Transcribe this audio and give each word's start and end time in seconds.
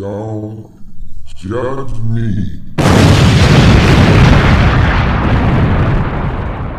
Don't 0.00 0.72
judge 1.36 1.96
me. 2.00 2.60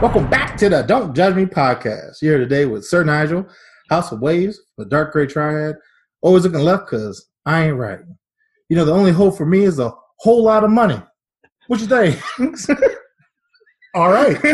Welcome 0.01 0.29
back 0.29 0.57
to 0.57 0.67
the 0.67 0.83
Don't 0.85 1.15
Judge 1.15 1.33
Me 1.33 1.45
podcast. 1.45 2.17
Here 2.19 2.37
today 2.37 2.65
with 2.65 2.83
Sir 2.83 3.05
Nigel, 3.05 3.47
House 3.89 4.11
of 4.11 4.19
Waves, 4.19 4.59
the 4.77 4.83
Dark 4.83 5.13
Gray 5.13 5.27
Triad. 5.27 5.77
Always 6.19 6.43
looking 6.43 6.59
left 6.59 6.87
because 6.87 7.29
I 7.45 7.67
ain't 7.67 7.77
right. 7.77 7.99
You 8.67 8.75
know, 8.75 8.83
the 8.83 8.93
only 8.93 9.13
hope 9.13 9.37
for 9.37 9.45
me 9.45 9.63
is 9.63 9.79
a 9.79 9.93
whole 10.19 10.43
lot 10.43 10.65
of 10.65 10.71
money. 10.71 11.01
What 11.67 11.79
you 11.79 11.87
think? 11.87 12.21
All 13.95 14.11
right. 14.11 14.35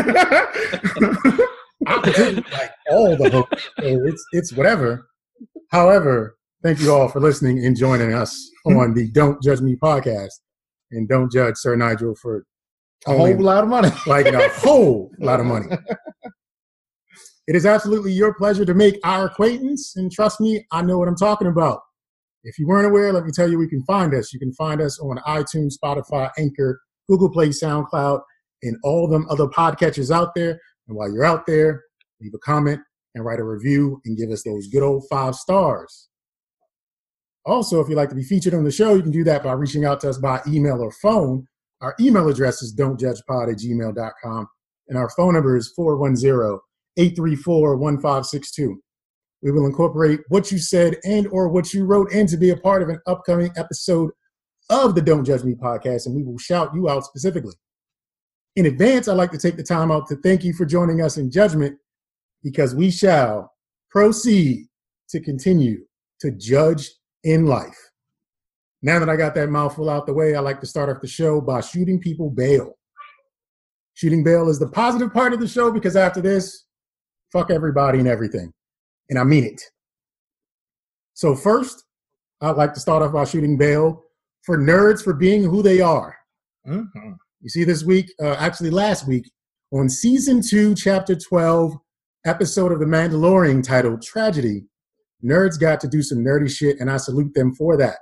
I 1.88 2.00
could 2.00 2.52
like 2.52 2.70
all 2.92 3.16
the 3.16 3.28
hope. 3.28 3.48
It's 3.78 4.24
it's 4.30 4.52
whatever. 4.52 5.08
However, 5.72 6.36
thank 6.62 6.80
you 6.80 6.94
all 6.94 7.08
for 7.08 7.20
listening 7.20 7.64
and 7.64 7.76
joining 7.76 8.12
us 8.12 8.50
mm-hmm. 8.66 8.78
on 8.78 8.94
the 8.94 9.10
Don't 9.10 9.42
Judge 9.42 9.60
Me 9.60 9.76
podcast. 9.76 10.40
And 10.90 11.08
don't 11.08 11.32
judge 11.32 11.54
Sir 11.56 11.74
Nigel 11.74 12.14
for 12.14 12.44
a 13.06 13.16
whole 13.16 13.40
lot 13.40 13.64
of 13.64 13.70
money. 13.70 13.88
like 14.06 14.26
a 14.26 14.48
whole 14.50 15.10
lot 15.18 15.40
of 15.40 15.46
money. 15.46 15.66
It 17.48 17.56
is 17.56 17.66
absolutely 17.66 18.12
your 18.12 18.34
pleasure 18.34 18.64
to 18.64 18.74
make 18.74 19.00
our 19.02 19.26
acquaintance, 19.26 19.94
and 19.96 20.12
trust 20.12 20.40
me, 20.40 20.64
I 20.70 20.82
know 20.82 20.98
what 20.98 21.08
I'm 21.08 21.16
talking 21.16 21.48
about. 21.48 21.80
If 22.44 22.58
you 22.58 22.66
weren't 22.66 22.86
aware, 22.86 23.12
let 23.12 23.24
me 23.24 23.32
tell 23.34 23.50
you 23.50 23.56
where 23.56 23.64
you 23.64 23.70
can 23.70 23.84
find 23.84 24.14
us. 24.14 24.32
You 24.32 24.38
can 24.38 24.52
find 24.52 24.80
us 24.80 25.00
on 25.00 25.18
iTunes, 25.26 25.74
Spotify, 25.82 26.30
Anchor, 26.38 26.80
Google 27.08 27.30
Play, 27.30 27.48
SoundCloud, 27.48 28.20
and 28.62 28.76
all 28.84 29.08
them 29.08 29.26
other 29.28 29.46
podcatchers 29.46 30.14
out 30.14 30.34
there. 30.34 30.60
And 30.86 30.96
while 30.96 31.12
you're 31.12 31.24
out 31.24 31.46
there, 31.46 31.82
leave 32.20 32.32
a 32.34 32.38
comment 32.38 32.80
and 33.14 33.24
write 33.24 33.40
a 33.40 33.44
review 33.44 34.00
and 34.04 34.16
give 34.16 34.30
us 34.30 34.42
those 34.44 34.68
good 34.68 34.82
old 34.82 35.04
five 35.10 35.34
stars. 35.34 36.08
Also, 37.44 37.80
if 37.80 37.88
you'd 37.88 37.96
like 37.96 38.08
to 38.08 38.14
be 38.14 38.22
featured 38.22 38.54
on 38.54 38.64
the 38.64 38.70
show, 38.70 38.94
you 38.94 39.02
can 39.02 39.10
do 39.10 39.24
that 39.24 39.42
by 39.42 39.52
reaching 39.52 39.84
out 39.84 40.00
to 40.00 40.08
us 40.08 40.18
by 40.18 40.40
email 40.46 40.80
or 40.80 40.92
phone. 41.02 41.46
Our 41.80 41.94
email 42.00 42.28
address 42.28 42.62
is 42.62 42.74
don'tjudgepod 42.74 43.50
at 43.50 43.58
gmail.com, 43.58 44.46
and 44.88 44.98
our 44.98 45.10
phone 45.10 45.34
number 45.34 45.56
is 45.56 45.72
410 45.74 46.58
834 46.96 47.76
1562. 47.76 48.80
We 49.42 49.50
will 49.50 49.66
incorporate 49.66 50.20
what 50.28 50.52
you 50.52 50.58
said 50.58 50.98
and 51.04 51.26
or 51.28 51.48
what 51.48 51.74
you 51.74 51.84
wrote 51.84 52.12
in 52.12 52.28
to 52.28 52.36
be 52.36 52.50
a 52.50 52.56
part 52.56 52.82
of 52.82 52.88
an 52.88 53.00
upcoming 53.06 53.50
episode 53.56 54.10
of 54.70 54.94
the 54.94 55.02
Don't 55.02 55.24
Judge 55.24 55.42
Me 55.42 55.54
podcast, 55.54 56.06
and 56.06 56.14
we 56.14 56.22
will 56.22 56.38
shout 56.38 56.70
you 56.74 56.88
out 56.88 57.04
specifically. 57.04 57.54
In 58.54 58.66
advance, 58.66 59.08
I'd 59.08 59.14
like 59.14 59.32
to 59.32 59.38
take 59.38 59.56
the 59.56 59.64
time 59.64 59.90
out 59.90 60.06
to 60.08 60.16
thank 60.16 60.44
you 60.44 60.52
for 60.52 60.64
joining 60.64 61.00
us 61.00 61.16
in 61.16 61.30
judgment 61.30 61.76
because 62.44 62.74
we 62.74 62.90
shall 62.90 63.52
proceed 63.90 64.66
to 65.08 65.20
continue 65.20 65.84
to 66.20 66.30
judge 66.30 66.90
in 67.24 67.46
life. 67.46 67.76
Now 68.82 68.98
that 68.98 69.08
I 69.08 69.16
got 69.16 69.34
that 69.36 69.48
mouthful 69.48 69.88
out 69.88 70.06
the 70.06 70.14
way, 70.14 70.34
I 70.34 70.40
like 70.40 70.60
to 70.60 70.66
start 70.66 70.88
off 70.88 71.00
the 71.00 71.08
show 71.08 71.40
by 71.40 71.60
shooting 71.60 72.00
people 72.00 72.30
bail. 72.30 72.76
Shooting 73.94 74.24
bail 74.24 74.48
is 74.48 74.58
the 74.58 74.68
positive 74.68 75.12
part 75.12 75.32
of 75.32 75.40
the 75.40 75.46
show 75.46 75.70
because 75.70 75.96
after 75.96 76.20
this, 76.20 76.64
fuck 77.32 77.50
everybody 77.50 77.98
and 77.98 78.08
everything. 78.08 78.52
And 79.08 79.18
I 79.18 79.24
mean 79.24 79.44
it. 79.44 79.60
So, 81.14 81.36
first, 81.36 81.84
I'd 82.40 82.56
like 82.56 82.74
to 82.74 82.80
start 82.80 83.02
off 83.02 83.12
by 83.12 83.24
shooting 83.24 83.56
bail 83.56 84.02
for 84.42 84.58
nerds 84.58 85.02
for 85.02 85.12
being 85.12 85.44
who 85.44 85.62
they 85.62 85.80
are. 85.80 86.16
Mm-hmm. 86.66 87.12
You 87.42 87.48
see, 87.48 87.64
this 87.64 87.84
week, 87.84 88.12
uh, 88.20 88.34
actually 88.38 88.70
last 88.70 89.06
week, 89.06 89.30
on 89.72 89.88
season 89.88 90.42
two, 90.42 90.74
chapter 90.74 91.14
12, 91.14 91.74
episode 92.24 92.72
of 92.72 92.78
The 92.78 92.86
Mandalorian 92.86 93.62
titled 93.62 94.02
Tragedy, 94.02 94.64
nerds 95.24 95.58
got 95.58 95.80
to 95.80 95.88
do 95.88 96.02
some 96.02 96.18
nerdy 96.18 96.50
shit, 96.50 96.80
and 96.80 96.90
I 96.90 96.96
salute 96.96 97.34
them 97.34 97.54
for 97.54 97.76
that. 97.76 97.98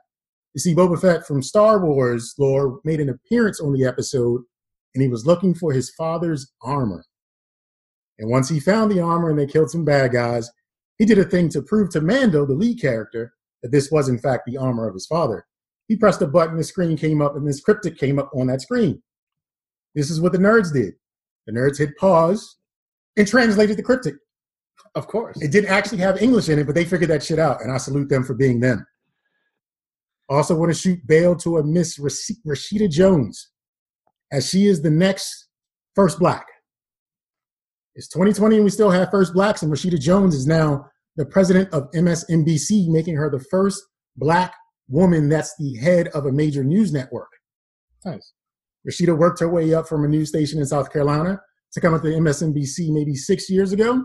You 0.55 0.61
see, 0.61 0.75
Boba 0.75 1.01
Fett 1.01 1.27
from 1.27 1.43
Star 1.43 1.85
Wars 1.85 2.35
lore 2.39 2.81
made 2.85 3.01
an 3.01 3.09
appearance 3.09 3.61
on 3.61 3.73
the 3.73 3.85
episode, 3.85 4.43
and 4.95 5.03
he 5.03 5.09
was 5.09 5.27
looking 5.27 5.55
for 5.55 5.73
his 5.73 5.91
father's 5.91 6.53
armor. 6.63 7.05
And 8.19 8.31
once 8.31 8.49
he 8.49 8.61
found 8.61 8.91
the 8.91 9.01
armor 9.01 9.31
and 9.31 9.39
they 9.39 9.47
killed 9.47 9.71
some 9.71 9.85
bad 9.85 10.13
guys, 10.13 10.51
he 10.99 11.07
did 11.07 11.19
a 11.19 11.25
thing 11.25 11.49
to 11.51 11.63
prove 11.63 11.91
to 11.91 12.01
Mando, 12.01 12.45
the 12.45 12.55
lead 12.55 12.81
character, 12.81 13.33
that 13.63 13.73
this 13.73 13.91
was 13.91 14.09
in 14.09 14.19
fact 14.19 14.43
the 14.47 14.57
armor 14.57 14.89
of 14.89 14.95
his 14.95 15.07
father. 15.07 15.47
He 15.89 15.97
pressed 15.97 16.23
a 16.23 16.27
button, 16.27 16.57
the 16.57 16.65
screen 16.65 16.97
came 16.97 17.23
up, 17.23 17.37
and 17.37 17.47
this 17.47 17.61
cryptic 17.61 17.97
came 17.97 18.19
up 18.19 18.31
on 18.35 18.49
that 18.49 18.61
screen. 18.61 19.03
This 19.95 20.11
is 20.11 20.21
what 20.21 20.33
the 20.33 20.39
nerds 20.39 20.73
did. 20.73 20.95
The 21.47 21.53
nerds 21.53 21.79
hit 21.79 21.97
pause 21.97 22.57
and 23.17 23.27
translated 23.27 23.77
the 23.77 23.83
cryptic. 23.83 24.15
Of 24.95 25.07
course. 25.07 25.41
It 25.41 25.53
didn't 25.53 25.71
actually 25.71 25.99
have 25.99 26.21
English 26.21 26.49
in 26.49 26.59
it, 26.59 26.67
but 26.67 26.75
they 26.75 26.85
figured 26.85 27.11
that 27.11 27.23
shit 27.23 27.39
out, 27.39 27.63
and 27.63 27.73
I 27.73 27.77
salute 27.77 28.09
them 28.09 28.25
for 28.25 28.35
being 28.35 28.61
them. 28.61 28.85
Also, 30.29 30.57
want 30.57 30.73
to 30.73 30.79
shoot 30.79 31.05
bail 31.07 31.37
to 31.37 31.59
a 31.59 31.65
Miss 31.65 31.99
Rash- 31.99 32.31
Rashida 32.47 32.91
Jones, 32.91 33.51
as 34.33 34.49
she 34.49 34.67
is 34.67 34.83
the 34.83 34.91
next 34.91 35.49
first 35.95 36.19
black. 36.19 36.47
It's 37.95 38.09
2020 38.09 38.57
and 38.57 38.65
we 38.65 38.71
still 38.71 38.91
have 38.91 39.11
first 39.11 39.35
blacks, 39.35 39.63
and 39.63 39.73
Rashida 39.73 39.99
Jones 39.99 40.35
is 40.35 40.47
now 40.47 40.87
the 41.17 41.27
president 41.27 41.73
of 41.75 41.91
MSNBC, 41.93 42.89
making 42.89 43.17
her 43.17 43.29
the 43.31 43.45
first 43.51 43.83
black 44.17 44.55
woman 44.89 45.29
that's 45.29 45.55
the 45.59 45.77
head 45.77 46.09
of 46.09 46.27
a 46.27 46.33
major 46.33 46.65
news 46.65 46.93
network. 46.93 47.29
Nice. 48.05 48.33
Rashida 48.89 49.17
worked 49.17 49.41
her 49.41 49.49
way 49.49 49.75
up 49.75 49.89
from 49.89 50.05
a 50.05 50.09
news 50.09 50.29
station 50.29 50.59
in 50.59 50.67
South 50.67 50.93
Carolina 50.93 51.41
to 51.73 51.81
come 51.81 51.95
up 51.95 52.03
to 52.03 52.09
MSNBC 52.09 52.91
maybe 52.91 53.15
six 53.15 53.51
years 53.51 53.73
ago. 53.73 54.05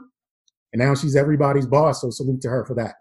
And 0.75 0.81
now 0.81 0.93
she's 0.93 1.15
everybody's 1.15 1.65
boss, 1.65 2.01
so 2.01 2.09
salute 2.09 2.41
to 2.41 2.49
her 2.49 2.65
for 2.65 2.73
that. 2.73 2.95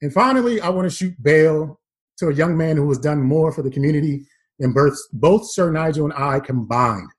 And 0.00 0.12
finally, 0.12 0.60
I 0.60 0.68
want 0.68 0.88
to 0.88 0.96
shoot 0.96 1.20
bail 1.20 1.80
to 2.18 2.28
a 2.28 2.32
young 2.32 2.56
man 2.56 2.76
who 2.76 2.88
has 2.88 2.98
done 2.98 3.20
more 3.20 3.50
for 3.50 3.62
the 3.62 3.70
community 3.70 4.24
than 4.60 4.72
both, 4.72 4.96
both 5.12 5.50
Sir 5.50 5.72
Nigel 5.72 6.04
and 6.04 6.14
I 6.14 6.38
combined. 6.38 7.10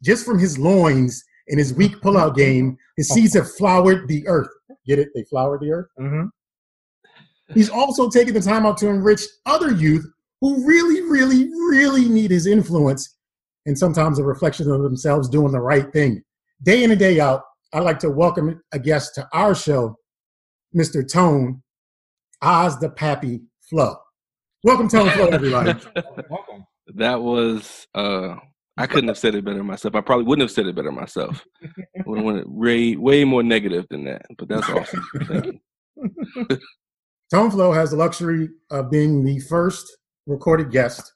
Just 0.00 0.24
from 0.24 0.38
his 0.38 0.60
loins 0.60 1.24
and 1.48 1.58
his 1.58 1.74
weak 1.74 1.96
pullout 2.02 2.36
game, 2.36 2.78
his 2.96 3.08
seeds 3.08 3.34
have 3.34 3.50
flowered 3.50 4.06
the 4.06 4.24
earth. 4.28 4.50
Get 4.86 5.00
it? 5.00 5.08
They 5.12 5.24
flowered 5.24 5.62
the 5.62 5.72
earth. 5.72 5.88
Mm-hmm. 5.98 6.26
He's 7.54 7.68
also 7.68 8.08
taken 8.08 8.32
the 8.32 8.40
time 8.40 8.64
out 8.64 8.76
to 8.78 8.86
enrich 8.86 9.22
other 9.44 9.72
youth 9.72 10.06
who 10.40 10.64
really, 10.64 11.02
really, 11.10 11.48
really 11.68 12.08
need 12.08 12.30
his 12.30 12.46
influence 12.46 13.16
and 13.66 13.76
sometimes 13.76 14.20
a 14.20 14.24
reflection 14.24 14.70
of 14.70 14.82
themselves 14.82 15.28
doing 15.28 15.50
the 15.50 15.60
right 15.60 15.92
thing. 15.92 16.22
Day 16.62 16.84
in 16.84 16.92
and 16.92 17.00
day 17.00 17.18
out, 17.18 17.42
I'd 17.74 17.84
like 17.84 17.98
to 18.00 18.10
welcome 18.10 18.62
a 18.72 18.78
guest 18.78 19.14
to 19.14 19.26
our 19.32 19.54
show, 19.54 19.96
Mr. 20.76 21.10
Tone, 21.10 21.62
Oz 22.42 22.78
the 22.78 22.90
Pappy 22.90 23.40
Flow. 23.70 23.96
Welcome, 24.62 24.88
Tone 24.88 25.08
Flow, 25.10 25.28
everybody. 25.28 25.74
Welcome. 26.28 26.64
That 26.96 27.22
was 27.22 27.86
uh 27.94 28.34
I 28.76 28.86
couldn't 28.86 29.08
have 29.08 29.16
said 29.16 29.36
it 29.36 29.44
better 29.44 29.62
myself. 29.62 29.94
I 29.94 30.00
probably 30.00 30.26
wouldn't 30.26 30.42
have 30.42 30.50
said 30.50 30.66
it 30.66 30.74
better 30.74 30.90
myself. 30.90 31.42
Would 32.04 32.18
have 32.18 32.24
went 32.26 32.50
way 32.50 32.96
way 32.96 33.24
more 33.24 33.42
negative 33.42 33.86
than 33.88 34.04
that. 34.04 34.26
But 34.36 34.48
that's 34.48 34.68
awesome. 34.68 35.08
Thank 35.26 35.46
you. 35.46 36.58
Tone 37.32 37.50
Flow 37.50 37.72
has 37.72 37.92
the 37.92 37.96
luxury 37.96 38.50
of 38.70 38.90
being 38.90 39.24
the 39.24 39.38
first 39.38 39.96
recorded 40.26 40.70
guest 40.70 41.14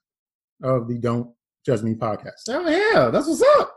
of 0.62 0.88
the 0.88 0.98
Don't 0.98 1.34
Judge 1.66 1.82
Me 1.82 1.94
podcast. 1.94 2.48
Oh, 2.48 2.66
yeah. 2.68 3.10
That's 3.10 3.26
what's 3.26 3.42
up. 3.58 3.75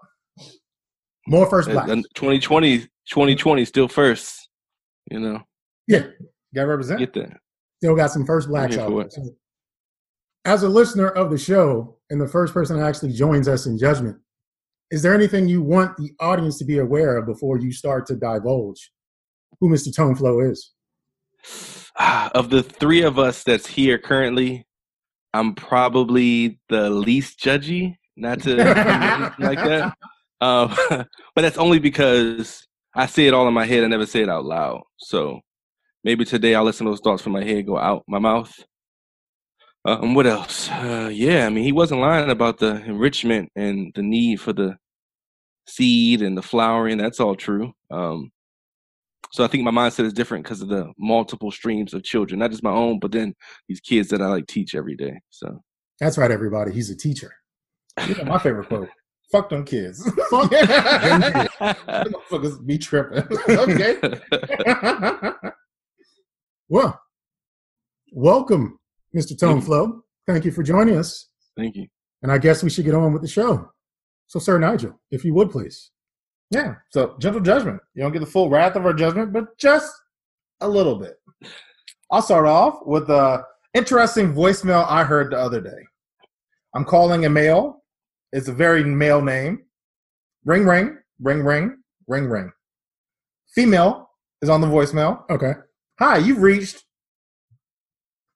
More 1.29 1.49
first 1.49 1.69
black. 1.69 1.87
and 1.89 2.05
2020 2.15 2.79
2020 3.09 3.65
still 3.65 3.87
first. 3.87 4.49
You 5.11 5.19
know, 5.19 5.41
Yeah, 5.87 6.03
Got 6.53 6.61
to 6.63 6.67
represent. 6.67 6.99
get 6.99 7.13
that. 7.13 7.37
still 7.77 7.95
got 7.95 8.11
some 8.11 8.25
first 8.25 8.47
blacks 8.49 8.77
out 8.77 8.89
there. 9.11 9.23
As 10.45 10.63
a 10.63 10.69
listener 10.69 11.09
of 11.09 11.29
the 11.31 11.37
show 11.37 11.97
and 12.09 12.19
the 12.21 12.27
first 12.27 12.53
person 12.53 12.77
that 12.77 12.85
actually 12.87 13.13
joins 13.13 13.47
us 13.47 13.65
in 13.65 13.77
judgment, 13.77 14.17
is 14.91 15.01
there 15.03 15.13
anything 15.13 15.47
you 15.47 15.61
want 15.61 15.97
the 15.97 16.11
audience 16.19 16.57
to 16.59 16.65
be 16.65 16.77
aware 16.79 17.17
of 17.17 17.25
before 17.25 17.59
you 17.59 17.71
start 17.71 18.05
to 18.07 18.15
divulge 18.15 18.91
who 19.59 19.69
Mr. 19.69 19.93
Tone 19.95 20.15
Flow 20.15 20.39
is? 20.39 20.71
Of 22.33 22.49
the 22.49 22.63
three 22.63 23.01
of 23.03 23.19
us 23.19 23.43
that's 23.43 23.67
here 23.67 23.97
currently, 23.97 24.65
I'm 25.33 25.53
probably 25.55 26.59
the 26.69 26.89
least 26.89 27.39
judgy. 27.39 27.95
Not 28.15 28.41
to 28.43 28.55
like 29.39 29.57
that, 29.57 29.93
um, 30.41 30.75
but 30.89 31.41
that's 31.41 31.57
only 31.57 31.79
because 31.79 32.65
I 32.95 33.05
say 33.05 33.27
it 33.27 33.33
all 33.33 33.47
in 33.47 33.53
my 33.53 33.65
head. 33.65 33.83
I 33.83 33.87
never 33.87 34.05
say 34.05 34.21
it 34.21 34.29
out 34.29 34.45
loud. 34.45 34.81
So 34.97 35.39
maybe 36.03 36.25
today 36.25 36.55
I'll 36.55 36.63
listen 36.63 36.87
of 36.87 36.91
those 36.91 37.01
thoughts 37.01 37.21
from 37.21 37.33
my 37.33 37.43
head 37.43 37.65
go 37.65 37.77
out 37.77 38.03
my 38.07 38.19
mouth. 38.19 38.53
Um, 39.85 40.13
what 40.13 40.27
else? 40.27 40.69
Uh, 40.69 41.09
yeah, 41.11 41.45
I 41.45 41.49
mean, 41.49 41.63
he 41.63 41.71
wasn't 41.71 42.01
lying 42.01 42.29
about 42.29 42.59
the 42.59 42.83
enrichment 42.83 43.49
and 43.55 43.91
the 43.95 44.01
need 44.01 44.41
for 44.41 44.51
the 44.51 44.75
seed 45.67 46.21
and 46.21 46.37
the 46.37 46.41
flowering. 46.41 46.97
That's 46.97 47.19
all 47.19 47.35
true. 47.35 47.71
Um, 47.89 48.31
so 49.31 49.43
I 49.43 49.47
think 49.47 49.63
my 49.63 49.71
mindset 49.71 50.05
is 50.05 50.13
different 50.13 50.43
because 50.43 50.61
of 50.61 50.69
the 50.69 50.91
multiple 50.97 51.51
streams 51.51 51.93
of 51.93 52.03
children, 52.03 52.39
not 52.39 52.51
just 52.51 52.63
my 52.63 52.71
own, 52.71 52.99
but 52.99 53.11
then 53.11 53.35
these 53.67 53.79
kids 53.79 54.09
that 54.09 54.21
I 54.21 54.27
like 54.27 54.47
teach 54.47 54.75
every 54.75 54.95
day. 54.95 55.19
So 55.29 55.61
That's 55.99 56.17
right, 56.17 56.31
everybody. 56.31 56.73
He's 56.73 56.89
a 56.89 56.97
teacher. 56.97 57.33
My 58.25 58.39
favorite 58.39 58.67
quote. 58.67 58.89
Fuck 59.31 59.49
them 59.49 59.63
kids. 59.63 60.03
Fuck 60.29 60.49
them 60.51 60.59
motherfuckers 61.59 62.65
be 62.65 62.77
tripping. 62.77 63.23
okay. 63.49 63.97
Well, 66.67 66.99
welcome 68.11 68.79
Mr. 69.15 69.37
Tone 69.37 69.61
Flow, 69.61 70.03
thank 70.27 70.45
you 70.45 70.51
for 70.51 70.63
joining 70.63 70.95
us. 70.95 71.29
Thank 71.57 71.75
you. 71.75 71.87
And 72.21 72.31
I 72.31 72.37
guess 72.37 72.63
we 72.63 72.69
should 72.69 72.85
get 72.85 72.93
on 72.93 73.13
with 73.13 73.21
the 73.21 73.27
show. 73.27 73.71
So, 74.27 74.39
Sir 74.39 74.59
Nigel, 74.59 74.99
if 75.09 75.25
you 75.25 75.33
would 75.33 75.49
please. 75.49 75.91
Yeah. 76.51 76.75
So 76.91 77.15
gentle 77.19 77.41
judgment. 77.41 77.79
You 77.93 78.03
don't 78.03 78.11
get 78.11 78.19
the 78.19 78.25
full 78.25 78.49
wrath 78.49 78.75
of 78.75 78.85
our 78.85 78.93
judgment, 78.93 79.33
but 79.33 79.57
just 79.57 79.91
a 80.61 80.67
little 80.67 80.95
bit. 80.95 81.19
I'll 82.11 82.21
start 82.21 82.47
off 82.47 82.79
with 82.85 83.09
a 83.09 83.43
interesting 83.73 84.33
voicemail 84.33 84.85
I 84.87 85.03
heard 85.03 85.31
the 85.31 85.37
other 85.37 85.61
day. 85.61 85.87
I'm 86.75 86.85
calling 86.85 87.25
a 87.25 87.29
male. 87.29 87.83
It's 88.31 88.47
a 88.47 88.53
very 88.53 88.83
male 88.83 89.21
name. 89.21 89.63
Ring 90.45 90.65
ring, 90.65 90.97
ring 91.19 91.43
ring, 91.43 91.77
ring 92.07 92.29
ring. 92.29 92.51
Female 93.55 94.09
is 94.41 94.49
on 94.49 94.61
the 94.61 94.67
voicemail. 94.67 95.29
Okay. 95.29 95.53
Hi, 95.99 96.17
you've 96.17 96.41
reached 96.41 96.83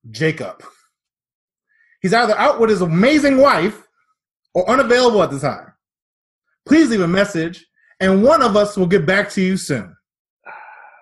Jacob. 0.10 0.63
He's 2.01 2.13
either 2.13 2.38
out 2.38 2.60
with 2.60 2.69
his 2.69 2.81
amazing 2.81 3.38
wife 3.38 3.88
or 4.54 4.69
unavailable 4.69 5.24
at 5.24 5.31
the 5.31 5.40
time. 5.40 5.74
Please 6.66 6.89
leave 6.89 7.01
a 7.01 7.07
message 7.07 7.66
and 8.00 8.24
one 8.24 8.42
of 8.42 8.57
us 8.57 8.75
will 8.75 8.88
get 8.88 9.06
back 9.06 9.30
to 9.31 9.42
you 9.42 9.56
soon. 9.56 9.96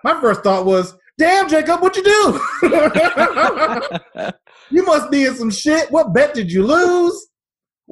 My 0.04 0.20
first 0.20 0.42
thought 0.42 0.66
was, 0.66 0.94
damn, 1.18 1.48
Jacob, 1.48 1.80
what 1.80 1.96
you 1.96 2.04
do? 2.04 2.40
you 4.70 4.84
must 4.84 5.10
be 5.10 5.24
in 5.24 5.34
some 5.34 5.50
shit. 5.50 5.90
What 5.90 6.12
bet 6.12 6.34
did 6.34 6.52
you 6.52 6.64
lose? 6.64 7.28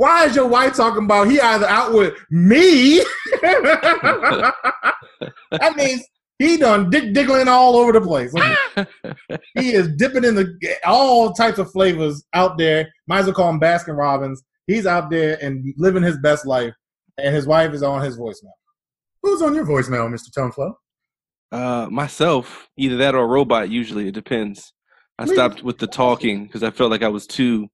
Why 0.01 0.25
is 0.25 0.35
your 0.35 0.47
wife 0.47 0.77
talking 0.77 1.05
about 1.05 1.29
he 1.31 1.39
either 1.39 1.67
out 1.67 1.93
with 1.93 2.15
me? 2.31 3.05
that 3.43 4.55
means 5.77 6.03
he 6.39 6.57
done 6.57 6.89
dick 6.89 7.13
diggling 7.13 7.49
all 7.49 7.77
over 7.77 7.93
the 7.93 8.01
place. 8.01 8.33
he 9.59 9.75
is 9.75 9.95
dipping 9.99 10.25
in 10.25 10.35
the 10.37 10.57
all 10.87 11.35
types 11.35 11.59
of 11.59 11.71
flavors 11.71 12.25
out 12.33 12.57
there. 12.57 12.89
Might 13.09 13.19
as 13.19 13.27
well 13.27 13.35
call 13.35 13.51
him 13.51 13.61
Baskin 13.61 13.95
Robbins. 13.95 14.43
He's 14.67 14.87
out 14.87 15.11
there 15.11 15.37
and 15.43 15.75
living 15.77 16.03
his 16.03 16.17
best 16.23 16.47
life, 16.47 16.73
and 17.19 17.35
his 17.35 17.47
wife 17.47 17.75
is 17.75 17.83
on 17.83 18.03
his 18.03 18.17
voicemail. 18.17 18.55
Who's 19.23 19.43
on 19.43 19.55
your 19.55 19.67
voicemail, 19.67 20.09
Mr. 20.09 20.33
Tone 20.35 20.51
Flow? 20.51 20.79
Uh, 21.53 21.89
myself, 21.91 22.71
either 22.79 22.97
that 22.97 23.15
or 23.15 23.25
a 23.25 23.27
robot. 23.27 23.69
Usually, 23.69 24.09
it 24.09 24.15
depends. 24.15 24.73
I 25.19 25.25
Really? 25.25 25.35
stopped 25.35 25.63
with 25.63 25.77
the 25.77 25.87
talking 25.87 26.47
because 26.47 26.63
I 26.63 26.71
felt 26.71 26.91
like 26.91 27.03
I 27.03 27.09
was 27.09 27.27
too 27.27 27.69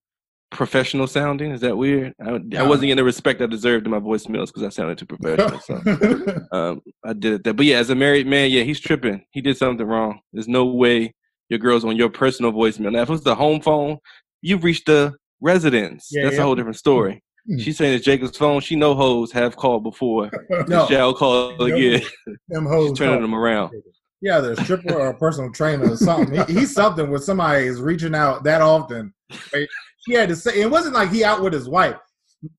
professional 0.50 1.06
sounding. 1.06 1.50
Is 1.50 1.60
that 1.60 1.76
weird? 1.76 2.14
I, 2.20 2.40
I 2.56 2.62
wasn't 2.62 2.82
getting 2.82 2.96
the 2.96 3.04
respect 3.04 3.42
I 3.42 3.46
deserved 3.46 3.86
in 3.86 3.90
my 3.90 3.98
voicemails 3.98 4.46
because 4.46 4.62
I 4.62 4.68
sounded 4.68 4.98
too 4.98 5.06
professional. 5.06 5.60
So 5.60 6.46
um, 6.52 6.80
I 7.04 7.12
did 7.12 7.34
it. 7.34 7.44
That, 7.44 7.54
but 7.54 7.66
yeah, 7.66 7.78
as 7.78 7.90
a 7.90 7.94
married 7.94 8.26
man, 8.26 8.50
yeah, 8.50 8.62
he's 8.62 8.80
tripping. 8.80 9.24
He 9.30 9.40
did 9.40 9.56
something 9.56 9.86
wrong. 9.86 10.20
There's 10.32 10.48
no 10.48 10.66
way 10.66 11.14
your 11.48 11.58
girl's 11.58 11.84
on 11.84 11.96
your 11.96 12.10
personal 12.10 12.52
voicemail. 12.52 12.92
Now, 12.92 13.02
if 13.02 13.08
it 13.08 13.12
was 13.12 13.24
the 13.24 13.34
home 13.34 13.60
phone, 13.60 13.98
you've 14.42 14.64
reached 14.64 14.86
the 14.86 15.14
residence. 15.40 16.08
Yeah, 16.10 16.24
That's 16.24 16.36
yeah. 16.36 16.42
a 16.42 16.44
whole 16.44 16.54
different 16.54 16.76
story. 16.76 17.22
Hmm. 17.46 17.58
She's 17.58 17.76
saying 17.76 17.94
it's 17.94 18.04
Jacob's 18.04 18.36
phone. 18.36 18.60
She 18.60 18.76
know 18.76 18.94
hoes 18.94 19.32
have 19.32 19.56
called 19.56 19.82
before. 19.84 20.30
No, 20.68 20.86
Shall 20.86 21.14
call 21.14 21.60
again. 21.62 22.02
Them 22.48 22.66
hoes. 22.66 22.90
She's 22.90 22.98
turning 22.98 23.22
them 23.22 23.34
around. 23.34 23.72
yeah, 24.20 24.40
there's 24.40 24.60
stripper 24.62 24.94
or 24.94 25.08
a 25.08 25.16
personal 25.16 25.52
trainer 25.52 25.92
or 25.92 25.96
something. 25.96 26.44
He, 26.46 26.60
he's 26.60 26.74
something 26.74 27.10
where 27.10 27.20
somebody 27.20 27.66
is 27.66 27.80
reaching 27.80 28.14
out 28.14 28.42
that 28.44 28.62
often. 28.62 29.12
Right? 29.52 29.68
He 30.06 30.14
had 30.14 30.28
to 30.28 30.36
say 30.36 30.60
it 30.60 30.70
wasn't 30.70 30.94
like 30.94 31.10
he 31.10 31.24
out 31.24 31.42
with 31.42 31.52
his 31.52 31.68
wife. 31.68 31.96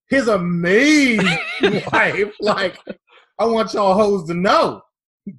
His 0.09 0.27
amazing 0.27 1.25
wife. 1.93 2.33
Like, 2.41 2.77
I 3.39 3.45
want 3.45 3.73
y'all 3.73 3.93
hoes 3.93 4.27
to 4.27 4.33
know. 4.33 4.81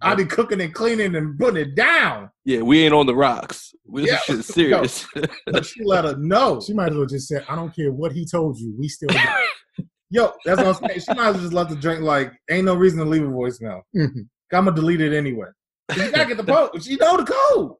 I 0.02 0.14
be 0.14 0.24
cooking 0.26 0.60
and 0.60 0.74
cleaning 0.74 1.14
and 1.16 1.38
putting 1.38 1.62
it 1.62 1.74
down. 1.74 2.30
Yeah, 2.44 2.60
we 2.60 2.82
ain't 2.82 2.92
on 2.94 3.06
the 3.06 3.14
rocks. 3.14 3.72
We, 3.86 4.06
Yeah. 4.06 4.18
Shit 4.18 4.44
serious. 4.44 5.06
But 5.46 5.64
she 5.64 5.82
let 5.84 6.04
her 6.04 6.16
know. 6.16 6.60
She 6.60 6.74
might 6.74 6.90
as 6.90 6.96
well 6.96 7.06
just 7.06 7.28
say, 7.28 7.40
I 7.48 7.56
don't 7.56 7.74
care 7.74 7.90
what 7.92 8.12
he 8.12 8.26
told 8.26 8.58
you. 8.58 8.74
We 8.78 8.88
still. 8.88 9.08
Yo, 10.10 10.32
that's 10.44 10.58
what 10.62 10.66
I'm 10.82 10.88
saying. 10.88 11.00
She 11.00 11.14
might 11.14 11.28
as 11.28 11.34
well 11.34 11.42
just 11.42 11.52
let 11.52 11.68
the 11.68 11.76
drink. 11.76 12.02
Like, 12.02 12.32
ain't 12.50 12.64
no 12.64 12.74
reason 12.74 12.98
to 12.98 13.04
leave 13.04 13.22
a 13.22 13.26
voicemail. 13.26 13.80
Mhm. 13.96 14.26
I'm 14.52 14.64
gonna 14.64 14.72
delete 14.74 15.00
it 15.02 15.12
anyway. 15.14 15.48
You 15.94 16.10
gotta 16.10 16.26
get 16.26 16.36
the 16.38 16.44
post. 16.44 16.86
She 16.86 16.96
know 16.96 17.18
the 17.18 17.24
code. 17.24 17.72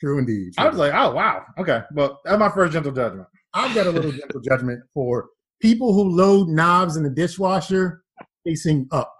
True 0.00 0.18
indeed. 0.18 0.52
I 0.58 0.68
was 0.68 0.76
like, 0.76 0.92
oh 0.94 1.12
wow, 1.12 1.42
okay. 1.58 1.82
Well, 1.94 2.20
that's 2.24 2.38
my 2.38 2.50
first 2.50 2.72
gentle 2.72 2.92
judgment. 2.92 3.26
I've 3.54 3.74
got 3.74 3.86
a 3.86 3.90
little 3.90 4.12
gentle 4.12 4.40
judgment 4.40 4.82
for 4.92 5.28
people 5.60 5.94
who 5.94 6.10
load 6.10 6.48
knobs 6.48 6.96
in 6.96 7.02
the 7.02 7.10
dishwasher 7.10 8.02
facing 8.44 8.86
up. 8.92 9.12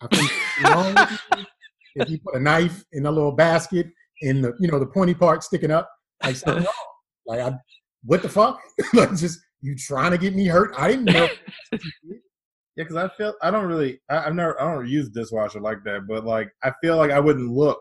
I 0.00 0.06
think 0.14 0.30
it's 0.30 0.70
wrong 0.70 0.94
with 0.94 1.20
you 1.36 1.46
if 2.02 2.10
you 2.10 2.18
put 2.18 2.36
a 2.36 2.40
knife 2.40 2.84
in 2.92 3.06
a 3.06 3.10
little 3.10 3.32
basket 3.32 3.86
in 4.20 4.42
the 4.42 4.52
you 4.58 4.68
know 4.68 4.78
the 4.78 4.86
pointy 4.86 5.14
part 5.14 5.42
sticking 5.42 5.70
up, 5.70 5.88
like 6.22 6.36
something 6.36 6.64
wrong. 6.64 6.74
Like 7.26 7.40
I, 7.40 7.56
what 8.04 8.22
the 8.22 8.28
fuck? 8.28 8.60
like 8.92 9.14
just 9.16 9.40
you 9.60 9.74
trying 9.76 10.12
to 10.12 10.18
get 10.18 10.34
me 10.34 10.46
hurt? 10.46 10.74
I 10.76 10.88
didn't 10.88 11.06
know. 11.06 11.28
Yeah, 12.76 12.84
because 12.84 12.96
I 12.96 13.08
feel 13.16 13.34
I 13.42 13.50
don't 13.50 13.66
really 13.66 13.98
I, 14.08 14.26
I've 14.26 14.36
never 14.36 14.60
I 14.62 14.72
don't 14.72 14.86
use 14.86 15.08
dishwasher 15.08 15.58
like 15.58 15.78
that, 15.84 16.06
but 16.06 16.24
like 16.24 16.48
I 16.62 16.72
feel 16.80 16.96
like 16.96 17.10
I 17.10 17.18
wouldn't 17.18 17.50
look 17.50 17.80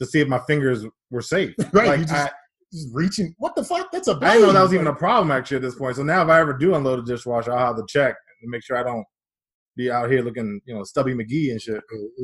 to 0.00 0.06
see 0.06 0.20
if 0.20 0.28
my 0.28 0.40
fingers 0.46 0.84
were 1.10 1.22
safe. 1.22 1.54
Right, 1.72 1.88
Like, 1.88 1.98
you 2.00 2.04
just- 2.06 2.14
I, 2.28 2.30
Just 2.72 2.88
reaching. 2.92 3.34
What 3.38 3.54
the 3.54 3.62
fuck? 3.64 3.92
That's 3.92 4.08
a. 4.08 4.18
I 4.20 4.34
didn't 4.34 4.42
know 4.48 4.52
that 4.52 4.62
was 4.62 4.74
even 4.74 4.86
a 4.88 4.94
problem 4.94 5.30
actually 5.30 5.56
at 5.58 5.62
this 5.62 5.76
point. 5.76 5.94
So 5.96 6.02
now 6.02 6.22
if 6.22 6.28
I 6.28 6.40
ever 6.40 6.52
do 6.52 6.74
unload 6.74 6.98
a 6.98 7.02
dishwasher, 7.02 7.52
I'll 7.52 7.66
have 7.66 7.76
to 7.76 7.84
check 7.88 8.16
and 8.42 8.50
make 8.50 8.64
sure 8.64 8.76
I 8.76 8.82
don't 8.82 9.04
be 9.76 9.90
out 9.90 10.10
here 10.10 10.22
looking, 10.22 10.60
you 10.66 10.74
know, 10.74 10.82
stubby 10.84 11.14
McGee 11.14 11.50
and 11.52 11.60
shit. 11.62 11.80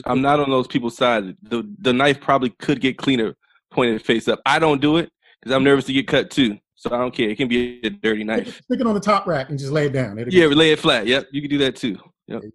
I'm 0.07 0.21
not 0.23 0.41
on 0.41 0.51
those 0.51 0.67
people's 0.67 0.97
side. 0.97 1.37
The 1.43 1.63
the 1.79 1.93
knife 1.93 2.21
probably 2.21 2.51
could 2.51 2.81
get 2.81 2.97
cleaner 2.99 3.37
pointed 3.71 4.03
face 4.05 4.27
up. 4.27 4.41
I 4.45 4.59
don't 4.59 4.81
do 4.81 4.97
it 4.97 5.11
because 5.41 5.55
I'm 5.55 5.63
nervous 5.63 5.85
to 5.85 5.93
get 5.93 6.09
cut 6.09 6.31
too. 6.31 6.59
So 6.75 6.91
I 6.93 6.99
don't 6.99 7.15
care. 7.15 7.29
It 7.29 7.37
can 7.37 7.47
be 7.47 7.79
a 7.85 7.91
dirty 7.91 8.25
knife. 8.25 8.49
Stick 8.65 8.81
it 8.81 8.87
on 8.87 8.95
the 8.95 9.01
top 9.01 9.27
rack 9.29 9.51
and 9.51 9.59
just 9.59 9.71
lay 9.71 9.87
it 9.87 9.93
down. 9.93 10.19
It'll 10.19 10.33
Yeah, 10.33 10.47
lay 10.47 10.73
it 10.73 10.79
flat. 10.81 11.07
Yep, 11.07 11.29
you 11.31 11.43
can 11.43 11.51
do 11.51 11.59
that 11.59 11.77
too. 11.77 11.97
there 12.27 12.41
you 12.43 12.53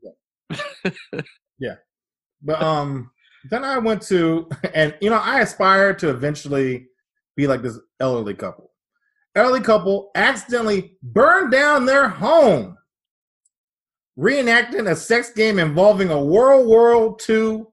go. 1.13 1.21
But 2.41 2.62
um, 2.62 3.09
then 3.50 3.63
I 3.63 3.77
went 3.77 4.01
to, 4.03 4.50
and 4.74 4.95
you 5.01 5.09
know, 5.09 5.18
I 5.18 5.42
aspire 5.42 5.94
to 5.95 6.09
eventually 6.09 6.88
be 7.36 7.47
like 7.47 7.62
this 7.62 7.80
elderly 8.00 8.33
couple. 8.33 8.71
Elderly 9.36 9.62
couple 9.62 10.12
accidentally 10.15 10.97
burned 11.03 11.51
down 11.51 11.86
their 11.86 12.07
home, 12.07 12.77
reenacting 14.17 14.89
a 14.89 14.96
sex 14.96 15.31
game 15.34 15.60
involving 15.60 16.10
a 16.10 16.24
World 16.24 16.67
War 16.67 17.17
II 17.29 17.65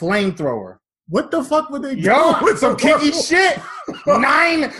flamethrower. 0.00 0.78
What 1.08 1.30
the 1.30 1.42
fuck 1.42 1.70
were 1.70 1.78
they 1.78 1.94
doing? 1.94 2.04
Yo, 2.04 2.36
with 2.42 2.58
some 2.58 2.76
kinky 2.76 3.12
shit. 3.22 3.58
Nine. 4.06 4.72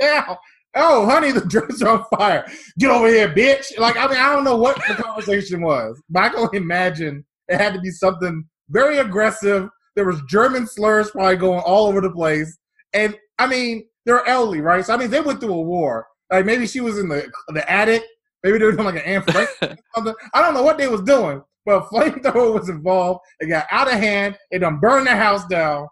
now, 0.00 0.38
oh, 0.74 1.06
honey, 1.06 1.30
the 1.30 1.44
drinks 1.48 1.80
are 1.82 1.98
on 1.98 2.04
fire. 2.18 2.46
Get 2.78 2.90
over 2.90 3.08
here, 3.08 3.28
bitch. 3.28 3.78
Like, 3.78 3.96
I 3.96 4.08
mean, 4.08 4.18
I 4.18 4.34
don't 4.34 4.44
know 4.44 4.56
what 4.56 4.76
the 4.76 4.94
conversation 4.94 5.60
was, 5.62 6.02
but 6.10 6.24
I 6.24 6.28
can 6.30 6.38
only 6.40 6.58
imagine 6.58 7.24
it 7.48 7.58
had 7.58 7.74
to 7.74 7.80
be 7.80 7.90
something 7.90 8.44
very 8.70 8.98
aggressive. 8.98 9.68
There 9.96 10.04
was 10.04 10.22
German 10.28 10.66
slurs 10.66 11.10
probably 11.10 11.36
going 11.36 11.60
all 11.60 11.86
over 11.86 12.00
the 12.00 12.10
place, 12.10 12.56
and 12.92 13.16
I 13.38 13.46
mean, 13.46 13.86
they're 14.06 14.26
elderly, 14.26 14.60
right? 14.60 14.84
So 14.84 14.94
I 14.94 14.96
mean, 14.96 15.10
they 15.10 15.20
went 15.20 15.40
through 15.40 15.54
a 15.54 15.60
war. 15.60 16.06
Like 16.30 16.44
maybe 16.44 16.66
she 16.66 16.80
was 16.80 16.98
in 16.98 17.08
the 17.08 17.30
the 17.48 17.70
attic. 17.70 18.04
Maybe 18.42 18.58
they 18.58 18.64
were 18.64 18.72
doing 18.72 18.84
like 18.84 18.96
an 18.96 19.02
Anne 19.02 19.22
Frank 19.28 19.50
or 19.62 19.76
something. 19.94 20.14
I 20.34 20.42
don't 20.42 20.54
know 20.54 20.62
what 20.62 20.78
they 20.78 20.88
was 20.88 21.02
doing, 21.02 21.42
but 21.66 21.82
a 21.82 21.86
flamethrower 21.86 22.54
was 22.54 22.68
involved. 22.68 23.20
It 23.40 23.46
got 23.46 23.66
out 23.70 23.92
of 23.92 23.98
hand. 23.98 24.36
It 24.50 24.60
done 24.60 24.78
burned 24.78 25.06
the 25.06 25.16
house 25.16 25.46
down, 25.46 25.88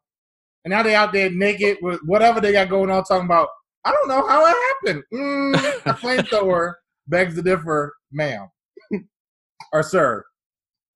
and 0.64 0.72
now 0.72 0.82
they 0.82 0.94
out 0.94 1.12
there 1.12 1.30
naked 1.30 1.78
with 1.82 2.00
whatever 2.04 2.40
they 2.40 2.52
got 2.52 2.68
going 2.68 2.90
on, 2.90 3.04
talking 3.04 3.26
about. 3.26 3.48
I 3.84 3.92
don't 3.92 4.08
know 4.08 4.26
how 4.26 4.44
it 4.46 4.56
happened. 4.84 5.04
Mm, 5.14 5.54
a 5.86 5.94
flamethrower 5.94 6.74
begs 7.06 7.36
to 7.36 7.42
differ, 7.42 7.94
ma'am, 8.10 8.48
or 9.72 9.82
sir, 9.84 10.24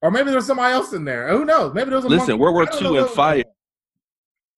or 0.02 0.10
maybe 0.10 0.26
there 0.26 0.36
was 0.36 0.46
somebody 0.46 0.72
else 0.72 0.92
in 0.92 1.04
there. 1.04 1.28
Who 1.28 1.44
knows? 1.44 1.74
Maybe 1.74 1.90
there 1.90 1.98
was 1.98 2.04
a 2.04 2.08
Listen, 2.08 2.28
monkey. 2.28 2.40
World 2.40 2.54
War 2.54 2.68
I 2.72 2.78
II 2.78 2.86
and 2.86 2.96
was 2.96 3.10
fire. 3.10 3.44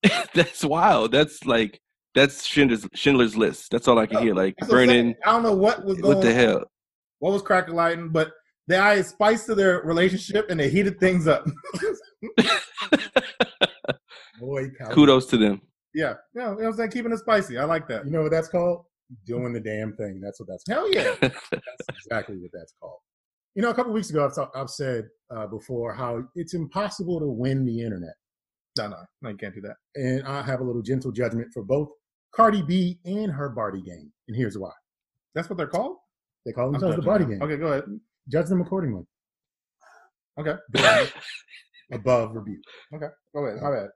That's 0.35 0.65
wild. 0.65 1.13
That's 1.13 1.45
like 1.45 1.81
that's 2.15 2.45
Schindler's 2.45 2.87
Schindler's 2.95 3.37
List. 3.37 3.71
That's 3.71 3.89
all 3.89 3.99
I 3.99 4.07
can 4.07 4.23
hear. 4.23 4.35
Like 4.35 4.55
That's 4.59 4.71
what 4.71 4.81
I'm 4.83 4.89
saying. 4.89 5.03
burning. 5.05 5.17
I 5.25 5.33
don't 5.33 5.43
know 5.43 5.55
what 5.55 5.85
was 5.85 5.99
going 5.99 6.17
What 6.17 6.25
the 6.25 6.35
hell? 6.35 6.65
What 7.21 7.33
was 7.33 7.43
cracker 7.43 7.73
lighting, 7.73 8.11
but 8.11 8.33
they 8.69 8.77
added 8.77 9.07
spice 9.07 9.47
to 9.47 9.55
their 9.55 9.81
relationship 9.83 10.51
and 10.51 10.59
they 10.59 10.69
heated 10.69 10.99
things 11.01 11.27
up. 11.27 11.47
Boy. 14.41 14.71
Kudos 14.91 15.27
to 15.27 15.37
them. 15.37 15.63
yeah, 15.95 16.15
you 16.35 16.41
know, 16.41 16.43
you 16.43 16.51
know 16.51 16.55
what 16.55 16.67
I'm 16.67 16.75
saying? 16.75 16.91
Keeping 16.91 17.13
it 17.13 17.19
spicy. 17.19 17.59
I 17.59 17.65
like 17.65 17.89
that. 17.89 18.05
You 18.05 18.11
know 18.11 18.23
what 18.23 18.33
that's 18.33 18.49
called? 18.49 18.85
Doing 19.27 19.53
the 19.53 19.61
damn 19.61 19.95
thing. 19.97 20.21
That's 20.21 20.41
what 20.41 20.49
that's 20.49 20.65
Hell 20.69 20.93
yeah. 20.93 21.15
That's 21.21 21.39
exactly 21.91 22.39
what 22.39 22.51
that's 22.53 22.75
called. 22.81 22.99
You 23.55 23.63
know, 23.63 23.71
a 23.71 23.75
couple 23.75 23.93
weeks 23.93 24.11
ago, 24.11 24.25
I've, 24.25 24.35
talk, 24.35 24.51
I've 24.55 24.71
said 24.71 25.05
uh, 25.35 25.47
before 25.47 25.93
how 25.95 26.23
it's 26.35 26.55
impossible 26.55 27.21
to 27.21 27.27
win 27.27 27.67
the 27.67 27.81
internet. 27.83 28.15
no, 28.79 28.89
no, 28.89 28.97
no, 29.21 29.31
you 29.31 29.37
can't 29.37 29.55
do 29.55 29.61
that. 29.63 29.77
And 29.95 30.27
I 30.27 30.43
have 30.43 30.61
a 30.61 30.65
little 30.65 30.81
gentle 30.83 31.13
judgment 31.13 31.49
for 31.53 31.63
both 31.63 31.89
Cardi 32.35 32.63
B 32.63 32.99
and 33.05 33.31
her 33.31 33.51
Bardi 33.51 33.83
game, 33.83 34.11
And 34.29 34.37
here's 34.37 34.57
why. 34.57 34.71
That's 35.35 35.51
what 35.51 35.59
they're 35.59 35.67
called? 35.67 35.97
They 36.47 36.53
call 36.53 36.73
themselves 36.73 36.97
the 36.97 37.03
Bardi 37.03 37.27
gang. 37.27 37.43
Okay, 37.43 37.57
go 37.57 37.67
ahead. 37.67 37.85
Judge 38.29 38.47
them 38.47 38.61
accordingly. 38.63 39.05
Okay, 40.41 40.55
Above 41.93 42.35
rebuke. 42.35 42.63
Okay, 42.95 43.09
go 43.35 43.45
ahead. 43.45 43.63
My 43.63 43.71
bad. 43.71 43.89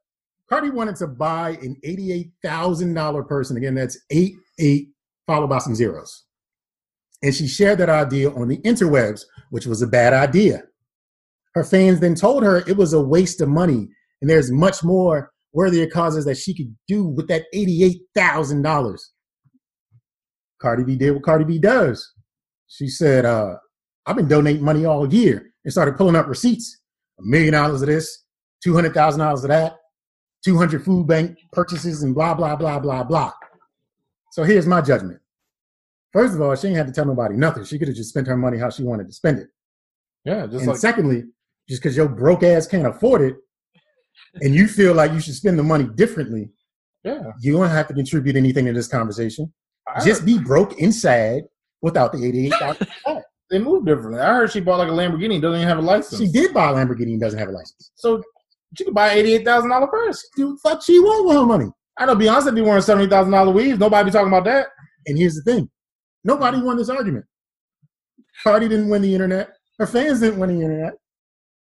Cardi 0.51 0.71
wanted 0.71 0.97
to 0.97 1.07
buy 1.07 1.51
an 1.63 1.77
eighty-eight 1.83 2.31
thousand 2.45 2.93
dollar 2.93 3.23
person. 3.23 3.57
Again, 3.57 3.75
that's 3.75 3.99
eight 4.11 4.35
eight 4.61 4.89
followed 5.27 5.49
by 5.49 5.59
some 5.59 5.75
zeros. 5.75 6.25
And 7.23 7.35
she 7.35 7.49
shared 7.49 7.78
that 7.78 7.88
idea 7.88 8.30
on 8.30 8.49
the 8.49 8.58
interwebs, 8.58 9.23
which 9.50 9.66
was 9.66 9.82
a 9.82 9.87
bad 9.87 10.12
idea. 10.12 10.62
Her 11.54 11.64
fans 11.64 12.00
then 12.00 12.14
told 12.14 12.42
her 12.42 12.58
it 12.68 12.76
was 12.76 12.92
a 12.92 13.00
waste 13.00 13.40
of 13.40 13.49
money, 13.49 13.88
and 14.20 14.28
there's 14.28 14.52
much 14.52 14.85
more 14.85 15.32
worthier 15.52 15.88
causes 15.88 16.26
that 16.26 16.37
she 16.37 16.54
could 16.54 16.76
do 16.87 17.04
with 17.06 17.28
that 17.28 17.44
eighty-eight 17.54 18.02
thousand 18.14 18.62
dollars. 18.62 19.12
Cardi 20.61 20.85
B 20.85 20.96
did 20.96 21.12
what 21.12 21.23
Cardi 21.23 21.44
B 21.44 21.58
does. 21.58 22.12
She 22.68 22.88
said, 22.88 23.25
uh, 23.25 23.54
I've 24.04 24.16
been 24.16 24.28
donating 24.28 24.62
money 24.62 24.85
all 24.85 25.12
year 25.12 25.50
and 25.64 25.73
started 25.73 25.96
pulling 25.96 26.16
up 26.16 26.26
receipts. 26.26 26.80
A 27.18 27.23
million 27.23 27.54
dollars 27.54 27.80
of 27.80 27.88
this, 27.88 28.25
two 28.62 28.75
hundred 28.75 28.92
thousand 28.92 29.20
dollars 29.20 29.42
of 29.42 29.49
that, 29.49 29.76
two 30.44 30.58
hundred 30.58 30.85
food 30.85 31.06
bank 31.06 31.38
purchases, 31.52 32.02
and 32.02 32.14
blah 32.14 32.35
blah 32.35 32.54
blah 32.56 32.78
blah 32.78 33.02
blah. 33.02 33.32
So 34.32 34.44
here's 34.44 34.66
my 34.66 34.82
judgment. 34.82 35.20
First 36.16 36.32
of 36.32 36.40
all, 36.40 36.56
she 36.56 36.68
ain't 36.68 36.78
had 36.78 36.87
to 36.87 36.94
tell 36.94 37.04
nobody 37.04 37.37
nothing. 37.37 37.62
She 37.64 37.78
could 37.78 37.88
have 37.88 37.96
just 37.96 38.08
spent 38.08 38.26
her 38.26 38.38
money 38.38 38.56
how 38.56 38.70
she 38.70 38.82
wanted 38.82 39.06
to 39.06 39.12
spend 39.12 39.38
it. 39.38 39.49
Yeah, 40.25 40.46
just 40.46 40.61
and 40.61 40.68
like 40.68 40.78
secondly, 40.78 41.25
just 41.68 41.82
because 41.82 41.94
your 41.94 42.08
broke 42.08 42.42
ass 42.42 42.66
can't 42.66 42.87
afford 42.87 43.20
it, 43.20 43.37
and 44.40 44.54
you 44.54 44.66
feel 44.66 44.94
like 44.94 45.12
you 45.12 45.20
should 45.20 45.35
spend 45.35 45.58
the 45.58 45.62
money 45.62 45.87
differently, 45.94 46.49
yeah. 47.04 47.32
you 47.42 47.52
don't 47.52 47.68
have 47.68 47.87
to 47.88 47.92
contribute 47.92 48.35
anything 48.35 48.64
to 48.64 48.73
this 48.73 48.88
conversation. 48.88 49.52
I 49.94 50.02
Just 50.02 50.23
heard 50.23 50.26
be 50.26 50.38
broke 50.38 50.80
and 50.80 50.94
sad 50.94 51.42
without 51.82 52.12
the 52.12 52.25
eighty-eight 52.25 52.54
thousand. 52.58 52.88
they 53.50 53.58
move 53.58 53.85
differently. 53.85 54.18
I 54.18 54.32
heard 54.37 54.50
she 54.50 54.61
bought 54.61 54.78
like 54.78 54.88
a 54.88 54.92
Lamborghini, 54.92 55.38
doesn't 55.38 55.61
even 55.61 55.68
have 55.68 55.76
a 55.76 55.82
license. 55.82 56.18
she 56.18 56.32
did 56.32 56.54
buy 56.54 56.70
a 56.70 56.73
Lamborghini 56.73 57.12
and 57.12 57.20
doesn't 57.20 57.38
have 57.38 57.50
a 57.50 57.52
license. 57.52 57.90
So 57.96 58.23
she 58.75 58.85
could 58.87 58.94
buy 58.94 59.11
an 59.11 59.18
eighty-eight 59.18 59.44
thousand 59.44 59.68
dollar 59.68 59.87
purse. 59.87 60.26
Dude, 60.35 60.58
fuck 60.61 60.82
she 60.82 60.99
want 60.99 61.26
with 61.26 61.37
her 61.37 61.44
money. 61.44 61.70
I 61.99 62.06
know 62.06 62.16
Beyonce 62.16 62.54
be 62.54 62.62
wearing 62.62 62.80
seventy 62.80 63.06
thousand 63.06 63.32
dollar 63.32 63.52
weaves. 63.52 63.78
Nobody 63.78 64.06
be 64.06 64.12
talking 64.12 64.28
about 64.28 64.44
that. 64.44 64.68
And 65.06 65.18
here's 65.18 65.35
the 65.35 65.42
thing: 65.42 65.68
nobody 66.26 66.61
won 66.61 66.76
this 66.76 66.88
argument. 66.90 67.25
Cardi 68.42 68.68
didn't 68.68 68.88
win 68.90 69.00
the 69.02 69.12
internet. 69.14 69.50
Her 69.78 69.87
fans 69.87 70.21
didn't 70.21 70.38
win 70.38 70.50
the 70.54 70.62
internet. 70.62 70.95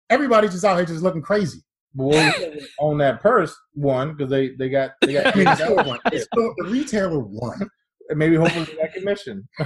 Everybody's 0.10 0.52
just 0.52 0.64
out 0.64 0.78
here 0.78 0.86
just 0.86 1.02
looking 1.04 1.22
crazy. 1.22 1.60
But 1.96 2.06
what 2.06 2.40
was 2.56 2.68
on 2.80 2.98
that 3.00 3.22
purse 3.22 3.56
one 3.74 4.16
because 4.16 4.30
they 4.30 4.50
they 4.58 4.70
got 4.70 4.92
they 5.02 5.14
got 5.14 5.28
I 5.28 5.36
mean, 5.36 5.46
the 5.46 5.56
store 5.56 5.84
won. 5.84 6.00
The, 6.12 6.20
store- 6.20 6.54
the 6.58 6.70
retailer 6.70 7.20
won. 7.20 7.70
and 8.10 8.20
maybe 8.20 8.36
hopefully 8.36 8.66
they 8.66 8.76
got 8.76 8.94
commission. 8.94 9.48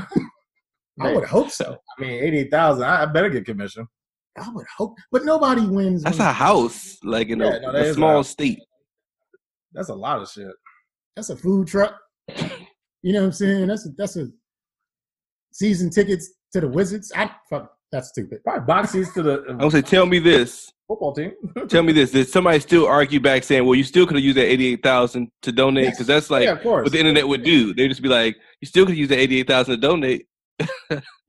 I 1.00 1.14
would 1.14 1.26
hope 1.26 1.52
so. 1.52 1.78
I 1.98 2.02
mean, 2.02 2.24
eighty-eight 2.24 2.50
thousand. 2.52 2.84
I, 2.86 3.04
I 3.04 3.06
better 3.06 3.30
get 3.30 3.46
commission. 3.46 3.88
I 4.40 4.50
would 4.50 4.66
hope, 4.78 4.96
but 5.12 5.26
nobody 5.26 5.66
wins. 5.66 6.04
That's 6.04 6.18
when- 6.20 6.28
a 6.28 6.34
house, 6.34 6.98
like 7.04 7.30
in 7.30 7.40
Yeah, 7.40 7.56
a, 7.56 7.60
no, 7.62 7.70
a 7.72 7.82
is 7.82 7.90
a 7.92 7.94
small 7.96 8.24
state. 8.24 8.60
That's 9.74 9.90
a 9.90 9.96
lot 9.96 10.22
of 10.22 10.30
shit. 10.30 10.48
That's 11.16 11.30
a 11.30 11.36
food 11.38 11.68
truck. 11.68 11.96
You 13.04 13.14
know 13.14 13.20
what 13.22 13.26
I'm 13.28 13.32
saying? 13.34 13.68
That's 13.68 13.86
a 13.86 13.90
that's 13.96 14.18
a 14.18 14.28
season 15.58 15.90
tickets 15.90 16.32
to 16.54 16.62
the 16.62 16.68
Wizards. 16.68 17.12
I 17.16 17.32
fuck. 17.50 17.72
That's 17.92 18.10
stupid. 18.10 18.44
Probably 18.44 18.66
boxes 18.66 19.12
to 19.14 19.24
the 19.24 19.56
I 19.60 19.64
would 19.64 19.72
say, 19.72 19.82
tell 19.82 20.06
me 20.06 20.20
this. 20.20 20.70
football 20.90 21.14
team. 21.14 21.32
Tell 21.70 21.84
me 21.84 21.94
this. 21.94 22.12
Did 22.12 22.28
somebody 22.28 22.60
still 22.60 22.86
argue 22.86 23.20
back 23.22 23.44
saying, 23.44 23.66
well, 23.66 23.76
you 23.76 23.84
still 23.86 24.06
could 24.06 24.18
have 24.18 24.24
used 24.26 24.38
that 24.38 24.46
88000 24.46 25.30
to 25.44 25.52
donate? 25.54 25.92
Because 25.92 26.08
that's 26.08 26.30
like 26.30 26.44
yeah, 26.44 26.52
of 26.52 26.62
course. 26.62 26.84
what 26.84 26.92
the 26.92 27.00
internet 27.00 27.26
would 27.28 27.44
do. 27.44 27.74
They'd 27.74 27.88
just 27.88 28.02
be 28.02 28.10
like, 28.10 28.36
you 28.62 28.68
still 28.68 28.86
could 28.86 28.98
use 28.98 29.08
that 29.10 29.20
88000 29.20 29.76
to 29.76 29.80
donate. 29.80 30.28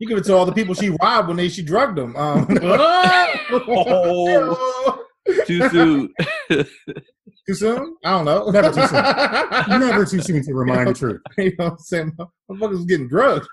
You 0.00 0.08
give 0.08 0.18
it 0.18 0.25
to 0.25 0.35
all 0.37 0.47
the 0.47 0.52
people 0.52 0.75
she 0.75 0.90
robbed 1.02 1.28
when 1.28 1.37
they 1.37 1.49
she 1.49 1.62
drugged 1.62 1.97
them. 1.97 2.16
Um, 2.16 2.47
Oh. 3.50 5.04
Too 5.47 5.68
soon. 5.68 6.12
too 6.50 7.54
soon? 7.54 7.97
I 8.04 8.11
don't 8.11 8.25
know. 8.25 8.50
Never 8.50 8.73
too 8.73 8.87
soon. 8.87 9.80
Never 9.80 10.04
too 10.04 10.20
soon 10.23 10.42
to 10.44 10.54
remind 10.54 10.88
the 10.88 10.94
truth. 10.99 11.20
you 11.38 11.52
know 11.58 11.64
what 11.66 11.73
I'm 11.73 11.78
saying? 11.78 12.12
Motherfuckers 12.50 12.87
getting 12.88 13.08
drugged. 13.08 13.47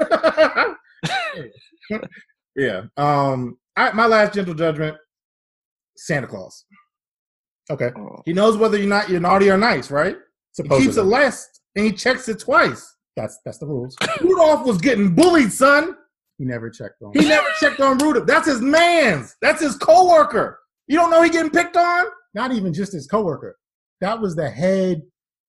yeah. 2.56 2.84
Um. 2.98 3.58
I, 3.78 3.92
my 3.92 4.06
last 4.08 4.34
gentle 4.34 4.54
judgment: 4.54 4.96
Santa 5.98 6.28
Claus. 6.28 6.66
Okay, 7.72 7.92
Oh. 7.98 8.22
He 8.26 8.34
knows 8.34 8.58
whether 8.58 8.78
you're 8.78 8.88
not 8.88 9.10
you're 9.10 9.20
naughty 9.20 9.50
or 9.50 9.58
nice, 9.58 9.90
right? 9.92 10.16
He 10.56 10.64
keeps 10.80 10.98
a 10.98 11.04
list 11.04 11.62
and 11.76 11.84
he 11.86 11.92
checks 11.92 12.30
it 12.30 12.40
twice. 12.40 12.96
that's 13.18 13.40
that's 13.44 13.58
the 13.58 13.66
rules. 13.66 13.96
Rudolph 14.22 14.66
was 14.66 14.78
getting 14.78 15.14
bullied, 15.16 15.52
son. 15.52 15.96
He 16.38 16.46
never 16.46 16.70
checked 16.70 17.02
on. 17.02 17.12
He 17.14 17.28
never 17.28 17.48
checked 17.60 17.80
on 17.82 17.98
Rudolph. 17.98 18.28
That's 18.28 18.46
his 18.48 18.62
man's. 18.62 19.36
That's 19.42 19.62
his 19.62 19.76
coworker. 19.78 20.60
You 20.88 20.98
don't 20.98 21.10
know 21.12 21.22
he 21.22 21.30
getting 21.30 21.52
picked 21.52 21.78
on? 21.78 22.06
Not 22.34 22.52
even 22.52 22.74
just 22.74 22.94
his 22.94 23.08
coworker. 23.08 23.56
That 24.02 24.20
was 24.22 24.36
the 24.36 24.50
head 24.50 25.02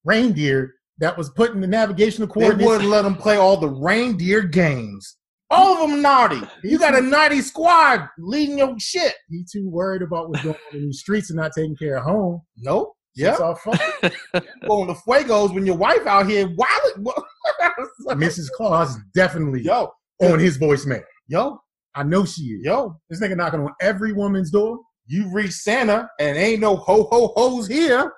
reindeer 0.05 0.73
that 0.99 1.17
was 1.17 1.29
putting 1.29 1.61
the 1.61 1.67
navigational 1.67 2.27
coordinates. 2.27 2.57
They 2.59 2.63
coordinates. 2.65 2.87
wouldn't 2.89 3.05
let 3.05 3.05
him 3.05 3.21
play 3.21 3.37
all 3.37 3.57
the 3.57 3.69
reindeer 3.69 4.41
games. 4.41 5.17
All 5.49 5.83
of 5.83 5.89
them 5.89 6.01
naughty. 6.01 6.41
You 6.63 6.77
got 6.79 6.97
a 6.97 7.01
naughty 7.01 7.41
squad 7.41 8.07
leading 8.17 8.57
your 8.57 8.75
shit. 8.79 9.13
He 9.29 9.45
too 9.49 9.69
worried 9.69 10.01
about 10.01 10.29
what's 10.29 10.43
going 10.43 10.55
on 10.73 10.77
in 10.79 10.87
the 10.87 10.93
streets 10.93 11.29
and 11.29 11.37
not 11.37 11.51
taking 11.55 11.75
care 11.75 11.97
of 11.97 12.03
home. 12.03 12.41
Nope. 12.57 12.93
Yeah. 13.15 13.31
It's 13.31 13.39
all 13.41 13.55
fun. 13.55 13.79
Going 14.67 14.87
to 14.87 14.93
fuegos 14.93 15.53
when 15.53 15.65
your 15.65 15.77
wife 15.77 16.05
out 16.05 16.27
here 16.29 16.47
wilding. 16.55 17.05
Mrs. 18.09 18.51
Claus 18.51 18.95
definitely 19.15 19.61
yo, 19.63 19.91
on 20.21 20.37
his 20.39 20.57
voicemail. 20.59 21.01
yo, 21.27 21.59
I 21.95 22.03
know 22.03 22.25
she 22.25 22.43
is. 22.43 22.65
yo. 22.65 22.95
This 23.09 23.19
nigga 23.21 23.35
knocking 23.35 23.61
on 23.61 23.73
every 23.81 24.13
woman's 24.13 24.51
door. 24.51 24.79
You 25.07 25.31
reach 25.31 25.51
Santa 25.53 26.09
and 26.19 26.37
ain't 26.37 26.59
no 26.61 26.75
ho 26.75 27.07
ho 27.09 27.33
ho's 27.35 27.67
here. 27.67 28.11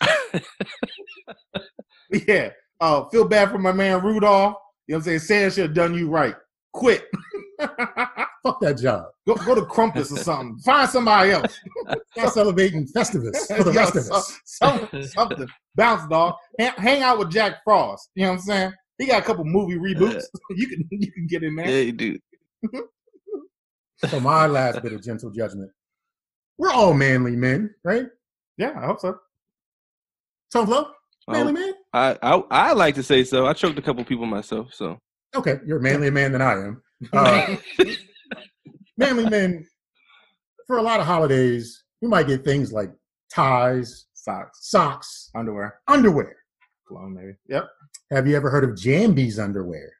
yeah. 2.26 2.50
Uh, 2.80 3.04
feel 3.10 3.26
bad 3.26 3.50
for 3.50 3.58
my 3.58 3.72
man 3.72 4.02
Rudolph. 4.02 4.56
You 4.86 4.94
know 4.94 4.98
what 4.98 5.00
I'm 5.00 5.02
saying? 5.04 5.18
Santa 5.20 5.50
should 5.50 5.62
have 5.66 5.74
done 5.74 5.94
you 5.94 6.08
right. 6.08 6.34
Quit. 6.72 7.04
Fuck 7.60 8.60
that 8.60 8.78
job. 8.82 9.04
go, 9.26 9.34
go 9.36 9.54
to 9.54 9.60
Krampus 9.62 10.10
or 10.12 10.16
something. 10.16 10.58
Find 10.64 10.88
somebody 10.90 11.30
else. 11.30 11.56
Start 12.16 12.32
celebrating 12.34 12.86
Festivus 12.88 13.46
for 13.56 13.62
the 13.62 13.70
Yo, 13.72 13.76
rest 13.78 13.94
of 13.96 14.02
so- 14.04 14.14
us. 14.16 14.40
some- 14.44 14.88
something. 15.02 15.46
Bounce 15.76 16.08
dog. 16.08 16.34
Hang, 16.58 16.72
hang 16.76 17.02
out 17.02 17.18
with 17.18 17.30
Jack 17.30 17.62
Frost. 17.64 18.10
You 18.14 18.24
know 18.24 18.30
what 18.30 18.34
I'm 18.38 18.40
saying? 18.40 18.72
He 18.98 19.06
got 19.06 19.22
a 19.22 19.24
couple 19.24 19.44
movie 19.44 19.76
reboots. 19.78 20.24
you 20.50 20.66
can 20.68 20.84
you 20.90 21.10
can 21.12 21.26
get 21.28 21.42
in 21.44 21.54
there. 21.56 21.68
yeah, 21.68 21.80
you 21.80 21.92
do. 21.92 22.18
So 24.08 24.20
my 24.20 24.46
last 24.46 24.82
bit 24.82 24.92
of 24.92 25.02
gentle 25.02 25.30
judgment. 25.30 25.70
We're 26.58 26.70
all 26.72 26.92
manly 26.94 27.36
men, 27.36 27.74
right? 27.84 28.06
Yeah, 28.58 28.72
I 28.76 28.86
hope 28.86 29.00
so. 29.00 29.18
Tone 30.52 30.66
Flow? 30.66 30.90
Manly 31.28 31.52
man? 31.52 31.72
I, 31.92 32.18
I 32.22 32.42
I 32.50 32.72
like 32.72 32.94
to 32.96 33.02
say 33.02 33.24
so. 33.24 33.46
I 33.46 33.52
choked 33.52 33.78
a 33.78 33.82
couple 33.82 34.04
people 34.04 34.26
myself, 34.26 34.74
so 34.74 34.98
Okay, 35.34 35.58
you're 35.64 35.78
a 35.78 35.82
manlier 35.82 36.10
man 36.10 36.32
than 36.32 36.42
I 36.42 36.52
am. 36.52 36.82
Uh, 37.12 37.56
manly 38.96 39.28
men, 39.28 39.66
for 40.68 40.78
a 40.78 40.82
lot 40.82 41.00
of 41.00 41.06
holidays, 41.06 41.82
we 42.00 42.06
might 42.08 42.28
get 42.28 42.44
things 42.44 42.72
like 42.72 42.90
ties, 43.32 44.06
Socks, 44.14 44.58
socks, 44.70 45.30
underwear, 45.34 45.80
underwear. 45.88 46.36
cologne, 46.86 47.12
maybe. 47.14 47.32
Yep. 47.48 47.68
Have 48.12 48.28
you 48.28 48.36
ever 48.36 48.50
heard 48.50 48.62
of 48.62 48.70
Jambys 48.76 49.42
underwear? 49.42 49.90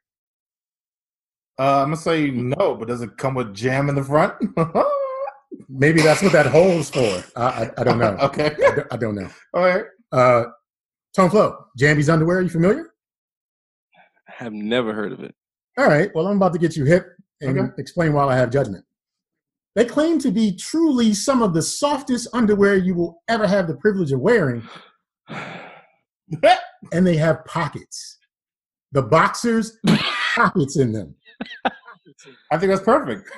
Uh, 1.59 1.81
I'm 1.81 1.85
gonna 1.87 1.97
say 1.97 2.29
no, 2.31 2.75
but 2.75 2.87
does 2.87 3.01
it 3.01 3.15
come 3.17 3.35
with 3.35 3.53
jam 3.53 3.89
in 3.89 3.95
the 3.95 4.03
front? 4.03 4.33
Maybe 5.69 6.01
that's 6.01 6.21
what 6.23 6.31
that 6.31 6.47
hole's 6.47 6.89
for. 6.89 7.23
I, 7.35 7.43
I, 7.65 7.71
I 7.77 7.83
don't 7.83 7.99
know. 7.99 8.17
okay. 8.21 8.47
I, 8.47 8.75
don't- 8.75 8.87
I 8.93 8.97
don't 8.97 9.15
know. 9.15 9.29
All 9.53 9.61
right. 9.63 9.85
Uh, 10.11 10.45
Tone 11.15 11.29
Flow, 11.29 11.65
Jambys 11.79 12.11
underwear, 12.11 12.37
Are 12.37 12.41
you 12.41 12.49
familiar? 12.49 12.91
I 14.27 14.31
have 14.43 14.53
never 14.53 14.93
heard 14.93 15.11
of 15.11 15.19
it. 15.19 15.35
All 15.77 15.85
right. 15.87 16.09
Well, 16.15 16.27
I'm 16.27 16.37
about 16.37 16.53
to 16.53 16.59
get 16.59 16.75
you 16.75 16.85
hip 16.85 17.05
and 17.41 17.59
Okay. 17.59 17.71
explain 17.77 18.13
why 18.13 18.23
I 18.25 18.35
have 18.35 18.49
judgment. 18.49 18.83
They 19.75 19.85
claim 19.85 20.19
to 20.19 20.31
be 20.31 20.55
truly 20.55 21.13
some 21.13 21.41
of 21.43 21.53
the 21.53 21.61
softest 21.61 22.27
underwear 22.33 22.75
you 22.75 22.93
will 22.95 23.21
ever 23.27 23.45
have 23.47 23.67
the 23.67 23.75
privilege 23.77 24.11
of 24.11 24.19
wearing, 24.19 24.61
and 26.91 27.05
they 27.07 27.17
have 27.17 27.43
pockets. 27.45 28.17
The 28.91 29.01
boxers, 29.01 29.77
pockets 30.35 30.77
in 30.77 30.91
them. 30.93 31.15
I 32.51 32.57
think 32.57 32.71
that's 32.71 32.83
perfect. 32.83 33.29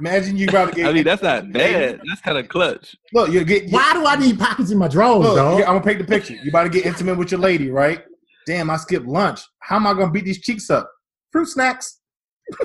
Imagine 0.00 0.36
you 0.36 0.48
about 0.48 0.70
to 0.70 0.74
get. 0.76 0.86
I 0.86 0.92
mean, 0.92 1.04
that's 1.04 1.22
not 1.22 1.50
bad. 1.52 2.00
That's 2.08 2.20
kind 2.20 2.38
of 2.38 2.48
clutch. 2.48 2.96
look, 3.12 3.30
you 3.30 3.44
get. 3.44 3.70
Why 3.70 3.92
do 3.94 4.06
I 4.06 4.16
need 4.16 4.38
pockets 4.38 4.70
in 4.70 4.78
my 4.78 4.88
drawers, 4.88 5.26
Look, 5.26 5.36
dog? 5.36 5.60
I'm 5.62 5.66
gonna 5.66 5.82
paint 5.82 5.98
the 5.98 6.04
picture. 6.04 6.34
You 6.34 6.50
about 6.50 6.64
to 6.64 6.68
get 6.68 6.86
intimate 6.86 7.18
with 7.18 7.30
your 7.32 7.40
lady, 7.40 7.70
right? 7.70 8.04
Damn, 8.46 8.70
I 8.70 8.76
skipped 8.76 9.06
lunch. 9.06 9.40
How 9.60 9.76
am 9.76 9.86
I 9.86 9.94
gonna 9.94 10.10
beat 10.10 10.24
these 10.24 10.40
cheeks 10.40 10.70
up? 10.70 10.90
Fruit 11.32 11.46
snacks. 11.46 12.00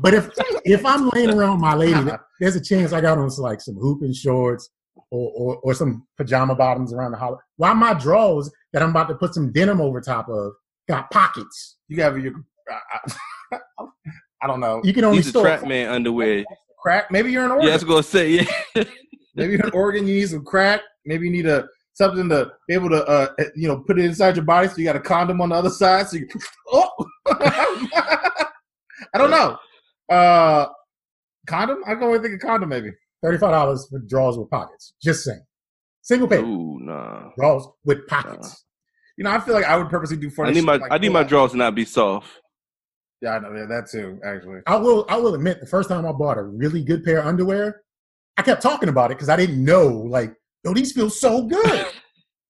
But 0.00 0.14
if 0.14 0.30
if 0.64 0.84
I'm 0.84 1.08
laying 1.10 1.30
around 1.30 1.60
my 1.60 1.74
lady, 1.74 1.98
there's 2.40 2.56
a 2.56 2.60
chance 2.60 2.92
I 2.92 3.00
got 3.00 3.18
on 3.18 3.30
some, 3.30 3.44
like 3.44 3.60
some 3.60 3.74
hooping 3.76 4.12
shorts 4.12 4.68
or, 5.10 5.30
or 5.34 5.56
or 5.62 5.74
some 5.74 6.06
pajama 6.16 6.54
bottoms 6.54 6.92
around 6.92 7.12
the 7.12 7.18
holiday. 7.18 7.40
Why 7.56 7.72
my 7.72 7.94
drawers 7.94 8.50
that 8.72 8.82
I'm 8.82 8.90
about 8.90 9.08
to 9.08 9.14
put 9.14 9.34
some 9.34 9.52
denim 9.52 9.80
over 9.80 10.00
top 10.00 10.28
of 10.28 10.52
got 10.88 11.10
pockets? 11.10 11.76
You 11.88 11.96
got 11.96 12.14
your. 12.20 12.34
I, 12.68 12.98
I, 13.52 13.58
I 14.42 14.46
don't 14.46 14.60
know. 14.60 14.80
You 14.84 14.92
can 14.92 15.04
only 15.04 15.18
These 15.18 15.28
are 15.28 15.30
store 15.30 15.42
trap 15.44 15.66
man 15.66 15.88
underwear. 15.88 16.44
Crack. 16.80 17.10
Maybe 17.10 17.32
you're 17.32 17.44
an 17.44 17.50
order. 17.50 17.66
Yeah, 17.66 17.72
I 17.72 17.76
was 17.76 17.84
gonna 17.84 18.02
say 18.02 18.30
yeah. 18.30 18.44
Maybe 19.34 19.52
you're 19.52 19.66
in 19.66 19.70
Oregon, 19.72 20.06
you 20.06 20.14
need 20.14 20.28
some 20.28 20.44
crack. 20.44 20.80
Maybe 21.04 21.26
you 21.26 21.32
need 21.32 21.46
a 21.46 21.66
something 21.94 22.28
to 22.28 22.50
be 22.68 22.74
able 22.74 22.88
to, 22.90 23.04
uh, 23.06 23.28
you 23.56 23.66
know, 23.66 23.78
put 23.78 23.98
it 23.98 24.04
inside 24.04 24.36
your 24.36 24.44
body. 24.44 24.68
So 24.68 24.76
you 24.78 24.84
got 24.84 24.96
a 24.96 25.00
condom 25.00 25.40
on 25.40 25.48
the 25.50 25.56
other 25.56 25.70
side. 25.70 26.08
So 26.08 26.16
you, 26.16 26.28
oh, 26.72 26.90
I 27.26 27.78
don't 29.14 29.30
know. 29.30 29.58
Uh, 30.08 30.66
condom? 31.46 31.82
I 31.86 31.94
go 31.94 32.14
and 32.14 32.22
think 32.22 32.34
of 32.34 32.40
condom 32.40 32.68
maybe. 32.68 32.90
Thirty-five 33.22 33.50
dollars 33.50 33.86
for 33.90 33.98
drawers 33.98 34.38
with 34.38 34.48
pockets. 34.48 34.94
Just 35.02 35.24
saying. 35.24 35.44
Single 36.02 36.28
pay 36.28 36.38
Ooh, 36.38 36.78
nah. 36.80 37.30
drawers 37.36 37.66
with 37.84 38.06
pockets. 38.06 38.64
You 39.18 39.24
know, 39.24 39.32
I 39.32 39.40
feel 39.40 39.52
like 39.52 39.64
I 39.64 39.76
would 39.76 39.88
purposely 39.90 40.16
do 40.16 40.30
funny. 40.30 40.50
I 40.50 40.52
need 40.52 40.64
my 40.64 40.76
like 40.76 40.92
I 40.92 40.98
need 40.98 41.08
my 41.08 41.24
drawers 41.24 41.50
to 41.50 41.56
not 41.56 41.74
be 41.74 41.84
soft. 41.84 42.28
Yeah, 43.20 43.32
I 43.32 43.38
know. 43.40 43.52
Yeah, 43.52 43.66
that 43.66 43.88
too. 43.90 44.20
Actually, 44.24 44.60
I 44.68 44.76
will. 44.76 45.06
I 45.08 45.16
will 45.16 45.34
admit, 45.34 45.58
the 45.58 45.66
first 45.66 45.88
time 45.88 46.06
I 46.06 46.12
bought 46.12 46.38
a 46.38 46.42
really 46.42 46.84
good 46.84 47.02
pair 47.02 47.18
of 47.18 47.26
underwear, 47.26 47.82
I 48.36 48.42
kept 48.42 48.62
talking 48.62 48.88
about 48.88 49.10
it 49.10 49.16
because 49.16 49.28
I 49.28 49.34
didn't 49.34 49.62
know. 49.62 49.88
Like, 49.88 50.32
yo, 50.64 50.72
these 50.72 50.92
feel 50.92 51.10
so 51.10 51.42
good. 51.42 51.64
because 51.64 51.92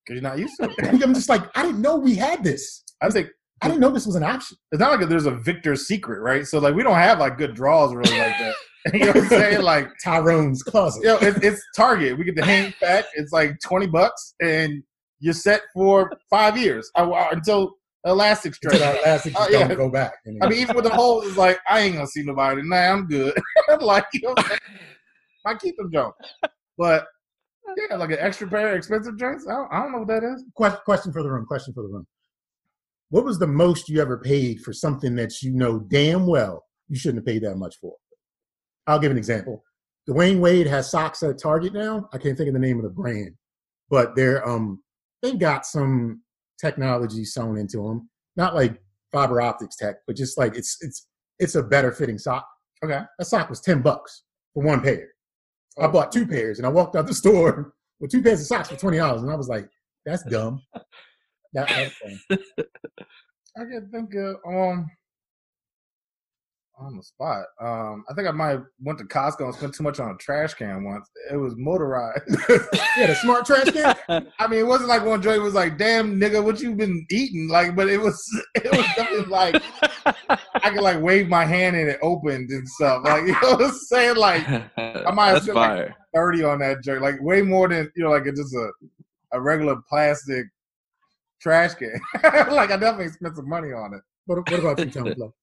you're 0.08 0.20
not 0.20 0.38
used 0.38 0.60
to 0.60 0.68
it. 0.68 1.02
I'm 1.02 1.14
just 1.14 1.30
like, 1.30 1.42
I 1.56 1.62
didn't 1.62 1.80
know 1.80 1.96
we 1.96 2.14
had 2.14 2.44
this. 2.44 2.84
I 3.00 3.06
was 3.06 3.14
like, 3.14 3.30
I 3.62 3.68
didn't 3.68 3.80
know 3.80 3.90
this 3.90 4.06
was 4.06 4.16
an 4.16 4.22
option. 4.22 4.58
it's 4.70 4.80
not 4.80 5.00
like 5.00 5.08
there's 5.08 5.26
a 5.26 5.30
Victor's 5.30 5.86
Secret, 5.86 6.20
right? 6.20 6.46
So 6.46 6.58
like 6.58 6.74
we 6.74 6.82
don't 6.82 6.94
have 6.96 7.18
like 7.18 7.38
good 7.38 7.54
draws 7.54 7.94
really 7.94 8.18
like 8.18 8.38
that. 8.38 8.54
you 8.92 9.00
know 9.00 9.06
what 9.06 9.16
I'm 9.16 9.28
saying? 9.28 9.62
Like, 9.62 9.88
Tyrone's 10.04 10.62
closet. 10.62 11.02
you 11.02 11.08
know, 11.08 11.18
it, 11.18 11.42
it's 11.42 11.62
Target. 11.74 12.18
We 12.18 12.24
get 12.24 12.36
the 12.36 12.44
hang 12.44 12.74
pack. 12.78 13.06
It's 13.14 13.32
like 13.32 13.58
twenty 13.64 13.86
bucks, 13.86 14.34
and 14.42 14.82
you're 15.20 15.34
set 15.34 15.62
for 15.74 16.12
five 16.30 16.56
years 16.56 16.90
I, 16.94 17.02
I- 17.04 17.30
until 17.32 17.74
elastic 18.04 18.54
stretch. 18.54 18.78
that 18.78 19.02
last 19.04 19.28
Oh, 19.36 19.48
yeah. 19.50 19.66
don't 19.66 19.76
go 19.76 19.90
back. 19.90 20.14
And 20.24 20.42
I 20.42 20.48
mean, 20.48 20.58
even 20.60 20.76
with 20.76 20.84
the 20.84 20.90
holes, 20.90 21.26
it's 21.26 21.36
like 21.36 21.58
I 21.68 21.80
ain't 21.80 21.94
gonna 21.94 22.06
see 22.06 22.22
nobody. 22.22 22.62
Nah, 22.62 22.76
I'm 22.76 23.06
good. 23.06 23.34
like 23.80 24.06
you 24.12 24.20
know, 24.22 24.30
what 24.30 24.38
I'm 24.40 24.44
saying? 24.48 24.60
might 25.44 25.58
keep 25.60 25.76
them 25.76 25.90
junk, 25.92 26.14
but 26.76 27.06
yeah, 27.90 27.96
like 27.96 28.10
an 28.10 28.18
extra 28.20 28.48
pair 28.48 28.70
of 28.72 28.76
expensive 28.76 29.18
joints. 29.18 29.46
I 29.48 29.52
don't, 29.52 29.72
I 29.72 29.82
don't 29.82 29.92
know 29.92 29.98
what 29.98 30.08
that 30.08 30.24
is. 30.24 30.44
question, 30.54 30.80
question 30.84 31.12
for 31.12 31.22
the 31.22 31.30
room. 31.30 31.46
Question 31.46 31.74
for 31.74 31.82
the 31.82 31.88
room. 31.88 32.06
What 33.10 33.24
was 33.24 33.38
the 33.38 33.46
most 33.46 33.88
you 33.88 34.00
ever 34.00 34.18
paid 34.18 34.60
for 34.60 34.72
something 34.72 35.14
that 35.16 35.42
you 35.42 35.52
know 35.52 35.80
damn 35.80 36.26
well 36.26 36.64
you 36.88 36.96
shouldn't 36.98 37.18
have 37.18 37.26
paid 37.26 37.42
that 37.42 37.56
much 37.56 37.76
for? 37.80 37.94
I'll 38.86 38.98
give 38.98 39.10
an 39.10 39.18
example. 39.18 39.62
Dwyane 40.08 40.40
Wade 40.40 40.66
has 40.66 40.90
socks 40.90 41.22
at 41.22 41.38
Target 41.40 41.72
now. 41.74 42.08
I 42.12 42.18
can't 42.18 42.36
think 42.36 42.48
of 42.48 42.54
the 42.54 42.60
name 42.60 42.78
of 42.78 42.84
the 42.84 42.90
brand, 42.90 43.34
but 43.90 44.16
they're 44.16 44.46
um 44.48 44.82
they've 45.22 45.38
got 45.38 45.66
some 45.66 46.22
technology 46.60 47.24
sewn 47.24 47.56
into 47.58 47.78
them. 47.86 48.08
Not 48.36 48.54
like 48.54 48.80
fiber 49.12 49.40
optics 49.40 49.76
tech, 49.76 49.96
but 50.06 50.16
just 50.16 50.38
like 50.38 50.56
it's 50.56 50.76
it's 50.80 51.06
it's 51.38 51.54
a 51.54 51.62
better 51.62 51.92
fitting 51.92 52.18
sock. 52.18 52.46
Okay. 52.84 53.00
That 53.18 53.24
sock 53.24 53.48
was 53.50 53.60
ten 53.60 53.82
bucks 53.82 54.24
for 54.54 54.62
one 54.62 54.80
pair. 54.80 55.08
I 55.78 55.84
Oh. 55.84 55.88
bought 55.92 56.12
two 56.12 56.26
pairs, 56.26 56.58
and 56.58 56.66
I 56.66 56.70
walked 56.70 56.96
out 56.96 57.06
the 57.06 57.14
store 57.22 57.72
with 58.00 58.10
two 58.10 58.22
pairs 58.22 58.40
of 58.40 58.46
socks 58.46 58.68
for 58.68 58.76
twenty 58.76 58.98
dollars, 58.98 59.22
and 59.22 59.30
I 59.30 59.34
was 59.36 59.48
like, 59.48 59.68
"That's 60.06 60.22
dumb." 60.30 60.62
That, 61.54 61.68
that's 61.68 61.94
dumb. 62.00 62.38
I 63.56 63.64
can 63.64 63.88
think 63.90 64.14
of 64.14 64.36
um 64.46 64.88
on 66.80 66.96
the 66.96 67.02
spot. 67.02 67.44
Um, 67.60 68.04
I 68.08 68.14
think 68.14 68.28
I 68.28 68.30
might 68.30 68.50
have 68.50 68.64
went 68.80 68.98
to 68.98 69.04
Costco 69.04 69.44
and 69.44 69.54
spent 69.54 69.74
too 69.74 69.82
much 69.82 70.00
on 70.00 70.10
a 70.10 70.16
trash 70.16 70.54
can 70.54 70.84
once. 70.84 71.08
It 71.30 71.36
was 71.36 71.54
motorized. 71.56 72.22
yeah, 72.96 73.06
the 73.06 73.18
smart 73.20 73.46
trash 73.46 73.70
can. 73.70 74.28
I 74.38 74.46
mean, 74.46 74.60
it 74.60 74.66
wasn't 74.66 74.88
like 74.88 75.04
one 75.04 75.20
joint 75.20 75.42
was 75.42 75.54
like, 75.54 75.78
"Damn, 75.78 76.20
nigga, 76.20 76.42
what 76.42 76.60
you 76.60 76.74
been 76.74 77.06
eating?" 77.10 77.48
Like, 77.48 77.74
but 77.74 77.88
it 77.88 77.98
was 78.00 78.22
it 78.54 78.70
was 78.70 78.86
definitely 78.96 79.26
like 79.26 79.62
I 80.54 80.70
could 80.70 80.82
like 80.82 81.00
wave 81.00 81.28
my 81.28 81.44
hand 81.44 81.76
and 81.76 81.88
it 81.88 81.98
opened 82.02 82.50
and 82.50 82.68
stuff. 82.68 83.04
Like 83.04 83.22
you 83.22 83.32
know 83.32 83.52
what 83.52 83.64
I'm 83.64 83.72
saying? 83.72 84.16
Like 84.16 84.48
I 84.48 85.10
might 85.12 85.28
have 85.28 85.34
That's 85.34 85.44
spent, 85.44 85.56
like, 85.56 85.94
thirty 86.14 86.44
on 86.44 86.60
that 86.60 86.82
joint, 86.82 87.02
like 87.02 87.20
way 87.20 87.42
more 87.42 87.68
than 87.68 87.90
you 87.96 88.04
know, 88.04 88.10
like 88.10 88.26
it's 88.26 88.40
just 88.40 88.54
a 88.54 88.70
a 89.32 89.40
regular 89.40 89.76
plastic 89.88 90.46
trash 91.40 91.74
can. 91.74 92.00
like 92.22 92.70
I 92.70 92.76
definitely 92.76 93.08
spent 93.08 93.36
some 93.36 93.48
money 93.48 93.72
on 93.72 93.94
it. 93.94 94.00
What, 94.26 94.38
what 94.50 94.60
about 94.60 94.78
you, 94.78 94.90
Tone 94.90 95.14
Flow? 95.14 95.34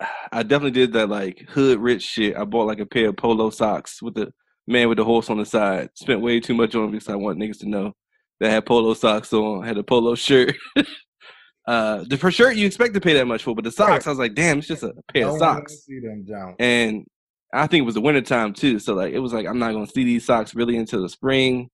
I 0.32 0.42
definitely 0.42 0.72
did 0.72 0.92
that 0.94 1.08
like 1.08 1.46
hood 1.50 1.78
rich 1.80 2.02
shit. 2.02 2.36
I 2.36 2.44
bought 2.44 2.66
like 2.66 2.80
a 2.80 2.86
pair 2.86 3.08
of 3.08 3.16
polo 3.16 3.50
socks 3.50 4.02
with 4.02 4.14
the 4.14 4.32
man 4.66 4.88
with 4.88 4.98
the 4.98 5.04
horse 5.04 5.30
on 5.30 5.38
the 5.38 5.46
side. 5.46 5.90
Spent 5.94 6.20
way 6.20 6.40
too 6.40 6.54
much 6.54 6.74
on 6.74 6.82
them 6.82 6.90
because 6.92 7.08
I 7.08 7.16
want 7.16 7.38
niggas 7.38 7.60
to 7.60 7.68
know 7.68 7.92
that 8.38 8.50
I 8.50 8.54
had 8.54 8.66
polo 8.66 8.94
socks 8.94 9.32
on. 9.32 9.64
Had 9.64 9.78
a 9.78 9.82
polo 9.82 10.14
shirt. 10.14 10.56
uh, 11.66 12.04
the 12.08 12.16
for 12.16 12.30
shirt 12.30 12.56
you 12.56 12.66
expect 12.66 12.94
to 12.94 13.00
pay 13.00 13.14
that 13.14 13.26
much 13.26 13.42
for, 13.42 13.54
but 13.54 13.64
the 13.64 13.72
socks 13.72 14.06
I 14.06 14.10
was 14.10 14.18
like, 14.18 14.34
damn, 14.34 14.58
it's 14.58 14.68
just 14.68 14.82
a 14.82 14.94
pair 15.12 15.28
of 15.28 15.38
socks. 15.38 15.84
See 15.84 16.00
them 16.00 16.24
jump. 16.26 16.56
And 16.58 17.04
I 17.52 17.66
think 17.66 17.82
it 17.82 17.86
was 17.86 17.94
the 17.94 18.00
winter 18.00 18.20
time 18.20 18.52
too. 18.54 18.78
So 18.78 18.94
like 18.94 19.12
it 19.12 19.18
was 19.18 19.32
like 19.32 19.46
I'm 19.46 19.58
not 19.58 19.72
gonna 19.72 19.86
see 19.86 20.04
these 20.04 20.24
socks 20.24 20.54
really 20.54 20.76
until 20.76 21.02
the 21.02 21.08
spring. 21.08 21.68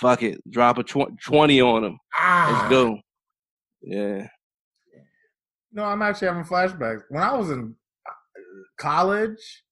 Fuck 0.00 0.22
it, 0.22 0.40
drop 0.50 0.78
a 0.78 0.82
tw- 0.82 1.18
twenty 1.22 1.60
on 1.60 1.82
them. 1.82 1.98
Ah, 2.14 2.58
Let's 2.62 2.70
go. 2.70 2.98
Yeah. 3.82 4.28
No, 5.72 5.84
I'm 5.84 6.02
actually 6.02 6.28
having 6.28 6.44
flashbacks. 6.44 7.02
When 7.08 7.22
I 7.22 7.36
was 7.36 7.50
in 7.50 7.74
uh, 8.06 8.12
college, 8.78 9.62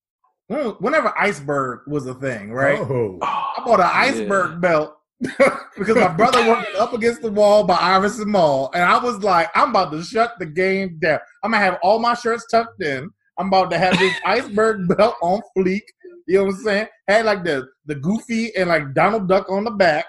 whenever 0.49 1.17
iceberg 1.19 1.81
was 1.87 2.07
a 2.07 2.15
thing, 2.15 2.53
right? 2.53 2.79
Oh. 2.79 3.19
I 3.23 3.63
bought 3.65 3.81
an 3.81 3.91
iceberg 3.93 4.61
belt 4.61 4.95
because 5.21 5.97
my 5.97 6.09
brother 6.09 6.47
worked 6.47 6.75
up 6.77 6.93
against 6.93 7.23
the 7.23 7.31
wall 7.31 7.65
by 7.65 7.77
Iverson 7.77 8.31
Mall, 8.31 8.71
and 8.73 8.85
I 8.85 9.03
was 9.03 9.19
like, 9.23 9.49
I'm 9.55 9.71
about 9.71 9.91
to 9.93 10.03
shut 10.03 10.35
the 10.39 10.47
game 10.47 10.99
down. 11.01 11.19
I'm 11.43 11.51
gonna 11.51 11.65
have 11.65 11.79
all 11.83 11.99
my 11.99 12.15
shirts 12.15 12.47
tucked 12.51 12.83
in. 12.83 13.11
I'm 13.39 13.49
about 13.49 13.71
to 13.71 13.79
have 13.79 13.99
this 13.99 14.15
iceberg 14.25 14.89
belt 14.97 15.17
on 15.21 15.41
fleek. 15.57 15.83
You 16.27 16.39
know 16.39 16.45
what 16.45 16.55
I'm 16.55 16.63
saying? 16.63 16.87
Had 17.09 17.25
like 17.25 17.45
the 17.45 17.67
the 17.87 17.97
goofy 17.97 18.55
and 18.55 18.69
like 18.69 18.95
Donald 18.95 19.29
Duck 19.29 19.51
on 19.51 19.65
the 19.65 19.71
back. 19.71 20.07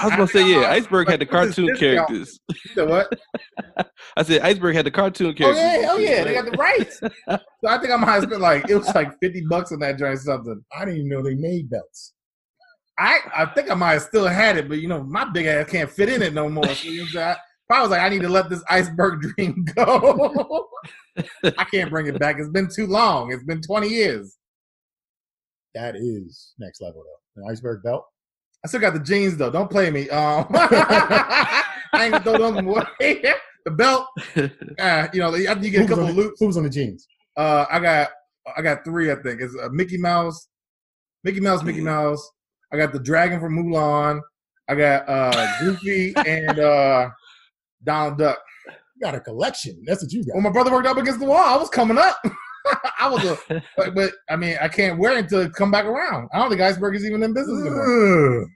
I 0.00 0.06
was 0.06 0.16
gonna 0.16 0.26
say 0.28 0.50
yeah. 0.50 0.70
Iceberg 0.70 1.08
had 1.08 1.20
the 1.20 1.26
Like, 1.26 1.32
what 1.32 1.48
is 1.48 1.54
cartoon 1.54 1.76
characters. 1.76 2.40
Know 2.76 2.86
what? 2.86 3.20
I 4.16 4.22
said 4.22 4.40
Iceberg 4.42 4.74
had 4.74 4.86
the 4.86 4.90
cartoon 4.90 5.34
characters. 5.34 5.62
Oh 5.62 5.80
yeah, 5.80 5.88
oh 5.90 5.98
yeah, 5.98 6.24
they 6.24 6.34
got 6.34 6.46
the 6.46 6.52
rights. 6.52 7.00
so 7.28 7.68
I 7.68 7.78
think 7.78 7.92
I 7.92 7.96
might 7.96 8.12
have 8.12 8.22
spent 8.24 8.40
like 8.40 8.68
it 8.68 8.76
was 8.76 8.94
like 8.94 9.12
fifty 9.20 9.42
bucks 9.48 9.72
on 9.72 9.80
that 9.80 9.98
joint 9.98 10.14
or 10.14 10.16
something. 10.16 10.64
I 10.76 10.84
didn't 10.84 11.00
even 11.00 11.08
know 11.10 11.22
they 11.22 11.34
made 11.34 11.70
belts. 11.70 12.14
I 12.98 13.18
I 13.34 13.46
think 13.46 13.70
I 13.70 13.74
might 13.74 13.92
have 13.92 14.02
still 14.02 14.26
had 14.26 14.56
it, 14.56 14.68
but 14.68 14.78
you 14.78 14.88
know 14.88 15.02
my 15.02 15.24
big 15.24 15.46
ass 15.46 15.70
can't 15.70 15.90
fit 15.90 16.08
in 16.08 16.22
it 16.22 16.32
no 16.32 16.48
more. 16.48 16.66
So, 16.66 16.88
you 16.88 16.98
know, 16.98 17.02
what 17.02 17.08
I'm 17.08 17.12
saying? 17.12 17.36
if 17.70 17.76
I 17.76 17.82
was 17.82 17.90
like, 17.90 18.00
I 18.00 18.08
need 18.08 18.22
to 18.22 18.28
let 18.28 18.50
this 18.50 18.64
iceberg 18.68 19.20
dream 19.36 19.64
go. 19.76 20.68
I 21.44 21.64
can't 21.64 21.90
bring 21.90 22.06
it 22.06 22.18
back. 22.18 22.36
It's 22.38 22.50
been 22.50 22.68
too 22.74 22.86
long. 22.86 23.32
It's 23.32 23.44
been 23.44 23.60
twenty 23.62 23.88
years. 23.88 24.36
That 25.74 25.94
is 25.96 26.54
next 26.58 26.80
level 26.80 27.02
though. 27.04 27.42
An 27.42 27.50
iceberg 27.50 27.82
belt. 27.82 28.04
I 28.64 28.68
still 28.68 28.80
got 28.80 28.94
the 28.94 29.00
jeans 29.00 29.36
though. 29.36 29.50
Don't 29.50 29.70
play 29.70 29.90
me. 29.90 30.08
Um, 30.10 30.46
I 30.52 31.64
ain't 31.94 32.12
gonna 32.12 32.24
throw 32.24 32.52
them 32.52 32.68
away. 32.68 32.84
the 33.64 33.70
belt, 33.70 34.06
uh, 34.78 35.08
you 35.12 35.20
know, 35.20 35.34
after 35.34 35.64
you 35.64 35.70
get 35.70 35.84
a 35.84 35.88
couple 35.88 36.04
on 36.04 36.12
loops. 36.12 36.40
who's 36.40 36.56
on 36.56 36.64
the 36.64 36.70
jeans? 36.70 37.06
Uh, 37.36 37.66
I 37.70 37.78
got 37.80 38.10
I 38.56 38.62
got 38.62 38.84
three. 38.84 39.10
I 39.10 39.16
think 39.16 39.40
it's 39.40 39.56
uh, 39.56 39.68
Mickey 39.70 39.98
Mouse, 39.98 40.48
Mickey 41.24 41.40
Mouse, 41.40 41.62
Mickey 41.62 41.80
Mouse. 41.80 42.30
I 42.72 42.76
got 42.76 42.92
the 42.92 43.00
dragon 43.00 43.40
from 43.40 43.56
Mulan. 43.56 44.20
I 44.68 44.74
got 44.74 45.08
uh 45.08 45.58
Goofy 45.60 46.14
and 46.26 46.58
uh 46.58 47.10
Donald 47.82 48.18
Duck. 48.18 48.38
You 48.66 49.00
got 49.02 49.14
a 49.14 49.20
collection. 49.20 49.82
That's 49.86 50.02
what 50.02 50.12
you 50.12 50.24
got. 50.24 50.34
When 50.34 50.44
my 50.44 50.50
brother 50.50 50.70
worked 50.70 50.86
up 50.86 50.98
against 50.98 51.20
the 51.20 51.26
wall, 51.26 51.42
I 51.42 51.56
was 51.56 51.70
coming 51.70 51.98
up. 51.98 52.18
I 53.00 53.08
was 53.08 53.24
a, 53.24 53.62
but, 53.76 53.94
but 53.94 54.12
I 54.28 54.36
mean, 54.36 54.56
I 54.60 54.68
can't 54.68 54.98
wear 54.98 55.12
it 55.12 55.18
until 55.24 55.40
it 55.40 55.52
come 55.54 55.70
back 55.70 55.84
around. 55.84 56.28
I 56.32 56.38
don't 56.38 56.48
think 56.50 56.60
Iceberg 56.60 56.94
is 56.96 57.04
even 57.06 57.22
in 57.22 57.32
business 57.32 57.60
anymore. 57.60 58.46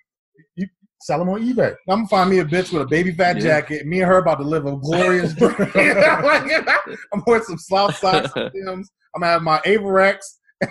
You 0.56 0.66
sell 1.00 1.18
them 1.18 1.28
on 1.30 1.42
eBay. 1.42 1.70
I'm 1.88 1.98
gonna 1.98 2.08
find 2.08 2.30
me 2.30 2.38
a 2.40 2.44
bitch 2.44 2.72
with 2.72 2.82
a 2.82 2.86
baby 2.86 3.12
fat 3.12 3.36
Yeah. 3.36 3.42
jacket. 3.60 3.86
Me 3.86 4.00
and 4.00 4.08
her 4.10 4.18
about 4.18 4.36
to 4.36 4.44
live 4.44 4.66
a 4.66 4.76
glorious 4.76 5.34
I'm 5.40 7.22
wearing 7.26 7.42
some 7.44 7.58
some 7.58 7.92
Timbs. 7.92 8.90
I'm 9.14 9.20
gonna 9.20 9.32
have 9.32 9.42
my 9.42 9.58
Avirex, 9.60 10.18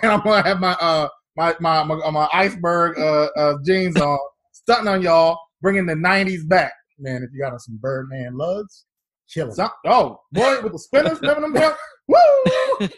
and 0.02 0.12
I'm 0.12 0.20
gonna 0.22 0.42
have 0.46 0.60
my 0.60 0.72
uh 0.80 1.08
my 1.36 1.54
my 1.60 1.82
my, 1.82 2.10
my 2.10 2.28
iceberg 2.32 2.98
uh, 2.98 3.28
uh 3.36 3.54
jeans 3.64 3.98
on, 3.98 4.18
stunting 4.52 4.88
on 4.88 5.02
y'all, 5.02 5.38
bringing 5.62 5.86
the 5.86 5.94
'90s 5.94 6.46
back. 6.48 6.72
Man, 6.98 7.22
if 7.22 7.30
you 7.32 7.40
got 7.40 7.52
on 7.52 7.58
some 7.58 7.78
Birdman 7.80 8.36
lugs, 8.36 8.84
kill 9.32 9.48
'em. 9.48 9.54
So, 9.54 9.68
oh 9.86 10.20
boy, 10.32 10.60
with 10.62 10.72
the 10.72 10.78
spinners, 10.78 11.20
remember 11.20 11.40
them? 11.60 11.72
Woo! 12.08 12.88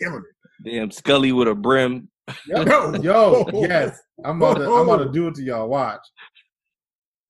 Killing 0.00 0.22
Damn 0.64 0.90
Scully 0.90 1.32
with 1.32 1.48
a 1.48 1.54
brim. 1.54 2.08
Yo, 2.46 2.94
yo, 2.96 3.48
yes, 3.54 3.98
I'm 4.24 4.42
about 4.42 4.58
to 4.58 4.64
I'm 4.64 4.88
about 4.88 5.04
to 5.04 5.08
do 5.12 5.28
it 5.28 5.34
to 5.36 5.42
y'all. 5.42 5.68
Watch. 5.68 6.00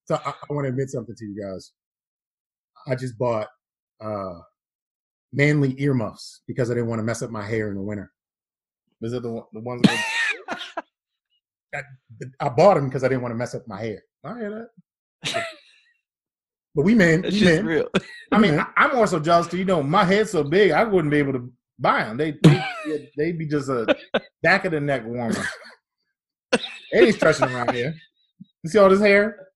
So 0.06 0.16
I, 0.24 0.30
I 0.30 0.52
want 0.52 0.64
to 0.64 0.70
admit 0.70 0.90
something 0.90 1.14
to 1.14 1.24
you 1.24 1.40
guys. 1.40 1.72
I 2.86 2.94
just 2.94 3.18
bought 3.18 3.46
uh 4.00 4.40
manly 5.32 5.80
earmuffs 5.80 6.40
because 6.48 6.70
I 6.70 6.74
didn't 6.74 6.88
want 6.88 6.98
to 7.00 7.04
mess 7.04 7.22
up 7.22 7.30
my 7.30 7.44
hair 7.44 7.68
in 7.68 7.74
the 7.74 7.82
winter. 7.82 8.10
Is 9.02 9.12
it 9.12 9.22
the 9.22 9.42
the 9.52 9.60
ones? 9.60 9.82
With, 9.86 10.00
I 12.40 12.48
bought 12.48 12.74
them 12.74 12.86
because 12.86 13.04
I 13.04 13.08
didn't 13.08 13.22
want 13.22 13.32
to 13.32 13.38
mess 13.38 13.54
up 13.54 13.68
my 13.68 13.80
hair. 13.80 14.02
I 14.24 14.38
hear 14.38 14.68
that. 15.24 15.44
But 16.78 16.84
we 16.84 16.94
men, 16.94 17.22
That 17.22 17.32
we 17.32 17.38
shit's 17.40 17.56
men, 17.56 17.66
real. 17.66 17.88
I 18.30 18.38
mean, 18.38 18.64
I'm 18.76 18.94
also 18.94 19.18
so 19.18 19.20
jealous 19.20 19.52
you 19.52 19.64
know 19.64 19.82
my 19.82 20.04
head's 20.04 20.30
so 20.30 20.44
big, 20.44 20.70
I 20.70 20.84
wouldn't 20.84 21.10
be 21.10 21.18
able 21.18 21.32
to 21.32 21.52
buy 21.76 22.04
them. 22.04 22.16
They 22.16 22.36
they 22.44 23.10
they'd 23.16 23.36
be 23.36 23.46
just 23.46 23.68
a 23.68 23.96
back 24.44 24.64
of 24.64 24.70
the 24.70 24.78
neck 24.78 25.04
warmer. 25.04 25.44
ain't 26.94 27.16
stretching 27.16 27.48
around 27.48 27.74
here. 27.74 27.96
You 28.62 28.70
see 28.70 28.78
all 28.78 28.88
this 28.88 29.00
hair? 29.00 29.48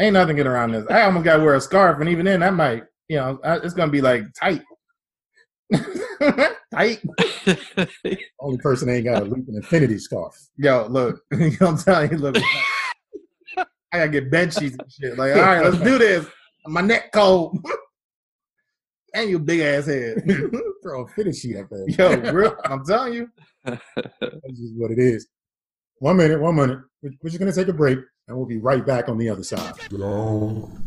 Ain't 0.00 0.14
nothing 0.14 0.34
getting 0.34 0.50
around 0.50 0.72
this. 0.72 0.84
I 0.90 1.02
almost 1.02 1.24
got 1.24 1.36
to 1.36 1.44
wear 1.44 1.54
a 1.54 1.60
scarf, 1.60 2.00
and 2.00 2.08
even 2.08 2.24
then, 2.24 2.40
that 2.40 2.54
might, 2.54 2.82
you 3.08 3.18
know, 3.18 3.38
it's 3.44 3.74
gonna 3.74 3.92
be 3.92 4.00
like 4.00 4.24
tight, 4.34 4.62
tight. 6.74 7.02
Only 8.40 8.58
person 8.58 8.88
ain't 8.88 9.04
got 9.04 9.22
a 9.22 9.26
loop 9.26 9.46
and 9.46 9.58
infinity 9.58 9.98
scarf. 9.98 10.34
Yo, 10.56 10.88
look, 10.90 11.20
I'm 11.60 11.78
telling 11.78 12.10
you, 12.10 12.18
look. 12.18 12.36
I 13.96 14.00
gotta 14.00 14.20
get 14.20 14.30
bed 14.30 14.52
sheets 14.52 14.76
and 14.78 14.92
shit. 14.92 15.16
Like, 15.16 15.34
all 15.34 15.40
right, 15.40 15.64
let's 15.64 15.82
do 15.82 15.96
this. 15.96 16.26
My 16.66 16.82
neck 16.82 17.12
cold. 17.12 17.58
and 19.14 19.30
your 19.30 19.38
big 19.38 19.60
ass 19.60 19.86
head. 19.86 20.22
Throw 20.82 21.04
a 21.04 21.08
fitted 21.08 21.34
sheet 21.34 21.56
up 21.56 21.68
there. 21.70 21.88
Yo, 21.88 22.30
real, 22.32 22.54
I'm 22.64 22.84
telling 22.84 23.14
you. 23.14 23.30
That's 23.64 23.80
just 24.50 24.74
what 24.76 24.90
it 24.90 24.98
is. 24.98 25.26
One 25.98 26.18
minute, 26.18 26.40
one 26.40 26.56
minute. 26.56 26.78
We're 27.02 27.12
we're 27.22 27.30
just 27.30 27.38
gonna 27.38 27.52
take 27.52 27.68
a 27.68 27.72
break, 27.72 27.98
and 28.28 28.36
we'll 28.36 28.46
be 28.46 28.58
right 28.58 28.84
back 28.84 29.08
on 29.08 29.16
the 29.16 29.30
other 29.30 29.42
side. 29.42 29.74
Don't 29.88 30.78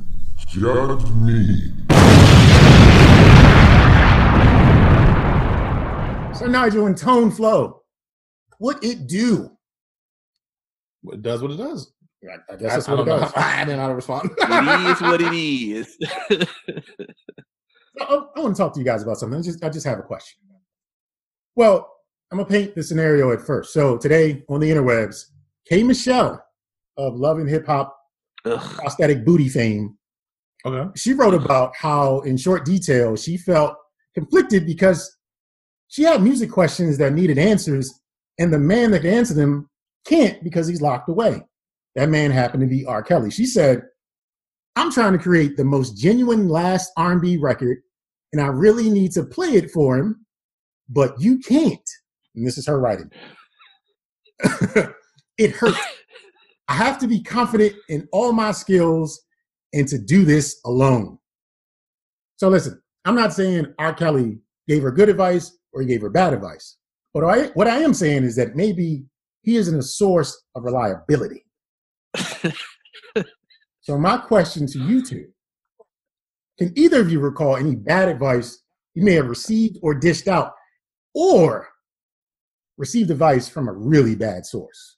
judge 0.47 1.09
me. 1.11 1.73
So 6.37 6.45
Nigel 6.45 6.85
and 6.85 6.95
tone 6.95 7.31
flow, 7.31 7.81
what 8.59 8.83
it 8.83 9.07
do? 9.07 9.49
It 11.05 11.23
does 11.23 11.41
what 11.41 11.51
it 11.51 11.57
does. 11.57 11.91
I, 12.23 12.53
I 12.53 12.55
guess 12.57 12.73
that's 12.73 12.89
I, 12.89 12.91
what 12.91 12.99
I 12.99 13.03
it 13.03 13.05
don't 13.05 13.19
know. 13.19 13.25
does. 13.25 13.33
I 13.35 13.65
didn't 13.65 13.77
know 13.77 13.81
how 13.83 13.87
to 13.89 13.95
respond. 13.95 14.29
it 14.37 14.91
is 14.91 15.01
what 15.01 15.21
it 15.21 15.33
is. 15.33 15.97
I, 18.01 18.21
I 18.35 18.39
want 18.39 18.55
to 18.55 18.61
talk 18.61 18.73
to 18.73 18.79
you 18.79 18.85
guys 18.85 19.03
about 19.03 19.17
something. 19.17 19.39
I 19.39 19.41
just, 19.41 19.63
I 19.63 19.69
just 19.69 19.85
have 19.85 19.99
a 19.99 20.03
question. 20.03 20.39
Well, 21.55 21.91
I'm 22.31 22.37
gonna 22.37 22.49
paint 22.49 22.75
the 22.75 22.83
scenario 22.83 23.31
at 23.31 23.41
first. 23.41 23.73
So 23.73 23.97
today 23.97 24.43
on 24.49 24.59
the 24.59 24.69
interwebs, 24.69 25.25
K. 25.67 25.83
Michelle 25.83 26.43
of 26.97 27.15
Love 27.15 27.39
and 27.39 27.49
Hip 27.49 27.65
Hop 27.65 27.97
Ugh. 28.45 28.59
prosthetic 28.75 29.25
booty 29.25 29.49
fame, 29.49 29.97
okay. 30.65 30.89
she 30.95 31.13
wrote 31.13 31.33
about 31.33 31.75
how, 31.75 32.19
in 32.21 32.37
short 32.37 32.65
detail, 32.65 33.15
she 33.15 33.35
felt 33.35 33.75
conflicted 34.13 34.65
because 34.65 35.17
she 35.87 36.03
had 36.03 36.21
music 36.21 36.51
questions 36.51 36.97
that 36.99 37.13
needed 37.13 37.37
answers, 37.37 37.99
and 38.37 38.53
the 38.53 38.59
man 38.59 38.91
that 38.91 39.01
can 39.01 39.13
answer 39.13 39.33
them 39.33 39.69
can't 40.05 40.43
because 40.43 40.67
he's 40.67 40.81
locked 40.81 41.09
away. 41.09 41.41
That 41.95 42.09
man 42.09 42.31
happened 42.31 42.61
to 42.61 42.67
be 42.67 42.85
R. 42.85 43.03
Kelly. 43.03 43.31
She 43.31 43.45
said, 43.45 43.83
"I'm 44.75 44.91
trying 44.91 45.13
to 45.13 45.19
create 45.19 45.57
the 45.57 45.65
most 45.65 45.97
genuine 45.97 46.47
last 46.47 46.91
R&B 46.97 47.37
record, 47.37 47.79
and 48.31 48.41
I 48.41 48.47
really 48.47 48.89
need 48.89 49.11
to 49.13 49.23
play 49.23 49.49
it 49.49 49.71
for 49.71 49.97
him, 49.97 50.25
but 50.87 51.19
you 51.19 51.39
can't." 51.39 51.89
And 52.35 52.45
this 52.45 52.57
is 52.57 52.67
her 52.67 52.79
writing. 52.79 53.11
it 55.37 55.51
hurts. 55.51 55.79
I 56.67 56.73
have 56.73 56.99
to 56.99 57.07
be 57.07 57.23
confident 57.23 57.75
in 57.89 58.07
all 58.11 58.31
my 58.31 58.51
skills 58.51 59.19
and 59.73 59.87
to 59.87 59.97
do 59.97 60.23
this 60.23 60.59
alone. 60.65 61.17
So 62.37 62.47
listen, 62.47 62.81
I'm 63.05 63.15
not 63.15 63.33
saying 63.33 63.73
R. 63.79 63.93
Kelly 63.93 64.39
gave 64.67 64.83
her 64.83 64.91
good 64.91 65.09
advice 65.09 65.57
or 65.73 65.81
he 65.81 65.87
gave 65.87 66.01
her 66.01 66.09
bad 66.09 66.33
advice. 66.33 66.77
But 67.13 67.23
I, 67.23 67.47
what 67.47 67.67
I 67.67 67.79
am 67.79 67.93
saying 67.93 68.23
is 68.23 68.35
that 68.35 68.55
maybe 68.55 69.03
he 69.41 69.55
isn't 69.55 69.77
a 69.77 69.83
source 69.83 70.43
of 70.55 70.63
reliability. 70.63 71.43
So 73.89 73.97
my 73.97 74.17
question 74.17 74.67
to 74.67 74.77
you 74.79 75.03
two, 75.03 75.29
can 76.59 76.71
either 76.77 77.01
of 77.01 77.11
you 77.11 77.19
recall 77.19 77.55
any 77.55 77.75
bad 77.75 78.07
advice 78.07 78.61
you 78.93 79.03
may 79.03 79.13
have 79.13 79.27
received 79.27 79.79
or 79.81 79.95
dished 79.95 80.27
out 80.27 80.53
or 81.15 81.67
received 82.77 83.09
advice 83.09 83.49
from 83.49 83.67
a 83.67 83.73
really 83.73 84.13
bad 84.13 84.45
source? 84.45 84.97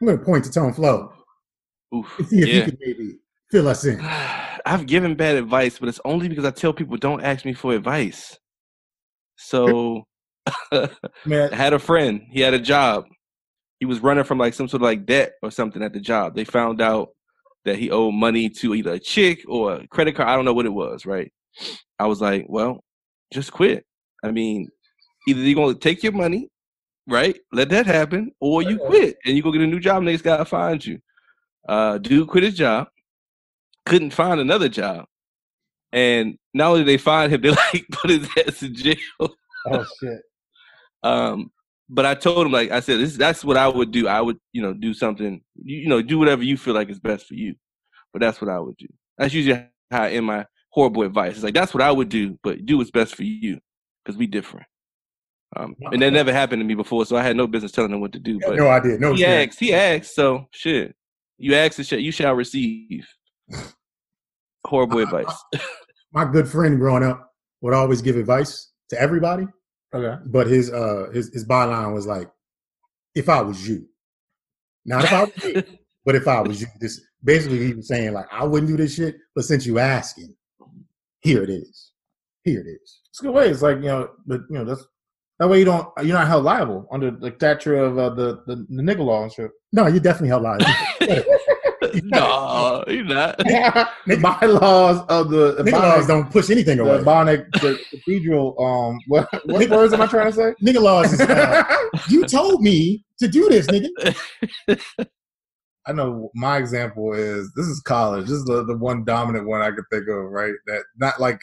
I'm 0.00 0.06
going 0.06 0.18
to 0.18 0.24
point 0.24 0.44
to 0.44 0.50
Tone 0.50 0.74
Flow 0.74 1.12
Oof. 1.94 2.18
and 2.18 2.28
see 2.28 2.40
if 2.40 2.48
you 2.48 2.62
can 2.62 2.78
maybe 2.78 3.18
fill 3.50 3.68
us 3.68 3.86
in. 3.86 4.00
I've 4.66 4.84
given 4.84 5.14
bad 5.14 5.36
advice, 5.36 5.78
but 5.78 5.88
it's 5.88 6.00
only 6.04 6.28
because 6.28 6.44
I 6.44 6.50
tell 6.50 6.74
people 6.74 6.98
don't 6.98 7.24
ask 7.24 7.46
me 7.46 7.54
for 7.54 7.72
advice. 7.72 8.36
So 9.36 10.02
I 10.72 10.90
had 11.52 11.72
a 11.72 11.78
friend. 11.78 12.20
He 12.30 12.40
had 12.40 12.52
a 12.52 12.58
job. 12.58 13.06
He 13.80 13.86
was 13.86 14.00
running 14.00 14.24
from 14.24 14.38
like 14.38 14.54
some 14.54 14.68
sort 14.68 14.82
of 14.82 14.86
like 14.86 15.06
debt 15.06 15.32
or 15.42 15.50
something 15.50 15.82
at 15.82 15.92
the 15.92 16.00
job. 16.00 16.34
They 16.34 16.44
found 16.44 16.80
out 16.80 17.10
that 17.64 17.76
he 17.76 17.90
owed 17.90 18.14
money 18.14 18.48
to 18.48 18.74
either 18.74 18.94
a 18.94 18.98
chick 18.98 19.44
or 19.46 19.74
a 19.74 19.86
credit 19.88 20.16
card. 20.16 20.28
I 20.28 20.36
don't 20.36 20.44
know 20.44 20.54
what 20.54 20.66
it 20.66 20.72
was, 20.72 21.06
right? 21.06 21.32
I 21.98 22.06
was 22.06 22.20
like, 22.20 22.46
well, 22.48 22.82
just 23.32 23.52
quit. 23.52 23.84
I 24.24 24.30
mean, 24.30 24.68
either 25.28 25.40
you're 25.40 25.54
gonna 25.54 25.74
take 25.74 26.02
your 26.02 26.12
money, 26.12 26.48
right? 27.06 27.38
Let 27.52 27.68
that 27.70 27.86
happen, 27.86 28.32
or 28.40 28.62
you 28.62 28.78
quit 28.78 29.16
and 29.24 29.36
you 29.36 29.42
go 29.42 29.52
get 29.52 29.62
a 29.62 29.66
new 29.66 29.80
job. 29.80 30.02
Next 30.02 30.22
guy 30.22 30.42
find 30.44 30.84
you. 30.84 30.98
Uh, 31.68 31.98
dude 31.98 32.28
quit 32.28 32.44
his 32.44 32.54
job, 32.54 32.88
couldn't 33.84 34.12
find 34.12 34.40
another 34.40 34.68
job, 34.68 35.04
and 35.92 36.38
not 36.54 36.68
only 36.68 36.80
did 36.80 36.88
they 36.88 36.98
find 36.98 37.32
him, 37.32 37.40
they 37.42 37.50
like 37.50 37.86
put 37.92 38.10
his 38.10 38.28
ass 38.46 38.62
in 38.62 38.74
jail. 38.74 38.96
oh 39.66 39.84
shit. 40.00 40.20
Um, 41.04 41.52
but 41.88 42.04
I 42.04 42.14
told 42.14 42.46
him, 42.46 42.52
like 42.52 42.70
I 42.70 42.80
said, 42.80 43.00
this 43.00 43.16
that's 43.16 43.44
what 43.44 43.56
I 43.56 43.68
would 43.68 43.90
do. 43.90 44.08
I 44.08 44.20
would, 44.20 44.38
you 44.52 44.62
know, 44.62 44.74
do 44.74 44.92
something, 44.92 45.40
you, 45.56 45.78
you 45.78 45.88
know, 45.88 46.02
do 46.02 46.18
whatever 46.18 46.42
you 46.42 46.56
feel 46.56 46.74
like 46.74 46.90
is 46.90 47.00
best 47.00 47.26
for 47.26 47.34
you. 47.34 47.54
But 48.12 48.20
that's 48.20 48.40
what 48.40 48.50
I 48.50 48.58
would 48.58 48.76
do. 48.76 48.88
That's 49.16 49.34
usually 49.34 49.66
how 49.90 50.02
I 50.02 50.10
end 50.10 50.26
my 50.26 50.46
horrible 50.70 51.02
advice. 51.02 51.34
It's 51.34 51.44
like 51.44 51.54
that's 51.54 51.72
what 51.72 51.82
I 51.82 51.90
would 51.90 52.08
do, 52.08 52.38
but 52.42 52.64
do 52.66 52.78
what's 52.78 52.90
best 52.90 53.14
for 53.14 53.24
you 53.24 53.58
because 54.04 54.18
we 54.18 54.26
different. 54.26 54.66
Um, 55.56 55.76
and 55.92 56.02
that 56.02 56.12
never 56.12 56.32
happened 56.32 56.60
to 56.60 56.64
me 56.64 56.74
before, 56.74 57.06
so 57.06 57.16
I 57.16 57.22
had 57.22 57.36
no 57.36 57.46
business 57.46 57.72
telling 57.72 57.92
him 57.92 58.00
what 58.00 58.12
to 58.12 58.18
do. 58.18 58.38
But 58.38 58.56
no 58.56 58.68
idea. 58.68 58.98
No 58.98 59.14
he 59.14 59.24
experience. 59.24 59.48
asked, 59.48 59.60
he 59.60 59.74
asked, 59.74 60.14
so 60.14 60.46
shit. 60.50 60.94
You 61.38 61.54
asked, 61.54 61.82
shit, 61.82 62.00
you 62.00 62.12
shall 62.12 62.34
receive. 62.34 63.06
Horrible 64.66 64.98
advice. 65.02 65.34
my 66.12 66.30
good 66.30 66.48
friend 66.48 66.78
growing 66.78 67.02
up 67.02 67.32
would 67.62 67.72
always 67.72 68.02
give 68.02 68.16
advice 68.16 68.72
to 68.90 69.00
everybody, 69.00 69.46
Okay. 69.94 70.22
but 70.26 70.46
his 70.46 70.70
uh 70.70 71.08
his 71.12 71.32
his 71.32 71.46
byline 71.46 71.94
was 71.94 72.06
like, 72.06 72.30
"If 73.14 73.28
I 73.28 73.40
was 73.42 73.66
you, 73.66 73.86
not 74.84 75.04
if 75.04 75.12
I 75.12 75.24
was 75.24 75.44
you, 75.44 75.62
but 76.04 76.14
if 76.14 76.28
I 76.28 76.40
was 76.40 76.60
you." 76.60 76.66
This 76.80 77.00
basically 77.24 77.66
he 77.66 77.74
was 77.74 77.88
saying 77.88 78.12
like, 78.12 78.26
"I 78.30 78.44
wouldn't 78.44 78.70
do 78.70 78.76
this 78.76 78.94
shit, 78.94 79.16
but 79.34 79.44
since 79.44 79.66
you 79.66 79.78
asking, 79.78 80.34
here 81.20 81.42
it 81.42 81.50
is, 81.50 81.92
here 82.44 82.60
it 82.60 82.68
is." 82.68 83.00
It's 83.10 83.20
a 83.20 83.22
good 83.24 83.34
way. 83.34 83.48
It's 83.48 83.62
like 83.62 83.78
you 83.78 83.84
know, 83.84 84.10
but 84.26 84.42
you 84.50 84.58
know 84.58 84.64
that's 84.64 84.86
that 85.38 85.48
way 85.48 85.60
you 85.60 85.64
don't 85.64 85.88
you're 86.02 86.18
not 86.18 86.26
held 86.28 86.44
liable 86.44 86.86
under 86.92 87.10
the 87.10 87.32
statute 87.36 87.76
of 87.76 87.98
uh, 87.98 88.10
the, 88.10 88.42
the 88.46 88.66
the 88.68 88.82
nigga 88.82 89.04
law 89.04 89.22
and 89.22 89.32
shit. 89.32 89.50
No, 89.72 89.86
you're 89.86 90.00
definitely 90.00 90.28
held 90.28 90.42
liable. 90.42 90.66
no, 92.04 92.84
you're 92.88 93.04
not. 93.04 93.38
the 93.38 94.16
bylaws 94.40 95.04
of 95.08 95.30
the 95.30 95.54
the 95.54 95.70
Nigga 95.70 95.72
laws 95.72 96.06
don't 96.06 96.30
push 96.30 96.50
anything 96.50 96.78
the 96.78 96.84
away. 96.84 97.02
Bionic 97.02 97.50
the 97.60 97.78
cathedral. 97.90 98.56
Um, 98.60 98.98
what 99.06 99.28
what 99.46 99.68
words 99.70 99.92
am 99.92 100.00
I 100.00 100.06
trying 100.06 100.26
to 100.26 100.32
say? 100.32 100.54
Nigga 100.62 100.80
laws 100.80 101.12
is, 101.12 101.20
uh, 101.20 101.64
you 102.08 102.24
told 102.24 102.62
me 102.62 103.04
to 103.18 103.28
do 103.28 103.48
this, 103.48 103.66
nigga. 103.66 104.16
I 105.86 105.92
know 105.92 106.30
my 106.34 106.58
example 106.58 107.14
is 107.14 107.50
this 107.54 107.66
is 107.66 107.80
college. 107.80 108.26
This 108.26 108.38
is 108.38 108.44
the, 108.44 108.64
the 108.64 108.76
one 108.76 109.04
dominant 109.04 109.46
one 109.46 109.62
I 109.62 109.70
could 109.70 109.84
think 109.90 110.08
of, 110.08 110.30
right? 110.30 110.52
That 110.66 110.82
not 110.98 111.20
like 111.20 111.40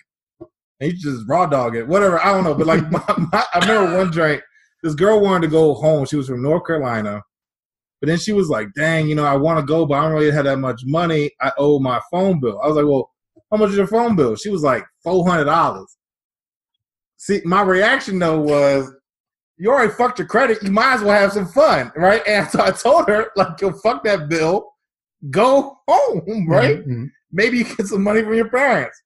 he 0.79 0.91
just 0.93 1.27
raw 1.27 1.45
dog 1.45 1.75
it, 1.75 1.87
whatever. 1.87 2.19
I 2.19 2.33
don't 2.33 2.43
know, 2.43 2.53
but 2.53 2.67
like 2.67 2.89
my, 2.91 3.01
my, 3.31 3.45
I 3.53 3.59
remember 3.59 3.97
one 3.97 4.11
drink. 4.11 4.41
This 4.83 4.93
girl 4.93 5.19
wanted 5.21 5.47
to 5.47 5.51
go 5.51 5.73
home. 5.73 6.05
She 6.05 6.15
was 6.15 6.27
from 6.27 6.43
North 6.43 6.67
Carolina, 6.67 7.23
but 8.05 8.11
then 8.11 8.19
she 8.19 8.33
was 8.33 8.49
like, 8.49 8.67
"Dang, 8.75 9.07
you 9.07 9.15
know, 9.15 9.25
I 9.25 9.35
want 9.35 9.59
to 9.59 9.65
go, 9.65 9.83
but 9.87 9.95
I 9.95 10.03
don't 10.03 10.13
really 10.13 10.29
have 10.31 10.45
that 10.45 10.57
much 10.59 10.83
money. 10.85 11.31
I 11.41 11.51
owe 11.57 11.79
my 11.79 11.99
phone 12.11 12.39
bill." 12.39 12.61
I 12.61 12.67
was 12.67 12.75
like, 12.75 12.85
"Well, 12.85 13.09
how 13.51 13.57
much 13.57 13.71
is 13.71 13.77
your 13.77 13.87
phone 13.87 14.15
bill?" 14.15 14.35
She 14.35 14.49
was 14.49 14.61
like, 14.61 14.85
400 15.03 15.45
dollars." 15.45 15.97
See, 17.17 17.41
my 17.45 17.63
reaction 17.63 18.19
though 18.19 18.39
was, 18.39 18.93
you 19.57 19.71
already 19.71 19.91
fucked 19.91 20.19
your 20.19 20.27
credit. 20.27 20.61
You 20.61 20.69
might 20.69 20.95
as 20.95 21.01
well 21.01 21.19
have 21.19 21.33
some 21.33 21.47
fun, 21.47 21.91
right? 21.95 22.21
And 22.27 22.47
so 22.47 22.61
I 22.61 22.69
told 22.71 23.07
her, 23.07 23.31
like, 23.35 23.59
yo, 23.59 23.71
fuck 23.71 24.03
that 24.03 24.29
bill. 24.29 24.71
Go 25.31 25.77
home, 25.87 26.47
right? 26.47 26.85
Mhm. 26.87 27.09
Maybe 27.31 27.57
you 27.59 27.63
get 27.63 27.87
some 27.87 28.03
money 28.03 28.21
from 28.21 28.35
your 28.35 28.49
parents. 28.49 29.01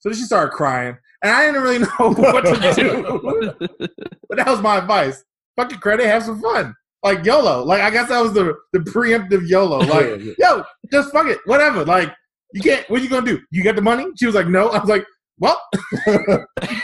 So 0.00 0.12
she 0.12 0.22
started 0.22 0.50
crying. 0.52 0.98
And 1.22 1.32
I 1.32 1.46
didn't 1.46 1.62
really 1.62 1.78
know 2.00 2.12
what 2.12 2.44
to 2.44 2.74
do. 2.74 3.68
but 4.28 4.36
that 4.36 4.46
was 4.48 4.60
my 4.60 4.76
advice. 4.78 5.24
Fuck 5.56 5.70
your 5.70 5.80
credit, 5.80 6.06
have 6.06 6.24
some 6.24 6.42
fun. 6.42 6.74
Like 7.02 7.24
YOLO. 7.24 7.64
Like 7.64 7.80
I 7.82 7.90
guess 7.90 8.08
that 8.08 8.20
was 8.20 8.32
the, 8.32 8.54
the 8.72 8.80
preemptive 8.80 9.48
YOLO. 9.48 9.78
Like, 9.86 10.06
Yeah, 10.06 10.16
yeah. 10.16 10.32
yo, 10.38 10.64
just 10.90 11.12
fuck 11.12 11.26
it. 11.26 11.38
Whatever. 11.46 11.84
Like, 11.84 12.12
you 12.52 12.60
can't 12.62 12.88
what 12.90 13.00
are 13.00 13.04
you 13.04 13.10
gonna 13.10 13.26
do? 13.26 13.40
You 13.50 13.62
get 13.62 13.76
the 13.76 13.82
money? 13.82 14.06
She 14.18 14.26
was 14.26 14.34
like, 14.34 14.48
No. 14.48 14.68
I 14.70 14.78
was 14.80 14.88
like, 14.88 15.04
Well, 15.38 15.60
might 16.06 16.38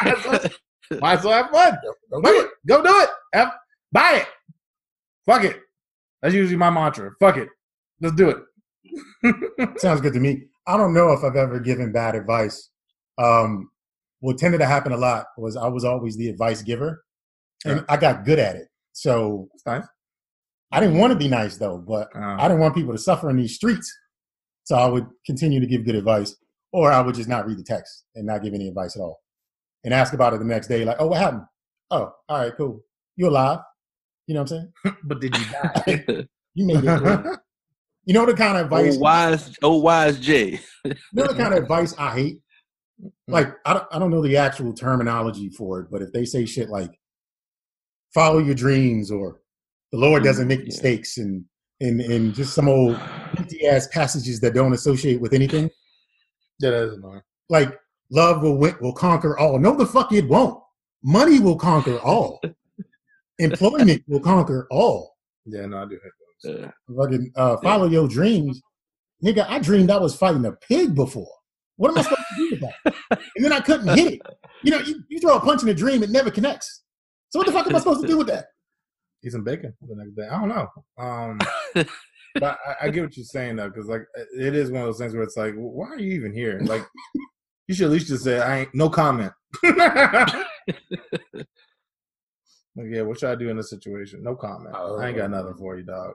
as 0.04 0.24
well, 0.26 1.00
might 1.00 1.18
as 1.18 1.24
well 1.24 1.42
have 1.42 1.50
fun. 1.50 1.78
Go 2.12 2.20
Fuck 2.22 2.24
do 2.32 2.40
it. 2.40 2.50
Go 2.68 2.82
do 2.82 3.00
it. 3.00 3.08
Have, 3.34 3.52
buy 3.92 4.12
it. 4.22 4.26
Fuck 5.26 5.44
it. 5.44 5.60
That's 6.22 6.34
usually 6.34 6.56
my 6.56 6.70
mantra. 6.70 7.10
Fuck 7.20 7.36
it. 7.38 7.48
Let's 8.00 8.14
do 8.16 8.30
it. 8.30 9.78
Sounds 9.80 10.00
good 10.00 10.12
to 10.12 10.20
me. 10.20 10.44
I 10.66 10.76
don't 10.76 10.94
know 10.94 11.12
if 11.12 11.24
I've 11.24 11.36
ever 11.36 11.58
given 11.60 11.92
bad 11.92 12.14
advice. 12.14 12.70
Um, 13.18 13.70
what 14.20 14.38
tended 14.38 14.60
to 14.60 14.66
happen 14.66 14.92
a 14.92 14.96
lot 14.96 15.26
was 15.36 15.56
I 15.56 15.68
was 15.68 15.84
always 15.84 16.16
the 16.16 16.28
advice 16.28 16.62
giver, 16.62 17.04
and 17.64 17.84
I 17.88 17.96
got 17.96 18.24
good 18.24 18.38
at 18.38 18.56
it. 18.56 18.68
So 18.92 19.48
It's 19.54 19.66
nice. 19.66 19.84
I 20.74 20.80
didn't 20.80 20.98
want 20.98 21.12
to 21.12 21.18
be 21.18 21.28
nice 21.28 21.56
though, 21.56 21.78
but 21.78 22.08
Uh, 22.16 22.36
I 22.38 22.48
didn't 22.48 22.60
want 22.60 22.74
people 22.74 22.92
to 22.92 22.98
suffer 22.98 23.30
in 23.30 23.36
these 23.36 23.54
streets. 23.54 23.92
So 24.64 24.76
I 24.76 24.86
would 24.86 25.06
continue 25.26 25.60
to 25.60 25.66
give 25.66 25.84
good 25.84 25.94
advice, 25.94 26.34
or 26.72 26.90
I 26.90 27.00
would 27.00 27.14
just 27.14 27.28
not 27.28 27.46
read 27.46 27.58
the 27.58 27.62
text 27.62 28.04
and 28.14 28.26
not 28.26 28.42
give 28.42 28.54
any 28.54 28.66
advice 28.68 28.96
at 28.96 29.00
all, 29.00 29.20
and 29.84 29.92
ask 29.92 30.14
about 30.14 30.32
it 30.34 30.38
the 30.38 30.44
next 30.46 30.68
day. 30.68 30.84
Like, 30.84 30.96
oh, 30.98 31.08
what 31.08 31.18
happened? 31.20 31.42
Oh, 31.90 32.12
all 32.28 32.38
right, 32.40 32.52
cool. 32.56 32.82
You 33.16 33.28
alive? 33.28 33.60
You 34.26 34.34
know 34.34 34.42
what 34.42 34.52
I'm 34.52 34.70
saying? 34.84 34.96
but 35.04 35.20
did 35.20 35.36
you 35.36 35.44
die? 35.52 36.26
You 36.56 36.66
made 36.66 36.84
it. 36.84 36.84
you 38.04 38.14
know 38.14 38.26
the 38.26 38.32
kind 38.34 38.56
of 38.56 38.66
advice. 38.66 38.94
oh 38.96 39.00
wise, 39.00 39.56
oh 39.62 39.78
wise 39.78 40.20
Jay. 40.20 40.60
You 40.84 40.94
know 41.12 41.26
the 41.26 41.34
kind 41.34 41.52
of 41.52 41.62
advice 41.64 41.94
I 41.98 42.14
hate. 42.14 42.38
Like 43.26 43.54
I 43.66 43.74
don't, 43.74 43.86
I 43.90 43.98
don't 43.98 44.12
know 44.12 44.22
the 44.22 44.36
actual 44.36 44.72
terminology 44.72 45.48
for 45.50 45.80
it, 45.80 45.88
but 45.90 46.00
if 46.00 46.12
they 46.12 46.24
say 46.24 46.46
shit 46.46 46.68
like 46.68 46.92
"follow 48.14 48.38
your 48.38 48.54
dreams" 48.54 49.10
or 49.10 49.40
"the 49.94 50.00
Lord 50.00 50.24
doesn't 50.24 50.48
make 50.48 50.60
Yeah. 50.60 50.66
mistakes," 50.66 51.18
and 51.18 51.44
and 51.80 52.00
and 52.00 52.34
just 52.34 52.52
some 52.54 52.68
old 52.68 52.98
empty 53.38 53.66
ass 53.66 53.86
passages 53.88 54.40
that 54.40 54.54
don't 54.54 54.72
associate 54.72 55.20
with 55.20 55.32
anything, 55.32 55.70
yeah, 56.60 56.70
that 56.70 56.82
is 56.88 56.94
annoying. 56.94 57.22
like 57.48 57.78
"love 58.10 58.42
will 58.42 58.56
win, 58.58 58.74
will 58.80 58.92
conquer 58.92 59.38
all." 59.38 59.58
No, 59.58 59.76
the 59.76 59.86
fuck 59.86 60.12
it 60.12 60.28
won't. 60.28 60.60
Money 61.02 61.38
will 61.38 61.56
conquer 61.56 61.98
all. 62.00 62.40
Employment 63.38 64.02
will 64.08 64.20
conquer 64.20 64.66
all. 64.70 65.16
Yeah, 65.44 65.66
no, 65.66 65.82
I 65.82 65.84
do 65.86 65.98
have 66.02 66.12
those. 66.42 66.70
Fucking 66.96 67.32
uh, 67.36 67.56
follow 67.58 67.86
your 67.86 68.08
dreams, 68.08 68.60
nigga. 69.24 69.46
I 69.48 69.58
dreamed 69.58 69.90
I 69.90 69.98
was 69.98 70.16
fighting 70.16 70.44
a 70.46 70.52
pig 70.52 70.94
before. 70.94 71.30
What 71.76 71.90
am 71.90 71.98
I 71.98 72.02
supposed 72.02 72.20
to 72.20 72.36
do 72.36 72.50
with 72.52 72.60
that? 72.60 72.94
And 73.36 73.44
then 73.44 73.52
I 73.52 73.60
couldn't 73.60 73.88
hit 73.98 74.14
it. 74.14 74.22
You 74.62 74.70
know, 74.70 74.78
you, 74.78 75.02
you 75.08 75.18
throw 75.18 75.36
a 75.36 75.40
punch 75.40 75.62
in 75.62 75.68
a 75.68 75.74
dream, 75.74 76.02
it 76.04 76.10
never 76.10 76.30
connects. 76.30 76.82
So 77.30 77.38
what 77.40 77.46
the 77.46 77.52
fuck 77.52 77.66
am 77.66 77.74
I 77.74 77.80
supposed 77.80 78.02
to 78.02 78.06
do 78.06 78.16
with 78.16 78.28
that? 78.28 78.46
Eat 79.24 79.32
some 79.32 79.44
bacon 79.44 79.72
the 79.80 79.96
next 79.96 80.14
day. 80.14 80.28
I 80.28 80.38
don't 80.38 80.48
know. 80.48 80.68
Um, 80.98 81.40
but 82.34 82.58
I, 82.66 82.86
I 82.86 82.90
get 82.90 83.04
what 83.04 83.16
you're 83.16 83.24
saying 83.24 83.56
though, 83.56 83.68
because 83.68 83.86
like 83.86 84.02
it 84.38 84.54
is 84.54 84.70
one 84.70 84.82
of 84.82 84.88
those 84.88 84.98
things 84.98 85.14
where 85.14 85.22
it's 85.22 85.36
like, 85.36 85.54
why 85.54 85.88
are 85.88 85.98
you 85.98 86.12
even 86.12 86.32
here? 86.32 86.60
Like, 86.62 86.84
you 87.68 87.74
should 87.74 87.86
at 87.86 87.92
least 87.92 88.08
just 88.08 88.24
say, 88.24 88.40
"I 88.40 88.60
ain't 88.60 88.74
no 88.74 88.90
comment." 88.90 89.32
like, 89.62 89.76
yeah, 92.76 93.02
what 93.02 93.18
should 93.18 93.30
I 93.30 93.34
do 93.34 93.48
in 93.48 93.56
this 93.56 93.70
situation? 93.70 94.22
No 94.22 94.34
comment. 94.34 94.74
I 94.74 95.08
ain't 95.08 95.16
got 95.16 95.30
nothing 95.30 95.54
for 95.54 95.76
you, 95.76 95.84
dog. 95.84 96.12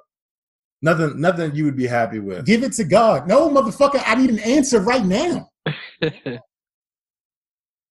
Nothing, 0.82 1.20
nothing 1.20 1.56
you 1.56 1.66
would 1.66 1.76
be 1.76 1.88
happy 1.88 2.20
with. 2.20 2.46
Give 2.46 2.64
it 2.64 2.74
to 2.74 2.86
God. 2.86 3.28
No, 3.28 3.50
motherfucker, 3.50 4.02
I 4.06 4.16
need 4.16 4.30
an 4.30 4.40
answer 4.40 4.80
right 4.80 5.04
now. 5.04 5.50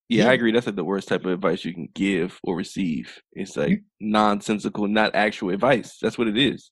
Yeah, 0.09 0.29
I 0.29 0.33
agree. 0.33 0.53
That's 0.53 0.67
like 0.67 0.77
the 0.77 0.85
worst 0.85 1.09
type 1.09 1.25
of 1.25 1.33
advice 1.33 1.65
you 1.65 1.75
can 1.75 1.89
give 1.95 2.39
or 2.43 2.57
receive. 2.57 3.21
It's 3.33 3.57
like 3.57 3.83
nonsensical, 4.01 4.87
not 4.89 5.15
actual 5.15 5.51
advice. 5.51 5.99
That's 6.01 6.17
what 6.19 6.29
it 6.29 6.37
is. 6.39 6.71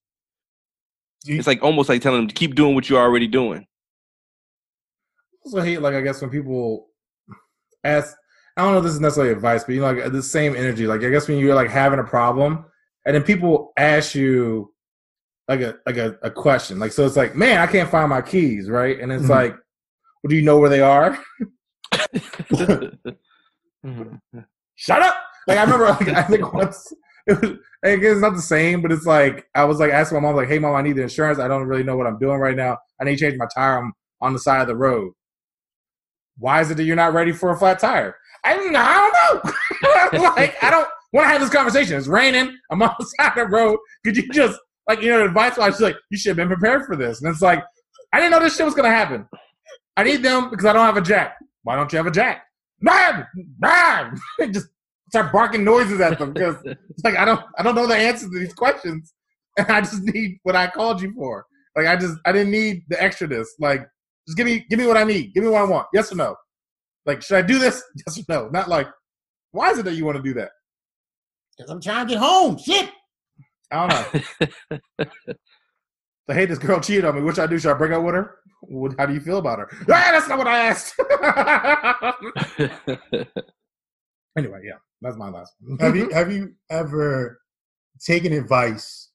You- 1.25 1.37
It's 1.39 1.47
like 1.47 1.63
almost 1.63 1.89
like 1.89 2.01
telling 2.03 2.21
them 2.21 2.29
to 2.29 2.35
keep 2.35 2.55
doing 2.55 2.75
what 2.75 2.89
you're 2.89 3.01
already 3.01 3.27
doing. 3.27 3.67
also 5.45 5.61
hate 5.61 5.81
like 5.81 5.95
I 5.95 6.01
guess 6.01 6.21
when 6.21 6.31
people 6.31 6.89
ask 7.85 8.17
I 8.57 8.63
don't 8.63 8.73
know 8.73 8.79
if 8.79 8.85
this 8.85 8.95
is 8.95 9.01
necessarily 9.01 9.33
advice, 9.33 9.65
but 9.65 9.75
you 9.75 9.81
know, 9.81 9.93
like 9.93 10.13
the 10.13 10.23
same 10.23 10.57
energy. 10.57 10.87
Like 10.87 11.03
I 11.05 11.11
guess 11.11 11.29
when 11.29 11.39
you're 11.39 11.55
like 11.55 11.69
having 11.71 11.99
a 11.99 12.05
problem 12.05 12.65
and 13.05 13.15
then 13.15 13.23
people 13.23 13.73
ask 13.77 14.15
you 14.15 14.73
like 15.49 15.61
a 15.61 15.77
like 15.85 15.99
a, 15.99 16.17
a 16.23 16.31
question. 16.31 16.79
Like 16.79 16.93
so 16.93 17.05
it's 17.07 17.17
like, 17.17 17.37
man, 17.37 17.59
I 17.61 17.67
can't 17.67 17.91
find 17.91 18.09
my 18.09 18.23
keys, 18.23 18.71
right? 18.71 18.99
And 18.99 19.13
it's 19.13 19.25
Mhm. 19.27 19.29
like, 19.29 19.53
well, 19.53 20.29
do 20.31 20.37
you 20.37 20.43
know 20.43 20.59
where 20.59 20.71
they 20.71 20.81
are? 20.81 21.19
Mm-hmm. 23.85 24.41
Shut 24.77 25.03
up! 25.03 25.17
Like 25.47 25.59
I 25.59 25.63
remember 25.63 25.87
like 25.87 26.09
I 26.09 26.23
think 26.23 26.53
once 26.53 26.93
it 27.27 27.41
was 27.41 27.51
like, 27.83 28.01
it's 28.01 28.21
not 28.21 28.35
the 28.35 28.43
same, 28.43 28.83
but 28.83 28.93
it's 28.93 29.07
like 29.07 29.47
I 29.55 29.65
was 29.65 29.79
like 29.79 29.91
asking 29.91 30.17
my 30.17 30.29
mom, 30.29 30.37
like, 30.37 30.49
hey 30.49 30.59
mom, 30.59 30.75
I 30.75 30.83
need 30.83 30.97
the 30.97 31.03
insurance. 31.03 31.39
I 31.39 31.49
don't 31.49 31.67
really 31.67 31.83
know 31.83 31.97
what 31.97 32.07
I'm 32.07 32.19
doing 32.19 32.39
right 32.39 32.57
now. 32.57 32.79
I 33.01 33.05
need 33.05 33.19
to 33.19 33.25
change 33.25 33.37
my 33.39 33.47
tire. 33.55 33.79
I'm 33.79 33.93
on 34.21 34.33
the 34.33 34.39
side 34.39 34.61
of 34.63 34.69
the 34.69 34.77
road. 34.77 35.13
Why 36.39 36.61
is 36.61 36.71
it 36.71 36.77
that 36.77 36.85
you're 36.85 36.97
not 36.97 37.15
ready 37.15 37.33
for 37.33 37.51
a 37.51 37.59
flat 37.59 37.79
tire? 37.79 38.17
I 38.45 38.55
don't, 38.55 38.77
I 38.77 39.11
don't 39.33 40.15
know. 40.15 40.29
like 40.37 40.63
I 40.63 40.71
don't 40.71 40.89
want 41.13 41.25
to 41.25 41.29
have 41.29 41.41
this 41.41 41.51
conversation. 41.51 41.97
It's 41.97 42.07
raining. 42.07 42.57
I'm 42.71 42.83
on 42.83 42.95
the 42.99 43.05
side 43.19 43.37
of 43.37 43.49
the 43.51 43.57
road. 43.57 43.79
Could 44.05 44.17
you 44.17 44.29
just 44.31 44.59
like 44.89 45.03
you 45.03 45.11
know 45.11 45.25
advice 45.25 45.57
wise 45.57 45.81
like 45.81 45.97
you 46.11 46.19
should 46.19 46.31
have 46.31 46.37
been 46.37 46.49
prepared 46.49 46.87
for 46.87 46.97
this? 46.97 47.23
And 47.23 47.31
it's 47.31 47.43
like 47.43 47.63
I 48.13 48.19
didn't 48.19 48.33
know 48.33 48.41
this 48.41 48.57
shit 48.57 48.67
was 48.67 48.75
gonna 48.75 48.89
happen. 48.89 49.27
I 49.97 50.05
need 50.05 50.23
them 50.23 50.51
because 50.51 50.67
I 50.67 50.73
don't 50.73 50.85
have 50.85 50.97
a 50.97 51.03
jack. 51.03 51.37
Why 51.63 51.75
don't 51.75 51.93
you 51.93 51.97
have 51.97 52.07
a 52.07 52.11
jack? 52.11 52.46
Man, 52.81 53.27
man, 53.59 54.19
just 54.53 54.69
start 55.09 55.33
barking 55.33 55.65
noises 55.65 56.01
at 56.01 56.19
them 56.19 56.33
because 56.33 56.57
it's 56.65 57.05
like 57.05 57.17
I 57.17 57.25
don't 57.25 57.41
I 57.59 57.63
don't 57.63 57.75
know 57.75 57.87
the 57.87 57.95
answers 57.95 58.31
to 58.31 58.39
these 58.39 58.55
questions, 58.55 59.15
and 59.59 59.67
I 59.69 59.81
just 59.81 60.03
need 60.03 60.39
what 60.43 60.57
I 60.57 60.69
called 60.69 61.01
you 61.01 61.13
for. 61.15 61.47
Like 61.75 61.87
I 61.87 61.97
just 61.97 62.17
I 62.25 62.33
didn't 62.33 62.51
need 62.51 62.85
the 62.89 62.97
extraness. 62.97 63.47
Like 63.59 63.87
just 64.27 64.37
give 64.37 64.47
me 64.47 64.65
give 64.69 64.79
me 64.79 64.87
what 64.87 64.97
I 64.97 65.05
need. 65.05 65.35
Give 65.35 65.45
me 65.45 65.51
what 65.51 65.63
I 65.63 65.65
want. 65.65 65.87
Yes 65.95 66.13
or 66.13 66.17
no? 66.17 66.37
Like 67.05 67.23
should 67.23 67.39
I 67.39 67.43
do 67.43 67.59
this? 67.59 67.83
Yes 68.07 68.19
or 68.19 68.25
no? 68.29 68.49
Not 68.49 68.69
like 68.69 68.89
why 69.53 69.71
is 69.71 69.79
it 69.79 69.85
that 69.85 69.95
you 69.95 70.05
want 70.05 70.17
to 70.17 70.23
do 70.23 70.35
that? 70.35 70.51
Because 71.57 71.71
I'm 71.71 71.81
trying 71.81 72.07
to 72.07 72.15
get 72.15 72.21
home. 72.21 72.59
Shit. 72.59 72.91
I 73.71 73.87
don't 73.87 74.15
know. 74.99 75.07
So, 76.29 76.35
hey, 76.35 76.47
this 76.47 76.59
girl 76.59 76.81
cheated 76.81 77.05
on 77.05 77.15
me. 77.15 77.23
What 77.23 77.37
should 77.37 77.45
I 77.45 77.47
do? 77.47 77.57
Should 77.59 77.71
I 77.71 77.79
break 77.79 77.93
up 77.93 78.03
with 78.03 78.17
her? 78.17 78.39
What, 78.63 78.97
how 78.99 79.07
do 79.07 79.15
you 79.15 79.21
feel 79.21 79.39
about 79.39 79.61
her? 79.61 79.69
Ah, 79.83 80.09
that's 80.11 80.29
not 80.29 80.39
what 80.39 80.49
I 80.49 80.59
asked. 80.59 80.95
anyway, 84.37 84.63
yeah, 84.65 84.79
that's 85.01 85.17
my 85.17 85.29
last 85.29 85.55
one. 85.61 85.79
have 85.79 85.95
you 85.95 86.11
have 86.11 86.33
you 86.33 86.53
ever 86.71 87.41
taken 88.05 88.33
advice 88.33 89.11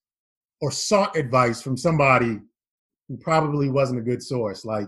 or 0.61 0.71
sought 0.71 1.17
advice 1.17 1.61
from 1.61 1.75
somebody 1.75 2.39
who 3.09 3.17
probably 3.17 3.69
wasn't 3.69 3.99
a 3.99 4.03
good 4.03 4.23
source, 4.23 4.63
like 4.63 4.87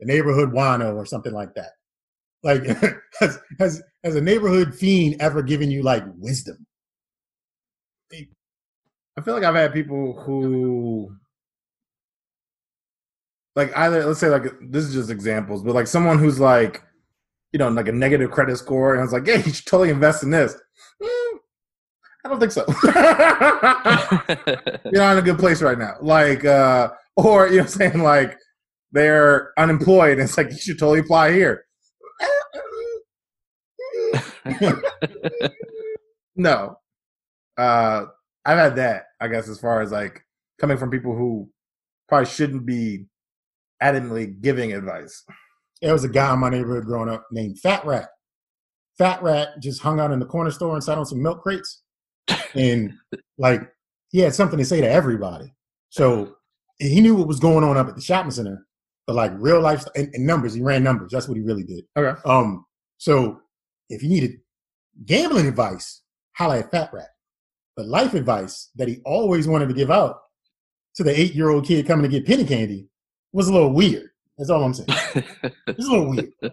the 0.00 0.06
neighborhood 0.06 0.52
wino 0.52 0.94
or 0.94 1.06
something 1.06 1.32
like 1.32 1.54
that? 1.54 1.70
Like 2.42 2.64
has 3.20 3.40
has 3.58 3.82
has 4.04 4.14
a 4.14 4.20
neighborhood 4.20 4.74
fiend 4.74 5.16
ever 5.20 5.42
given 5.42 5.70
you 5.70 5.82
like 5.82 6.04
wisdom? 6.18 6.66
I 9.18 9.20
feel 9.20 9.34
like 9.34 9.42
I've 9.42 9.56
had 9.56 9.72
people 9.72 10.12
who, 10.12 11.12
like, 13.56 13.76
either 13.76 14.04
let's 14.04 14.20
say 14.20 14.28
like 14.28 14.44
this 14.60 14.84
is 14.84 14.94
just 14.94 15.10
examples, 15.10 15.64
but 15.64 15.74
like 15.74 15.88
someone 15.88 16.20
who's 16.20 16.38
like, 16.38 16.84
you 17.50 17.58
know, 17.58 17.68
like 17.68 17.88
a 17.88 17.92
negative 17.92 18.30
credit 18.30 18.58
score, 18.58 18.92
and 18.92 19.00
I 19.00 19.02
was 19.02 19.12
like, 19.12 19.26
yeah, 19.26 19.38
you 19.38 19.52
should 19.52 19.66
totally 19.66 19.90
invest 19.90 20.22
in 20.22 20.30
this. 20.30 20.54
Mm, 21.02 21.38
I 22.24 22.28
don't 22.28 22.38
think 22.38 22.52
so. 22.52 22.64
You're 24.92 25.02
not 25.02 25.14
in 25.14 25.18
a 25.18 25.22
good 25.22 25.40
place 25.40 25.62
right 25.62 25.78
now. 25.78 25.96
Like, 26.00 26.44
uh, 26.44 26.90
or 27.16 27.48
you 27.48 27.62
know, 27.62 27.66
saying 27.66 28.00
like 28.00 28.38
they're 28.92 29.52
unemployed, 29.58 30.20
and 30.20 30.28
it's 30.28 30.38
like 30.38 30.52
you 30.52 30.58
should 30.58 30.78
totally 30.78 31.00
apply 31.00 31.32
here. 31.32 31.64
no, 36.36 36.78
uh, 37.56 38.04
I've 38.48 38.56
had 38.56 38.76
that. 38.76 39.08
I 39.20 39.28
guess 39.28 39.46
as 39.46 39.60
far 39.60 39.82
as 39.82 39.92
like 39.92 40.22
coming 40.58 40.78
from 40.78 40.90
people 40.90 41.14
who 41.14 41.50
probably 42.08 42.30
shouldn't 42.30 42.64
be 42.64 43.04
adamantly 43.82 44.40
giving 44.40 44.72
advice. 44.72 45.22
There 45.82 45.92
was 45.92 46.04
a 46.04 46.08
guy 46.08 46.32
in 46.32 46.40
my 46.40 46.48
neighborhood 46.48 46.86
growing 46.86 47.10
up 47.10 47.26
named 47.30 47.58
Fat 47.60 47.84
Rat. 47.84 48.08
Fat 48.96 49.22
Rat 49.22 49.48
just 49.60 49.82
hung 49.82 50.00
out 50.00 50.12
in 50.12 50.18
the 50.18 50.24
corner 50.24 50.50
store 50.50 50.72
and 50.72 50.82
sat 50.82 50.96
on 50.96 51.04
some 51.04 51.22
milk 51.22 51.42
crates. 51.42 51.82
And 52.54 52.94
like 53.36 53.70
he 54.08 54.20
had 54.20 54.34
something 54.34 54.58
to 54.58 54.64
say 54.64 54.80
to 54.80 54.90
everybody. 54.90 55.52
So 55.90 56.36
he 56.78 57.02
knew 57.02 57.16
what 57.16 57.28
was 57.28 57.40
going 57.40 57.64
on 57.64 57.76
up 57.76 57.88
at 57.88 57.96
the 57.96 58.00
shopping 58.00 58.30
center. 58.30 58.66
But 59.06 59.16
like 59.16 59.32
real 59.34 59.60
life 59.60 59.84
and, 59.94 60.08
and 60.14 60.26
numbers, 60.26 60.54
he 60.54 60.62
ran 60.62 60.82
numbers. 60.82 61.12
That's 61.12 61.28
what 61.28 61.36
he 61.36 61.42
really 61.42 61.64
did. 61.64 61.84
Okay. 61.98 62.18
Um, 62.24 62.64
so 62.96 63.40
if 63.90 64.02
you 64.02 64.08
needed 64.08 64.38
gambling 65.04 65.46
advice, 65.46 66.02
holla 66.32 66.60
at 66.60 66.70
Fat 66.70 66.90
Rat. 66.94 67.08
But 67.78 67.86
life 67.86 68.14
advice 68.14 68.70
that 68.74 68.88
he 68.88 68.98
always 69.04 69.46
wanted 69.46 69.68
to 69.68 69.74
give 69.74 69.88
out 69.88 70.18
to 70.96 71.04
the 71.04 71.18
eight 71.18 71.36
year 71.36 71.50
old 71.50 71.64
kid 71.64 71.86
coming 71.86 72.02
to 72.02 72.08
get 72.08 72.26
penny 72.26 72.42
candy 72.42 72.88
was 73.32 73.46
a 73.46 73.52
little 73.52 73.72
weird. 73.72 74.10
That's 74.36 74.50
all 74.50 74.64
I'm 74.64 74.74
saying. 74.74 74.88
It's 75.68 75.86
a 75.86 75.90
little 75.90 76.10
weird. 76.10 76.32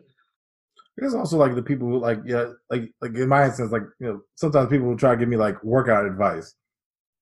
There's 0.97 1.15
also 1.15 1.37
like 1.37 1.55
the 1.55 1.63
people 1.63 1.87
who 1.87 1.97
like 1.97 2.19
yeah, 2.27 2.51
like 2.69 2.91
like 3.01 3.15
in 3.15 3.27
my 3.27 3.45
instance, 3.45 3.71
like 3.71 3.81
you 3.99 4.05
know, 4.05 4.21
sometimes 4.35 4.69
people 4.69 4.85
will 4.85 4.97
try 4.97 5.13
to 5.13 5.17
give 5.17 5.27
me 5.27 5.35
like 5.35 5.63
workout 5.63 6.05
advice, 6.05 6.53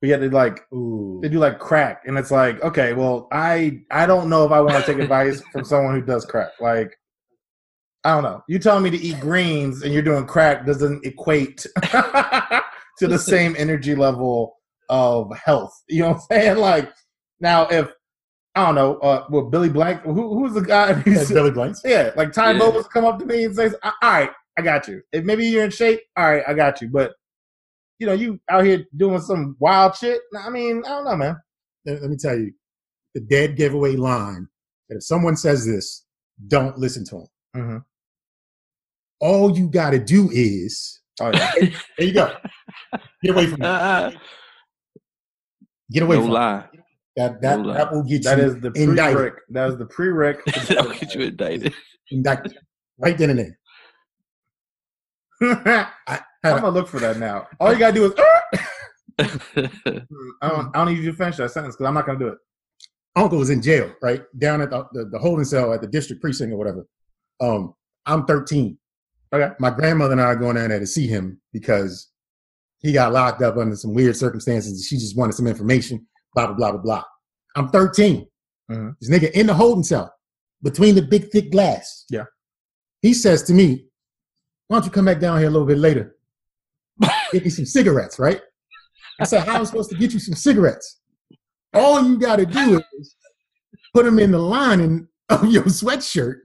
but 0.01 0.09
yet 0.09 0.19
they 0.19 0.27
like 0.27 0.59
Ooh. 0.73 1.21
they 1.23 1.29
do 1.29 1.39
like 1.39 1.59
crack, 1.59 2.01
and 2.05 2.17
it's 2.17 2.29
like 2.29 2.61
okay, 2.61 2.91
well, 2.91 3.29
I 3.31 3.83
I 3.89 4.05
don't 4.05 4.29
know 4.29 4.43
if 4.43 4.51
I 4.51 4.59
want 4.59 4.83
to 4.83 4.93
take 4.93 5.01
advice 5.01 5.41
from 5.53 5.63
someone 5.63 5.95
who 5.95 6.05
does 6.05 6.25
crack. 6.25 6.51
Like, 6.59 6.93
I 8.03 8.15
don't 8.15 8.23
know. 8.23 8.43
You 8.49 8.59
telling 8.59 8.83
me 8.83 8.89
to 8.89 9.01
eat 9.01 9.21
greens 9.21 9.81
and 9.81 9.93
you're 9.93 10.03
doing 10.03 10.25
crack 10.25 10.65
doesn't 10.65 11.05
equate 11.05 11.65
to 12.99 13.08
the 13.08 13.17
same 13.19 13.56
energy 13.58 13.95
level 13.95 14.58
of 14.89 15.36
health. 15.38 15.73
You 15.89 16.01
know 16.01 16.08
what 16.10 16.15
I'm 16.15 16.21
saying? 16.41 16.58
Like 16.58 16.91
now, 17.39 17.67
if 17.67 17.89
I 18.56 18.65
don't 18.65 18.75
know, 18.75 18.97
uh, 18.99 19.25
well, 19.29 19.45
Billy 19.49 19.69
Blank, 19.69 20.01
who 20.03 20.38
who's 20.38 20.53
the 20.53 20.62
guy? 20.62 20.93
who 20.93 21.13
That's 21.13 21.27
said- 21.27 21.34
Billy 21.36 21.51
Blanks. 21.51 21.82
yeah, 21.84 22.12
like 22.15 22.32
Ty 22.34 22.51
Yeah. 22.51 22.60
Bowles 22.60 22.88
come 22.88 23.06
up 23.06 23.17
to 23.19 23.25
me 23.25 23.45
and 23.45 23.56
says, 23.56 23.75
"All 23.84 23.93
right, 24.03 24.29
I 24.58 24.62
got 24.62 24.88
you. 24.88 25.01
If 25.12 25.23
maybe 25.25 25.45
you're 25.47 25.63
in 25.65 25.71
shape, 25.71 26.01
all 26.15 26.25
right, 26.32 26.43
I 26.47 26.53
got 26.53 26.82
you. 26.82 26.89
But 26.89 27.13
you 27.99 28.08
know, 28.08 28.13
you 28.13 28.39
out 28.49 28.65
here 28.65 28.86
doing 28.97 29.21
some 29.21 29.56
wild 29.60 29.95
shit. 29.95 30.19
I 30.38 30.49
mean, 30.49 30.84
I 30.86 30.89
don't 30.89 31.06
know, 31.06 31.15
man. 31.15 31.38
Let, 31.86 32.01
let 32.01 32.10
me 32.12 32.17
tell 32.17 32.38
you, 32.38 32.51
the 33.15 33.21
dead 33.21 33.56
giveaway 33.56 33.95
line 33.95 34.47
that 34.89 34.97
if 34.97 35.03
someone 35.03 35.36
says 35.38 35.65
this, 35.65 36.06
don't 36.47 36.77
listen 36.77 37.06
to 37.06 37.15
them. 37.15 37.27
Mm-hmm. 37.56 37.77
All 39.19 39.58
you 39.58 39.69
got 39.69 39.91
to 39.91 39.99
do 39.99 40.29
is 40.32 40.99
Oh 41.21 41.32
yeah, 41.34 41.52
there 41.97 42.08
you 42.08 42.13
go. 42.13 42.36
Get 43.21 43.32
away 43.34 43.47
from 43.47 43.60
me. 43.60 43.65
Uh, 43.67 44.12
Get 45.91 46.04
away 46.04 46.15
no 46.15 46.21
from 46.21 46.30
me. 46.30 46.34
lie. 46.36 46.65
That 47.15 47.41
that, 47.41 47.60
No 47.60 47.65
lie. 47.67 47.78
that 47.78 47.91
will 47.91 48.04
get 48.04 48.23
that 48.23 48.38
you 48.39 48.43
is 48.45 48.60
the 48.60 48.71
indicted. 48.76 49.17
prereq. 49.17 49.34
That 49.49 49.69
is 49.69 49.78
the 49.78 49.86
prereq. 49.86 50.43
That'll 50.67 50.91
get 50.91 51.13
you 51.13 51.21
indicted. 51.21 51.73
indicted 52.12 52.58
right 52.97 53.17
then 53.17 53.30
and 53.32 53.39
there. 53.39 53.60
I'm 55.67 55.88
I 56.08 56.19
had 56.43 56.62
gonna 56.62 56.69
look 56.69 56.88
for 56.88 56.99
that 56.99 57.17
now. 57.19 57.47
All 57.60 57.71
you 57.71 57.78
gotta 57.80 57.93
do 57.93 58.06
is. 58.06 58.13
I 59.19 59.30
don't, 60.41 60.76
I 60.76 60.86
don't 60.86 60.88
need 60.88 60.97
you 61.04 61.12
to 61.12 61.17
finish 61.17 61.38
that 61.38 61.52
sentence 61.52 61.76
because 61.76 61.88
I'm 61.88 61.93
not 61.93 62.06
gonna 62.08 62.17
do 62.19 62.30
it. 62.30 62.38
uncle 63.15 63.38
was 63.38 63.49
in 63.52 63.62
jail, 63.62 63.93
right 64.02 64.23
down 64.39 64.62
at 64.62 64.71
the, 64.71 64.88
the, 64.93 65.06
the 65.06 65.19
holding 65.19 65.45
cell 65.45 65.73
at 65.73 65.82
the 65.82 65.88
district 65.88 66.21
precinct 66.21 66.52
or 66.54 66.58
whatever. 66.58 66.88
Um, 67.39 67.73
I'm 68.08 68.26
13. 68.26 68.78
Okay. 69.34 69.54
My 69.60 69.72
grandmother 69.72 70.12
and 70.12 70.22
I 70.22 70.26
are 70.26 70.36
going 70.36 70.56
down 70.56 70.69
there 70.69 70.80
to 70.80 70.86
see 70.86 71.08
him 71.08 71.41
because 71.52 72.10
he 72.80 72.93
got 72.93 73.13
locked 73.13 73.41
up 73.41 73.58
under 73.58 73.76
some 73.76 73.93
weird 73.93 74.15
circumstances. 74.15 74.74
and 74.74 74.82
She 74.84 74.98
just 74.98 75.17
wanted 75.17 75.34
some 75.34 75.48
information. 75.48 76.06
Blah 76.36 76.48
blah 76.48 76.56
blah 76.56 76.72
blah 76.74 76.82
blah. 76.82 77.04
I'm 77.56 77.69
13. 77.69 78.28
Mhm. 78.69 78.96
This 79.00 79.10
nigga 79.10 79.32
in 79.32 79.48
the 79.48 79.54
holding 79.54 79.84
cell 79.84 80.13
between 80.62 80.96
the 80.96 81.02
big 81.02 81.30
thick 81.32 81.52
glass. 81.52 82.06
Yeah. 82.10 82.26
He 83.02 83.13
says 83.13 83.43
to 83.43 83.54
me, 83.54 83.88
"Why 84.67 84.78
don't 84.78 84.86
you 84.86 84.91
come 84.91 85.06
back 85.06 85.19
down 85.19 85.39
here 85.39 85.48
a 85.48 85.52
little 85.52 85.67
bit 85.67 85.78
later? 85.78 86.15
Get 87.32 87.43
me 87.43 87.50
some 87.50 87.65
cigarettes, 87.65 88.19
right?" 88.19 88.41
I 89.19 89.26
said, 89.26 89.46
"How 89.46 89.56
am 89.56 89.62
I 89.62 89.65
supposed 89.65 89.89
to 89.89 89.98
get 89.98 90.13
you 90.13 90.19
some 90.19 90.36
cigarettes? 90.36 91.02
All 91.74 92.04
you 92.08 92.17
got 92.19 92.38
to 92.38 92.46
do 92.46 92.82
is 93.00 93.15
put 93.93 94.06
them 94.06 94.19
in 94.19 94.32
the 94.32 94.39
lining 94.39 95.08
of 95.30 95.46
your 95.52 95.63
sweatshirt, 95.63 96.41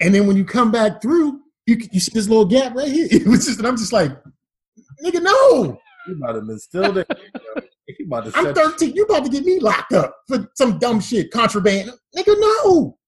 and 0.00 0.14
then 0.14 0.26
when 0.26 0.36
you 0.36 0.44
come 0.44 0.70
back 0.72 1.00
through, 1.00 1.43
you 1.66 1.78
you 1.92 2.00
see 2.00 2.12
this 2.14 2.28
little 2.28 2.44
gap 2.44 2.74
right 2.74 2.90
here. 2.90 3.08
It 3.10 3.26
was 3.26 3.46
just, 3.46 3.58
and 3.58 3.68
I'm 3.68 3.76
just 3.76 3.92
like, 3.92 4.10
nigga, 5.04 5.22
no, 5.22 5.78
You 6.06 6.16
about 6.16 6.32
to 6.32 6.42
been 6.42 6.58
still 6.58 6.92
there. 6.92 7.06
You 7.98 8.06
about 8.06 8.26
to 8.26 8.32
I'm 8.34 8.54
13. 8.54 8.94
You 8.94 9.04
about 9.04 9.24
to 9.24 9.30
get 9.30 9.44
me 9.44 9.60
locked 9.60 9.92
up 9.92 10.16
for 10.26 10.48
some 10.54 10.78
dumb 10.78 11.00
shit, 11.00 11.30
contraband, 11.30 11.90
nigga, 12.16 12.34
no. 12.38 12.98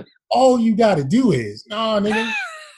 All 0.30 0.58
you 0.58 0.74
got 0.74 0.96
to 0.96 1.04
do 1.04 1.32
is, 1.32 1.64
no, 1.68 2.00
nigga, 2.00 2.32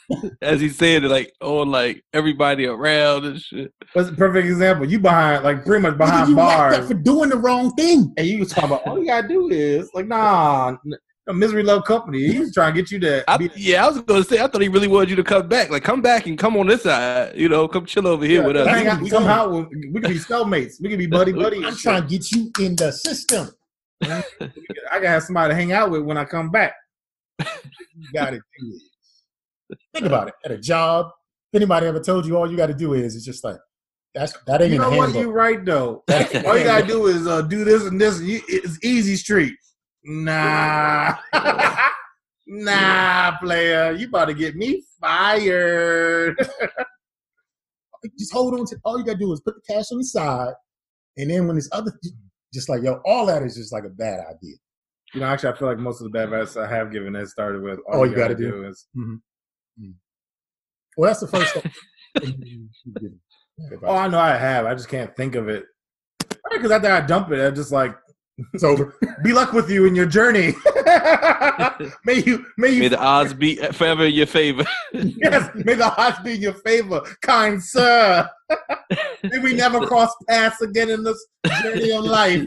As 0.42 0.60
he 0.60 0.68
said 0.68 1.02
like 1.04 1.32
oh, 1.40 1.62
like 1.62 2.04
everybody 2.12 2.66
around 2.66 3.24
and 3.24 3.40
shit. 3.40 3.72
What's 3.92 4.10
a 4.10 4.12
perfect 4.12 4.46
example? 4.46 4.86
You 4.86 4.98
behind, 4.98 5.44
like 5.44 5.64
pretty 5.64 5.82
much 5.82 5.94
nigga 5.94 5.98
behind 5.98 6.28
you 6.28 6.36
locked 6.36 6.74
up 6.74 6.80
bars, 6.80 6.88
for 6.88 6.94
doing 6.94 7.30
the 7.30 7.38
wrong 7.38 7.72
thing. 7.74 8.12
and 8.16 8.26
you 8.26 8.38
was 8.38 8.50
talking 8.50 8.70
about 8.70 8.86
all 8.86 8.98
you 8.98 9.06
gotta 9.06 9.28
do 9.28 9.48
is 9.48 9.90
like, 9.94 10.06
nah, 10.06 10.68
n- 10.68 10.78
no, 10.84 10.96
misery 11.32 11.62
love 11.62 11.84
company. 11.84 12.18
He's 12.32 12.52
trying 12.52 12.74
to 12.74 12.80
get 12.82 12.90
you 12.90 12.98
to 13.00 13.24
I, 13.30 13.48
yeah, 13.56 13.84
I 13.84 13.88
was 13.88 14.00
gonna 14.02 14.24
say 14.24 14.40
I 14.40 14.46
thought 14.46 14.60
he 14.60 14.68
really 14.68 14.88
wanted 14.88 15.10
you 15.10 15.16
to 15.16 15.24
come 15.24 15.48
back. 15.48 15.70
Like 15.70 15.82
come 15.82 16.02
back 16.02 16.26
and 16.26 16.36
come 16.38 16.56
on 16.56 16.66
this 16.66 16.82
side. 16.82 17.34
You 17.36 17.48
know, 17.48 17.66
come 17.66 17.86
chill 17.86 18.06
over 18.06 18.26
here 18.26 18.42
Yeah, 18.42 18.46
with 18.46 18.56
us. 18.58 18.68
hang 18.68 18.86
out, 18.88 19.00
We 19.00 19.08
come 19.08 19.22
gonna- 19.22 19.32
out. 19.34 19.50
With, 19.52 19.68
we 19.92 20.00
can 20.00 20.12
be 20.12 20.18
cellmates. 20.18 20.74
We 20.82 20.88
can 20.90 20.98
be 20.98 21.06
buddy 21.06 21.32
buddy. 21.32 21.64
I'm 21.64 21.76
trying 21.76 22.02
to 22.02 22.08
get 22.08 22.30
you 22.32 22.50
in 22.60 22.76
the 22.76 22.92
system. 22.92 23.48
I 24.02 24.22
gotta 24.92 25.08
have 25.08 25.22
somebody 25.22 25.52
to 25.52 25.54
hang 25.54 25.72
out 25.72 25.90
with 25.90 26.02
when 26.02 26.18
I 26.18 26.24
come 26.24 26.50
back. 26.50 26.74
You 27.96 28.08
got 28.12 28.30
to 28.30 28.38
do 28.38 28.66
is 28.72 28.90
think 29.94 30.04
about 30.06 30.26
it. 30.26 30.34
At 30.44 30.50
a 30.50 30.58
job, 30.58 31.06
if 31.52 31.56
anybody 31.58 31.86
ever 31.86 32.00
told 32.00 32.26
you 32.26 32.36
all 32.36 32.50
you 32.50 32.56
got 32.56 32.66
to 32.66 32.74
do 32.74 32.94
is, 32.94 33.14
it's 33.14 33.24
just 33.24 33.44
like 33.44 33.56
that's 34.12 34.36
that 34.48 34.60
ain't 34.62 34.72
You 34.72 34.82
in 34.82 34.82
the 34.82 34.90
know 34.90 34.96
what? 34.98 35.14
You're 35.14 35.32
right 35.32 35.64
though. 35.64 36.02
All 36.10 36.58
you 36.58 36.64
gotta 36.64 36.84
do 36.86 37.06
is 37.06 37.26
uh, 37.28 37.42
do 37.42 37.64
this 37.64 37.84
and 37.84 38.00
this. 38.00 38.20
You, 38.20 38.40
it's 38.48 38.78
easy 38.84 39.14
street. 39.14 39.54
Nah, 40.04 41.16
nah, 42.46 43.38
player. 43.38 43.92
You 43.92 44.08
about 44.08 44.26
to 44.26 44.34
get 44.34 44.54
me 44.54 44.82
fired. 45.00 46.36
just 48.18 48.32
hold 48.32 48.58
on 48.58 48.66
to 48.66 48.76
all 48.84 48.98
you 48.98 49.04
gotta 49.04 49.18
do 49.18 49.32
is 49.32 49.40
put 49.40 49.54
the 49.54 49.74
cash 49.74 49.86
on 49.92 49.98
the 49.98 50.04
side, 50.04 50.52
and 51.16 51.30
then 51.30 51.46
when 51.46 51.56
this 51.56 51.68
other, 51.72 51.92
just 52.52 52.68
like 52.68 52.82
yo, 52.82 53.00
all 53.06 53.26
that 53.26 53.42
is 53.42 53.56
just 53.56 53.72
like 53.72 53.84
a 53.84 53.90
bad 53.90 54.20
idea. 54.20 54.56
You 55.14 55.20
know, 55.20 55.26
actually, 55.26 55.50
I 55.50 55.56
feel 55.56 55.68
like 55.68 55.78
most 55.78 56.00
of 56.00 56.04
the 56.04 56.10
bad 56.10 56.24
advice 56.24 56.56
I 56.56 56.66
have 56.66 56.92
given 56.92 57.14
has 57.14 57.30
started 57.30 57.62
with 57.62 57.78
All 57.90 58.06
you 58.06 58.16
gotta 58.16 58.34
do. 58.34 58.66
is 58.66 58.88
mm-hmm. 58.96 59.14
Mm-hmm. 59.80 59.90
Well, 60.96 61.08
that's 61.08 61.20
the 61.20 61.28
first 61.28 61.50
step. 61.50 61.72
oh, 63.84 63.96
I 63.96 64.08
know 64.08 64.18
I 64.18 64.36
have. 64.36 64.66
I 64.66 64.74
just 64.74 64.88
can't 64.88 65.14
think 65.16 65.34
of 65.34 65.48
it 65.48 65.64
because 66.52 66.70
after 66.70 66.90
I 66.90 67.00
dump 67.00 67.30
it, 67.32 67.44
I'm 67.44 67.54
just 67.54 67.72
like, 67.72 67.96
it's 68.52 68.64
over. 68.64 68.94
be 69.22 69.32
luck 69.32 69.52
with 69.52 69.70
you 69.70 69.86
in 69.86 69.94
your 69.94 70.06
journey. 70.06 70.54
may 72.04 72.22
you, 72.24 72.44
may 72.58 72.70
you 72.70 72.80
May 72.80 72.88
the 72.88 72.98
odds 72.98 73.32
be 73.34 73.56
forever 73.72 74.04
in 74.06 74.14
your 74.14 74.26
favor. 74.26 74.64
Yes, 74.92 75.50
may 75.54 75.74
the 75.74 75.92
odds 75.96 76.18
be 76.20 76.34
in 76.34 76.40
your 76.42 76.54
favor, 76.54 77.00
kind 77.22 77.62
sir. 77.62 78.28
may 79.22 79.38
we 79.38 79.52
never 79.54 79.86
cross 79.86 80.10
paths 80.28 80.60
again 80.62 80.90
in 80.90 81.02
this 81.04 81.24
journey 81.62 81.90
of 81.92 82.04
life. 82.04 82.42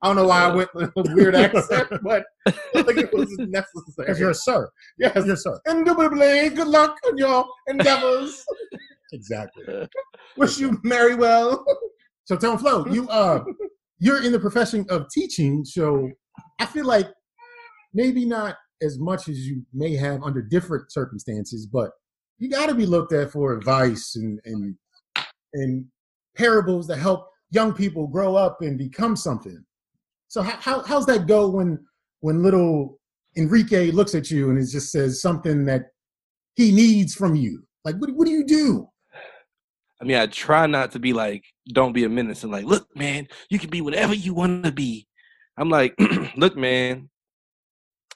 I 0.00 0.06
don't 0.06 0.16
know 0.16 0.26
why 0.28 0.44
I 0.44 0.54
went 0.54 0.72
with 0.74 0.90
a 0.96 1.02
weird 1.14 1.34
accent, 1.34 1.88
but 2.02 2.24
I 2.46 2.82
think 2.82 2.98
it 2.98 3.12
was 3.12 3.34
Because 3.36 3.48
necessary. 3.50 4.18
you're 4.18 4.30
a 4.30 4.34
sir. 4.34 4.70
Yes, 4.98 5.24
You're 5.24 5.34
a 5.34 5.36
sir. 5.36 5.60
indubitably. 5.68 6.50
Good 6.50 6.68
luck 6.68 6.96
on 7.06 7.18
your 7.18 7.46
endeavors. 7.66 8.44
Exactly. 9.12 9.88
Wish 10.36 10.58
you 10.58 10.78
merry 10.84 11.14
well. 11.16 11.64
So 12.24 12.36
Tone 12.36 12.58
Flow, 12.58 12.86
you 12.86 13.08
uh 13.08 13.42
you're 13.98 14.22
in 14.22 14.32
the 14.32 14.40
profession 14.40 14.86
of 14.90 15.08
teaching, 15.10 15.64
so 15.64 16.10
I 16.58 16.66
feel 16.66 16.86
like 16.86 17.08
maybe 17.92 18.24
not 18.24 18.56
as 18.82 18.98
much 18.98 19.28
as 19.28 19.38
you 19.46 19.64
may 19.72 19.96
have 19.96 20.22
under 20.22 20.40
different 20.40 20.92
circumstances, 20.92 21.66
but 21.66 21.90
you 22.38 22.48
gotta 22.48 22.74
be 22.74 22.86
looked 22.86 23.12
at 23.12 23.32
for 23.32 23.52
advice 23.52 24.14
and 24.16 24.40
and 24.44 24.76
and 25.54 25.84
parables 26.36 26.86
that 26.86 26.98
help 26.98 27.28
young 27.50 27.72
people 27.72 28.06
grow 28.06 28.36
up 28.36 28.58
and 28.60 28.78
become 28.78 29.16
something. 29.16 29.64
So 30.28 30.42
how, 30.42 30.56
how 30.60 30.82
how's 30.82 31.06
that 31.06 31.26
go 31.26 31.48
when 31.48 31.84
when 32.20 32.42
little 32.42 33.00
Enrique 33.36 33.90
looks 33.90 34.14
at 34.14 34.30
you 34.30 34.50
and 34.50 34.58
it 34.58 34.66
just 34.66 34.92
says 34.92 35.20
something 35.20 35.64
that 35.64 35.86
he 36.54 36.70
needs 36.70 37.14
from 37.14 37.34
you? 37.34 37.64
Like 37.84 37.96
what 37.96 38.10
what 38.14 38.26
do 38.26 38.32
you 38.32 38.44
do? 38.44 38.88
I 40.00 40.04
mean, 40.04 40.16
I 40.16 40.26
try 40.26 40.66
not 40.66 40.92
to 40.92 40.98
be 40.98 41.12
like, 41.12 41.44
don't 41.72 41.92
be 41.92 42.04
a 42.04 42.08
menace 42.08 42.42
and 42.42 42.52
like, 42.52 42.64
look, 42.64 42.86
man, 42.96 43.28
you 43.50 43.58
can 43.58 43.70
be 43.70 43.80
whatever 43.80 44.14
you 44.14 44.32
want 44.32 44.64
to 44.64 44.72
be. 44.72 45.06
I'm 45.56 45.70
like, 45.70 45.94
look, 46.36 46.56
man, 46.56 47.10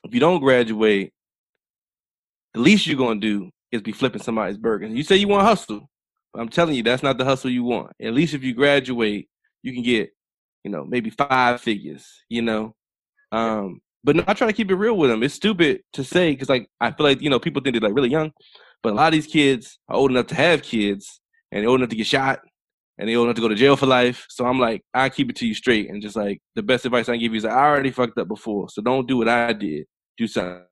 if 0.04 0.14
you 0.14 0.20
don't 0.20 0.40
graduate, 0.40 1.12
the 2.54 2.60
least 2.60 2.86
you're 2.86 2.96
gonna 2.96 3.20
do 3.20 3.50
is 3.72 3.82
be 3.82 3.92
flipping 3.92 4.22
somebody's 4.22 4.58
burger. 4.58 4.86
You 4.86 5.02
say 5.02 5.16
you 5.16 5.28
want 5.28 5.42
to 5.42 5.46
hustle. 5.46 5.88
But 6.32 6.40
I'm 6.40 6.48
telling 6.48 6.74
you, 6.74 6.82
that's 6.82 7.02
not 7.02 7.18
the 7.18 7.24
hustle 7.24 7.50
you 7.50 7.64
want. 7.64 7.92
At 8.00 8.14
least 8.14 8.34
if 8.34 8.42
you 8.42 8.54
graduate, 8.54 9.28
you 9.62 9.72
can 9.72 9.82
get, 9.82 10.10
you 10.64 10.70
know, 10.70 10.84
maybe 10.84 11.10
five 11.10 11.60
figures, 11.60 12.06
you 12.28 12.42
know. 12.42 12.74
Um, 13.32 13.80
but 14.04 14.16
no, 14.16 14.24
I 14.26 14.34
try 14.34 14.46
to 14.46 14.52
keep 14.52 14.70
it 14.70 14.76
real 14.76 14.96
with 14.96 15.10
them. 15.10 15.22
It's 15.22 15.34
stupid 15.34 15.82
to 15.94 16.04
say 16.04 16.32
because 16.32 16.48
like 16.48 16.68
I 16.80 16.90
feel 16.90 17.04
like, 17.04 17.20
you 17.20 17.30
know, 17.30 17.38
people 17.38 17.62
think 17.62 17.74
they're 17.74 17.88
like 17.88 17.96
really 17.96 18.10
young, 18.10 18.32
but 18.82 18.92
a 18.92 18.96
lot 18.96 19.08
of 19.08 19.12
these 19.12 19.26
kids 19.26 19.78
are 19.88 19.96
old 19.96 20.10
enough 20.10 20.26
to 20.28 20.34
have 20.34 20.62
kids 20.62 21.20
and 21.52 21.62
they're 21.62 21.68
old 21.68 21.80
enough 21.80 21.90
to 21.90 21.96
get 21.96 22.06
shot 22.06 22.40
and 22.98 23.08
they're 23.08 23.16
old 23.16 23.26
enough 23.26 23.36
to 23.36 23.42
go 23.42 23.48
to 23.48 23.54
jail 23.54 23.76
for 23.76 23.86
life. 23.86 24.26
So 24.28 24.44
I'm 24.44 24.58
like, 24.58 24.82
I 24.92 25.08
keep 25.08 25.30
it 25.30 25.36
to 25.36 25.46
you 25.46 25.54
straight 25.54 25.88
and 25.90 26.02
just 26.02 26.16
like 26.16 26.40
the 26.56 26.62
best 26.62 26.84
advice 26.84 27.08
I 27.08 27.12
can 27.12 27.20
give 27.20 27.32
you 27.32 27.38
is 27.38 27.44
I 27.44 27.52
already 27.52 27.92
fucked 27.92 28.18
up 28.18 28.26
before. 28.26 28.68
So 28.68 28.82
don't 28.82 29.06
do 29.06 29.18
what 29.18 29.28
I 29.28 29.52
did. 29.52 29.86
Do 30.18 30.26
something 30.26 30.64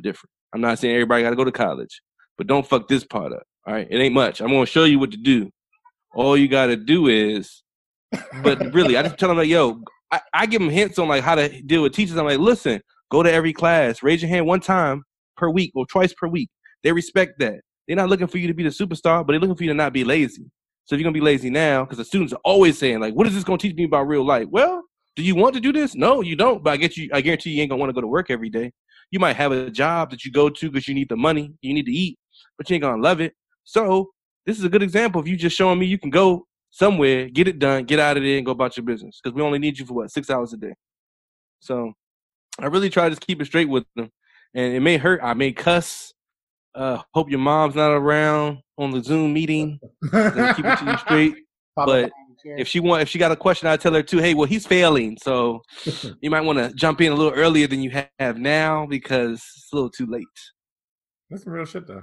different. 0.00 0.30
I'm 0.52 0.60
not 0.60 0.80
saying 0.80 0.94
everybody 0.94 1.22
gotta 1.22 1.36
go 1.36 1.44
to 1.44 1.52
college, 1.52 2.02
but 2.36 2.48
don't 2.48 2.66
fuck 2.66 2.88
this 2.88 3.04
part 3.04 3.32
up. 3.32 3.44
All 3.66 3.74
right. 3.74 3.86
It 3.88 3.98
ain't 3.98 4.14
much. 4.14 4.40
I'm 4.40 4.48
gonna 4.48 4.66
show 4.66 4.84
you 4.84 4.98
what 4.98 5.12
to 5.12 5.16
do. 5.16 5.50
All 6.14 6.36
you 6.36 6.48
gotta 6.48 6.76
do 6.76 7.06
is 7.06 7.62
but 8.42 8.58
really, 8.74 8.96
I 8.96 9.02
just 9.02 9.18
tell 9.18 9.28
them 9.28 9.38
like, 9.38 9.48
yo, 9.48 9.82
I, 10.10 10.20
I 10.32 10.46
give 10.46 10.60
them 10.60 10.70
hints 10.70 10.98
on 10.98 11.08
like 11.08 11.22
how 11.22 11.34
to 11.34 11.48
deal 11.62 11.82
with 11.82 11.92
teachers. 11.92 12.16
I'm 12.16 12.26
like, 12.26 12.38
listen, 12.38 12.80
go 13.10 13.22
to 13.22 13.32
every 13.32 13.52
class, 13.52 14.02
raise 14.02 14.22
your 14.22 14.28
hand 14.28 14.46
one 14.46 14.60
time 14.60 15.02
per 15.36 15.50
week 15.50 15.72
or 15.74 15.86
twice 15.86 16.14
per 16.14 16.28
week. 16.28 16.48
They 16.82 16.92
respect 16.92 17.38
that. 17.40 17.60
They're 17.86 17.96
not 17.96 18.08
looking 18.08 18.26
for 18.26 18.38
you 18.38 18.48
to 18.48 18.54
be 18.54 18.62
the 18.62 18.70
superstar, 18.70 19.26
but 19.26 19.32
they're 19.32 19.40
looking 19.40 19.56
for 19.56 19.64
you 19.64 19.70
to 19.70 19.74
not 19.74 19.92
be 19.92 20.04
lazy. 20.04 20.50
So 20.84 20.94
if 20.94 21.00
you're 21.00 21.04
gonna 21.04 21.14
be 21.14 21.20
lazy 21.20 21.50
now, 21.50 21.84
because 21.84 21.98
the 21.98 22.04
students 22.04 22.32
are 22.32 22.40
always 22.44 22.78
saying 22.78 23.00
like, 23.00 23.14
what 23.14 23.26
is 23.26 23.34
this 23.34 23.44
gonna 23.44 23.58
teach 23.58 23.74
me 23.74 23.84
about 23.84 24.08
real 24.08 24.24
life? 24.24 24.46
Well, 24.50 24.82
do 25.16 25.22
you 25.22 25.34
want 25.34 25.54
to 25.54 25.60
do 25.60 25.72
this? 25.72 25.94
No, 25.94 26.20
you 26.20 26.36
don't. 26.36 26.62
But 26.62 26.74
I 26.74 26.76
get 26.76 26.96
you. 26.96 27.10
I 27.12 27.20
guarantee 27.20 27.50
you 27.50 27.62
ain't 27.62 27.70
gonna 27.70 27.80
want 27.80 27.90
to 27.90 27.94
go 27.94 28.00
to 28.00 28.06
work 28.06 28.30
every 28.30 28.50
day. 28.50 28.72
You 29.10 29.18
might 29.18 29.36
have 29.36 29.52
a 29.52 29.70
job 29.70 30.10
that 30.10 30.24
you 30.24 30.32
go 30.32 30.48
to 30.48 30.70
because 30.70 30.86
you 30.86 30.94
need 30.94 31.08
the 31.08 31.16
money, 31.16 31.52
you 31.60 31.74
need 31.74 31.86
to 31.86 31.92
eat, 31.92 32.18
but 32.58 32.68
you 32.68 32.74
ain't 32.74 32.82
gonna 32.82 33.02
love 33.02 33.20
it. 33.20 33.34
So 33.64 34.10
this 34.44 34.58
is 34.58 34.64
a 34.64 34.68
good 34.68 34.82
example 34.82 35.20
of 35.20 35.26
you 35.26 35.36
just 35.36 35.56
showing 35.56 35.78
me 35.78 35.86
you 35.86 35.98
can 35.98 36.10
go 36.10 36.46
somewhere, 36.70 37.28
get 37.28 37.48
it 37.48 37.58
done, 37.58 37.84
get 37.84 37.98
out 37.98 38.16
of 38.16 38.22
there, 38.22 38.36
and 38.36 38.46
go 38.46 38.52
about 38.52 38.76
your 38.76 38.84
business. 38.84 39.20
Because 39.22 39.34
we 39.34 39.42
only 39.42 39.58
need 39.58 39.78
you 39.78 39.86
for 39.86 39.94
what 39.94 40.10
six 40.10 40.30
hours 40.30 40.52
a 40.52 40.56
day. 40.56 40.74
So 41.60 41.92
I 42.60 42.66
really 42.66 42.90
try 42.90 43.08
to 43.08 43.16
keep 43.16 43.40
it 43.40 43.46
straight 43.46 43.68
with 43.68 43.84
them, 43.96 44.10
and 44.54 44.74
it 44.74 44.80
may 44.80 44.98
hurt. 44.98 45.20
I 45.22 45.34
may 45.34 45.52
cuss. 45.52 46.12
Uh, 46.76 47.02
hope 47.14 47.30
your 47.30 47.38
mom's 47.38 47.74
not 47.74 47.90
around 47.90 48.58
on 48.76 48.90
the 48.90 49.02
Zoom 49.02 49.32
meeting. 49.32 49.80
Keep 50.02 50.12
it 50.12 50.78
to 50.78 50.84
you 50.86 50.98
straight. 50.98 51.34
But 51.78 51.82
up 51.82 52.10
behind 52.10 52.12
the 52.30 52.42
chair. 52.42 52.56
If 52.58 52.68
she 52.68 52.80
want, 52.80 53.02
if 53.02 53.08
she 53.10 53.18
got 53.18 53.32
a 53.32 53.36
question, 53.36 53.68
I 53.68 53.76
tell 53.76 53.92
her 53.92 54.02
too. 54.02 54.16
Hey, 54.16 54.32
well, 54.32 54.46
he's 54.46 54.66
failing, 54.66 55.18
so 55.22 55.60
you 56.22 56.30
might 56.30 56.40
want 56.40 56.58
to 56.58 56.72
jump 56.74 57.02
in 57.02 57.12
a 57.12 57.14
little 57.14 57.34
earlier 57.34 57.66
than 57.66 57.82
you 57.82 57.90
have 58.18 58.38
now 58.38 58.86
because 58.86 59.32
it's 59.34 59.68
a 59.74 59.76
little 59.76 59.90
too 59.90 60.06
late. 60.06 60.24
That's 61.28 61.44
some 61.44 61.52
real 61.52 61.66
shit 61.66 61.86
though. 61.86 62.02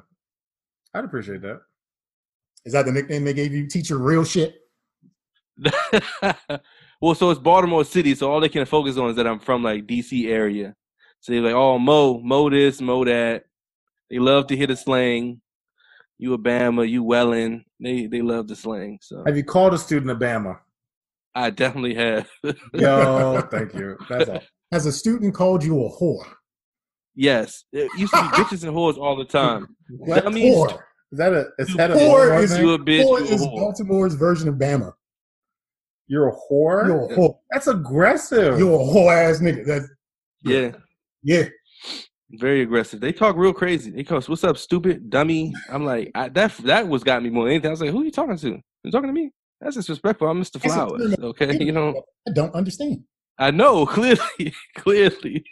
I'd 0.94 1.06
appreciate 1.06 1.42
that. 1.42 1.62
Is 2.66 2.74
that 2.74 2.86
the 2.86 2.92
nickname 2.92 3.24
they 3.26 3.34
gave 3.34 3.52
you? 3.52 3.66
Teacher 3.66 3.98
real 3.98 4.24
shit? 4.24 4.58
well, 7.02 7.16
so 7.16 7.32
it's 7.32 7.40
Baltimore 7.40 7.84
City, 7.84 8.14
so 8.14 8.32
all 8.32 8.40
they 8.40 8.48
can 8.50 8.64
focus 8.68 8.96
on 8.98 9.10
is 9.10 9.16
that 9.16 9.26
I'm 9.26 9.40
from 9.40 9.64
like 9.64 9.88
DC 9.88 10.28
area. 10.28 10.76
So 11.20 11.32
they're 11.32 11.42
like, 11.42 11.56
oh, 11.56 11.80
Mo, 11.80 12.20
Mo 12.20 12.52
this, 12.52 12.80
Mo 12.80 13.04
that. 13.06 13.46
They 14.14 14.20
love 14.20 14.46
to 14.48 14.56
hear 14.56 14.68
the 14.68 14.76
slang. 14.76 15.42
You 16.20 16.36
a 16.36 16.38
Bama, 16.38 16.88
you 16.88 17.02
Welling. 17.02 17.66
They 17.80 18.06
they 18.06 18.22
love 18.22 18.48
the 18.48 18.56
slang. 18.56 19.00
So 19.02 19.24
Have 19.26 19.36
you 19.36 19.44
called 19.44 19.74
a 19.74 19.78
student 19.80 20.12
a 20.12 20.16
Bama? 20.16 20.60
I 21.34 21.50
definitely 21.50 21.96
have. 21.96 22.30
Yo, 22.76 23.42
thank 23.52 23.74
you. 23.74 23.98
That's 24.08 24.30
all. 24.30 24.44
Has 24.72 24.86
a 24.86 24.92
student 24.92 25.34
called 25.34 25.64
you 25.64 25.84
a 25.84 25.90
whore? 25.90 26.28
yes, 27.16 27.64
it 27.72 27.90
used 27.98 28.14
to 28.14 28.22
be 28.22 28.28
bitches 28.38 28.64
and 28.64 28.72
whores 28.78 29.00
all 29.00 29.16
the 29.16 29.26
time. 29.26 29.76
What? 29.90 30.24
That 30.24 30.32
means 30.32 30.58
Whore. 30.58 30.80
Is 31.12 31.18
that 31.18 31.34
a 31.34 31.48
is 31.58 31.76
that 31.76 31.90
a 31.90 31.96
Whore 31.96 32.40
is. 32.40 32.56
You 32.56 32.74
a 32.74 32.78
bitch, 32.78 33.04
whore 33.04 33.20
you 33.20 33.32
a 33.32 33.34
is 33.34 33.42
whore. 33.42 33.58
Baltimore's 33.58 34.14
version 34.14 34.48
of 34.48 34.56
Bama. 34.56 34.94
You're 36.06 36.30
a 36.30 36.34
whore? 36.34 36.86
You're 36.86 37.12
a 37.12 37.18
whore. 37.18 37.40
That's 37.50 37.66
aggressive. 37.66 38.60
You're 38.60 38.80
a 38.80 38.84
whore 38.84 39.12
ass 39.12 39.40
nigga. 39.40 39.66
That's, 39.66 39.88
yeah, 40.44 40.74
yeah. 41.24 41.46
Very 42.34 42.62
aggressive. 42.62 43.00
They 43.00 43.12
talk 43.12 43.36
real 43.36 43.54
crazy. 43.54 43.92
They 43.92 44.04
call 44.04 44.18
us, 44.18 44.30
"What's 44.30 44.44
up, 44.44 44.58
stupid 44.58 45.10
dummy?" 45.10 45.54
I'm 45.70 45.86
like, 45.86 46.12
I, 46.16 46.30
that 46.30 46.56
that 46.60 46.88
was 46.88 47.04
got 47.04 47.24
me 47.24 47.30
more 47.30 47.46
than 47.46 47.54
anything. 47.54 47.70
I 47.70 47.72
was 47.72 47.82
like, 47.82 47.92
"Who 47.92 48.02
are 48.02 48.06
you 48.06 48.12
talking 48.12 48.38
to? 48.38 48.60
You 48.84 48.92
talking 48.92 49.08
to 49.08 49.14
me?" 49.14 49.32
That's 49.62 49.76
disrespectful. 49.76 50.28
I'm 50.28 50.42
Mr. 50.42 50.62
Flowers. 50.62 51.16
Okay, 51.20 51.58
you 51.66 51.72
know. 51.72 52.04
I 52.28 52.32
don't 52.34 52.54
understand. 52.54 53.04
I 53.38 53.52
know 53.52 53.86
clearly, 53.98 54.54
clearly. 54.78 55.46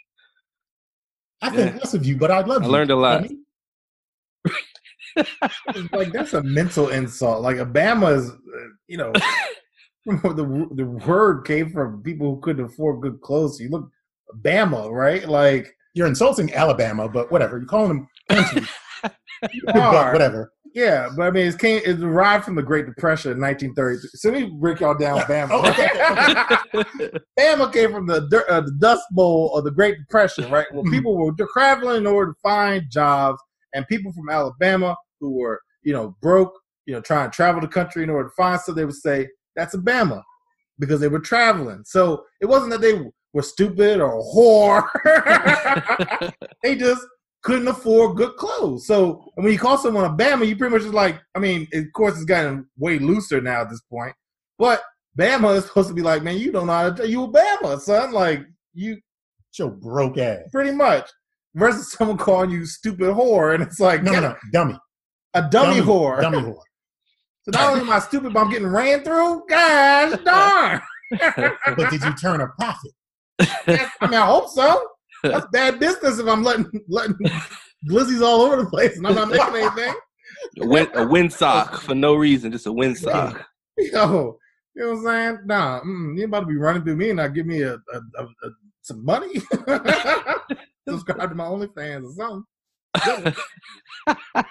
I 1.40 1.50
think 1.50 1.72
Yeah. 1.74 1.78
less 1.78 1.94
of 1.94 2.04
you, 2.06 2.16
but 2.16 2.30
I 2.30 2.40
love 2.40 2.62
I 2.62 2.66
you. 2.66 2.72
learned 2.72 2.90
a 2.90 2.96
lot. 2.96 3.24
Like 5.92 6.12
that's 6.12 6.32
a 6.34 6.42
mental 6.42 6.88
insult. 6.88 7.42
Like 7.42 7.56
Obama 7.56 8.16
is, 8.16 8.30
uh, 8.30 8.68
you 8.86 8.96
know, 8.96 9.12
the 10.06 10.68
the 10.74 10.84
word 11.06 11.44
came 11.44 11.70
from 11.70 12.02
people 12.02 12.34
who 12.34 12.40
couldn't 12.40 12.64
afford 12.64 13.02
good 13.02 13.20
clothes. 13.20 13.60
You 13.60 13.68
look 13.70 13.90
Bama, 14.42 14.90
right? 14.90 15.28
Like 15.28 15.74
You're 15.94 16.06
insulting 16.06 16.52
Alabama, 16.54 17.08
but 17.08 17.30
whatever. 17.30 17.58
You're 17.58 17.66
calling 17.66 17.88
them 17.88 18.08
country, 18.30 18.62
you 19.52 19.62
but 19.66 19.76
are. 19.76 20.12
whatever. 20.12 20.52
Yeah, 20.74 21.10
but 21.14 21.24
I 21.24 21.30
mean, 21.30 21.46
it 21.48 21.58
came. 21.58 21.82
It 21.84 22.00
derived 22.00 22.44
from 22.46 22.54
the 22.54 22.62
Great 22.62 22.86
Depression 22.86 23.32
in 23.32 23.40
1933. 23.40 24.08
So 24.14 24.30
let 24.30 24.40
me 24.40 24.50
break 24.58 24.80
y'all 24.80 24.96
down, 24.96 25.20
Bama. 25.28 25.48
Oh, 25.52 25.70
okay, 25.70 25.88
Bama 27.38 27.70
came 27.72 27.92
from 27.92 28.06
the 28.06 28.44
uh, 28.48 28.60
the 28.62 28.72
Dust 28.78 29.04
Bowl 29.10 29.54
of 29.56 29.64
the 29.64 29.70
Great 29.70 29.98
Depression, 29.98 30.48
right? 30.48 30.66
Where 30.72 30.82
Mhm. 30.84 30.90
people 30.90 31.16
were 31.18 31.32
traveling 31.52 31.98
in 31.98 32.06
order 32.06 32.32
to 32.32 32.38
find 32.42 32.84
jobs, 32.90 33.38
and 33.74 33.86
people 33.86 34.12
from 34.12 34.30
Alabama 34.30 34.96
who 35.20 35.38
were, 35.38 35.60
you 35.82 35.92
know, 35.92 36.16
broke, 36.22 36.52
you 36.86 36.94
know, 36.94 37.00
trying 37.02 37.30
to 37.30 37.34
travel 37.36 37.60
the 37.60 37.68
country 37.68 38.02
in 38.02 38.08
order 38.10 38.28
to 38.30 38.34
find 38.34 38.58
stuff, 38.58 38.74
they 38.76 38.84
would 38.86 38.94
say 38.94 39.28
that's 39.54 39.74
a 39.74 39.78
Bama 39.78 40.22
because 40.78 41.00
they 41.00 41.08
were 41.08 41.20
traveling. 41.20 41.82
So 41.84 42.24
it 42.40 42.46
wasn't 42.46 42.70
that 42.72 42.80
they 42.80 42.98
were 43.32 43.42
stupid 43.42 44.00
or 44.00 44.18
a 44.18 44.22
whore. 44.22 46.32
they 46.62 46.76
just 46.76 47.02
couldn't 47.42 47.68
afford 47.68 48.16
good 48.16 48.36
clothes. 48.36 48.86
So 48.86 49.24
when 49.34 49.52
you 49.52 49.58
call 49.58 49.78
someone 49.78 50.04
a 50.04 50.10
Bama, 50.10 50.46
you 50.46 50.56
pretty 50.56 50.72
much 50.72 50.82
just 50.82 50.94
like, 50.94 51.20
I 51.34 51.38
mean, 51.38 51.66
of 51.74 51.84
course, 51.94 52.14
it's 52.14 52.24
gotten 52.24 52.66
way 52.78 52.98
looser 52.98 53.40
now 53.40 53.62
at 53.62 53.70
this 53.70 53.82
point, 53.90 54.14
but 54.58 54.82
Bama 55.18 55.56
is 55.56 55.64
supposed 55.64 55.88
to 55.88 55.94
be 55.94 56.02
like, 56.02 56.22
man, 56.22 56.38
you 56.38 56.52
don't 56.52 56.66
know 56.68 56.72
how 56.72 56.90
to, 56.90 57.08
you 57.08 57.24
a 57.24 57.28
Bama, 57.28 57.80
son. 57.80 58.12
Like, 58.12 58.40
you 58.74 58.98
Show 59.50 59.68
broke 59.68 60.16
ass. 60.18 60.42
pretty 60.50 60.70
much. 60.72 61.08
Versus 61.54 61.92
someone 61.92 62.16
calling 62.16 62.50
you 62.50 62.64
stupid 62.64 63.08
whore, 63.14 63.54
and 63.54 63.62
it's 63.62 63.80
like, 63.80 64.02
No, 64.02 64.12
no, 64.12 64.20
no. 64.20 64.36
Dummy. 64.52 64.78
a 65.34 65.42
dummy, 65.50 65.80
whore. 65.80 66.20
Dummy 66.22 66.38
whore. 66.42 66.62
So 67.42 67.50
not 67.50 67.70
only 67.72 67.80
am 67.82 67.90
I 67.90 67.98
stupid, 67.98 68.32
but 68.32 68.40
I'm 68.40 68.50
getting 68.50 68.68
ran 68.68 69.02
through. 69.02 69.42
Gosh 69.48 70.18
darn. 70.24 70.80
But 71.76 71.90
did 71.90 72.02
you 72.02 72.14
turn 72.14 72.40
a 72.40 72.46
profit? 72.58 72.92
I 73.40 73.86
mean, 74.02 74.14
I 74.14 74.26
hope 74.26 74.48
so. 74.48 74.88
That's 75.22 75.46
bad 75.52 75.78
business 75.78 76.18
if 76.18 76.26
I'm 76.26 76.42
letting 76.42 76.66
letting 76.88 77.16
glizzies 77.88 78.22
all 78.22 78.42
over 78.42 78.56
the 78.56 78.68
place 78.68 78.96
and 78.96 79.06
I'm 79.06 79.14
not 79.14 79.28
making 79.28 79.56
anything. 79.56 79.94
a, 80.60 80.66
win, 80.66 80.86
a 80.94 81.06
windsock 81.06 81.78
for 81.80 81.94
no 81.94 82.14
reason, 82.14 82.52
just 82.52 82.66
a 82.66 82.70
windsock. 82.70 83.44
Yo, 83.78 84.38
you 84.74 84.82
know 84.82 84.90
what 84.90 84.96
I'm 84.98 85.04
saying? 85.04 85.38
Nah, 85.46 85.80
mm, 85.80 86.18
you 86.18 86.24
about 86.24 86.40
to 86.40 86.46
be 86.46 86.56
running 86.56 86.82
through 86.82 86.96
me 86.96 87.10
and 87.10 87.18
not 87.18 87.34
give 87.34 87.46
me 87.46 87.62
a, 87.62 87.74
a, 87.74 88.00
a, 88.18 88.24
a 88.24 88.50
some 88.82 89.04
money. 89.04 89.34
Subscribe 90.88 91.30
to 91.30 91.34
my 91.34 91.44
OnlyFans 91.44 92.04
or 92.04 92.12
something. 92.14 92.44
I 94.34 94.44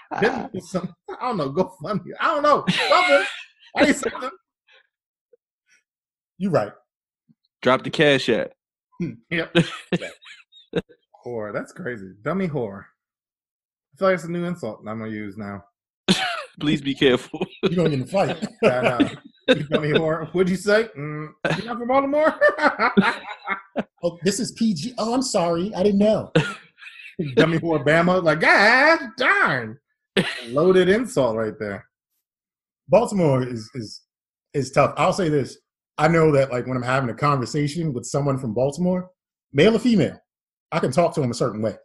don't 1.21 1.38
know. 1.38 1.49
Go 1.49 1.75
fund 1.84 2.03
me. 2.05 2.13
I 2.19 2.27
don't 2.27 2.43
know. 2.43 2.65
Something. 2.69 3.25
I 3.75 3.86
need 3.86 3.95
something. 3.95 4.29
You 6.38 6.49
right. 6.49 6.71
Drop 7.61 7.84
the 7.84 7.89
cash 7.89 8.29
at. 8.29 8.53
Yep. 9.30 9.56
whore. 11.26 11.54
That's 11.54 11.72
crazy. 11.72 12.12
Dummy 12.22 12.47
whore. 12.47 12.84
I 12.84 13.97
feel 13.97 14.08
like 14.10 14.16
it's 14.16 14.24
a 14.24 14.32
new 14.32 14.45
insult 14.45 14.80
I'm 14.88 14.99
gonna 14.99 15.12
use 15.12 15.38
now. 15.38 15.64
Please 16.60 16.82
be 16.82 16.93
careful. 16.93 17.45
You're 17.64 17.76
gonna 17.76 17.89
get 17.89 17.99
in 17.99 18.04
a 18.04 18.08
fight. 18.08 18.47
And, 18.62 18.88
uh, 18.88 19.10
dummy 19.70 19.89
whore. 19.89 20.32
What'd 20.34 20.49
you 20.49 20.56
say? 20.56 20.89
Mm, 20.97 21.30
you 21.58 21.64
not 21.66 21.78
from 21.78 21.88
Baltimore? 21.88 22.39
oh, 24.04 24.18
this 24.24 24.39
is 24.39 24.52
PG. 24.54 24.95
Oh, 24.97 25.14
I'm 25.14 25.22
sorry. 25.22 25.74
I 25.76 25.84
didn't 25.84 25.99
know. 25.99 26.32
dummy 27.36 27.60
whore 27.60 27.84
Bama. 27.84 28.24
Like, 28.24 28.41
God 28.41 28.99
darn. 29.18 29.80
Loaded 30.47 30.89
insult 30.89 31.38
right 31.38 31.58
there. 31.60 31.88
Baltimore 32.89 33.43
is 33.43 33.70
is 33.74 34.02
is 34.54 34.72
tough. 34.72 34.93
I'll 34.97 35.14
say 35.14 35.30
this. 35.30 35.58
I 36.02 36.08
know 36.08 36.32
that 36.32 36.49
like 36.52 36.66
when 36.66 36.76
I'm 36.76 36.82
having 36.84 37.12
a 37.12 37.14
conversation 37.14 37.93
with 37.93 38.08
someone 38.08 38.39
from 38.39 38.56
Baltimore, 38.56 39.12
male 39.54 39.76
or 39.76 39.80
female, 39.80 40.18
I 40.72 40.80
can 40.80 40.91
talk 40.91 41.14
to 41.14 41.22
them 41.22 41.30
a 41.30 41.36
certain 41.36 41.62
way. 41.62 41.76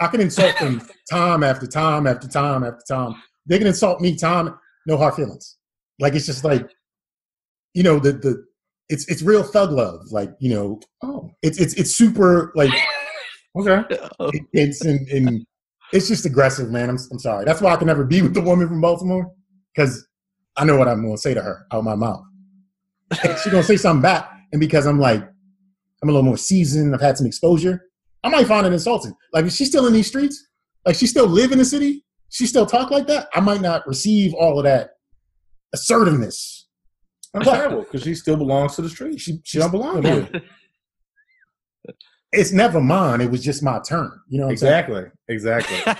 I 0.00 0.06
can 0.06 0.20
insult 0.20 0.56
them 0.60 0.80
time 1.10 1.42
after 1.42 1.66
time 1.66 2.06
after 2.06 2.28
time 2.28 2.62
after 2.62 2.84
time. 2.88 3.16
They 3.44 3.58
can 3.58 3.66
insult 3.66 4.00
me 4.00 4.14
time, 4.14 4.56
no 4.86 4.96
hard 4.96 5.14
feelings. 5.14 5.56
Like 5.98 6.14
it's 6.14 6.26
just 6.26 6.44
like, 6.44 6.70
you 7.74 7.82
know, 7.82 7.98
the 7.98 8.12
the 8.12 8.44
it's 8.90 9.08
it's 9.08 9.22
real 9.22 9.42
thug 9.42 9.72
love. 9.72 10.02
Like, 10.12 10.30
you 10.38 10.54
know, 10.54 10.80
Oh, 11.02 11.28
it's 11.42 11.58
it's 11.58 11.74
it's 11.74 11.96
super 11.96 12.52
like 12.54 12.70
okay. 13.58 13.82
it's 14.52 14.84
and, 14.84 15.08
and 15.08 15.44
it's 15.92 16.06
just 16.06 16.26
aggressive, 16.26 16.70
man. 16.70 16.90
I'm 16.90 16.98
I'm 17.10 17.18
sorry. 17.18 17.44
That's 17.44 17.60
why 17.60 17.72
I 17.72 17.76
can 17.76 17.88
never 17.88 18.04
be 18.04 18.22
with 18.22 18.34
the 18.34 18.40
woman 18.40 18.68
from 18.68 18.80
Baltimore 18.80 19.32
because 19.74 20.06
I 20.56 20.64
know 20.64 20.76
what 20.76 20.86
I'm 20.86 21.02
gonna 21.02 21.18
say 21.18 21.34
to 21.34 21.42
her 21.42 21.66
out 21.72 21.82
my 21.82 21.96
mouth. 21.96 22.22
And 23.10 23.38
she's 23.38 23.52
gonna 23.52 23.62
say 23.62 23.76
something 23.76 24.02
back, 24.02 24.30
and 24.52 24.60
because 24.60 24.86
I'm 24.86 24.98
like 24.98 25.22
I'm 26.02 26.08
a 26.08 26.12
little 26.12 26.22
more 26.22 26.38
seasoned, 26.38 26.94
I've 26.94 27.00
had 27.00 27.16
some 27.16 27.26
exposure. 27.26 27.82
I 28.22 28.28
might 28.28 28.46
find 28.46 28.66
it 28.66 28.72
insulting. 28.72 29.14
Like 29.32 29.44
if 29.44 29.52
she's 29.52 29.68
still 29.68 29.86
in 29.86 29.92
these 29.92 30.08
streets, 30.08 30.48
like 30.84 30.96
she 30.96 31.06
still 31.06 31.26
live 31.26 31.52
in 31.52 31.58
the 31.58 31.64
city, 31.64 32.04
she 32.28 32.46
still 32.46 32.66
talk 32.66 32.90
like 32.90 33.06
that. 33.06 33.28
I 33.34 33.40
might 33.40 33.60
not 33.60 33.86
receive 33.86 34.34
all 34.34 34.58
of 34.58 34.64
that 34.64 34.90
assertiveness. 35.72 36.68
Understandable, 37.34 37.82
because 37.82 38.02
she 38.02 38.14
still 38.14 38.36
belongs 38.36 38.76
to 38.76 38.82
the 38.82 38.88
street. 38.88 39.20
She 39.20 39.40
she 39.44 39.58
don't 39.58 39.70
belong 39.70 40.02
here. 40.02 40.28
It's 42.32 42.52
never 42.52 42.80
mine. 42.80 43.20
It 43.20 43.30
was 43.30 43.42
just 43.42 43.62
my 43.62 43.80
turn. 43.80 44.10
You 44.28 44.40
know 44.40 44.46
what 44.46 44.50
I'm 44.50 44.54
Exactly. 44.54 45.04
Exactly. 45.28 45.94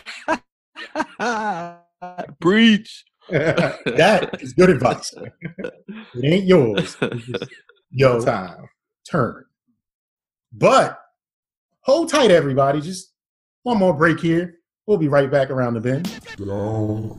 Breach. 2.41 3.05
Saying? 3.31 3.73
That 3.97 4.43
is 4.43 4.53
good 4.53 4.71
advice. 4.71 5.13
It 5.17 6.25
ain't 6.25 6.47
yours. 6.47 6.97
It's 7.01 7.27
just 7.27 7.45
Yo 7.91 8.15
Yo, 8.19 8.21
time. 8.25 8.69
turn. 9.11 9.45
But 10.53 10.99
hold 11.81 12.09
tight, 12.11 12.31
everybody. 12.31 12.81
Just 12.81 13.13
one 13.63 13.79
more 13.79 13.95
break 13.95 14.21
here. 14.21 14.55
We'll 14.87 14.99
be 14.99 15.09
right 15.09 15.31
back 15.31 15.51
around 15.51 15.75
the 15.75 15.81
bend. 15.81 16.05
Don't 16.37 17.19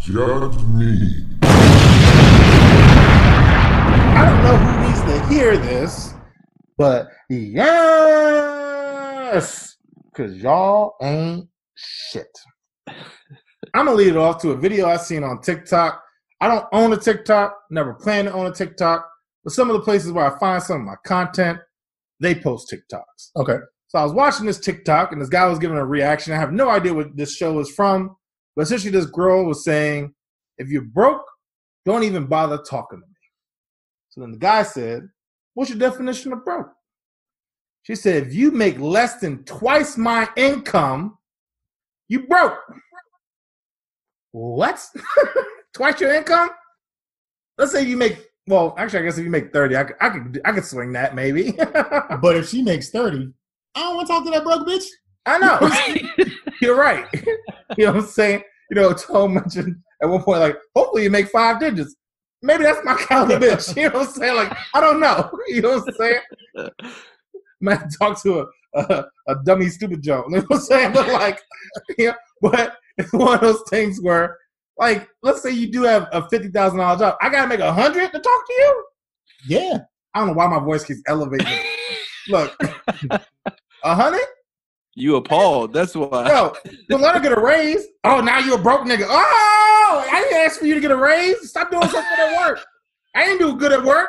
judge 0.00 0.56
me. 0.64 1.26
I 4.16 4.24
don't 4.26 4.42
know 4.42 4.56
who 4.56 4.70
needs 4.88 5.02
to 5.02 5.26
hear 5.28 5.56
this, 5.56 6.14
but 6.78 7.08
yes, 7.28 7.64
because 10.10 10.36
y'all 10.36 10.94
ain't 11.02 11.48
shit. 11.74 12.28
I'm 13.74 13.86
gonna 13.86 13.96
lead 13.96 14.08
it 14.08 14.16
off 14.16 14.40
to 14.42 14.52
a 14.52 14.56
video 14.56 14.86
I 14.86 14.96
seen 14.96 15.24
on 15.24 15.40
TikTok. 15.40 16.00
I 16.40 16.46
don't 16.48 16.66
own 16.72 16.92
a 16.92 16.96
TikTok, 16.96 17.58
never 17.70 17.92
plan 17.94 18.26
to 18.26 18.32
own 18.32 18.46
a 18.46 18.52
TikTok, 18.52 19.08
but 19.42 19.52
some 19.52 19.68
of 19.68 19.74
the 19.74 19.82
places 19.82 20.12
where 20.12 20.24
I 20.24 20.38
find 20.38 20.62
some 20.62 20.80
of 20.80 20.86
my 20.86 20.94
content, 21.04 21.58
they 22.20 22.34
post 22.36 22.72
TikToks. 22.72 23.30
Okay. 23.36 23.58
So 23.88 23.98
I 23.98 24.04
was 24.04 24.12
watching 24.12 24.46
this 24.46 24.60
TikTok, 24.60 25.12
and 25.12 25.20
this 25.20 25.28
guy 25.28 25.46
was 25.46 25.58
giving 25.58 25.76
a 25.76 25.84
reaction. 25.84 26.32
I 26.32 26.38
have 26.38 26.52
no 26.52 26.68
idea 26.68 26.94
what 26.94 27.16
this 27.16 27.36
show 27.36 27.58
is 27.58 27.70
from, 27.70 28.16
but 28.54 28.62
essentially, 28.62 28.90
this 28.90 29.06
girl 29.06 29.44
was 29.44 29.64
saying, 29.64 30.14
"If 30.58 30.68
you're 30.68 30.82
broke, 30.82 31.24
don't 31.84 32.04
even 32.04 32.26
bother 32.26 32.58
talking 32.58 33.00
to 33.00 33.06
me." 33.06 33.12
So 34.10 34.20
then 34.20 34.32
the 34.32 34.38
guy 34.38 34.62
said, 34.62 35.08
"What's 35.54 35.70
your 35.70 35.78
definition 35.78 36.32
of 36.32 36.44
broke?" 36.44 36.72
She 37.82 37.94
said, 37.94 38.28
"If 38.28 38.34
you 38.34 38.50
make 38.50 38.78
less 38.78 39.20
than 39.20 39.44
twice 39.44 39.96
my 39.96 40.28
income, 40.36 41.18
you 42.08 42.26
broke." 42.26 42.58
What? 44.34 44.84
twice 45.74 46.00
your 46.00 46.12
income? 46.12 46.50
Let's 47.56 47.70
say 47.70 47.84
you 47.84 47.96
make 47.96 48.18
well, 48.48 48.74
actually, 48.76 48.98
I 48.98 49.02
guess 49.02 49.16
if 49.16 49.24
you 49.24 49.30
make 49.30 49.52
thirty, 49.52 49.76
I 49.76 49.84
could, 49.84 49.96
I 50.00 50.10
could, 50.10 50.40
I 50.44 50.52
could 50.52 50.64
swing 50.64 50.92
that 50.94 51.14
maybe. 51.14 51.52
But 52.20 52.36
if 52.36 52.48
she 52.48 52.60
makes 52.60 52.90
30, 52.90 53.32
I 53.76 53.80
don't 53.80 53.94
want 53.94 54.08
to 54.08 54.12
talk 54.12 54.24
to 54.24 54.30
that 54.32 54.42
broke 54.42 54.66
bitch. 54.66 54.86
I 55.24 55.38
know 55.38 56.44
you're 56.60 56.76
right. 56.76 57.06
you 57.76 57.86
know 57.86 57.92
what 57.92 58.02
I'm 58.02 58.06
saying? 58.06 58.42
You 58.70 58.76
know, 58.76 58.92
Tone 58.92 59.34
mentioned 59.34 59.76
at 60.02 60.08
one 60.08 60.22
point, 60.22 60.40
like, 60.40 60.58
hopefully 60.74 61.04
you 61.04 61.10
make 61.10 61.28
five 61.28 61.60
digits. 61.60 61.94
Maybe 62.42 62.64
that's 62.64 62.84
my 62.84 62.94
kind 62.94 63.30
of 63.30 63.40
bitch. 63.40 63.76
You 63.76 63.84
know 63.84 64.00
what 64.00 64.08
I'm 64.08 64.14
saying? 64.14 64.36
Like, 64.36 64.56
I 64.74 64.80
don't 64.80 64.98
know. 65.00 65.30
You 65.46 65.62
know 65.62 65.78
what 65.78 65.88
I'm 65.88 65.94
saying? 65.94 66.70
Man, 67.60 67.88
talk 68.00 68.20
to 68.22 68.40
a, 68.40 68.46
a 68.74 69.04
a 69.28 69.36
dummy, 69.44 69.68
stupid 69.68 70.02
joke. 70.02 70.26
You 70.28 70.36
know 70.38 70.42
what 70.48 70.56
I'm 70.56 70.62
saying? 70.62 70.92
But 70.92 71.08
like, 71.08 71.40
yeah, 71.98 72.14
but 72.42 72.76
it's 72.98 73.12
one 73.12 73.34
of 73.34 73.40
those 73.40 73.62
things 73.70 74.00
where, 74.00 74.36
like, 74.78 75.08
let's 75.22 75.42
say 75.42 75.50
you 75.50 75.70
do 75.70 75.82
have 75.82 76.08
a 76.12 76.28
fifty 76.28 76.48
thousand 76.48 76.78
dollar 76.78 76.98
job. 76.98 77.16
I 77.20 77.28
gotta 77.28 77.48
make 77.48 77.60
a 77.60 77.72
hundred 77.72 78.12
to 78.12 78.18
talk 78.18 78.46
to 78.46 78.52
you. 78.52 78.84
Yeah. 79.48 79.78
I 80.14 80.20
don't 80.20 80.28
know 80.28 80.34
why 80.34 80.46
my 80.46 80.60
voice 80.60 80.84
keeps 80.84 81.02
elevating. 81.08 81.46
Look, 82.28 82.56
a 83.84 83.94
hundred? 83.94 84.22
You 84.94 85.16
appalled. 85.16 85.72
That's 85.72 85.96
why. 85.96 86.28
Yo, 86.28 86.54
well, 86.88 87.00
let 87.00 87.16
her 87.16 87.20
get 87.20 87.36
a 87.36 87.40
raise. 87.40 87.84
Oh, 88.04 88.20
now 88.20 88.38
you 88.38 88.54
a 88.54 88.58
broke 88.58 88.82
nigga. 88.82 89.06
Oh, 89.08 90.06
I 90.10 90.20
didn't 90.22 90.38
ask 90.38 90.60
for 90.60 90.66
you 90.66 90.74
to 90.74 90.80
get 90.80 90.92
a 90.92 90.96
raise. 90.96 91.50
Stop 91.50 91.72
doing 91.72 91.82
something 91.88 92.16
at 92.18 92.38
work. 92.38 92.64
I 93.16 93.24
ain't 93.24 93.40
do 93.40 93.56
good 93.56 93.72
at 93.72 93.82
work. 93.82 94.08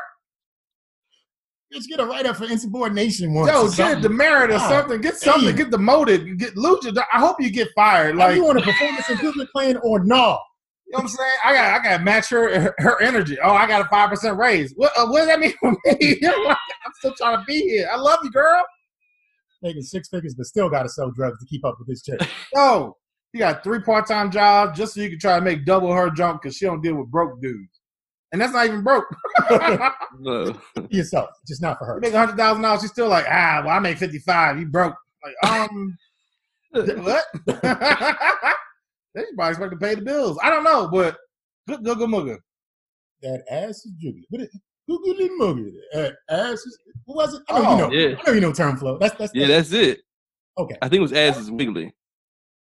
Bitch, 1.76 1.88
get 1.88 2.00
a 2.00 2.06
write 2.06 2.26
up 2.26 2.38
for 2.38 2.46
insubordination 2.46 3.34
once. 3.34 3.52
Yo, 3.52 3.70
get 3.72 4.02
demerit 4.02 4.52
or 4.52 4.60
something. 4.60 5.02
Get 5.02 5.16
something. 5.18 5.48
damn. 5.48 5.56
Get 5.58 5.72
demoted. 5.72 6.38
Get 6.40 6.56
lucha. 6.56 6.96
I 7.12 7.20
hope 7.20 7.42
you 7.42 7.50
get 7.52 7.68
fired. 7.76 8.16
Like, 8.16 8.30
Like, 8.30 8.36
you 8.38 8.46
want 8.46 8.60
a 8.60 8.62
performance 8.62 9.10
improvement 9.10 9.50
plan 9.52 9.78
or 9.84 10.04
no? 10.04 10.40
You 10.88 10.92
know 10.94 10.98
what 10.98 11.02
I'm 11.02 11.08
saying? 11.10 11.38
I 11.44 11.54
got 11.54 11.82
I 11.82 11.84
got 11.84 11.98
to 11.98 12.04
match 12.04 12.30
her 12.30 12.74
her- 12.78 13.02
energy. 13.02 13.38
Oh, 13.44 13.52
I 13.52 13.68
got 13.68 13.82
a 13.82 13.90
five 13.90 14.10
percent 14.10 14.38
raise. 14.38 14.72
What 14.76 14.92
uh, 14.98 15.08
what 15.08 15.20
does 15.20 15.28
that 15.28 15.40
mean 15.40 15.54
for 15.60 15.72
me? 15.72 16.20
I'm 16.26 16.92
still 17.00 17.14
trying 17.18 17.40
to 17.40 17.44
be 17.46 17.60
here. 17.62 17.90
I 17.92 17.98
love 17.98 18.20
you, 18.24 18.32
girl. 18.32 18.64
Making 19.62 19.82
six 19.82 20.08
figures, 20.10 20.36
but 20.36 20.46
still 20.46 20.70
got 20.70 20.84
to 20.84 20.90
sell 20.90 21.10
drugs 21.12 21.40
to 21.40 21.46
keep 21.48 21.66
up 21.66 21.76
with 21.80 21.88
this 21.88 22.04
chick. 22.04 22.20
Yo, 22.56 22.96
you 23.34 23.40
got 23.40 23.64
three 23.64 23.80
part 23.80 24.08
time 24.08 24.30
jobs 24.32 24.78
just 24.78 24.94
so 24.94 25.02
you 25.02 25.10
can 25.10 25.20
try 25.20 25.40
to 25.40 25.44
make 25.44 25.66
double 25.66 25.92
her 25.92 26.10
jump 26.12 26.42
because 26.42 26.56
she 26.56 26.66
don't 26.66 26.82
deal 26.82 26.96
with 26.96 27.10
broke 27.10 27.42
dudes, 27.42 27.75
and 28.36 28.42
that's 28.42 28.52
not 28.52 28.66
even 28.66 28.84
broke. 28.84 29.06
No. 30.20 30.60
Yourself, 30.90 31.30
just 31.48 31.62
not 31.62 31.80
for 31.80 31.86
her. 31.86 31.96
You 31.96 32.02
make 32.02 32.14
a 32.14 32.20
hundred 32.20 32.36
thousand 32.36 32.64
dollars, 32.64 32.82
she's 32.82 32.92
still 32.92 33.08
like, 33.08 33.26
ah, 33.30 33.62
well, 33.66 33.76
I 33.76 33.80
make 33.80 33.98
fifty 33.98 34.20
five. 34.20 34.60
You 34.60 34.66
broke. 34.66 34.94
Like, 35.24 35.52
um, 35.52 35.98
th- 36.76 36.98
what? 36.98 37.24
they 37.46 37.54
should 39.22 39.36
probably 39.38 39.50
expect 39.50 39.72
to 39.72 39.78
pay 39.78 39.96
the 39.96 40.02
bills. 40.02 40.38
I 40.44 40.50
don't 40.50 40.66
know, 40.66 40.90
but 40.92 41.18
good, 41.68 41.82
good, 41.84 41.98
good, 41.98 42.10
mugga. 42.10 42.38
That 43.22 43.44
ass 43.50 43.86
is 43.86 43.94
jiggly. 44.04 44.24
What 44.30 44.42
is 44.42 44.60
Googly 44.90 45.30
muggy. 45.38 45.74
That 45.94 46.16
ass 46.30 46.60
is. 46.66 46.78
What 47.06 47.16
was 47.16 47.34
it? 47.36 47.42
I 47.50 47.60
know 47.60 47.66
Oh, 47.68 47.72
you 47.72 47.78
know. 47.78 47.92
Yeah. 47.92 48.16
I 48.20 48.28
know 48.28 48.34
you 48.34 48.42
know 48.42 48.52
term 48.54 48.76
flow. 48.78 48.98
That's 48.98 49.16
that's, 49.16 49.34
Yeah, 49.34 49.48
that's 49.48 49.70
that's 49.70 49.88
it. 49.88 50.00
okay. 50.58 50.76
I 50.82 50.90
think 50.90 51.00
it 51.00 51.02
was 51.04 51.14
Ass 51.14 51.38
is 51.38 51.50
Wiggly. 51.50 51.94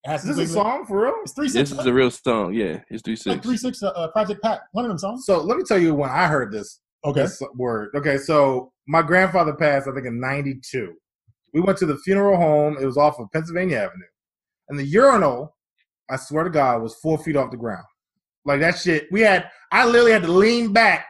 Ass 0.05 0.23
Is 0.23 0.29
is 0.31 0.35
this 0.37 0.49
a 0.55 0.57
wiggly. 0.59 0.71
song 0.71 0.85
for 0.85 1.01
real? 1.03 1.13
It's 1.23 1.33
three 1.33 1.49
six. 1.49 1.69
This 1.71 1.79
is 1.79 1.85
a 1.85 1.93
real 1.93 2.11
song. 2.11 2.53
Yeah, 2.53 2.79
it's 2.89 3.01
three 3.03 3.13
like 3.15 3.19
six. 3.37 3.45
three 3.45 3.57
six. 3.57 3.83
Uh, 3.83 3.87
uh, 3.89 4.11
Project 4.11 4.41
Pat. 4.41 4.61
One 4.71 4.85
of 4.85 4.89
them 4.89 4.97
songs. 4.97 5.25
So 5.25 5.41
let 5.41 5.57
me 5.57 5.63
tell 5.63 5.77
you 5.79 5.93
when 5.95 6.09
I 6.09 6.27
heard 6.27 6.51
this, 6.51 6.79
Okay. 7.05 7.21
this 7.21 7.41
word. 7.55 7.89
Okay, 7.95 8.17
so 8.17 8.71
my 8.87 9.01
grandfather 9.01 9.53
passed, 9.53 9.87
I 9.87 9.93
think, 9.93 10.05
in 10.07 10.19
'92. 10.19 10.93
We 11.53 11.61
went 11.61 11.77
to 11.79 11.85
the 11.85 11.97
funeral 11.97 12.37
home. 12.37 12.77
It 12.79 12.85
was 12.85 12.97
off 12.97 13.19
of 13.19 13.27
Pennsylvania 13.33 13.77
Avenue, 13.77 14.05
and 14.69 14.79
the 14.79 14.85
urinal, 14.85 15.55
I 16.09 16.15
swear 16.17 16.43
to 16.45 16.49
God, 16.49 16.81
was 16.83 16.95
four 16.95 17.17
feet 17.17 17.35
off 17.35 17.51
the 17.51 17.57
ground. 17.57 17.83
Like 18.45 18.59
that 18.61 18.77
shit. 18.77 19.07
We 19.11 19.21
had. 19.21 19.49
I 19.71 19.85
literally 19.85 20.13
had 20.13 20.21
to 20.23 20.31
lean 20.31 20.71
back 20.71 21.05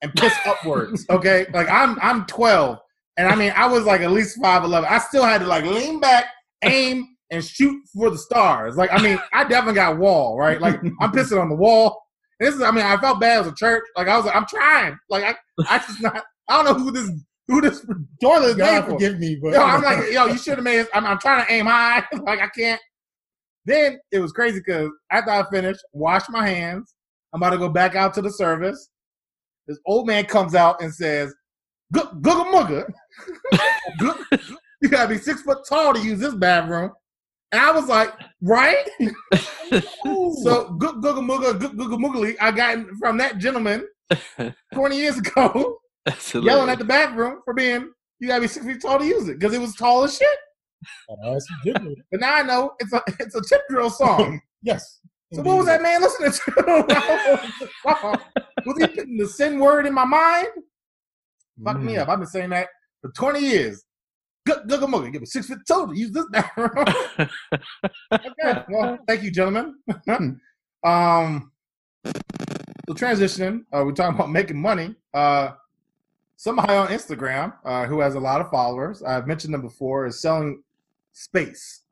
and 0.00 0.14
piss 0.14 0.32
upwards. 0.46 1.04
Okay, 1.10 1.46
like 1.52 1.68
I'm 1.68 1.98
I'm 2.00 2.24
12, 2.24 2.78
and 3.18 3.28
I 3.28 3.34
mean 3.34 3.52
I 3.54 3.66
was 3.66 3.84
like 3.84 4.00
at 4.00 4.12
least 4.12 4.38
five 4.40 4.64
eleven. 4.64 4.88
I 4.90 4.96
still 4.98 5.24
had 5.24 5.42
to 5.42 5.46
like 5.46 5.64
lean 5.64 6.00
back, 6.00 6.24
aim, 6.64 7.06
and 7.30 7.44
shoot 7.44 7.80
for 7.94 8.10
the 8.10 8.18
stars. 8.18 8.76
Like 8.76 8.92
I 8.92 9.02
mean 9.02 9.18
I 9.32 9.44
definitely 9.44 9.74
got 9.74 9.98
wall 9.98 10.38
right. 10.38 10.60
Like 10.60 10.80
I'm 11.00 11.12
pissing 11.12 11.40
on 11.40 11.48
the 11.48 11.56
wall. 11.56 12.02
And 12.38 12.46
this 12.46 12.54
is 12.54 12.62
I 12.62 12.70
mean 12.70 12.84
I 12.84 12.96
felt 12.96 13.20
bad 13.20 13.40
as 13.40 13.46
a 13.46 13.54
church. 13.54 13.84
Like 13.96 14.08
I 14.08 14.16
was 14.16 14.26
like 14.26 14.36
I'm 14.36 14.46
trying. 14.46 14.98
Like 15.08 15.24
I 15.24 15.34
I 15.68 15.78
just 15.78 16.00
not. 16.00 16.24
I 16.48 16.62
don't 16.62 16.64
know 16.64 16.84
who 16.84 16.90
this 16.90 17.10
who 17.50 17.60
this 17.60 17.84
toilet 18.22 18.50
is 18.50 18.56
made 18.56 18.64
God 18.64 18.84
for. 18.84 18.90
forgive 18.92 19.18
me, 19.18 19.36
but 19.42 19.52
Yo, 19.52 19.60
I'm 19.60 19.82
like, 19.82 20.04
yo, 20.12 20.26
you 20.26 20.38
should 20.38 20.54
have 20.54 20.64
made. 20.64 20.86
I'm, 20.94 21.04
I'm 21.04 21.18
trying 21.18 21.44
to 21.44 21.52
aim 21.52 21.66
high. 21.66 22.04
like 22.22 22.40
I 22.40 22.48
can't. 22.48 22.80
Then 23.66 23.98
it 24.12 24.20
was 24.20 24.32
crazy 24.32 24.60
because 24.64 24.90
after 25.10 25.30
I 25.30 25.44
finished, 25.50 25.80
washed 25.92 26.30
my 26.30 26.46
hands. 26.46 26.94
I'm 27.32 27.40
about 27.40 27.50
to 27.50 27.58
go 27.58 27.68
back 27.68 27.94
out 27.94 28.14
to 28.14 28.22
the 28.22 28.30
service. 28.30 28.88
This 29.66 29.78
old 29.86 30.06
man 30.06 30.24
comes 30.24 30.54
out 30.54 30.80
and 30.80 30.92
says, 30.92 31.34
"Good, 31.92 32.06
googa 32.22 32.50
mugga, 32.50 32.92
you 34.80 34.88
gotta 34.88 35.08
be 35.08 35.18
six 35.18 35.42
foot 35.42 35.58
tall 35.68 35.94
to 35.94 36.00
use 36.00 36.18
this 36.18 36.34
bathroom." 36.34 36.90
And 37.52 37.60
I 37.60 37.70
was 37.72 37.88
like, 37.88 38.12
"Right." 38.42 38.88
So 40.42 40.72
good, 40.78 40.96
googa 40.96 41.20
mugga, 41.20 41.58
good, 41.58 41.72
googa 41.72 41.96
muggly. 41.96 42.34
I 42.40 42.50
got 42.50 42.84
from 42.98 43.16
that 43.18 43.38
gentleman 43.38 43.86
20 44.74 44.96
years 44.96 45.18
ago 45.18 45.78
That's 46.06 46.34
yelling 46.34 46.68
at 46.70 46.78
the 46.78 46.84
bathroom 46.84 47.40
for 47.44 47.54
being 47.54 47.92
you 48.18 48.26
gotta 48.28 48.40
be 48.40 48.48
six 48.48 48.66
feet 48.66 48.82
tall 48.82 48.98
to 48.98 49.04
use 49.04 49.28
it 49.28 49.38
because 49.38 49.54
it 49.54 49.60
was 49.60 49.74
tall 49.76 50.02
as 50.02 50.16
shit. 50.16 50.26
That 51.08 51.18
ass 51.24 51.36
is 51.36 51.48
jiggly. 51.74 51.94
But 52.10 52.20
now 52.20 52.34
I 52.34 52.42
know 52.42 52.72
it's 52.80 52.92
a 52.92 53.00
it's 53.20 53.34
a 53.36 53.42
chip 53.48 53.62
drill 53.68 53.90
song. 53.90 54.40
Yes. 54.62 54.98
so 55.32 55.40
what 55.42 55.56
was 55.58 55.66
that 55.66 55.80
man 55.80 56.00
listening 56.02 56.32
to? 56.32 56.52
was 58.66 58.76
he 58.78 58.86
putting 58.88 59.16
the 59.16 59.26
sin 59.28 59.58
word 59.58 59.86
in 59.86 59.94
my 59.94 60.04
mind? 60.04 60.48
Fuck 61.64 61.80
me 61.80 61.94
Mm. 61.94 62.00
up. 62.00 62.08
I've 62.08 62.18
been 62.18 62.26
saying 62.28 62.50
that 62.50 62.68
for 63.00 63.10
20 63.12 63.40
years. 63.40 63.82
Mugger, 64.66 65.10
give 65.10 65.22
me 65.22 65.26
six 65.26 65.46
feet 65.46 65.58
tall 65.66 65.88
to 65.88 65.96
use 65.96 66.10
this 66.10 66.26
bathroom. 66.30 66.70
okay. 68.12 68.64
Well, 68.68 68.98
thank 69.06 69.22
you, 69.22 69.30
gentlemen. 69.30 69.76
um 70.84 71.52
so 72.04 72.94
transitioning, 72.94 73.60
uh, 73.72 73.82
we're 73.84 73.92
talking 73.92 74.14
about 74.14 74.30
making 74.30 74.60
money. 74.60 74.94
Uh 75.12 75.52
somebody 76.36 76.72
on 76.72 76.88
Instagram 76.88 77.52
uh, 77.66 77.84
who 77.84 78.00
has 78.00 78.14
a 78.14 78.18
lot 78.18 78.40
of 78.40 78.48
followers, 78.48 79.02
I've 79.02 79.26
mentioned 79.26 79.52
them 79.52 79.60
before, 79.60 80.06
is 80.06 80.22
selling 80.22 80.62
space. 81.12 81.82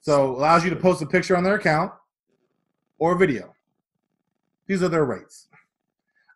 So 0.00 0.30
allows 0.30 0.64
you 0.64 0.70
to 0.70 0.76
post 0.76 1.02
a 1.02 1.06
picture 1.06 1.36
on 1.36 1.44
their 1.44 1.56
account 1.56 1.92
or 2.98 3.12
a 3.12 3.18
video. 3.18 3.54
These 4.66 4.82
are 4.82 4.88
their 4.88 5.04
rates. 5.04 5.48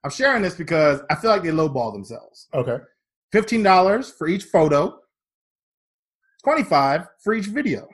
I'm 0.05 0.11
sharing 0.11 0.43
this 0.43 0.55
because 0.55 1.01
I 1.11 1.15
feel 1.15 1.31
like 1.31 1.43
they 1.43 1.49
lowball 1.49 1.91
themselves. 1.93 2.49
Okay. 2.53 2.79
$15 3.33 4.13
for 4.17 4.29
each 4.29 4.45
photo, 4.45 5.01
25 6.45 7.07
for 7.23 7.35
each 7.35 7.47
video. 7.47 7.89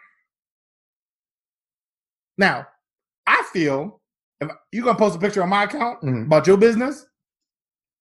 Now, 2.36 2.66
I 3.26 3.42
feel 3.52 4.00
if 4.40 4.48
you're 4.72 4.84
gonna 4.84 4.98
post 4.98 5.16
a 5.16 5.18
picture 5.18 5.42
on 5.42 5.48
my 5.48 5.64
account 5.64 6.02
Mhm. 6.02 6.26
about 6.26 6.46
your 6.46 6.56
business, 6.56 7.06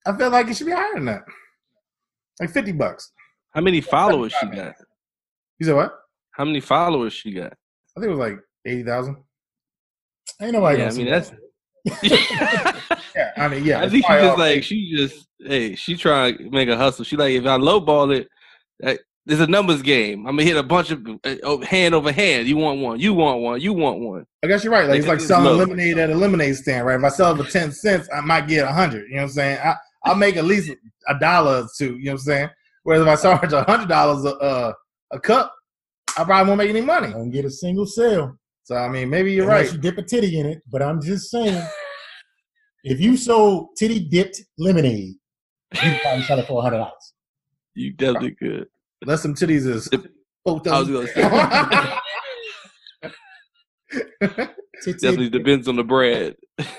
I 0.05 0.15
feel 0.17 0.29
like 0.29 0.47
it 0.47 0.57
should 0.57 0.65
be 0.67 0.73
higher 0.73 0.93
than 0.95 1.05
that. 1.05 1.23
Like 2.39 2.49
50 2.49 2.71
bucks. 2.73 3.11
How 3.51 3.61
many 3.61 3.79
followers 3.81 4.33
she 4.33 4.47
got? 4.47 4.75
You 5.59 5.67
said 5.67 5.75
what? 5.75 5.93
How 6.31 6.45
many 6.45 6.59
followers 6.59 7.13
she 7.13 7.31
got? 7.31 7.53
I 7.95 7.99
think 7.99 8.07
it 8.07 8.15
was 8.15 8.19
like 8.19 8.39
80,000. 8.65 9.15
Ain't 10.41 10.53
nobody 10.53 10.79
Yeah, 10.79 10.89
I 10.89 10.93
mean 10.93 11.05
that's. 11.07 11.29
that. 11.29 11.39
Yeah, 13.15 13.31
I 13.37 13.47
mean, 13.47 13.63
yeah. 13.63 13.81
I 13.81 13.89
think 13.89 14.03
she 14.07 14.13
just 14.13 14.31
all- 14.31 14.39
like 14.39 14.63
she 14.63 14.95
just 14.95 15.27
hey 15.39 15.75
she 15.75 15.95
trying 15.95 16.35
to 16.39 16.49
make 16.49 16.67
a 16.67 16.75
hustle. 16.75 17.05
She 17.05 17.15
like 17.15 17.33
if 17.33 17.45
I 17.45 17.57
lowball 17.59 18.15
it, 18.17 18.27
that, 18.79 18.99
there's 19.25 19.39
a 19.39 19.47
numbers 19.47 19.81
game. 19.81 20.27
I'm 20.27 20.35
gonna 20.35 20.43
hit 20.43 20.57
a 20.57 20.63
bunch 20.63 20.91
of 20.91 21.05
uh, 21.23 21.35
oh, 21.43 21.61
hand 21.61 21.95
over 21.95 22.11
hand. 22.11 22.47
You 22.47 22.57
want 22.57 22.79
one? 22.79 22.99
You 22.99 23.13
want 23.13 23.41
one? 23.41 23.61
You 23.61 23.73
want 23.73 23.99
one? 23.99 24.25
I 24.43 24.47
guess 24.47 24.63
you're 24.63 24.73
right. 24.73 24.87
Like 24.87 24.99
it's 24.99 25.07
like 25.07 25.21
selling 25.21 25.45
low. 25.45 25.55
lemonade 25.55 25.97
at 25.97 26.09
a 26.09 26.15
lemonade 26.15 26.55
stand, 26.55 26.85
right? 26.85 26.97
If 26.97 27.03
I 27.03 27.09
sell 27.09 27.33
it 27.33 27.43
for 27.43 27.49
10 27.49 27.71
cents, 27.71 28.09
I 28.13 28.19
might 28.21 28.47
get 28.47 28.63
a 28.63 28.65
100. 28.65 29.07
You 29.07 29.15
know 29.15 29.15
what 29.15 29.23
I'm 29.23 29.29
saying? 29.29 29.59
I, 29.63 29.75
I'll 30.03 30.15
make 30.15 30.35
at 30.35 30.43
least 30.43 30.71
a 31.07 31.19
dollar 31.19 31.63
or 31.63 31.67
two. 31.77 31.97
You 31.97 32.05
know 32.05 32.11
what 32.11 32.21
I'm 32.21 32.25
saying? 32.25 32.49
Whereas 32.83 33.01
if 33.01 33.07
I 33.07 33.15
charge 33.15 33.51
$100 33.51 34.25
a, 34.25 34.45
a, 34.45 34.75
a 35.11 35.19
cup, 35.19 35.53
I 36.17 36.25
probably 36.25 36.49
won't 36.49 36.57
make 36.57 36.69
any 36.69 36.81
money. 36.81 37.11
Don't 37.11 37.31
get 37.31 37.45
a 37.45 37.49
single 37.49 37.85
sale. 37.85 38.37
So, 38.63 38.75
I 38.75 38.89
mean, 38.89 39.09
maybe 39.09 39.31
you're 39.31 39.49
unless 39.49 39.67
right. 39.67 39.75
you 39.75 39.81
dip 39.81 39.97
a 39.97 40.03
titty 40.03 40.39
in 40.39 40.45
it. 40.45 40.61
But 40.69 40.81
I'm 40.81 41.01
just 41.01 41.31
saying, 41.31 41.65
if 42.83 42.99
you 42.99 43.15
sold 43.15 43.69
titty 43.77 43.99
dipped 43.99 44.41
lemonade, 44.57 45.15
you 45.81 45.97
probably 46.01 46.23
sell 46.23 46.39
it 46.39 46.47
for 46.47 46.61
hundred 46.61 46.77
dollars. 46.77 47.13
You 47.73 47.93
definitely 47.93 48.35
could. 48.35 48.67
Unless 49.03 49.21
some 49.21 49.35
titties 49.35 49.67
is 49.67 49.89
Both 50.45 50.67
I 50.67 50.79
was 50.79 50.89
gonna 50.89 51.99
them. 54.31 54.49
Tits 54.83 55.01
Definitely 55.01 55.29
depends 55.29 55.67
on 55.67 55.75
the 55.75 55.83
bread. 55.83 56.35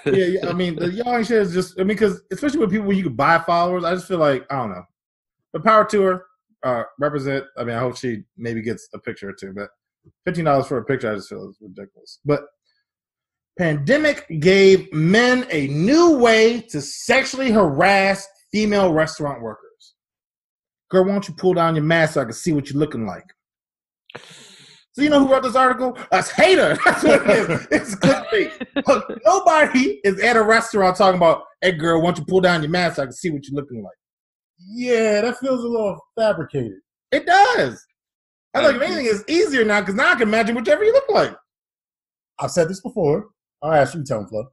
yeah, 0.07 0.13
yeah, 0.13 0.49
I 0.49 0.53
mean, 0.53 0.77
the 0.77 0.91
y'all 0.91 1.17
ain't 1.17 1.27
shit 1.27 1.39
is 1.39 1.55
just. 1.55 1.79
I 1.79 1.85
mean, 1.85 1.89
because 1.89 2.21
especially 2.33 2.59
with 2.59 2.71
people 2.71 2.87
where 2.87 2.97
you 2.97 3.05
can 3.05 3.15
buy 3.15 3.39
followers, 3.39 3.85
I 3.85 3.95
just 3.95 4.07
feel 4.07 4.19
like 4.19 4.45
I 4.51 4.57
don't 4.57 4.71
know. 4.71 4.85
But 5.53 5.65
power 5.65 5.87
to 5.87 6.03
her, 6.03 6.27
uh, 6.63 6.83
represent. 6.99 7.45
I 7.57 7.65
mean, 7.65 7.77
I 7.77 7.79
hope 7.79 7.97
she 7.97 8.25
maybe 8.37 8.61
gets 8.61 8.89
a 8.93 8.99
picture 8.99 9.31
or 9.31 9.33
two, 9.33 9.55
but 9.55 9.71
fifteen 10.27 10.45
dollars 10.45 10.67
for 10.67 10.79
a 10.79 10.85
picture, 10.85 11.11
I 11.11 11.15
just 11.15 11.29
feel 11.31 11.49
is 11.49 11.57
ridiculous. 11.61 12.21
But 12.25 12.43
pandemic 13.59 14.27
gave 14.41 14.93
men 14.93 15.47
a 15.51 15.69
new 15.69 16.19
way 16.19 16.61
to 16.61 16.83
sexually 16.83 17.53
harass 17.53 18.27
female 18.53 18.93
restaurant 18.93 19.41
workers. 19.41 19.64
Girl, 20.95 21.05
why 21.07 21.11
don't 21.11 21.27
you 21.27 21.35
pull 21.35 21.55
down 21.55 21.75
your 21.75 21.83
mask 21.83 22.15
so 22.15 22.21
I 22.21 22.25
can 22.25 22.33
see 22.33 22.53
what 22.53 22.71
you're 22.71 22.79
looking 22.79 23.05
like? 23.05 23.25
So 24.93 25.03
you 25.03 25.11
know 25.11 25.19
who 25.19 25.33
wrote 25.33 25.43
this 25.43 25.57
article? 25.57 25.99
Us 26.13 26.31
hater. 26.31 26.79
That's 26.85 27.03
what 27.03 27.29
it 27.29 27.51
is. 27.51 27.67
It's 27.73 27.95
clickbait. 27.97 28.87
Look, 28.87 29.05
nobody 29.27 29.99
is 30.05 30.21
at 30.21 30.37
a 30.37 30.43
restaurant 30.43 30.97
talking 30.97 31.17
about, 31.17 31.43
hey 31.63 31.73
girl, 31.73 32.01
why 32.01 32.13
don't 32.13 32.19
you 32.19 32.25
pull 32.27 32.41
down 32.41 32.63
your 32.63 32.71
mask 32.71 32.95
so 32.95 33.03
I 33.03 33.07
can 33.07 33.13
see 33.13 33.31
what 33.31 33.45
you're 33.45 33.61
looking 33.61 33.83
like? 33.83 33.97
Yeah, 34.57 35.23
that 35.23 35.37
feels 35.39 35.65
a 35.65 35.67
little 35.67 35.99
fabricated. 36.17 36.79
It 37.11 37.27
does. 37.27 37.85
I 38.55 38.61
like 38.61 38.77
if 38.77 38.83
anything 38.83 39.07
is 39.07 39.25
easier 39.27 39.65
now 39.65 39.81
because 39.81 39.97
now 39.97 40.13
I 40.13 40.15
can 40.15 40.29
imagine 40.29 40.55
whichever 40.55 40.85
you 40.85 40.93
look 40.93 41.11
like. 41.11 41.35
I've 42.39 42.53
said 42.53 42.69
this 42.69 42.81
before. 42.81 43.31
I'll 43.65 43.73
ask 43.73 43.97
you, 43.97 44.05
Tone 44.05 44.29
Flow. 44.29 44.45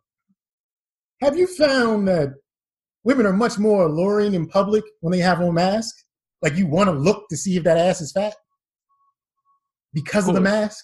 Have 1.22 1.38
you 1.38 1.46
found 1.46 2.08
that 2.08 2.34
women 3.04 3.28
are 3.28 3.34
much 3.34 3.60
more 3.60 3.86
alluring 3.86 4.34
in 4.34 4.48
public 4.48 4.84
when 5.02 5.12
they 5.12 5.20
have 5.20 5.40
on 5.40 5.54
masks? 5.54 6.04
Like 6.42 6.56
you 6.56 6.68
want 6.68 6.90
to 6.90 6.94
look 6.96 7.28
to 7.30 7.38
see 7.38 7.58
if 7.58 7.64
that 7.64 7.78
ass 7.78 8.02
is 8.02 8.12
fat 8.12 8.34
because 9.94 10.28
of 10.28 10.36
the 10.36 10.42
mask? 10.42 10.84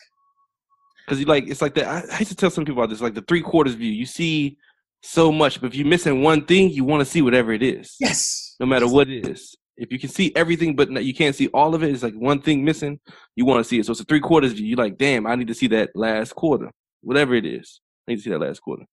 Because 1.06 1.20
you 1.20 1.26
like 1.26 1.48
it's 1.48 1.62
like 1.62 1.74
that. 1.76 1.88
I, 1.88 2.16
I 2.16 2.20
used 2.20 2.32
to 2.32 2.36
tell 2.36 2.50
some 2.50 2.66
people 2.66 2.82
about 2.84 2.90
this, 2.92 3.02
like 3.02 3.14
the 3.16 3.22
three 3.22 3.42
quarters 3.42 3.76
view. 3.76 3.92
You 3.92 4.06
see 4.06 4.58
so 5.04 5.32
much, 5.32 5.62
but 5.62 5.68
if 5.68 5.76
you're 5.76 5.88
missing 5.88 6.22
one 6.22 6.46
thing, 6.46 6.70
you 6.70 6.84
want 6.84 7.02
to 7.02 7.06
see 7.06 7.22
whatever 7.22 7.54
it 7.54 7.64
is, 7.64 7.96
Yes. 8.00 8.56
no 8.60 8.66
matter 8.66 8.88
what 8.88 9.08
it 9.10 9.28
is. 9.28 9.56
If 9.78 9.92
you 9.92 10.00
can 10.00 10.10
see 10.10 10.34
everything, 10.36 10.76
but 10.76 10.90
you 11.04 11.14
can't 11.14 11.36
see 11.36 11.48
all 11.50 11.76
of 11.76 11.84
it, 11.84 11.92
it's 11.94 12.02
like 12.02 12.16
one 12.16 12.42
thing 12.42 12.66
missing. 12.66 13.00
You 13.36 13.46
want 13.46 13.60
to 13.64 13.64
see 13.64 13.78
it. 13.80 13.86
So 13.86 13.92
it's 13.92 14.02
a 14.02 14.06
three 14.06 14.20
quarters 14.20 14.54
view. 14.54 14.66
You're 14.66 14.78
like, 14.78 14.98
damn, 14.98 15.28
I 15.28 15.36
need 15.36 15.48
to 15.48 15.54
see 15.54 15.68
that 15.68 15.92
last 15.96 16.34
quarter, 16.34 16.72
whatever 17.02 17.36
it 17.36 17.46
is. 17.46 17.80
I 18.08 18.12
need 18.12 18.18
to 18.18 18.22
see 18.24 18.30
that 18.32 18.40
last 18.40 18.60
quarter. 18.60 18.84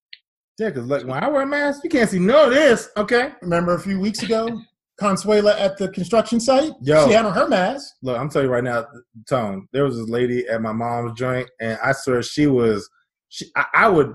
Yeah, 0.58 0.68
because 0.68 0.86
like 0.86 1.04
when 1.06 1.24
I 1.24 1.28
wear 1.28 1.42
a 1.42 1.46
mask, 1.46 1.80
you 1.84 1.90
can't 1.90 2.08
see 2.10 2.18
none 2.18 2.48
of 2.48 2.54
this. 2.54 2.90
Okay. 2.98 3.32
Remember 3.42 3.74
a 3.74 3.80
few 3.80 3.98
weeks 3.98 4.22
ago, 4.22 4.60
Consuela 5.00 5.58
at 5.58 5.76
the 5.76 5.88
construction 5.88 6.38
site? 6.38 6.72
Yo. 6.82 7.06
She 7.06 7.12
had 7.12 7.24
on 7.24 7.32
her 7.32 7.48
mask. 7.48 7.94
Look, 8.02 8.18
I'm 8.18 8.28
telling 8.28 8.48
you 8.48 8.52
right 8.52 8.62
now, 8.62 8.86
Tone. 9.28 9.66
There 9.72 9.84
was 9.84 9.96
this 9.96 10.08
lady 10.08 10.46
at 10.46 10.62
my 10.62 10.72
mom's 10.72 11.18
joint, 11.18 11.48
and 11.60 11.78
I 11.82 11.92
swear 11.92 12.22
she 12.22 12.46
was. 12.46 12.88
She, 13.28 13.46
I, 13.56 13.64
I 13.74 13.88
would 13.88 14.14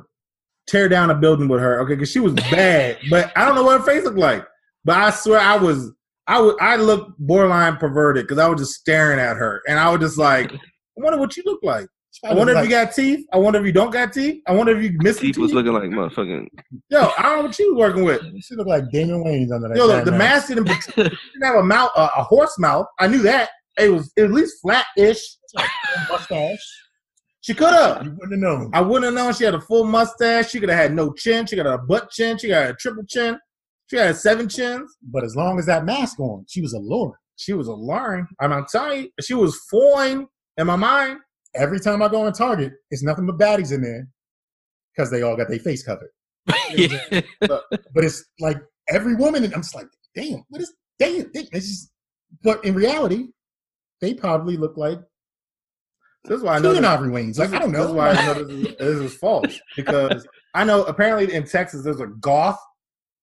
tear 0.67 0.87
down 0.87 1.09
a 1.09 1.15
building 1.15 1.47
with 1.49 1.59
her, 1.59 1.81
okay, 1.81 1.95
because 1.95 2.11
she 2.11 2.19
was 2.19 2.33
bad. 2.51 2.97
but 3.09 3.31
I 3.35 3.43
don't 3.45 3.55
know 3.55 3.63
what 3.63 3.79
her 3.79 3.85
face 3.85 4.05
looked 4.05 4.17
like. 4.17 4.45
But 4.85 4.97
I 4.97 5.09
swear 5.09 5.39
I 5.39 5.57
was. 5.57 5.91
I 6.27 6.39
would. 6.39 6.55
I 6.61 6.77
looked 6.77 7.19
borderline 7.19 7.77
perverted 7.77 8.23
because 8.23 8.37
I 8.37 8.47
was 8.47 8.61
just 8.61 8.79
staring 8.79 9.19
at 9.19 9.35
her, 9.35 9.61
and 9.67 9.77
I 9.77 9.89
was 9.89 9.99
just 9.99 10.17
like, 10.17 10.53
I 10.53 10.57
wonder 10.95 11.19
what 11.19 11.35
you 11.35 11.43
look 11.45 11.59
like. 11.61 11.87
I 12.25 12.33
wonder 12.33 12.53
if 12.57 12.63
you 12.63 12.69
got 12.69 12.93
teeth. 12.93 13.25
I 13.31 13.37
wonder 13.37 13.59
if 13.59 13.65
you 13.65 13.71
don't 13.71 13.91
got 13.91 14.11
teeth. 14.13 14.41
I 14.47 14.53
wonder 14.53 14.75
if 14.75 14.83
you 14.83 14.97
missing 14.99 15.21
Teeth 15.27 15.35
teeth. 15.35 15.41
was 15.41 15.53
looking 15.53 15.73
like 15.73 15.83
motherfucking. 15.83 16.47
Yo, 16.89 17.11
I 17.17 17.21
don't 17.23 17.37
know 17.37 17.41
what 17.43 17.55
she 17.55 17.69
was 17.69 17.77
working 17.77 18.03
with. 18.03 18.21
She 18.43 18.55
looked 18.55 18.69
like 18.69 18.89
Damon 18.91 19.23
Wayans 19.23 19.53
under 19.53 19.69
that. 19.69 19.77
Yo, 19.77 19.87
the, 19.87 20.11
the 20.11 20.17
mask 20.17 20.47
didn't, 20.47 20.65
didn't 20.65 21.17
have 21.43 21.55
a 21.55 21.63
mouth, 21.63 21.91
uh, 21.95 22.09
a 22.17 22.23
horse 22.23 22.57
mouth. 22.59 22.87
I 22.99 23.07
knew 23.07 23.19
that. 23.19 23.49
It 23.77 23.89
was 23.89 24.11
at 24.17 24.31
least 24.31 24.55
flat-ish. 24.61 25.21
mustache. 26.09 26.59
She 27.41 27.53
could 27.53 27.73
have. 27.73 28.03
You 28.03 28.11
wouldn't 28.11 28.31
have 28.33 28.39
known. 28.39 28.71
I 28.73 28.81
wouldn't 28.81 29.05
have 29.05 29.13
known 29.13 29.33
she 29.33 29.45
had 29.45 29.55
a 29.55 29.61
full 29.61 29.85
mustache. 29.85 30.49
She 30.49 30.59
could 30.59 30.69
have 30.69 30.77
had 30.77 30.93
no 30.93 31.13
chin. 31.13 31.45
She 31.45 31.55
got 31.55 31.67
a 31.67 31.77
butt 31.77 32.09
chin. 32.09 32.37
She 32.37 32.49
got 32.49 32.69
a 32.69 32.73
triple 32.73 33.03
chin. 33.07 33.39
She 33.89 33.95
had 33.95 34.17
seven 34.17 34.49
chins. 34.49 34.97
But 35.01 35.23
as 35.23 35.35
long 35.35 35.57
as 35.57 35.65
that 35.67 35.85
mask 35.85 36.19
on, 36.19 36.45
she 36.49 36.61
was 36.61 36.73
alluring. 36.73 37.13
She 37.37 37.53
was 37.53 37.67
alluring. 37.67 38.27
I'm, 38.41 38.51
I'm 38.51 38.65
telling 38.69 39.03
you, 39.03 39.09
she 39.21 39.33
was 39.35 39.57
foreign 39.69 40.27
in 40.57 40.67
my 40.67 40.75
mind. 40.75 41.19
Every 41.55 41.79
time 41.79 42.01
I 42.01 42.07
go 42.07 42.21
on 42.25 42.33
Target, 42.33 42.73
it's 42.91 43.03
nothing 43.03 43.25
but 43.25 43.37
baddies 43.37 43.73
in 43.73 43.81
there 43.81 44.07
because 44.95 45.09
they 45.09 45.21
all 45.23 45.35
got 45.35 45.49
their 45.49 45.59
face 45.59 45.83
covered. 45.83 46.09
yeah. 46.75 47.21
But 47.41 47.63
it's 48.03 48.23
like 48.39 48.57
every 48.89 49.15
woman, 49.15 49.43
and 49.43 49.53
I'm 49.53 49.61
just 49.61 49.75
like, 49.75 49.87
damn, 50.15 50.43
what 50.49 50.61
is 50.61 50.73
damn? 50.99 51.31
damn, 51.31 51.47
It's 51.51 51.67
just, 51.67 51.91
but 52.43 52.63
in 52.63 52.75
reality, 52.75 53.27
they 54.01 54.13
probably 54.13 54.57
look 54.57 54.77
like 54.77 54.99
This 56.25 56.37
is 56.37 56.43
why 56.43 56.55
I 56.55 56.59
know. 56.59 56.69
Keenen 56.69 56.83
This, 56.83 56.91
Ivory 56.91 57.09
Wayans. 57.09 57.39
Like 57.39 57.53
I 57.53 57.59
don't 57.59 57.71
this 57.71 57.79
know. 57.79 57.87
is 57.87 57.93
why 57.93 58.09
I 58.11 58.25
know 58.25 58.33
this 58.43 58.49
is, 58.49 58.77
this 58.77 59.11
is 59.11 59.17
false 59.17 59.59
because 59.75 60.27
I 60.53 60.63
know 60.63 60.83
apparently 60.83 61.33
in 61.33 61.45
Texas 61.45 61.83
there's 61.83 61.99
a 62.01 62.07
goth 62.07 62.59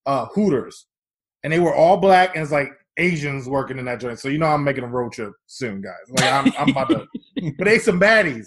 uh, 0.06 0.26
Hooters, 0.26 0.86
and 1.42 1.52
they 1.52 1.58
were 1.60 1.74
all 1.74 1.96
black, 1.96 2.34
and 2.34 2.42
it's 2.42 2.52
like 2.52 2.70
Asians 2.98 3.48
working 3.48 3.78
in 3.78 3.84
that 3.86 4.00
joint. 4.00 4.18
So 4.18 4.28
you 4.28 4.38
know 4.38 4.46
I'm 4.46 4.64
making 4.64 4.84
a 4.84 4.88
road 4.88 5.12
trip 5.12 5.32
soon, 5.46 5.80
guys. 5.80 5.94
Like 6.10 6.32
I'm, 6.32 6.52
I'm 6.58 6.68
about 6.70 6.88
to, 6.90 6.98
but 6.98 7.15
they 7.58 7.78
some 7.78 8.00
baddies. 8.00 8.46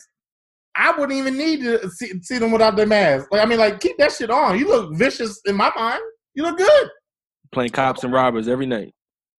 I 0.75 0.91
wouldn't 0.91 1.17
even 1.17 1.37
need 1.37 1.61
to 1.61 1.89
see, 1.89 2.11
see 2.21 2.37
them 2.37 2.51
without 2.51 2.75
their 2.75 2.87
mask. 2.87 3.27
Like 3.31 3.41
I 3.41 3.45
mean, 3.45 3.59
like 3.59 3.79
keep 3.79 3.97
that 3.97 4.11
shit 4.13 4.29
on. 4.29 4.57
You 4.57 4.67
look 4.67 4.95
vicious 4.95 5.41
in 5.45 5.55
my 5.55 5.71
mind. 5.75 6.01
You 6.35 6.43
look 6.43 6.57
good, 6.57 6.89
Playing 7.51 7.71
cops 7.71 8.03
and 8.03 8.13
robbers 8.13 8.47
every 8.47 8.65
night. 8.65 8.93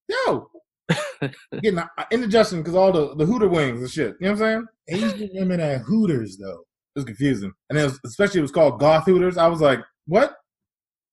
yo. 0.08 0.48
Getting 1.62 1.80
indigestion 2.10 2.58
because 2.58 2.74
all 2.74 2.90
the 2.90 3.14
the 3.14 3.24
Hooter 3.24 3.48
wings 3.48 3.80
and 3.80 3.90
shit. 3.90 4.16
You 4.20 4.26
know 4.26 4.32
what 4.32 4.42
I'm 4.42 4.66
saying? 4.88 5.04
Asian 5.12 5.30
women 5.34 5.60
at 5.60 5.82
Hooters 5.82 6.36
though. 6.36 6.64
It 6.96 6.98
was 6.98 7.04
confusing, 7.04 7.52
and 7.68 7.78
it 7.78 7.84
was, 7.84 8.00
especially 8.04 8.40
it 8.40 8.42
was 8.42 8.50
called 8.50 8.80
Goth 8.80 9.04
Hooters. 9.04 9.38
I 9.38 9.46
was 9.46 9.60
like, 9.60 9.78
what? 10.06 10.34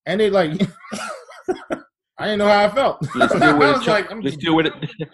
And 0.07 0.19
they 0.19 0.31
like, 0.31 0.51
I 2.17 2.25
didn't 2.25 2.39
know 2.39 2.47
how 2.47 2.65
I 2.65 2.69
felt. 2.69 3.01
They 3.01 3.27
still 3.27 3.43
I 3.43 3.53
wear, 3.53 3.73
was 3.73 3.85
the 3.85 3.91
like, 3.91 4.09
chunk- 4.09 4.25
I'm 4.25 4.31
still 4.31 4.55
wear, 4.55 4.63
the, 4.63 5.07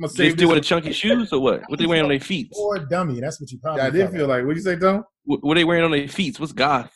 gonna 0.00 0.12
they 0.12 0.28
save 0.28 0.32
still 0.32 0.48
wear 0.50 0.60
chunky 0.60 0.92
shoes 0.92 1.32
or 1.32 1.40
what? 1.40 1.62
What 1.68 1.78
they 1.78 1.86
wearing 1.86 2.04
on 2.04 2.08
their 2.10 2.20
feet? 2.20 2.52
Or 2.56 2.78
dummy. 2.78 3.20
That's 3.20 3.40
what 3.40 3.50
you 3.50 3.58
probably. 3.58 3.82
Yeah, 3.82 3.86
I 3.88 3.90
did 3.90 4.00
felt 4.02 4.12
feel 4.14 4.26
like. 4.28 4.44
What 4.44 4.56
you 4.56 4.62
say, 4.62 4.76
Tom? 4.76 5.04
What, 5.24 5.42
what 5.44 5.54
they 5.54 5.64
wearing 5.64 5.84
on 5.84 5.90
their 5.90 6.08
feet? 6.08 6.38
What's 6.38 6.52
goth? 6.52 6.92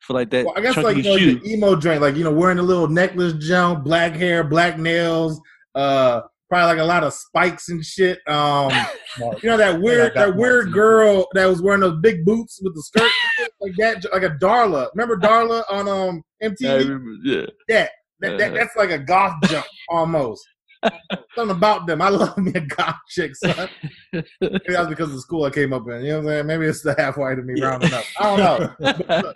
For 0.00 0.14
like 0.14 0.30
that 0.30 0.44
Well, 0.46 0.54
I 0.56 0.60
guess 0.60 0.74
chunky 0.74 0.86
like 0.88 0.96
you 0.96 1.02
know, 1.04 1.16
shoe. 1.16 1.30
your 1.30 1.44
emo 1.46 1.76
joint, 1.76 2.02
like 2.02 2.16
you 2.16 2.24
know, 2.24 2.32
wearing 2.32 2.58
a 2.58 2.62
little 2.62 2.88
necklace 2.88 3.34
jump, 3.34 3.84
black 3.84 4.14
hair, 4.14 4.42
black 4.42 4.76
nails, 4.78 5.40
uh, 5.76 6.22
probably 6.48 6.74
like 6.74 6.78
a 6.82 6.84
lot 6.84 7.04
of 7.04 7.12
spikes 7.14 7.68
and 7.68 7.84
shit. 7.84 8.18
Um, 8.26 8.72
you 9.18 9.48
know 9.48 9.56
that 9.56 9.80
weird, 9.80 10.12
that 10.14 10.34
weird 10.34 10.72
girl 10.72 11.28
that 11.34 11.46
was 11.46 11.62
wearing 11.62 11.80
those 11.82 12.00
big 12.00 12.24
boots 12.24 12.58
with 12.64 12.74
the 12.74 12.82
skirt, 12.82 13.10
like 13.60 13.74
that, 13.78 14.04
like 14.12 14.24
a 14.24 14.36
Daria. 14.40 14.88
Remember 14.92 15.16
Daria 15.16 15.62
on 15.70 15.88
um 15.88 16.22
MTV? 16.42 16.68
I 16.68 16.74
remember, 16.78 17.10
yeah. 17.22 17.46
That, 17.68 17.90
that, 18.20 18.40
Uh-huh. 18.40 18.54
that's 18.54 18.76
like 18.76 18.90
a 18.90 18.98
goth 18.98 19.34
jump 19.44 19.66
almost. 19.88 20.44
Something 21.34 21.56
about 21.56 21.86
them. 21.86 22.02
I 22.02 22.08
love 22.08 22.36
me 22.38 22.52
a 22.54 22.60
goth 22.60 22.96
chick, 23.08 23.34
son. 23.36 23.68
Maybe 24.12 24.26
that's 24.40 24.88
because 24.88 25.08
of 25.08 25.14
the 25.14 25.20
school 25.20 25.44
I 25.44 25.50
came 25.50 25.72
up 25.72 25.88
in. 25.88 26.02
You 26.02 26.08
know 26.12 26.16
what 26.18 26.20
I'm 26.20 26.26
saying? 26.28 26.46
Maybe 26.46 26.66
it's 26.66 26.82
the 26.82 26.94
half 26.98 27.16
white 27.16 27.38
of 27.38 27.44
me 27.44 27.54
Yeah. 27.56 27.66
rounding 27.68 27.92
up. 27.92 28.04
I 28.18 28.36
don't 28.36 28.78
know. 28.80 29.32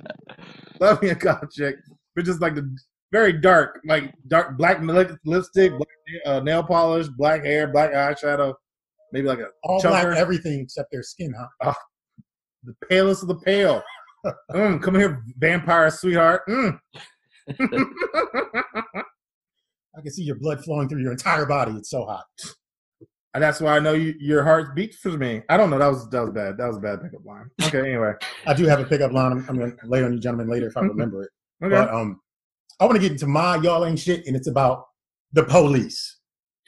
love 0.80 1.02
me 1.02 1.08
a 1.10 1.14
goth 1.14 1.50
chick, 1.52 1.76
but 2.14 2.24
just 2.24 2.40
like 2.40 2.54
the 2.54 2.76
very 3.12 3.32
dark, 3.32 3.80
like 3.86 4.12
dark 4.28 4.58
black 4.58 4.80
lipstick, 5.24 5.72
black 5.72 5.88
uh, 6.26 6.40
nail 6.40 6.62
polish, 6.62 7.06
black 7.08 7.44
hair, 7.44 7.68
black 7.68 7.92
eyeshadow, 7.92 8.52
maybe 9.12 9.28
like 9.28 9.38
a 9.38 9.48
all 9.62 9.80
chunker. 9.80 10.02
black 10.02 10.16
everything 10.18 10.60
except 10.60 10.90
their 10.90 11.02
skin, 11.02 11.32
huh? 11.62 11.72
the 12.64 12.74
palest 12.90 13.22
of 13.22 13.28
the 13.28 13.36
pale. 13.36 13.82
mm, 14.50 14.82
come 14.82 14.96
here, 14.96 15.22
vampire 15.38 15.90
sweetheart. 15.90 16.42
Mm. 16.48 16.78
I 19.96 20.02
can 20.02 20.10
see 20.12 20.22
your 20.24 20.36
blood 20.36 20.62
flowing 20.62 20.88
through 20.88 21.00
your 21.02 21.12
entire 21.12 21.46
body. 21.46 21.72
It's 21.72 21.90
so 21.90 22.04
hot. 22.04 22.24
And 23.34 23.42
that's 23.42 23.60
why 23.60 23.76
I 23.76 23.80
know 23.80 23.92
you, 23.92 24.14
your 24.18 24.42
heart 24.44 24.74
beats 24.74 24.96
for 24.96 25.10
me. 25.10 25.42
I 25.48 25.56
don't 25.56 25.68
know. 25.70 25.78
That 25.78 25.88
was 25.88 26.08
that 26.10 26.20
was 26.22 26.30
bad. 26.30 26.56
That 26.58 26.66
was 26.68 26.76
a 26.78 26.80
bad 26.80 27.02
pickup 27.02 27.24
line. 27.24 27.50
Okay. 27.62 27.80
Anyway. 27.80 28.12
I 28.46 28.54
do 28.54 28.64
have 28.64 28.80
a 28.80 28.84
pickup 28.84 29.12
line. 29.12 29.32
I'm, 29.32 29.46
I'm 29.48 29.58
going 29.58 29.76
to 29.76 29.86
lay 29.86 30.02
on 30.02 30.12
you 30.14 30.18
gentlemen 30.20 30.48
later 30.48 30.66
if 30.68 30.76
I 30.76 30.80
remember 30.80 31.22
it. 31.24 31.30
Okay. 31.62 31.74
But 31.74 31.92
um, 31.92 32.20
I 32.80 32.84
want 32.84 32.96
to 32.96 33.00
get 33.00 33.12
into 33.12 33.26
my 33.26 33.56
y'all 33.56 33.84
ain't 33.84 33.98
shit, 33.98 34.26
and 34.26 34.36
it's 34.36 34.48
about 34.48 34.86
the 35.32 35.44
police. 35.44 36.18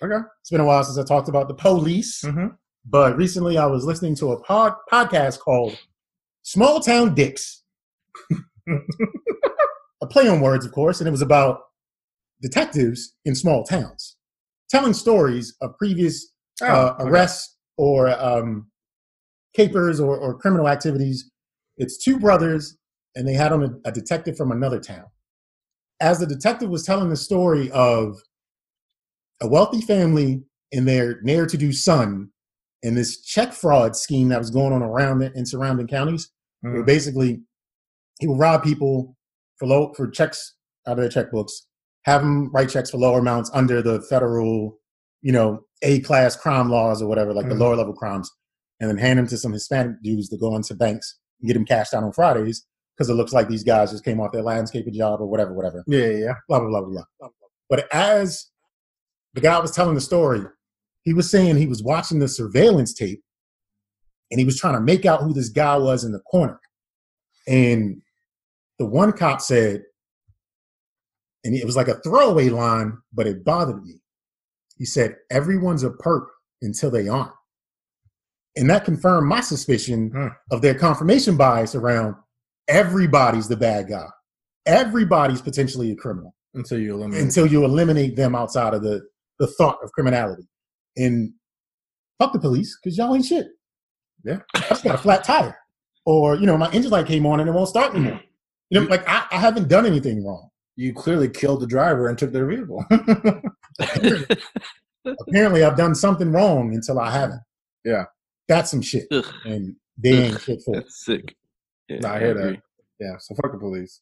Okay. 0.03 0.23
It's 0.41 0.51
been 0.51 0.61
a 0.61 0.65
while 0.65 0.85
since 0.85 0.99
I 0.99 1.05
talked 1.05 1.29
about 1.29 1.49
the 1.49 1.55
police, 1.55 2.23
Mhm. 2.25 2.57
but 2.87 3.17
recently 3.17 3.59
I 3.59 3.67
was 3.67 3.85
listening 3.85 4.15
to 4.17 4.33
a 4.33 4.41
pod, 4.43 4.75
podcast 4.93 5.39
called 5.41 5.79
Small 6.43 6.81
Town 6.81 7.15
Dicks. 7.15 7.63
a 10.03 10.07
play 10.07 10.29
on 10.29 10.41
words, 10.41 10.65
of 10.67 10.73
course, 10.73 11.01
and 11.01 11.09
it 11.09 11.11
was 11.11 11.23
about 11.23 11.61
detectives 12.41 13.15
in 13.25 13.35
small 13.35 13.65
towns 13.65 14.17
telling 14.71 14.93
stories 14.93 15.57
of 15.61 15.77
previous 15.79 16.33
Oh, 16.61 16.67
uh, 16.67 16.97
okay. 16.99 17.09
arrests 17.09 17.57
or 17.77 18.09
um, 18.21 18.67
capers 19.55 20.01
or, 20.01 20.19
or 20.19 20.37
criminal 20.37 20.69
activities. 20.69 21.31
It's 21.77 22.03
two 22.03 22.19
brothers, 22.19 22.77
and 23.15 23.27
they 23.29 23.33
had 23.35 23.53
on 23.53 23.63
a, 23.63 23.89
a 23.89 23.93
detective 23.93 24.37
from 24.37 24.51
another 24.51 24.81
town. 24.81 25.05
As 26.01 26.19
the 26.19 26.27
detective 26.27 26.69
was 26.69 26.83
telling 26.85 27.11
the 27.11 27.17
story 27.17 27.71
of 27.71 28.17
a 29.41 29.47
wealthy 29.47 29.81
family 29.81 30.43
and 30.73 30.87
their 30.89 31.21
ne'er 31.23 31.47
to 31.47 31.57
do 31.57 31.73
son 31.73 32.31
and 32.83 32.97
this 32.97 33.21
check 33.23 33.53
fraud 33.53 33.95
scheme 33.97 34.29
that 34.31 34.39
was 34.41 34.51
going 34.51 34.73
on 34.73 34.83
around 34.83 35.23
in 35.23 35.47
surrounding 35.47 35.87
counties. 35.87 36.31
Where 36.63 36.83
Mm. 36.83 36.87
basically 36.87 37.41
he 38.19 38.27
would 38.27 38.39
rob 38.41 38.65
people 38.65 39.17
for 39.59 39.67
low 39.69 39.93
for 39.95 40.09
checks 40.11 40.55
out 40.89 40.99
of 40.99 41.09
their 41.09 41.25
checkbooks, 41.25 41.53
have 42.09 42.23
them 42.23 42.51
write 42.53 42.71
checks 42.71 42.91
for 42.91 42.99
lower 42.99 43.19
amounts 43.21 43.51
under 43.55 43.83
the 43.83 44.01
federal, 44.03 44.79
you 45.23 45.33
know, 45.33 45.61
A 45.83 46.01
class 46.01 46.35
crime 46.37 46.71
laws 46.71 47.01
or 47.03 47.07
whatever, 47.09 47.33
like 47.33 47.47
Mhm. 47.47 47.51
the 47.51 47.55
lower 47.57 47.77
level 47.77 47.95
crimes, 47.95 48.31
and 48.81 48.89
then 48.91 48.99
hand 48.99 49.19
them 49.19 49.27
to 49.29 49.37
some 49.39 49.53
Hispanic 49.53 50.03
dudes 50.03 50.29
to 50.31 50.37
go 50.37 50.57
into 50.57 50.75
banks 50.75 51.19
and 51.41 51.47
get 51.49 51.55
them 51.55 51.65
cashed 51.65 51.95
out 51.95 52.03
on 52.03 52.13
Fridays 52.13 52.67
because 52.97 53.09
it 53.09 53.15
looks 53.15 53.33
like 53.33 53.49
these 53.49 53.63
guys 53.65 53.93
just 53.93 54.05
came 54.05 54.21
off 54.21 54.33
their 54.33 54.43
landscaping 54.43 54.93
job 54.95 55.21
or 55.21 55.27
whatever, 55.27 55.53
whatever 55.55 55.85
Yeah, 55.87 56.07
yeah, 56.07 56.19
yeah. 56.19 56.35
blah 56.49 56.59
blah 56.61 56.69
blah 56.69 56.81
blah 56.81 57.03
blah. 57.21 57.29
But 57.69 57.87
as 57.93 58.47
the 59.35 59.41
guy 59.41 59.59
was 59.61 59.71
telling 59.71 59.95
the 59.95 60.01
story, 60.01 60.43
he 61.03 61.13
was 61.15 61.31
saying 61.31 61.57
he 61.57 61.67
was 61.67 61.83
watching 61.83 62.19
the 62.19 62.29
surveillance 62.29 62.93
tape 62.95 63.23
and 64.31 64.39
he 64.41 64.45
was 64.45 64.59
trying 64.59 64.75
to 64.75 64.81
make 64.81 65.05
out 65.07 65.23
who 65.23 65.33
this 65.33 65.49
guy 65.49 65.77
was 65.77 66.03
in 66.05 66.13
the 66.13 66.21
corner. 66.21 66.59
And 67.47 68.03
the 68.79 68.87
one 68.87 69.13
cop 69.13 69.41
said, 69.41 69.83
and 71.45 71.55
it 71.55 71.65
was 71.65 71.77
like 71.77 71.89
a 71.89 72.01
throwaway 72.01 72.49
line, 72.49 72.99
but 73.13 73.27
it 73.27 73.45
bothered 73.45 73.83
me. 73.85 74.01
He 74.77 74.85
said, 74.85 75.17
Everyone's 75.31 75.85
a 75.85 75.91
perp 75.91 76.27
until 76.63 76.91
they 76.91 77.09
aren't. 77.09 77.33
And 78.57 78.69
that 78.71 78.85
confirmed 78.85 79.29
my 79.29 79.41
suspicion 79.41 80.11
Hmm. 80.11 80.27
of 80.51 80.63
their 80.63 80.75
confirmation 80.75 81.37
bias 81.37 81.75
around 81.75 82.17
everybody's 82.67 83.49
the 83.49 83.57
bad 83.57 83.89
guy. 83.89 84.07
Everybody's 84.67 85.41
potentially 85.41 85.91
a 85.93 85.97
criminal 85.97 86.35
Until 86.55 86.79
you 86.79 86.95
eliminate. 86.95 87.23
until 87.25 87.47
you 87.47 87.65
eliminate 87.65 88.17
them 88.17 88.35
outside 88.35 88.75
of 88.75 88.83
the, 88.83 89.01
the 89.39 89.47
thought 89.47 89.79
of 89.83 89.91
criminality. 89.93 90.49
And 90.97 91.33
fuck 92.19 92.33
the 92.33 92.39
police, 92.41 92.77
because 92.83 92.99
y'all 92.99 93.15
ain't 93.15 93.25
shit. 93.25 93.47
Yeah. 94.25 94.41
I 94.55 94.61
just 94.69 94.85
got 94.85 94.97
a 94.97 94.99
flat 94.99 95.25
tire. 95.25 95.57
Or, 96.05 96.35
you 96.37 96.47
know, 96.47 96.59
my 96.59 96.71
engine 96.73 96.91
light 96.91 97.07
came 97.07 97.25
on 97.27 97.39
and 97.41 97.49
it 97.49 97.53
won't 97.53 97.69
start 97.69 97.95
anymore. 97.95 98.21
You 98.71 98.81
know, 98.81 98.87
like 98.89 99.09
I, 99.09 99.27
I 99.31 99.37
haven't 99.39 99.69
done 99.69 99.87
anything 99.87 100.25
wrong. 100.27 100.48
You 100.79 100.93
clearly 100.95 101.29
killed 101.29 101.61
the 101.61 101.67
driver 101.67 102.07
and 102.09 102.17
took 102.17 102.31
their 102.33 102.47
vehicle. 102.47 102.85
Apparently 105.27 105.65
I've 105.65 105.77
done 105.77 105.95
something 105.95 106.31
wrong 106.31 106.73
until 106.73 107.01
I 107.01 107.11
haven't. 107.11 107.41
Yeah. 107.85 108.05
That's 108.47 108.71
some 108.71 108.81
shit. 108.83 109.07
Ugh, 109.11 109.25
And 109.45 109.75
they 109.97 110.11
ain't 110.27 110.41
shit 110.41 110.63
for 110.65 110.77
that's 110.77 111.05
sick. 111.05 111.35
Yeah, 111.89 111.99
Nah, 111.99 112.15
I 112.15 112.19
hear 112.21 112.35
that. 112.35 112.63
yeah, 113.01 113.17
so 113.19 113.35
fuck 113.35 113.51
the 113.53 113.59
police. 113.59 114.01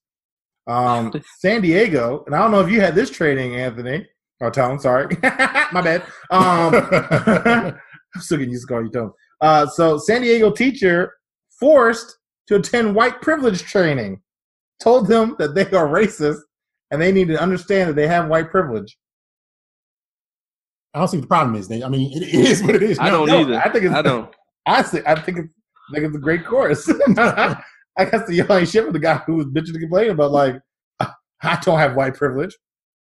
Um, 0.66 1.12
San 1.39 1.62
Diego, 1.62 2.24
and 2.27 2.35
I 2.35 2.41
don't 2.41 2.51
know 2.51 2.61
if 2.61 2.70
you 2.70 2.81
had 2.81 2.95
this 2.95 3.09
training, 3.11 3.55
Anthony 3.57 4.07
or 4.41 4.51
Tone. 4.51 4.79
Sorry, 4.79 5.07
my 5.72 5.81
bad. 5.81 6.03
Um, 6.31 6.74
I'm 8.14 8.20
still 8.20 8.37
getting 8.39 8.53
used 8.53 8.64
to 8.68 8.68
calling 8.68 8.87
you 8.87 8.93
Tone. 8.93 9.12
Uh, 9.41 9.66
so 9.66 9.97
San 9.99 10.20
Diego 10.22 10.51
teacher 10.51 11.14
forced 11.59 12.18
to 12.49 12.57
attend 12.57 12.95
white 12.95 13.22
privilege 13.22 13.62
training, 13.62 14.20
told 14.83 15.07
them 15.09 15.37
that 15.39 15.55
they 15.55 15.64
are 15.70 15.89
racist 15.89 16.41
and 16.91 17.01
they 17.03 17.12
need 17.12 17.28
to 17.28 17.41
understand 17.41 17.91
that 17.91 17.97
they 17.97 18.07
have 18.07 18.28
white 18.28 18.51
privilege. 18.51 18.97
I 20.95 20.99
don't 21.01 21.09
see 21.09 21.18
what 21.18 21.22
the 21.22 21.28
problem 21.28 21.57
is. 21.57 21.68
They, 21.68 21.82
I 21.82 21.89
mean, 21.89 22.11
it, 22.16 22.22
it 22.22 22.34
is 22.34 22.62
what 22.62 22.74
it 22.74 22.82
is. 22.82 22.99
I 22.99 23.11
don't 23.11 23.26
No, 23.28 23.41
either. 23.41 23.57
I 23.59 23.68
think 23.70 23.84
it's 23.84 23.95
I 23.95 24.03
don't. 24.03 24.34
honestly, 24.66 25.03
I 25.07 25.14
think 25.20 25.39
it's 25.39 25.49
I 25.91 25.95
think 25.95 26.07
it's 26.07 26.16
a 26.16 26.20
great 26.20 26.45
course. 26.47 26.89
I 27.18 28.05
guess 28.05 28.26
the 28.26 28.34
y'all 28.34 28.64
shit 28.64 28.84
with 28.84 28.93
the 28.95 28.99
guy 28.99 29.16
who 29.26 29.34
was 29.37 29.47
bitching 29.47 29.70
and 29.70 29.80
complaining 29.80 30.11
about 30.12 30.32
like 30.32 30.57
I 31.01 31.59
don't 31.62 31.78
have 31.78 31.97
white 31.97 32.14
privilege. 32.14 32.57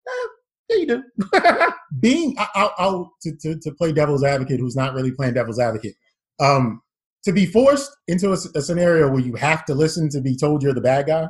Eh, 0.08 0.26
yeah, 0.70 0.76
you 0.76 0.86
do. 0.86 1.02
being 2.00 2.36
I- 2.38 2.48
I'll, 2.54 2.74
I'll 2.78 3.12
to, 3.22 3.36
to, 3.42 3.58
to 3.58 3.72
play 3.72 3.92
devil's 3.92 4.22
advocate 4.24 4.60
who's 4.60 4.76
not 4.76 4.94
really 4.94 5.10
playing 5.12 5.34
devil's 5.34 5.58
advocate 5.58 5.94
um 6.38 6.80
to 7.24 7.32
be 7.32 7.44
forced 7.44 7.90
into 8.08 8.32
a 8.32 8.36
scenario 8.36 9.10
where 9.10 9.20
you 9.20 9.34
have 9.34 9.64
to 9.66 9.74
listen 9.74 10.08
to 10.10 10.20
be 10.20 10.36
told 10.36 10.62
you're 10.62 10.72
the 10.72 10.80
bad 10.80 11.06
guy 11.08 11.26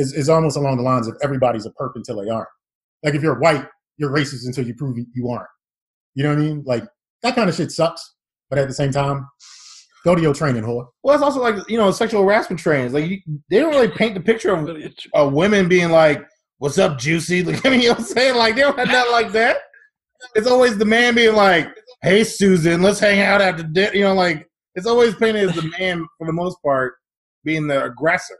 is, 0.00 0.12
is 0.12 0.28
almost 0.28 0.56
along 0.56 0.76
the 0.76 0.82
lines 0.82 1.06
of 1.06 1.16
everybody's 1.22 1.66
a 1.66 1.70
perp 1.70 1.92
until 1.94 2.22
they 2.22 2.30
aren't 2.30 2.48
like 3.02 3.14
if 3.14 3.22
you're 3.22 3.38
white 3.38 3.66
you're 3.98 4.10
racist 4.10 4.46
until 4.46 4.66
you 4.66 4.74
prove 4.74 4.96
you 4.96 5.28
aren't 5.28 5.48
you 6.14 6.22
know 6.22 6.30
what 6.30 6.38
i 6.38 6.42
mean 6.42 6.62
like 6.66 6.84
that 7.22 7.34
kind 7.34 7.48
of 7.48 7.54
shit 7.54 7.70
sucks 7.70 8.14
but 8.48 8.58
at 8.58 8.68
the 8.68 8.74
same 8.74 8.90
time 8.90 9.26
go 10.04 10.14
to 10.14 10.22
your 10.22 10.34
training 10.34 10.62
whore 10.62 10.86
well, 11.02 11.14
it's 11.14 11.22
also 11.22 11.40
like 11.40 11.68
you 11.68 11.78
know 11.78 11.90
sexual 11.90 12.22
harassment 12.22 12.60
trainings. 12.60 12.92
Like 12.92 13.08
you, 13.08 13.18
they 13.50 13.58
don't 13.58 13.70
really 13.70 13.88
paint 13.88 14.14
the 14.14 14.20
picture 14.20 14.54
of 14.54 14.64
Really 14.64 14.84
a 14.84 14.90
tr- 14.90 15.08
uh, 15.14 15.28
women 15.28 15.68
being 15.68 15.90
like, 15.90 16.24
"What's 16.58 16.78
up, 16.78 16.98
juicy?" 16.98 17.42
Like, 17.42 17.64
I 17.66 17.70
mean, 17.70 17.80
you 17.80 17.88
know 17.88 17.94
what 17.94 18.00
I'm 18.00 18.06
saying? 18.06 18.36
Like 18.36 18.54
they 18.54 18.62
don't 18.62 18.78
have 18.78 18.88
nothing 18.88 19.12
like 19.12 19.32
that. 19.32 19.58
It's 20.34 20.46
always 20.46 20.76
the 20.76 20.84
man 20.84 21.14
being 21.14 21.34
like, 21.34 21.68
"Hey, 22.02 22.24
Susan, 22.24 22.82
let's 22.82 23.00
hang 23.00 23.20
out 23.20 23.40
after 23.40 23.62
dinner." 23.62 23.94
You 23.94 24.04
know, 24.04 24.14
like 24.14 24.46
it's 24.74 24.86
always 24.86 25.14
painted 25.14 25.48
as 25.48 25.56
the 25.56 25.72
man 25.78 26.06
for 26.18 26.26
the 26.26 26.32
most 26.32 26.58
part 26.62 26.94
being 27.44 27.66
the 27.66 27.84
aggressor. 27.84 28.36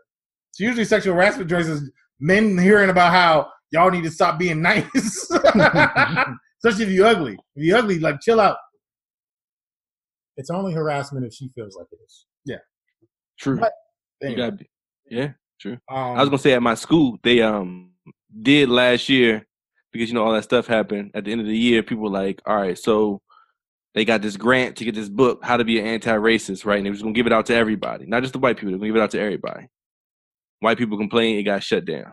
So 0.53 0.65
usually 0.65 0.85
sexual 0.85 1.15
harassment 1.15 1.49
trainings 1.49 1.69
is 1.71 1.91
men 2.19 2.59
hearing 2.59 2.91
about 2.91 3.13
how 3.13 3.49
y'all 3.71 3.91
need 3.91 4.05
to 4.05 4.11
stop 4.11 4.39
being 4.39 4.61
nice, 4.63 4.85
especially 5.31 6.85
if 6.85 6.89
you 6.91 7.07
ugly. 7.07 7.35
If 7.57 7.65
you 7.65 7.77
ugly, 7.77 7.99
like 7.99 8.21
chill 8.21 8.41
out. 8.41 8.57
it's 10.37 10.51
only 10.51 10.73
harassment 10.73 11.25
if 11.27 11.33
she 11.35 11.49
feels 11.55 11.77
like 11.77 11.87
it 11.93 11.99
is 12.05 12.27
Yeah. 12.45 12.57
True. 13.39 13.59
But- 13.59 13.73
You 14.21 14.29
Anyway, 14.29 14.37
gotta 14.43 14.57
be. 14.57 14.71
Yeah. 15.11 15.31
um, 15.67 15.79
I 15.89 16.21
was 16.21 16.29
gonna 16.29 16.39
say 16.39 16.53
at 16.53 16.63
my 16.63 16.75
school 16.75 17.19
they 17.23 17.41
um 17.43 17.93
did 18.43 18.69
last 18.69 19.09
year 19.09 19.47
because 19.93 20.09
you 20.09 20.15
know 20.15 20.25
all 20.25 20.33
that 20.33 20.45
stuff 20.45 20.67
happened 20.67 21.11
at 21.15 21.25
the 21.25 21.33
end 21.33 21.41
of 21.41 21.47
the 21.47 21.57
year. 21.57 21.83
People 21.83 22.05
were 22.05 22.11
like, 22.11 22.41
all 22.47 22.57
right, 22.57 22.79
so 22.79 23.21
they 23.95 24.05
got 24.05 24.23
this 24.23 24.37
grant 24.37 24.77
to 24.77 24.85
get 24.85 24.95
this 24.95 25.09
book, 25.09 25.41
How 25.43 25.57
to 25.57 25.65
Be 25.65 25.81
an 25.81 25.87
Anti-Racist, 25.87 26.65
right? 26.65 26.77
And 26.77 26.87
they 26.87 26.91
was 26.91 27.03
gonna 27.03 27.15
give 27.15 27.27
it 27.27 27.33
out 27.33 27.47
to 27.47 27.55
everybody, 27.55 28.07
not 28.07 28.23
just 28.23 28.33
the 28.35 28.39
white 28.39 28.57
people. 28.57 28.71
They're 28.71 28.79
gonna 28.79 28.89
give 28.89 28.97
it 28.97 29.03
out 29.03 29.11
to 29.13 29.21
everybody. 29.21 29.67
White 30.61 30.79
people 30.79 30.99
complained, 30.99 31.39
it 31.39 31.45
got 31.45 31.63
shut 31.63 31.85
down. 31.85 32.13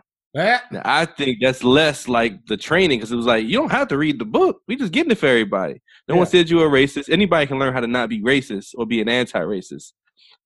Now, 0.70 0.82
I 0.84 1.06
think 1.06 1.38
that's 1.40 1.64
less 1.64 2.06
like 2.06 2.46
the 2.46 2.56
training 2.56 2.98
because 2.98 3.10
it 3.12 3.16
was 3.16 3.26
like 3.26 3.46
you 3.46 3.54
don't 3.54 3.72
have 3.72 3.88
to 3.88 3.96
read 3.96 4.18
the 4.18 4.24
book. 4.24 4.60
We 4.68 4.76
just 4.76 4.92
getting 4.92 5.10
it 5.10 5.18
for 5.18 5.26
everybody. 5.26 5.80
No 6.06 6.16
one 6.16 6.26
said 6.26 6.50
you 6.50 6.58
were 6.58 6.68
racist. 6.68 7.10
Anybody 7.10 7.46
can 7.46 7.58
learn 7.58 7.72
how 7.72 7.80
to 7.80 7.86
not 7.86 8.08
be 8.08 8.22
racist 8.22 8.74
or 8.76 8.86
be 8.86 9.00
an 9.00 9.08
anti-racist. 9.08 9.92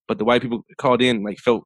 But 0.08 0.18
the 0.18 0.24
white 0.24 0.42
people 0.42 0.64
called 0.78 1.02
in 1.02 1.22
like 1.22 1.38
felt 1.38 1.64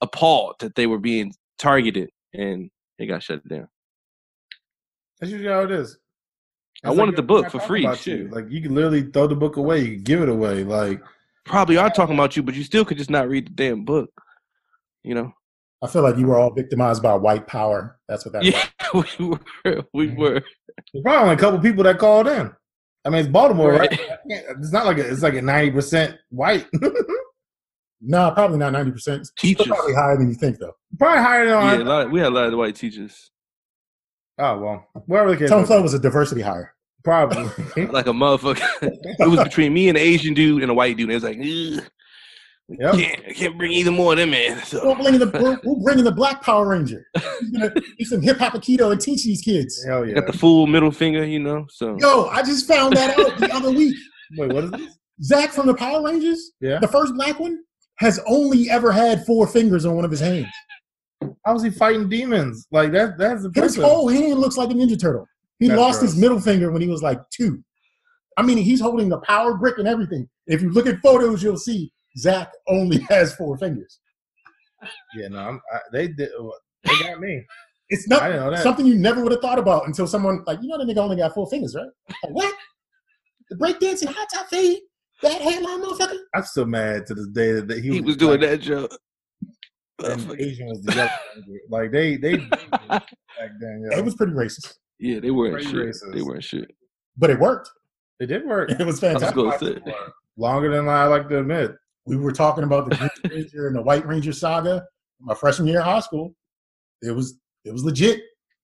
appalled 0.00 0.56
that 0.60 0.74
they 0.74 0.86
were 0.86 0.98
being 0.98 1.32
targeted 1.58 2.10
and 2.32 2.70
it 2.98 3.06
got 3.06 3.22
shut 3.22 3.46
down. 3.48 3.68
That's 5.20 5.32
usually 5.32 5.50
how 5.50 5.62
it 5.62 5.70
is. 5.70 5.98
I 6.84 6.90
It's 6.90 6.98
wanted 6.98 7.12
like 7.12 7.16
the 7.16 7.22
book 7.22 7.50
for 7.50 7.60
free, 7.60 7.88
you. 8.04 8.28
Like 8.30 8.50
you 8.50 8.60
can 8.60 8.74
literally 8.74 9.02
throw 9.10 9.26
the 9.26 9.36
book 9.36 9.56
away. 9.56 9.80
You 9.80 9.94
can 9.94 10.02
give 10.02 10.22
it 10.22 10.28
away. 10.28 10.64
Like 10.64 11.02
Probably 11.44 11.76
are 11.76 11.90
talking 11.90 12.14
about 12.14 12.36
you, 12.36 12.42
but 12.42 12.54
you 12.54 12.62
still 12.62 12.84
could 12.84 12.98
just 12.98 13.10
not 13.10 13.28
read 13.28 13.46
the 13.46 13.52
damn 13.52 13.84
book. 13.84 14.10
You 15.02 15.14
know? 15.14 15.32
I 15.82 15.86
feel 15.88 16.02
like 16.02 16.16
you 16.16 16.26
were 16.26 16.36
all 16.36 16.52
victimized 16.52 17.02
by 17.02 17.14
white 17.14 17.46
power 17.46 17.98
that's 18.08 18.24
what 18.24 18.32
that 18.32 18.44
Yeah, 18.44 18.64
we 18.94 19.26
were. 19.26 19.82
We 19.92 20.08
were. 20.14 20.42
there's 20.92 21.02
probably 21.02 21.22
only 21.22 21.34
a 21.34 21.38
couple 21.38 21.58
people 21.60 21.84
that 21.84 21.98
called 21.98 22.26
in. 22.28 22.52
I 23.06 23.10
mean, 23.10 23.20
it's 23.20 23.28
Baltimore, 23.28 23.72
right? 23.72 23.90
Right. 23.90 24.08
It's 24.58 24.72
not 24.72 24.86
like 24.86 24.96
a, 24.98 25.06
it's 25.10 25.22
like 25.22 25.34
a 25.34 25.42
ninety 25.42 25.70
percent 25.70 26.16
white. 26.30 26.66
no 28.00 28.30
probably 28.32 28.58
not 28.58 28.72
90% 28.74 29.20
It's 29.20 29.32
Teachers. 29.38 29.66
probably 29.66 29.94
higher 29.94 30.16
than 30.18 30.28
you 30.28 30.34
think 30.34 30.58
though 30.58 30.72
probably 30.98 31.22
higher 31.22 31.46
than 31.46 31.54
Yeah, 31.62 31.82
a 31.82 31.84
lot, 31.84 32.10
we 32.10 32.20
had 32.20 32.28
a 32.28 32.34
lot 32.34 32.52
of 32.52 32.58
white 32.58 32.76
teachers. 32.76 33.30
Oh 34.38 34.58
well, 34.58 34.88
whatever 35.06 35.30
the 35.30 35.36
case. 35.38 35.48
tone 35.48 35.62
may 35.62 35.66
flow 35.66 35.82
was 35.82 35.94
a 35.94 35.98
diversity 35.98 36.40
hire 36.42 36.72
Probably. 37.04 37.44
Like 37.86 38.06
a 38.06 38.10
motherfucker. 38.12 38.66
it 38.82 39.28
was 39.28 39.42
between 39.44 39.74
me 39.74 39.88
and 39.90 39.98
an 39.98 40.02
Asian 40.04 40.32
dude 40.34 40.62
and 40.62 40.70
a 40.70 40.74
white 40.74 40.96
dude. 40.96 41.10
It 41.10 41.14
was 41.14 41.22
like, 41.22 41.38
Ugh, 41.38 41.84
Yep. 42.68 42.94
can't, 42.94 43.36
can't 43.36 43.58
bring 43.58 43.72
either 43.72 43.90
more 43.90 44.12
of 44.12 44.18
them 44.18 44.32
in. 44.32 44.54
We're 44.54 44.62
So, 44.62 44.94
bringing 44.94 45.20
the 45.20 45.30
we're, 45.38 45.60
we're 45.64 45.82
bringing 45.82 46.04
the 46.04 46.12
Black 46.12 46.42
Power 46.42 46.68
Ranger. 46.68 47.06
He's 47.40 47.50
gonna 47.50 47.74
do 47.74 48.04
some 48.06 48.22
hip 48.22 48.38
hop 48.38 48.54
aikido 48.54 48.90
and 48.90 49.00
teach 49.00 49.22
these 49.24 49.42
kids. 49.42 49.84
Hell 49.84 50.06
yeah. 50.06 50.14
got 50.14 50.26
the 50.26 50.32
full 50.32 50.66
middle 50.66 50.90
finger, 50.90 51.24
you 51.24 51.40
know. 51.40 51.66
So 51.68 51.96
Yo, 52.00 52.26
I 52.28 52.42
just 52.42 52.66
found 52.66 52.96
that 52.96 53.18
out 53.18 53.38
the 53.38 53.54
other 53.54 53.70
week. 53.70 53.94
Wait, 54.38 54.50
what 54.52 54.64
is 54.64 54.70
this? 54.70 54.98
Zach 55.22 55.50
from 55.50 55.66
the 55.66 55.74
Power 55.74 56.02
Rangers, 56.04 56.52
Yeah. 56.60 56.78
the 56.80 56.88
first 56.88 57.14
black 57.14 57.38
one, 57.38 57.58
has 57.98 58.18
only 58.26 58.68
ever 58.70 58.90
had 58.90 59.24
four 59.26 59.46
fingers 59.46 59.84
on 59.84 59.94
one 59.94 60.04
of 60.04 60.10
his 60.10 60.20
hands. 60.20 60.48
How 61.44 61.52
was 61.52 61.62
he 61.62 61.70
fighting 61.70 62.08
demons? 62.08 62.66
Like 62.72 62.92
that? 62.92 63.18
That's 63.18 63.44
His 63.54 63.76
whole 63.76 64.08
hand 64.08 64.38
looks 64.40 64.56
like 64.56 64.70
a 64.70 64.74
Ninja 64.74 64.98
Turtle. 64.98 65.26
He 65.58 65.68
That's 65.68 65.78
lost 65.78 66.02
his 66.02 66.16
middle 66.16 66.40
finger 66.40 66.72
when 66.72 66.82
he 66.82 66.88
was 66.88 67.02
like 67.02 67.20
two. 67.30 67.62
I 68.36 68.42
mean, 68.42 68.58
he's 68.58 68.80
holding 68.80 69.08
the 69.08 69.18
power 69.20 69.54
brick 69.56 69.78
and 69.78 69.86
everything. 69.86 70.28
If 70.46 70.60
you 70.62 70.70
look 70.70 70.86
at 70.86 70.98
photos, 71.00 71.42
you'll 71.42 71.56
see 71.58 71.92
Zach 72.16 72.52
only 72.68 72.98
has 73.08 73.34
four 73.34 73.56
fingers. 73.58 74.00
Yeah, 75.16 75.28
no, 75.28 75.38
I'm, 75.38 75.60
I, 75.72 75.78
they 75.92 76.08
did. 76.08 76.30
Uh, 76.38 76.48
they 76.84 76.98
got 77.00 77.20
me. 77.20 77.42
It's 77.88 78.08
not 78.08 78.22
I 78.22 78.28
didn't 78.28 78.44
know 78.44 78.50
that. 78.50 78.62
something 78.62 78.86
you 78.86 78.94
never 78.94 79.22
would 79.22 79.32
have 79.32 79.40
thought 79.40 79.58
about 79.58 79.86
until 79.86 80.06
someone 80.06 80.42
like 80.46 80.58
you 80.62 80.68
know 80.68 80.78
the 80.78 80.90
nigga 80.90 80.98
only 80.98 81.16
got 81.16 81.34
four 81.34 81.46
fingers, 81.48 81.74
right? 81.74 81.88
Like, 82.24 82.32
what? 82.32 82.54
The 83.50 83.56
breakdancing 83.56 84.06
hot 84.06 84.26
top 84.32 84.48
fade, 84.48 84.80
that 85.22 85.40
headline 85.40 85.82
motherfucker. 85.82 86.16
I'm 86.34 86.44
still 86.44 86.66
mad 86.66 87.06
to 87.06 87.14
this 87.14 87.28
day 87.28 87.52
that 87.60 87.82
he, 87.82 87.92
he 87.92 88.00
was 88.00 88.16
doing 88.16 88.40
like, 88.40 88.50
that 88.50 88.60
joke. 88.60 88.90
And 90.02 90.40
Asian 90.40 90.66
was 90.68 90.80
the. 90.82 91.10
Like 91.70 91.92
they, 91.92 92.16
they 92.16 92.36
back 92.88 93.06
then. 93.38 93.88
yo. 93.90 93.98
It 93.98 94.04
was 94.04 94.14
pretty 94.14 94.32
racist, 94.32 94.74
Yeah, 94.98 95.20
they 95.20 95.30
weren't 95.30 95.54
Pretty 95.54 95.68
shit. 95.68 95.76
racist. 95.76 96.14
They 96.14 96.22
weren't 96.22 96.42
shit. 96.44 96.70
but 97.16 97.30
it 97.30 97.38
worked. 97.38 97.70
It 98.20 98.26
did 98.26 98.46
work. 98.46 98.70
It 98.70 98.78
was 98.78 99.02
I 99.04 99.12
was 99.14 99.22
fantastic. 99.22 99.82
Longer 100.36 100.74
than 100.74 100.88
I 100.88 101.04
like 101.04 101.28
to 101.28 101.38
admit. 101.40 101.72
We 102.06 102.16
were 102.16 102.32
talking 102.32 102.64
about 102.64 102.88
the 102.90 102.96
Green 102.96 103.10
Ranger 103.36 103.66
and 103.68 103.76
the 103.76 103.82
White 103.82 104.06
Ranger 104.06 104.32
saga. 104.32 104.84
My 105.20 105.34
freshman 105.34 105.68
year 105.68 105.78
of 105.80 105.86
high 105.86 106.00
school, 106.00 106.34
it 107.02 107.10
was 107.12 107.38
it 107.64 107.72
was 107.72 107.84
legit. 107.84 108.20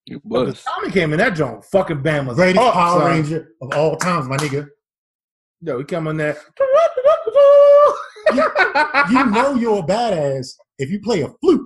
It 0.07 0.21
But 0.25 0.47
was. 0.47 0.63
Tommy 0.63 0.91
came 0.91 1.11
in 1.13 1.19
that 1.19 1.31
joint, 1.35 1.63
fucking 1.65 2.03
Bama, 2.03 2.35
Greatest 2.35 2.63
up, 2.63 2.73
Power 2.73 2.99
son. 3.01 3.11
Ranger 3.11 3.47
of 3.61 3.73
all 3.73 3.95
times, 3.97 4.27
my 4.27 4.37
nigga. 4.37 4.67
Yo, 5.61 5.77
he 5.79 5.83
come 5.85 6.07
in 6.07 6.17
there. 6.17 6.37
You 9.09 9.25
know 9.25 9.55
you're 9.55 9.79
a 9.79 9.83
badass 9.83 10.53
if 10.77 10.89
you 10.89 10.99
play 11.01 11.21
a 11.21 11.27
flute 11.41 11.61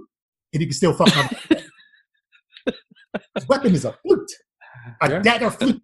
and 0.53 0.61
you 0.61 0.67
can 0.67 0.73
still 0.73 0.93
fuck 0.93 1.15
up. 1.17 1.31
His 3.35 3.47
weapon 3.47 3.73
is 3.73 3.85
a 3.85 3.93
flute, 4.01 4.29
a 5.01 5.09
Yeah. 5.09 5.19
dagger 5.19 5.49
flute. 5.51 5.81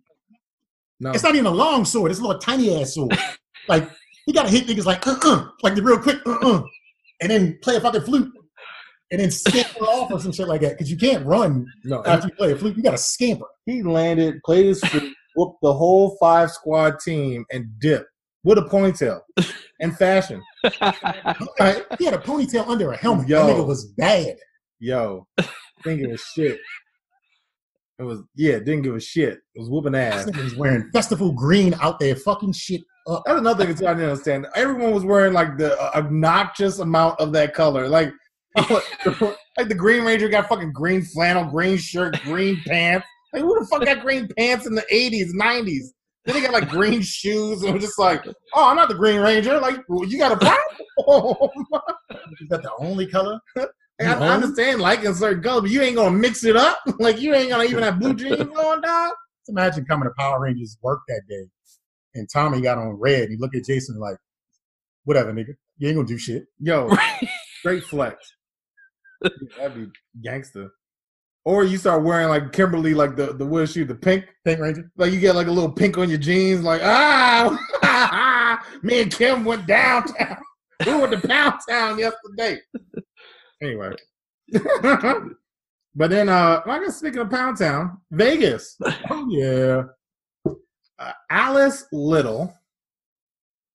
no, 0.99 1.11
It's 1.11 1.23
not 1.23 1.35
even 1.35 1.45
a 1.45 1.51
long 1.51 1.85
sword. 1.85 2.11
It's 2.11 2.19
a 2.19 2.23
little 2.23 2.39
tiny 2.41 2.79
ass 2.81 2.95
sword. 2.95 3.17
Like 3.67 3.87
he 4.25 4.33
got 4.33 4.43
to 4.43 4.49
hit 4.49 4.67
niggas 4.67 4.85
like 4.85 5.05
uh 5.07 5.17
uh 5.23 5.47
like 5.63 5.75
the 5.75 5.81
real 5.81 5.99
quick 5.99 6.17
uh 6.25 6.37
uh, 6.41 6.63
and 7.21 7.31
then 7.31 7.57
play 7.61 7.75
a 7.75 7.81
fucking 7.81 8.01
flute, 8.01 8.31
and 9.11 9.21
then 9.21 9.31
scamper 9.31 9.85
off 9.85 10.11
or 10.11 10.19
some 10.19 10.31
shit 10.31 10.47
like 10.47 10.61
that. 10.61 10.71
Because 10.71 10.89
you 10.91 10.97
can't 10.97 11.25
run 11.25 11.65
no. 11.83 12.03
after 12.05 12.27
you 12.27 12.33
play 12.33 12.51
a 12.51 12.55
flute. 12.55 12.75
You 12.75 12.83
got 12.83 12.91
to 12.91 12.97
scamper. 12.97 13.45
He 13.65 13.83
landed, 13.83 14.41
played 14.43 14.65
his 14.65 14.81
flute, 14.81 15.13
whooped 15.35 15.59
the 15.61 15.73
whole 15.73 16.17
five 16.19 16.51
squad 16.51 16.99
team, 16.99 17.45
and 17.51 17.67
dipped 17.79 18.07
with 18.43 18.57
a 18.57 18.63
ponytail 18.63 19.21
and 19.79 19.95
fashion. 19.97 20.41
Right? 21.59 21.85
He 21.99 22.05
had 22.05 22.15
a 22.15 22.19
ponytail 22.19 22.67
under 22.67 22.91
a 22.91 22.97
helmet. 22.97 23.27
Yo. 23.27 23.45
That 23.45 23.55
nigga 23.55 23.67
was 23.67 23.85
bad. 23.85 24.35
Yo, 24.79 25.27
didn't 25.83 26.01
give 26.01 26.11
a 26.11 26.17
shit. 26.17 26.59
It 27.99 28.03
was 28.03 28.23
yeah, 28.33 28.57
didn't 28.57 28.81
give 28.81 28.95
a 28.95 28.99
shit. 28.99 29.37
It 29.53 29.59
was 29.59 29.69
whooping 29.69 29.91
This 29.91 30.15
ass. 30.15 30.25
nigga 30.25 30.43
was 30.43 30.55
wearing 30.55 30.89
festival 30.91 31.31
green 31.33 31.75
out 31.79 31.99
there, 31.99 32.15
fucking 32.15 32.53
shit 32.53 32.81
up. 33.07 33.23
That's 33.25 33.39
another 33.39 33.65
thing. 33.65 33.87
I 33.87 33.93
didn't 33.93 34.09
understand. 34.09 34.47
Everyone 34.55 34.91
was 34.91 35.03
wearing 35.03 35.33
like 35.33 35.57
the 35.57 35.79
uh, 35.79 35.91
obnoxious 35.95 36.79
amount 36.79 37.19
of 37.19 37.31
that 37.33 37.53
color. 37.53 37.89
Like, 38.57 38.75
like 39.57 39.69
the 39.69 39.75
Green 39.75 40.03
Ranger 40.03 40.27
got 40.27 40.49
fucking 40.49 40.73
green 40.73 41.03
flannel, 41.03 41.45
green 41.45 41.77
shirt, 41.77 42.21
green 42.23 42.61
pants. 42.67 43.07
Like, 43.31 43.43
who 43.43 43.57
the 43.57 43.65
fuck 43.65 43.85
got 43.85 44.01
green 44.01 44.27
pants 44.37 44.67
in 44.67 44.75
the 44.75 44.83
eighties, 44.91 45.33
nineties? 45.33 45.93
Then 46.25 46.35
they 46.35 46.41
got 46.41 46.53
like 46.53 46.69
green 46.69 47.01
shoes, 47.01 47.63
and 47.63 47.73
was 47.73 47.83
just 47.83 47.97
like, 47.97 48.25
oh, 48.53 48.69
I'm 48.69 48.75
not 48.75 48.89
the 48.89 48.95
Green 48.95 49.19
Ranger. 49.19 49.59
Like, 49.59 49.77
you 49.89 50.17
got 50.17 50.31
a 50.31 50.37
problem. 50.37 51.49
Is 52.39 52.49
that 52.49 52.61
the 52.61 52.71
only 52.79 53.07
color? 53.07 53.39
I, 53.57 53.65
I 53.99 54.29
understand 54.29 54.81
liking 54.81 55.13
certain 55.15 55.41
color, 55.41 55.61
but 55.61 55.71
you 55.71 55.81
ain't 55.81 55.95
gonna 55.95 56.15
mix 56.15 56.43
it 56.43 56.55
up. 56.55 56.79
Like, 56.99 57.19
you 57.19 57.33
ain't 57.33 57.49
gonna 57.49 57.63
even 57.63 57.83
have 57.83 57.99
blue 57.99 58.13
jeans 58.13 58.39
on, 58.39 58.81
dog. 58.81 59.11
Just 59.39 59.49
imagine 59.49 59.85
coming 59.85 60.07
to 60.07 60.13
Power 60.17 60.39
Rangers 60.39 60.77
work 60.83 60.99
that 61.07 61.21
day, 61.27 61.47
and 62.15 62.27
Tommy 62.31 62.61
got 62.61 62.77
on 62.77 62.99
red. 62.99 63.23
And 63.23 63.31
he 63.31 63.37
looked 63.37 63.55
at 63.55 63.65
Jason 63.65 63.99
like, 63.99 64.17
"Whatever, 65.05 65.33
nigga, 65.33 65.55
you 65.77 65.87
ain't 65.87 65.97
gonna 65.97 66.07
do 66.07 66.17
shit." 66.17 66.45
Yo, 66.59 66.89
straight 67.59 67.83
flex. 67.83 68.17
That'd 69.57 69.75
be 69.75 69.87
gangster. 70.23 70.71
Or 71.43 71.63
you 71.63 71.77
start 71.77 72.03
wearing 72.03 72.27
like 72.27 72.51
Kimberly, 72.51 72.93
like 72.93 73.15
the 73.15 73.33
the 73.33 73.45
what 73.45 73.63
is 73.63 73.71
she, 73.71 73.83
the 73.83 73.95
pink, 73.95 74.25
Pink 74.45 74.59
Ranger. 74.59 74.91
like 74.95 75.11
you 75.11 75.19
get 75.19 75.35
like 75.35 75.47
a 75.47 75.51
little 75.51 75.71
pink 75.71 75.97
on 75.97 76.09
your 76.09 76.19
jeans, 76.19 76.61
like 76.63 76.81
ah, 76.83 78.63
me 78.83 79.01
and 79.01 79.11
Kim 79.11 79.43
went 79.43 79.65
downtown. 79.65 80.37
We 80.85 80.93
went 80.93 81.11
to 81.19 81.27
Pound 81.27 81.59
Town 81.67 81.97
yesterday. 81.97 82.59
Anyway, 83.61 83.91
but 85.95 86.09
then 86.11 86.29
uh, 86.29 86.61
like 86.67 86.81
I 86.81 86.85
guess 86.85 86.97
speaking 86.97 87.21
of 87.21 87.31
Pound 87.31 87.57
Town, 87.57 87.99
Vegas, 88.11 88.77
Oh 89.09 89.27
yeah, 89.31 89.83
uh, 91.01 91.11
Alice 91.29 91.85
Little, 91.91 92.53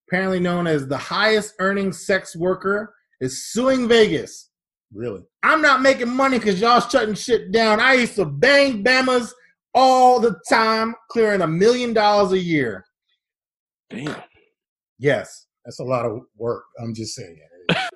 apparently 0.09 0.41
known 0.41 0.67
as 0.67 0.87
the 0.87 0.97
highest 0.97 1.55
earning 1.59 1.93
sex 1.93 2.37
worker, 2.37 2.95
is 3.21 3.53
suing 3.53 3.89
Vegas. 3.89 4.51
really. 4.93 5.23
I'm 5.43 5.61
not 5.63 5.83
making 5.83 6.09
money 6.09 6.39
because 6.39 6.61
y'all 6.61 6.81
shutting 6.81 7.15
shit 7.15 7.51
down. 7.53 7.81
I 7.81 7.95
used 7.95 8.17
to 8.17 8.25
bang 8.25 8.85
Bamas 8.85 9.33
all 9.75 10.21
the 10.21 10.41
time, 10.49 10.95
clearing 11.11 11.43
a 11.43 11.47
million 11.47 11.93
dollars 11.93 12.33
a 12.33 12.39
year. 12.39 12.85
Damn. 13.91 14.23
Yes. 14.99 15.47
That's 15.65 15.81
a 15.81 15.85
lot 15.85 16.07
of 16.07 16.21
work. 16.37 16.65
I'm 16.81 16.95
just 16.95 17.15
saying. 17.15 17.39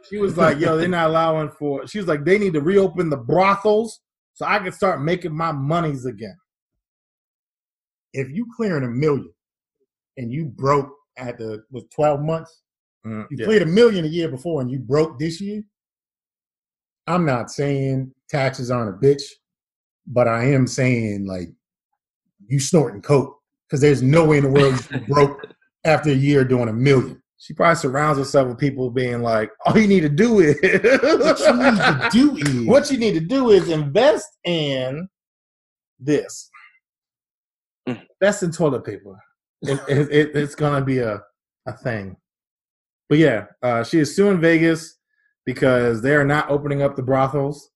She 0.09 0.18
was 0.18 0.37
like, 0.37 0.59
yo, 0.59 0.76
they're 0.76 0.89
not 0.89 1.11
allowing 1.11 1.51
for 1.51 1.87
she 1.87 1.99
was 1.99 2.09
like, 2.09 2.24
they 2.24 2.37
need 2.39 2.55
to 2.55 2.61
reopen 2.61 3.11
the 3.11 3.16
brothels 3.16 4.01
so 4.35 4.45
I 4.45 4.59
can 4.59 4.72
start 4.72 5.03
making 5.03 5.37
my 5.37 5.53
monies 5.53 6.05
again. 6.05 6.37
If 8.13 8.29
you 8.31 8.47
clearing 8.57 8.85
a 8.85 8.89
million 8.89 9.33
and 10.17 10.33
you 10.33 10.47
broke 10.47 10.91
at 11.17 11.39
the 11.39 11.63
with 11.71 11.89
12 11.91 12.21
months, 12.21 12.63
Mm, 13.07 13.27
you 13.31 13.39
yeah. 13.39 13.47
cleared 13.47 13.63
a 13.63 13.67
million 13.67 14.05
a 14.05 14.09
year 14.09 14.29
before 14.29 14.61
and 14.61 14.71
you 14.71 14.79
broke 14.79 15.19
this 15.19 15.41
year. 15.41 15.63
I'm 17.07 17.25
not 17.25 17.51
saying 17.51 18.13
taxes 18.29 18.71
aren't 18.71 18.95
a 18.95 18.99
bitch, 18.99 19.23
but 20.07 20.29
I 20.29 20.45
am 20.45 20.67
saying 20.67 21.27
like 21.27 21.49
you 22.47 22.61
snorting 22.61 23.01
coke 23.01 23.39
because 23.67 23.81
there's 23.81 24.03
no 24.03 24.25
way 24.27 24.37
in 24.39 24.45
the 24.45 24.51
world 24.51 24.87
you 24.91 25.01
broke 25.01 25.47
after 25.85 26.11
a 26.11 26.15
year 26.15 26.45
doing 26.45 26.69
a 26.69 26.73
million. 26.73 27.23
She 27.39 27.55
probably 27.55 27.77
surrounds 27.77 28.19
herself 28.19 28.49
with 28.49 28.59
people 28.59 28.91
being 28.91 29.23
like, 29.23 29.51
all 29.65 29.79
you 29.79 29.89
need 29.89 30.01
to 30.01 30.11
do 30.11 30.41
is 30.41 30.57
What 30.63 31.41
you 31.41 31.57
need 31.57 31.77
to 31.79 32.09
do 32.13 32.37
is 32.61 32.67
what 32.67 32.91
you 32.91 32.99
need 32.99 33.15
to 33.15 33.21
do 33.21 33.49
is 33.51 33.71
invest 33.71 34.29
in 34.45 35.09
this. 35.99 36.50
Invest 38.21 38.43
in 38.43 38.51
toilet 38.53 38.85
paper. 38.85 39.18
It, 39.62 39.81
it, 39.89 40.11
it- 40.11 40.37
it's 40.37 40.55
gonna 40.55 40.85
be 40.85 40.99
a, 40.99 41.23
a 41.66 41.73
thing. 41.79 42.16
But 43.09 43.18
yeah, 43.18 43.47
uh, 43.62 43.83
she 43.85 43.99
is 43.99 44.14
suing 44.14 44.41
Vegas 44.41 44.97
because 45.45 46.01
they 46.03 46.14
are 46.14 46.25
not 46.25 46.49
opening 46.51 46.81
up 46.83 46.95
the 46.97 47.03
brothels 47.03 47.71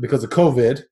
because 0.00 0.24
of 0.24 0.30
COVID. 0.30 0.82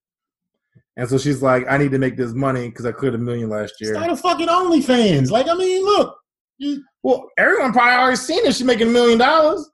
And 0.97 1.09
so 1.09 1.19
she's 1.19 1.43
like, 1.43 1.65
I 1.69 1.79
need 1.79 1.91
to 1.93 1.99
make 1.99 2.17
this 2.17 2.33
money 2.33 2.69
because 2.69 2.85
I 2.87 2.93
cleared 2.93 3.15
a 3.15 3.19
million 3.19 3.49
last 3.49 3.75
year. 3.81 3.95
start 3.95 4.11
a 4.11 4.17
fucking 4.17 4.47
OnlyFans. 4.47 5.31
Like 5.31 5.49
I 5.49 5.55
mean, 5.55 5.85
look, 5.85 6.17
you, 6.59 6.85
Well, 7.03 7.29
everyone 7.39 7.73
probably 7.73 7.95
already 7.95 8.17
seen 8.17 8.45
it. 8.47 8.55
She's 8.55 8.65
making 8.67 8.89
a 8.89 8.93
million 8.93 9.19
dollars. 9.19 9.69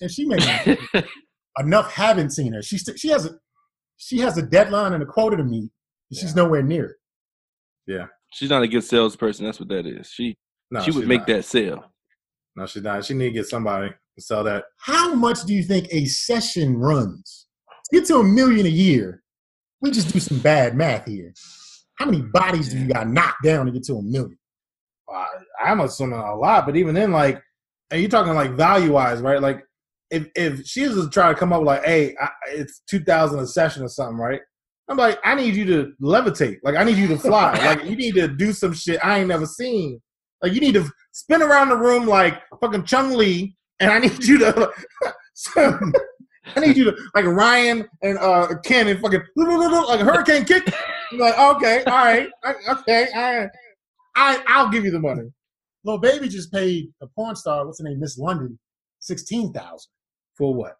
and 0.00 0.10
she 0.10 0.26
making 0.26 0.76
enough 1.58 1.90
haven't 1.92 2.30
seen 2.30 2.52
her. 2.52 2.62
She 2.62 2.78
st- 2.78 2.98
she 3.00 3.08
has 3.08 3.24
a 3.26 3.30
she 3.96 4.18
has 4.18 4.36
a 4.38 4.42
deadline 4.42 4.92
and 4.92 5.02
a 5.02 5.06
quota 5.06 5.36
to 5.38 5.44
meet. 5.44 5.70
and 6.10 6.18
She's 6.18 6.36
nowhere 6.36 6.62
near 6.62 6.84
it. 6.84 6.96
She's 8.34 8.50
not 8.50 8.62
a 8.62 8.68
good 8.68 8.82
salesperson. 8.82 9.46
That's 9.46 9.60
what 9.60 9.68
that 9.68 9.86
is. 9.86 10.08
She 10.08 10.34
No, 10.70 10.80
she 10.80 10.90
would 10.90 11.06
make 11.06 11.20
not. 11.20 11.26
that 11.28 11.44
sale. 11.44 11.84
No, 12.56 12.66
she's 12.66 12.82
not. 12.82 13.04
She 13.04 13.14
need 13.14 13.26
to 13.26 13.30
get 13.30 13.46
somebody 13.46 13.90
to 13.90 14.20
sell 14.20 14.44
that. 14.44 14.64
How 14.78 15.14
much 15.14 15.44
do 15.44 15.54
you 15.54 15.62
think 15.62 15.86
a 15.90 16.04
session 16.06 16.76
runs? 16.76 17.46
To 17.90 18.00
get 18.00 18.06
to 18.08 18.16
a 18.16 18.24
million 18.24 18.66
a 18.66 18.70
year, 18.70 19.22
we 19.80 19.90
just 19.90 20.12
do 20.12 20.18
some 20.20 20.38
bad 20.38 20.76
math 20.76 21.06
here. 21.06 21.32
How 21.96 22.06
many 22.06 22.22
bodies 22.22 22.70
do 22.70 22.78
you 22.78 22.88
got 22.88 23.08
knocked 23.08 23.44
down 23.44 23.66
to 23.66 23.72
get 23.72 23.84
to 23.84 23.94
a 23.96 24.02
million? 24.02 24.38
I, 25.08 25.26
I'm 25.64 25.80
assuming 25.80 26.18
a 26.18 26.34
lot, 26.34 26.66
but 26.66 26.76
even 26.76 26.94
then, 26.94 27.12
like, 27.12 27.40
and 27.90 28.00
you're 28.00 28.10
talking 28.10 28.34
like 28.34 28.52
value 28.52 28.92
wise, 28.92 29.20
right? 29.20 29.40
Like, 29.40 29.62
if 30.10 30.26
if 30.34 30.66
she 30.66 30.88
was 30.88 30.96
to 30.96 31.08
to 31.10 31.34
come 31.34 31.52
up 31.52 31.60
with 31.60 31.68
like, 31.68 31.84
hey, 31.84 32.16
I, 32.20 32.28
it's 32.48 32.82
two 32.88 33.00
thousand 33.00 33.40
a 33.40 33.46
session 33.46 33.82
or 33.82 33.88
something, 33.88 34.16
right? 34.16 34.40
I'm 34.88 34.96
like, 34.96 35.18
I 35.24 35.34
need 35.34 35.56
you 35.56 35.64
to 35.66 35.92
levitate. 36.00 36.58
Like, 36.62 36.76
I 36.76 36.84
need 36.84 36.96
you 36.96 37.08
to 37.08 37.18
fly. 37.18 37.52
like, 37.64 37.84
you 37.84 37.96
need 37.96 38.14
to 38.16 38.28
do 38.28 38.52
some 38.52 38.72
shit 38.72 39.04
I 39.04 39.20
ain't 39.20 39.28
never 39.28 39.46
seen. 39.46 40.00
Like, 40.42 40.52
you 40.52 40.60
need 40.60 40.74
to 40.74 40.90
spin 41.12 41.42
around 41.42 41.70
the 41.70 41.76
room 41.76 42.06
like 42.06 42.42
fucking 42.60 42.84
Chun-Li, 42.84 43.56
and 43.80 43.90
I 43.90 43.98
need 43.98 44.22
you 44.24 44.38
to. 44.38 44.70
I 46.56 46.60
need 46.60 46.76
you 46.76 46.84
to 46.84 46.96
like 47.14 47.24
Ryu 47.24 47.84
and 48.02 48.18
uh 48.18 48.48
Ken 48.64 48.88
and 48.88 49.00
fucking 49.00 49.22
like 49.36 50.00
a 50.00 50.04
hurricane 50.04 50.44
kick. 50.44 50.72
I'm 51.10 51.18
like, 51.18 51.38
okay, 51.38 51.82
all 51.84 52.04
right, 52.04 52.28
okay, 52.68 53.08
right. 53.14 53.48
I 54.14 54.42
I'll 54.46 54.68
give 54.68 54.84
you 54.84 54.90
the 54.90 55.00
money. 55.00 55.32
Little 55.84 56.00
baby 56.00 56.28
just 56.28 56.52
paid 56.52 56.88
a 57.02 57.06
porn 57.06 57.34
star, 57.34 57.66
what's 57.66 57.80
her 57.80 57.88
name, 57.88 57.98
Miss 57.98 58.18
London, 58.18 58.58
sixteen 59.00 59.52
thousand. 59.52 59.90
For 60.36 60.54
what? 60.54 60.76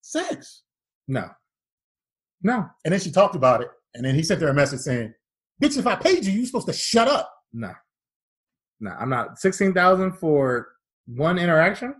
Sex. 0.00 0.62
No. 1.06 1.28
No. 2.42 2.66
And 2.84 2.92
then 2.92 3.00
she 3.00 3.10
talked 3.10 3.36
about 3.36 3.60
it, 3.60 3.68
and 3.94 4.04
then 4.04 4.14
he 4.14 4.22
sent 4.22 4.40
her 4.42 4.48
a 4.48 4.54
message 4.54 4.80
saying, 4.80 5.14
"Bitch, 5.62 5.78
if 5.78 5.86
I 5.86 5.96
paid 5.96 6.24
you, 6.24 6.32
you 6.32 6.46
supposed 6.46 6.66
to 6.66 6.72
shut 6.72 7.08
up." 7.08 7.32
No. 7.52 7.72
No. 8.80 8.90
I'm 8.98 9.10
not 9.10 9.38
sixteen 9.38 9.72
thousand 9.72 10.12
for 10.12 10.68
one 11.06 11.38
interaction. 11.38 11.94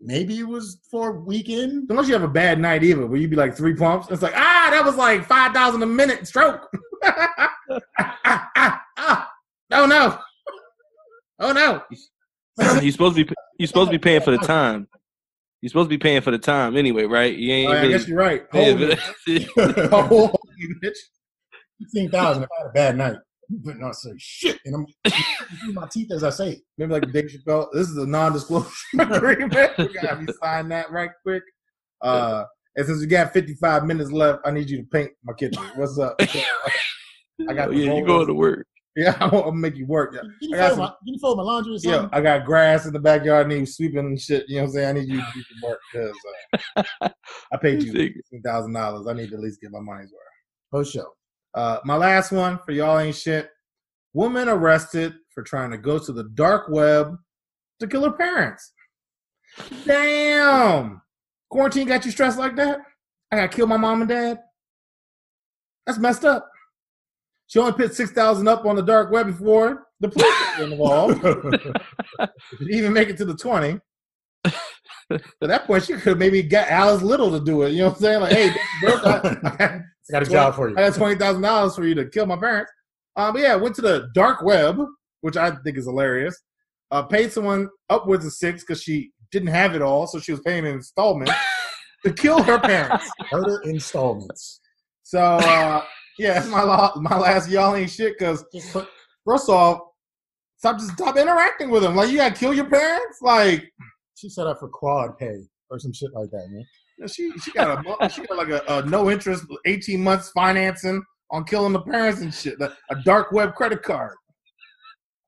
Maybe 0.00 0.38
it 0.38 0.48
was 0.48 0.80
for 0.90 1.10
a 1.10 1.20
weekend. 1.20 1.88
Unless 1.88 2.08
you 2.08 2.14
have 2.14 2.22
a 2.22 2.28
bad 2.28 2.60
night 2.60 2.82
either, 2.84 3.06
where 3.06 3.18
you 3.18 3.28
be 3.28 3.36
like 3.36 3.56
three 3.56 3.74
pumps. 3.74 4.08
It's 4.10 4.22
like, 4.22 4.34
ah, 4.36 4.68
that 4.70 4.84
was 4.84 4.96
like 4.96 5.24
five 5.24 5.52
thousand 5.52 5.82
a 5.82 5.86
minute 5.86 6.26
stroke. 6.26 6.68
ah, 7.04 7.28
ah, 7.98 8.50
ah, 8.56 8.82
ah. 8.98 9.30
Oh 9.72 9.86
no. 9.86 10.18
Oh 11.40 11.52
no. 11.52 11.82
You're 12.80 12.92
supposed 12.92 13.16
to 13.16 13.24
be 13.24 13.32
you're 13.58 13.66
supposed 13.66 13.90
to 13.90 13.98
be 13.98 14.02
paying 14.02 14.20
for 14.20 14.30
the 14.30 14.38
time. 14.38 14.88
You're 15.64 15.70
supposed 15.70 15.86
to 15.86 15.96
be 15.96 15.98
paying 15.98 16.20
for 16.20 16.30
the 16.30 16.36
time 16.36 16.76
anyway, 16.76 17.04
right? 17.04 17.34
You 17.34 17.50
ain't 17.50 17.70
Oh, 17.70 17.72
I 17.72 17.88
guess 17.88 18.06
you're 18.06 18.18
right. 18.18 18.50
paying 18.50 18.76
Hold 18.76 18.90
for 18.90 19.30
it. 19.30 19.46
that. 19.56 19.90
Hold 20.08 20.38
it, 20.58 20.76
bitch. 20.84 20.98
Sixteen 21.80 22.10
thousand 22.10 22.42
if 22.42 22.50
I 22.52 22.62
had 22.64 22.68
a 22.68 22.72
bad 22.74 22.98
night. 22.98 23.16
You 23.48 23.60
better 23.60 23.78
not 23.78 23.94
say 23.94 24.10
shit. 24.18 24.60
And 24.66 24.74
I'm 24.74 25.72
my 25.72 25.88
teeth 25.90 26.12
as 26.12 26.22
I 26.22 26.28
say. 26.28 26.60
Maybe 26.76 26.92
like 26.92 27.10
Dave 27.12 27.30
Chappelle. 27.30 27.68
This 27.72 27.88
is 27.88 27.96
a 27.96 28.06
non-disclosure 28.06 28.68
agreement. 28.98 29.72
We 29.78 29.94
gotta 29.94 30.16
be 30.16 30.30
sign 30.42 30.68
that 30.68 30.90
right 30.90 31.08
quick. 31.22 31.42
Uh, 32.02 32.44
and 32.76 32.84
since 32.86 33.00
we 33.00 33.06
got 33.06 33.32
55 33.32 33.86
minutes 33.86 34.12
left, 34.12 34.42
I 34.44 34.50
need 34.50 34.68
you 34.68 34.82
to 34.82 34.84
paint 34.92 35.12
my 35.24 35.32
kitchen. 35.32 35.62
What's 35.76 35.98
up? 35.98 36.16
I 36.20 37.54
got 37.54 37.70
the 37.70 37.76
yeah, 37.76 37.94
you 37.94 38.04
going 38.04 38.26
to 38.26 38.34
work. 38.34 38.66
Yeah, 38.96 39.16
I'm 39.20 39.30
gonna 39.30 39.52
make 39.52 39.76
you 39.76 39.86
work. 39.86 40.14
Yeah, 40.14 40.20
Can 40.20 40.36
you, 40.40 40.56
I 40.56 40.58
got 40.58 40.68
fold 40.68 40.78
my, 40.78 40.86
can 40.86 40.96
you 41.14 41.18
fold 41.18 41.36
my 41.38 41.42
laundry 41.42 41.74
or 41.74 41.78
yeah. 41.82 42.08
I 42.12 42.20
got 42.20 42.44
grass 42.44 42.86
in 42.86 42.92
the 42.92 43.00
backyard. 43.00 43.46
I 43.46 43.48
need 43.48 43.68
sweeping 43.68 43.98
and 43.98 44.20
shit. 44.20 44.44
You 44.48 44.56
know 44.56 44.62
what 44.62 44.68
I'm 44.68 44.72
saying? 44.74 44.88
I 44.88 44.92
need 45.00 45.08
you 45.08 45.20
to 45.20 45.26
do 45.34 45.42
some 45.42 45.70
work 45.70 45.80
because 45.92 46.16
uh, 46.76 47.08
I 47.52 47.56
paid 47.56 47.82
you 47.82 47.92
Nigga. 47.92 48.42
thousand 48.44 48.72
dollars. 48.72 49.06
I 49.08 49.14
need 49.14 49.30
to 49.30 49.34
at 49.36 49.40
least 49.40 49.60
get 49.60 49.72
my 49.72 49.80
money's 49.80 50.12
worth. 50.12 50.22
For 50.70 50.84
sure. 50.84 51.10
Uh, 51.54 51.78
my 51.84 51.96
last 51.96 52.32
one 52.32 52.58
for 52.64 52.72
y'all 52.72 52.98
ain't 52.98 53.16
shit. 53.16 53.48
Woman 54.12 54.48
arrested 54.48 55.14
for 55.34 55.42
trying 55.42 55.70
to 55.72 55.78
go 55.78 55.98
to 55.98 56.12
the 56.12 56.24
dark 56.34 56.68
web 56.68 57.16
to 57.80 57.86
kill 57.86 58.04
her 58.04 58.12
parents. 58.12 58.72
Damn. 59.84 61.02
Quarantine 61.50 61.88
got 61.88 62.04
you 62.04 62.10
stressed 62.10 62.38
like 62.38 62.56
that? 62.56 62.78
I 63.30 63.36
gotta 63.36 63.48
kill 63.48 63.66
my 63.66 63.76
mom 63.76 64.02
and 64.02 64.08
dad? 64.08 64.40
That's 65.86 65.98
messed 65.98 66.24
up. 66.24 66.48
She 67.46 67.58
only 67.58 67.72
put 67.72 67.94
6,000 67.94 68.48
up 68.48 68.64
on 68.64 68.76
the 68.76 68.82
dark 68.82 69.10
web 69.10 69.26
before 69.26 69.86
the 70.00 70.08
police 70.08 70.34
got 70.56 70.72
involved. 70.72 71.22
Didn't 72.58 72.74
even 72.74 72.92
make 72.92 73.08
it 73.08 73.16
to 73.18 73.24
the 73.24 73.36
20. 73.36 73.80
At 75.10 75.22
that 75.42 75.66
point, 75.66 75.84
she 75.84 75.92
could 75.94 76.02
have 76.04 76.18
maybe 76.18 76.42
got 76.42 76.68
Alice 76.68 77.02
Little 77.02 77.30
to 77.30 77.44
do 77.44 77.62
it. 77.62 77.72
You 77.72 77.80
know 77.80 77.88
what 77.88 77.96
I'm 77.96 78.00
saying? 78.00 78.20
Like, 78.20 78.32
hey, 78.32 78.50
I, 78.82 78.86
I 78.86 79.56
got 79.56 79.82
I 80.08 80.12
got 80.12 80.22
a 80.22 80.30
job 80.30 80.54
for 80.54 80.68
you. 80.68 80.76
I 80.76 80.88
got 80.88 80.94
twenty 80.94 81.14
thousand 81.16 81.42
dollars 81.42 81.76
for 81.76 81.84
you 81.84 81.94
to 81.94 82.06
kill 82.06 82.26
my 82.26 82.36
parents. 82.36 82.72
Uh, 83.16 83.30
but 83.30 83.42
yeah, 83.42 83.54
went 83.54 83.74
to 83.76 83.82
the 83.82 84.08
dark 84.14 84.42
web, 84.42 84.78
which 85.20 85.36
I 85.36 85.50
think 85.56 85.76
is 85.76 85.84
hilarious. 85.84 86.34
Uh, 86.90 87.02
paid 87.02 87.32
someone 87.32 87.68
upwards 87.90 88.24
of 88.24 88.32
six 88.32 88.62
because 88.62 88.82
she 88.82 89.10
didn't 89.30 89.48
have 89.48 89.74
it 89.74 89.82
all, 89.82 90.06
so 90.06 90.18
she 90.18 90.32
was 90.32 90.40
paying 90.40 90.64
in 90.64 90.74
installments 90.74 91.32
to 92.04 92.12
kill 92.12 92.42
her 92.42 92.58
parents. 92.58 93.08
Murder 93.32 93.60
installments. 93.64 94.60
So 95.02 95.20
uh, 95.20 95.84
yeah, 96.18 96.34
that's 96.34 96.48
my 96.48 96.62
la- 96.62 96.94
my 96.96 97.16
last 97.18 97.50
y'all 97.50 97.74
ain't 97.74 97.90
shit. 97.90 98.18
Because 98.18 98.44
first 99.24 99.48
off, 99.48 99.80
stop 100.56 100.78
just 100.78 100.92
stop 100.92 101.16
interacting 101.16 101.70
with 101.70 101.82
them. 101.82 101.96
Like 101.96 102.10
you 102.10 102.18
gotta 102.18 102.34
kill 102.34 102.54
your 102.54 102.68
parents. 102.68 103.18
Like 103.22 103.72
she 104.14 104.28
set 104.28 104.46
up 104.46 104.58
for 104.60 104.70
QuadPay 104.70 105.46
or 105.70 105.78
some 105.78 105.92
shit 105.92 106.10
like 106.14 106.30
that, 106.30 106.48
man. 106.50 107.08
she 107.08 107.32
she 107.38 107.52
got 107.52 107.84
a 108.00 108.08
she 108.08 108.24
got 108.26 108.36
like 108.36 108.48
a, 108.48 108.62
a 108.68 108.86
no 108.86 109.10
interest 109.10 109.44
eighteen 109.66 110.02
months 110.02 110.30
financing 110.30 111.02
on 111.30 111.44
killing 111.44 111.72
the 111.72 111.80
parents 111.80 112.20
and 112.20 112.32
shit. 112.32 112.60
A, 112.60 112.72
a 112.90 113.02
dark 113.04 113.32
web 113.32 113.54
credit 113.54 113.82
card. 113.82 114.14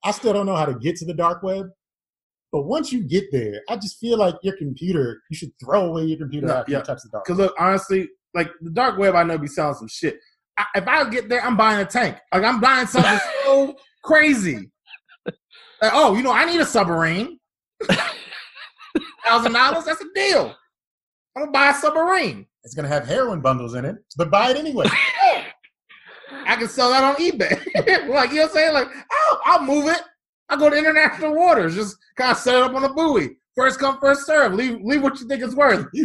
I 0.04 0.12
still 0.12 0.32
don't 0.32 0.46
know 0.46 0.54
how 0.54 0.66
to 0.66 0.74
get 0.74 0.96
to 0.96 1.04
the 1.04 1.14
dark 1.14 1.42
web. 1.42 1.66
But 2.52 2.62
once 2.62 2.92
you 2.92 3.02
get 3.02 3.24
there, 3.32 3.60
I 3.68 3.76
just 3.76 3.98
feel 3.98 4.18
like 4.18 4.36
your 4.42 4.56
computer, 4.56 5.20
you 5.30 5.36
should 5.36 5.50
throw 5.62 5.86
away 5.86 6.04
your 6.04 6.18
computer 6.18 6.46
No, 6.46 6.54
after 6.54 6.72
yeah. 6.72 6.78
you 6.78 6.84
touch 6.84 7.00
the 7.02 7.08
dark 7.10 7.24
Because 7.26 7.38
look, 7.38 7.54
honestly, 7.58 8.08
like 8.34 8.48
the 8.60 8.70
dark 8.70 8.98
web, 8.98 9.14
I 9.16 9.24
know 9.24 9.36
be 9.36 9.48
selling 9.48 9.74
some 9.74 9.88
shit. 9.88 10.18
I, 10.58 10.64
if 10.76 10.88
I 10.88 11.08
get 11.10 11.28
there, 11.28 11.44
I'm 11.44 11.56
buying 11.56 11.80
a 11.80 11.84
tank. 11.84 12.16
Like 12.32 12.44
I'm 12.44 12.60
buying 12.60 12.86
something 12.86 13.18
so 13.44 13.76
crazy. 14.02 14.70
Like, 15.26 15.92
oh, 15.92 16.14
you 16.16 16.22
know, 16.22 16.32
I 16.32 16.44
need 16.44 16.60
a 16.60 16.66
submarine. 16.66 17.38
Thousand 19.24 19.52
dollars, 19.52 19.84
that's 19.84 20.00
a 20.00 20.06
deal. 20.14 20.54
I'm 21.36 21.42
gonna 21.42 21.52
buy 21.52 21.70
a 21.70 21.74
submarine. 21.74 22.46
It's 22.66 22.74
going 22.74 22.88
to 22.88 22.92
have 22.92 23.06
heroin 23.06 23.40
bundles 23.40 23.74
in 23.74 23.84
it, 23.84 23.94
but 24.16 24.28
buy 24.28 24.50
it 24.50 24.56
anyway. 24.56 24.86
I 24.88 26.56
can 26.56 26.66
sell 26.66 26.90
that 26.90 27.04
on 27.04 27.14
eBay. 27.14 27.64
like 28.08 28.30
you 28.30 28.36
know 28.36 28.42
what 28.42 28.42
I'm 28.42 28.48
saying? 28.48 28.72
Like, 28.74 28.88
oh, 29.12 29.40
I'll 29.44 29.62
move 29.62 29.86
it. 29.86 30.02
I 30.48 30.56
go 30.56 30.68
to 30.68 30.76
international 30.76 31.36
waters, 31.36 31.76
just 31.76 31.96
kind 32.16 32.32
of 32.32 32.38
set 32.38 32.56
it 32.56 32.62
up 32.62 32.74
on 32.74 32.82
a 32.82 32.92
buoy. 32.92 33.36
First 33.56 33.80
come, 33.80 33.98
first 33.98 34.26
serve. 34.26 34.52
Leave, 34.52 34.80
leave 34.82 35.02
what 35.02 35.18
you 35.18 35.26
think 35.26 35.42
it's 35.42 35.54
worth. 35.54 35.86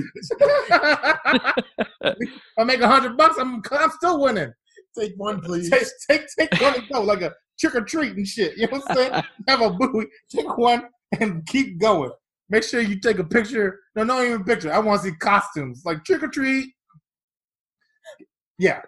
I 2.57 2.63
make 2.63 2.79
a 2.79 2.87
hundred 2.87 3.17
bucks. 3.17 3.37
I'm, 3.37 3.61
I'm 3.71 3.91
still 3.91 4.21
winning. 4.21 4.53
Take 4.97 5.13
one, 5.17 5.41
please. 5.45 5.69
Take, 5.69 5.87
take, 6.09 6.27
take 6.37 6.61
one 6.61 6.75
and 6.75 6.89
go, 6.89 7.01
like 7.01 7.21
a 7.21 7.33
trick 7.59 7.75
or 7.75 7.81
treat 7.81 8.15
and 8.15 8.25
shit. 8.25 8.57
You 8.57 8.67
know 8.67 8.79
what 8.79 8.89
I'm 8.89 8.95
saying? 8.95 9.23
Have 9.49 9.61
a 9.61 9.69
buoy, 9.69 10.05
take 10.29 10.57
one 10.57 10.83
and 11.19 11.45
keep 11.45 11.77
going. 11.79 12.11
Make 12.49 12.63
sure 12.63 12.81
you 12.81 12.99
take 12.99 13.19
a 13.19 13.23
picture. 13.23 13.79
No, 13.95 14.03
not 14.03 14.23
even 14.23 14.41
a 14.41 14.43
picture. 14.45 14.73
I 14.73 14.79
want 14.79 15.01
to 15.01 15.09
see 15.09 15.15
costumes, 15.15 15.83
like 15.85 16.03
trick 16.05 16.23
or 16.23 16.27
treat. 16.27 16.73
Yeah, 18.57 18.81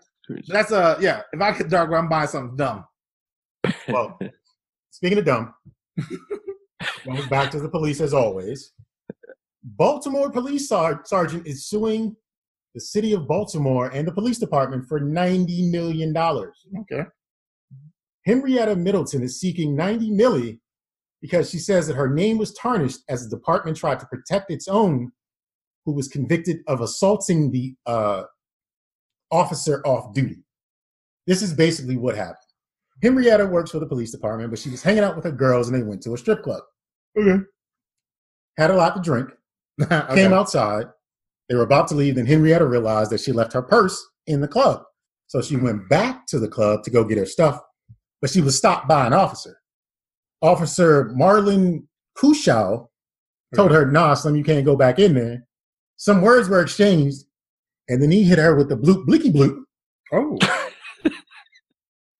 that's 0.47 0.71
a 0.71 0.97
yeah. 0.99 1.21
If 1.31 1.41
I 1.41 1.57
get 1.57 1.69
dark, 1.69 1.91
I'm 1.91 2.09
buying 2.09 2.27
something 2.27 2.57
dumb. 2.57 2.85
Well, 3.87 4.19
speaking 4.91 5.17
of 5.17 5.25
dumb, 5.25 5.53
going 7.05 7.27
back 7.29 7.51
to 7.51 7.59
the 7.59 7.69
police 7.69 8.01
as 8.01 8.13
always. 8.13 8.73
Baltimore 9.63 10.31
police 10.31 10.67
sar- 10.67 11.01
sergeant 11.05 11.47
is 11.47 11.67
suing 11.67 12.15
the 12.73 12.81
city 12.81 13.13
of 13.13 13.27
Baltimore 13.27 13.89
and 13.89 14.07
the 14.07 14.11
police 14.11 14.39
department 14.39 14.87
for 14.87 14.99
$90 14.99 15.71
million. 15.71 16.15
Okay. 16.17 17.03
Henrietta 18.25 18.75
Middleton 18.75 19.23
is 19.23 19.39
seeking 19.39 19.75
90 19.75 20.11
milli 20.11 20.59
because 21.21 21.49
she 21.49 21.59
says 21.59 21.87
that 21.87 21.95
her 21.95 22.09
name 22.09 22.37
was 22.37 22.53
tarnished 22.53 22.99
as 23.09 23.23
the 23.23 23.35
department 23.35 23.77
tried 23.77 23.99
to 23.99 24.05
protect 24.07 24.51
its 24.51 24.67
own 24.67 25.11
who 25.85 25.93
was 25.93 26.07
convicted 26.07 26.57
of 26.67 26.81
assaulting 26.81 27.51
the 27.51 27.75
uh, 27.85 28.23
officer 29.31 29.81
off 29.85 30.13
duty. 30.13 30.43
This 31.27 31.41
is 31.41 31.53
basically 31.53 31.97
what 31.97 32.15
happened. 32.15 32.37
Henrietta 33.03 33.45
works 33.45 33.71
for 33.71 33.79
the 33.79 33.85
police 33.85 34.11
department, 34.11 34.49
but 34.49 34.57
she 34.57 34.69
was 34.69 34.81
hanging 34.81 35.03
out 35.03 35.17
with 35.17 35.25
her 35.25 35.31
girls 35.31 35.67
and 35.67 35.77
they 35.77 35.83
went 35.83 36.01
to 36.03 36.13
a 36.13 36.17
strip 36.17 36.41
club. 36.41 36.61
Okay. 37.19 37.43
Had 38.57 38.71
a 38.71 38.75
lot 38.75 38.95
to 38.95 39.01
drink, 39.01 39.29
okay. 39.81 40.15
came 40.15 40.31
outside. 40.31 40.85
They 41.49 41.55
were 41.55 41.63
about 41.63 41.89
to 41.89 41.95
leave, 41.95 42.15
then 42.15 42.25
Henrietta 42.25 42.65
realized 42.65 43.11
that 43.11 43.19
she 43.19 43.33
left 43.33 43.51
her 43.53 43.61
purse 43.61 44.01
in 44.25 44.39
the 44.39 44.47
club. 44.47 44.83
So 45.27 45.41
she 45.41 45.57
went 45.57 45.89
back 45.89 46.25
to 46.27 46.39
the 46.39 46.47
club 46.47 46.83
to 46.83 46.89
go 46.89 47.03
get 47.03 47.17
her 47.17 47.25
stuff, 47.25 47.59
but 48.21 48.29
she 48.29 48.39
was 48.39 48.57
stopped 48.57 48.87
by 48.87 49.05
an 49.05 49.13
officer. 49.13 49.57
Officer 50.41 51.13
Marlon 51.17 51.83
Koushall 52.17 52.87
told 53.53 53.71
her, 53.71 53.85
nah, 53.85 54.13
Slim, 54.13 54.37
you 54.37 54.43
can't 54.45 54.65
go 54.65 54.77
back 54.77 54.97
in 54.97 55.13
there. 55.13 55.45
Some 55.97 56.21
words 56.21 56.47
were 56.47 56.61
exchanged, 56.61 57.25
and 57.89 58.01
then 58.01 58.11
he 58.11 58.23
hit 58.23 58.39
her 58.39 58.55
with 58.55 58.69
the 58.69 58.77
bloop 58.77 59.05
blicky 59.05 59.31
bloop, 59.31 59.57
Oh, 60.13 60.37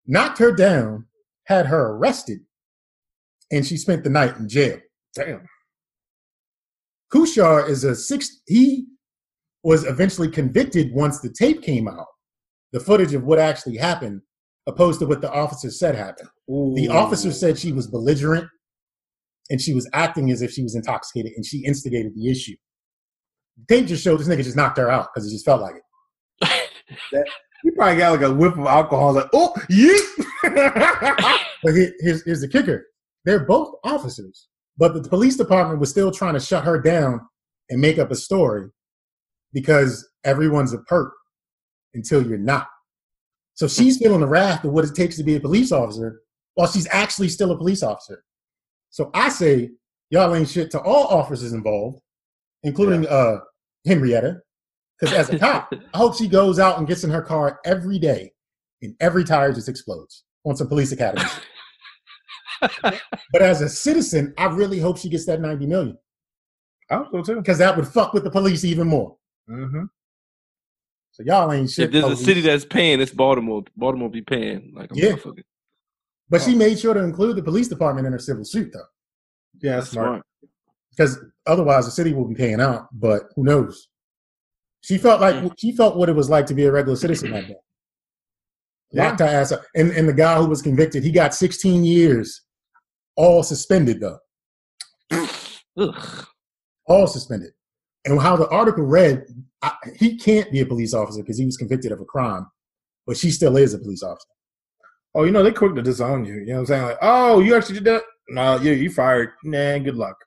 knocked 0.06 0.40
her 0.40 0.52
down, 0.52 1.06
had 1.46 1.68
her 1.68 1.92
arrested, 1.92 2.40
and 3.52 3.66
she 3.66 3.78
spent 3.78 4.04
the 4.04 4.10
night 4.10 4.38
in 4.38 4.50
jail. 4.50 4.80
damn. 5.16 5.48
Koushall 7.14 7.70
is 7.70 7.84
a 7.84 7.96
six. 7.96 8.42
He 8.48 8.88
was 9.64 9.86
eventually 9.86 10.30
convicted 10.30 10.94
once 10.94 11.20
the 11.20 11.30
tape 11.30 11.62
came 11.62 11.88
out, 11.88 12.08
the 12.72 12.80
footage 12.80 13.14
of 13.14 13.24
what 13.24 13.38
actually 13.40 13.78
happened, 13.78 14.22
opposed 14.68 15.00
to 15.00 15.06
what 15.06 15.22
the 15.22 15.32
officer 15.32 15.70
said 15.70 15.96
happened. 15.96 16.30
The 16.48 16.88
Ooh. 16.88 16.92
officer 16.92 17.32
said 17.32 17.58
she 17.58 17.72
was 17.72 17.88
belligerent 17.88 18.48
and 19.50 19.62
she 19.62 19.74
was 19.74 19.90
acting 19.94 20.32
as 20.32 20.42
if 20.42 20.52
she 20.52 20.64
was 20.64 20.76
intoxicated 20.76 21.34
and 21.36 21.46
she 21.46 21.64
instigated 21.64 22.14
the 22.16 22.32
issue. 22.32 22.56
The 23.58 23.76
tape 23.76 23.88
just 23.88 24.04
showed 24.04 24.20
this 24.20 24.28
nigga 24.28 24.44
just 24.44 24.58
knocked 24.58 24.78
her 24.78 24.90
out 24.90 25.10
because 25.14 25.28
it 25.28 25.32
just 25.32 25.46
felt 25.46 25.62
like 25.62 25.76
it. 25.76 25.84
You 27.64 27.72
probably 27.72 27.98
got 27.98 28.12
like 28.12 28.22
a 28.22 28.34
whiff 28.34 28.54
of 28.58 28.66
alcohol. 28.66 29.14
Like, 29.14 29.30
oh, 29.34 29.54
yeet. 29.70 30.00
But 31.64 31.76
here- 31.76 31.94
here's, 32.00 32.24
here's 32.26 32.42
the 32.42 32.48
kicker 32.50 32.88
they're 33.24 33.46
both 33.46 33.76
officers, 33.86 34.50
but 34.78 34.94
the 35.02 35.08
police 35.08 35.38
department 35.38 35.80
was 35.80 35.90
still 35.90 36.12
trying 36.12 36.34
to 36.34 36.40
shut 36.42 36.66
her 36.66 36.78
down 36.82 37.22
and 37.70 37.80
make 37.80 37.98
up 37.98 38.12
a 38.12 38.16
story 38.16 38.68
because 39.54 40.06
everyone's 40.26 40.74
a 40.74 40.80
perp 40.80 41.12
until 41.94 42.22
you're 42.28 42.38
not. 42.38 42.68
So 43.54 43.70
she's 43.70 43.98
feeling 43.98 44.20
the 44.20 44.28
wrath 44.28 44.66
of 44.66 44.74
what 44.74 44.84
it 44.84 44.94
takes 44.94 45.16
to 45.18 45.24
be 45.24 45.36
a 45.36 45.40
police 45.40 45.72
officer 45.72 46.20
while 46.56 46.68
she's 46.68 46.88
actually 46.92 47.30
still 47.30 47.52
a 47.52 47.58
police 47.58 47.82
officer. 47.82 48.26
So 48.90 49.10
I 49.14 49.30
say, 49.30 49.70
y'all 50.10 50.36
ain't 50.36 50.50
shit 50.50 50.70
to 50.72 50.82
all 50.82 51.08
officers 51.08 51.54
involved, 51.54 52.02
including 52.64 53.08
uh, 53.08 53.38
Henrietta. 53.88 54.42
Because 55.04 55.30
as 55.30 55.36
a 55.36 55.40
cop, 55.40 55.74
I 55.94 55.98
hope 55.98 56.16
she 56.16 56.28
goes 56.28 56.60
out 56.60 56.78
and 56.78 56.88
gets 56.88 57.04
in 57.04 57.10
her 57.10 57.22
car 57.22 57.60
every 57.66 58.00
day 58.00 58.32
and 58.82 58.96
every 59.00 59.24
tire 59.24 59.52
just 59.54 59.68
explodes 59.70 60.24
on 60.46 60.56
some 60.56 60.68
police 60.68 60.92
academy. 60.92 61.30
but 63.32 63.42
as 63.42 63.62
a 63.62 63.70
citizen, 63.70 64.34
I 64.38 64.46
really 64.46 64.80
hope 64.80 64.98
she 64.98 65.10
gets 65.10 65.26
that 65.26 65.42
90 65.42 65.66
million 65.68 65.98
I 66.90 66.96
hope 66.98 67.08
so 67.12 67.22
too. 67.24 67.36
because 67.42 67.58
that 67.58 67.76
would 67.76 67.88
fuck 67.88 68.14
with 68.14 68.24
the 68.24 68.32
police 68.32 68.64
even 68.64 68.88
more. 68.88 69.18
Mm-hmm. 69.50 69.84
So 71.12 71.24
y'all 71.26 71.52
ain't 71.52 71.70
shit. 71.70 71.86
If 71.86 71.92
there's 71.92 72.20
a 72.20 72.24
city 72.24 72.42
that's 72.42 72.66
paying, 72.66 73.00
it's 73.02 73.12
Baltimore. 73.12 73.64
Baltimore 73.76 74.10
be 74.10 74.22
paying 74.22 74.74
like 74.76 74.92
a 74.92 74.96
Yeah. 74.96 75.12
motherfucker. 75.14 75.44
but 76.30 76.42
she 76.42 76.56
made 76.56 76.80
sure 76.80 76.94
to 76.94 77.02
include 77.02 77.36
the 77.36 77.44
police 77.44 77.68
department 77.68 78.08
in 78.08 78.14
her 78.14 78.20
civil 78.20 78.46
suit 78.46 78.72
though, 78.74 78.80
Yeah, 79.62 79.76
That's 79.76 79.86
that's 79.88 79.92
smart. 79.92 80.08
smart. 80.08 80.26
because 80.92 81.20
otherwise 81.46 81.86
the 81.86 81.92
city 81.92 82.14
will 82.14 82.28
be 82.28 82.36
paying 82.36 82.62
out. 82.62 82.88
But 82.94 83.24
who 83.36 83.44
knows? 83.44 83.90
She 84.84 84.98
felt 84.98 85.22
like 85.22 85.52
she 85.58 85.72
felt 85.72 85.96
what 85.96 86.10
it 86.10 86.16
was 86.16 86.30
like 86.30 86.46
to 86.48 86.54
be 86.54 86.66
a 86.66 86.72
regular 86.72 86.98
citizen 86.98 87.32
that 87.32 87.48
day. 87.48 87.56
Locked 88.94 89.22
her 89.22 89.26
ass 89.26 89.52
up. 89.52 89.64
And 89.76 89.92
and 89.92 90.08
the 90.08 90.14
guy 90.14 90.38
who 90.38 90.46
was 90.46 90.62
convicted, 90.62 91.04
he 91.04 91.12
got 91.12 91.34
16 91.34 91.84
years, 91.84 92.42
all 93.16 93.44
suspended 93.44 94.02
though. 94.02 94.20
Ugh. 95.78 96.26
All 96.86 97.08
suspended. 97.08 97.52
And 98.06 98.22
how 98.22 98.36
the 98.36 98.50
article 98.50 98.84
read, 98.84 99.26
I, 99.62 99.72
he 99.98 100.18
can't 100.18 100.52
be 100.52 100.60
a 100.60 100.66
police 100.66 100.94
officer 100.94 101.22
because 101.22 101.38
he 101.38 101.46
was 101.46 101.56
convicted 101.56 101.94
of 101.94 102.02
a 102.02 102.06
crime, 102.06 102.46
but 103.08 103.16
she 103.16 103.32
still 103.32 103.56
is 103.56 103.74
a 103.74 103.80
police 103.80 104.04
officer. 104.04 104.28
Oh, 105.16 105.24
you 105.24 105.32
know 105.32 105.44
they 105.44 105.52
quick 105.52 105.76
to 105.76 105.82
disown 105.82 106.26
you. 106.26 106.36
You 106.36 106.46
know 106.48 106.54
what 106.54 106.60
I'm 106.60 106.66
saying? 106.66 106.84
Like, 106.84 106.98
oh, 107.02 107.40
you 107.40 107.56
actually 107.56 107.76
did 107.76 107.86
that? 107.86 108.04
No, 108.30 108.58
you 108.58 108.74
you 108.74 108.90
fired. 108.90 109.30
Nah, 109.46 109.78
good 109.78 109.96
luck. 109.96 110.18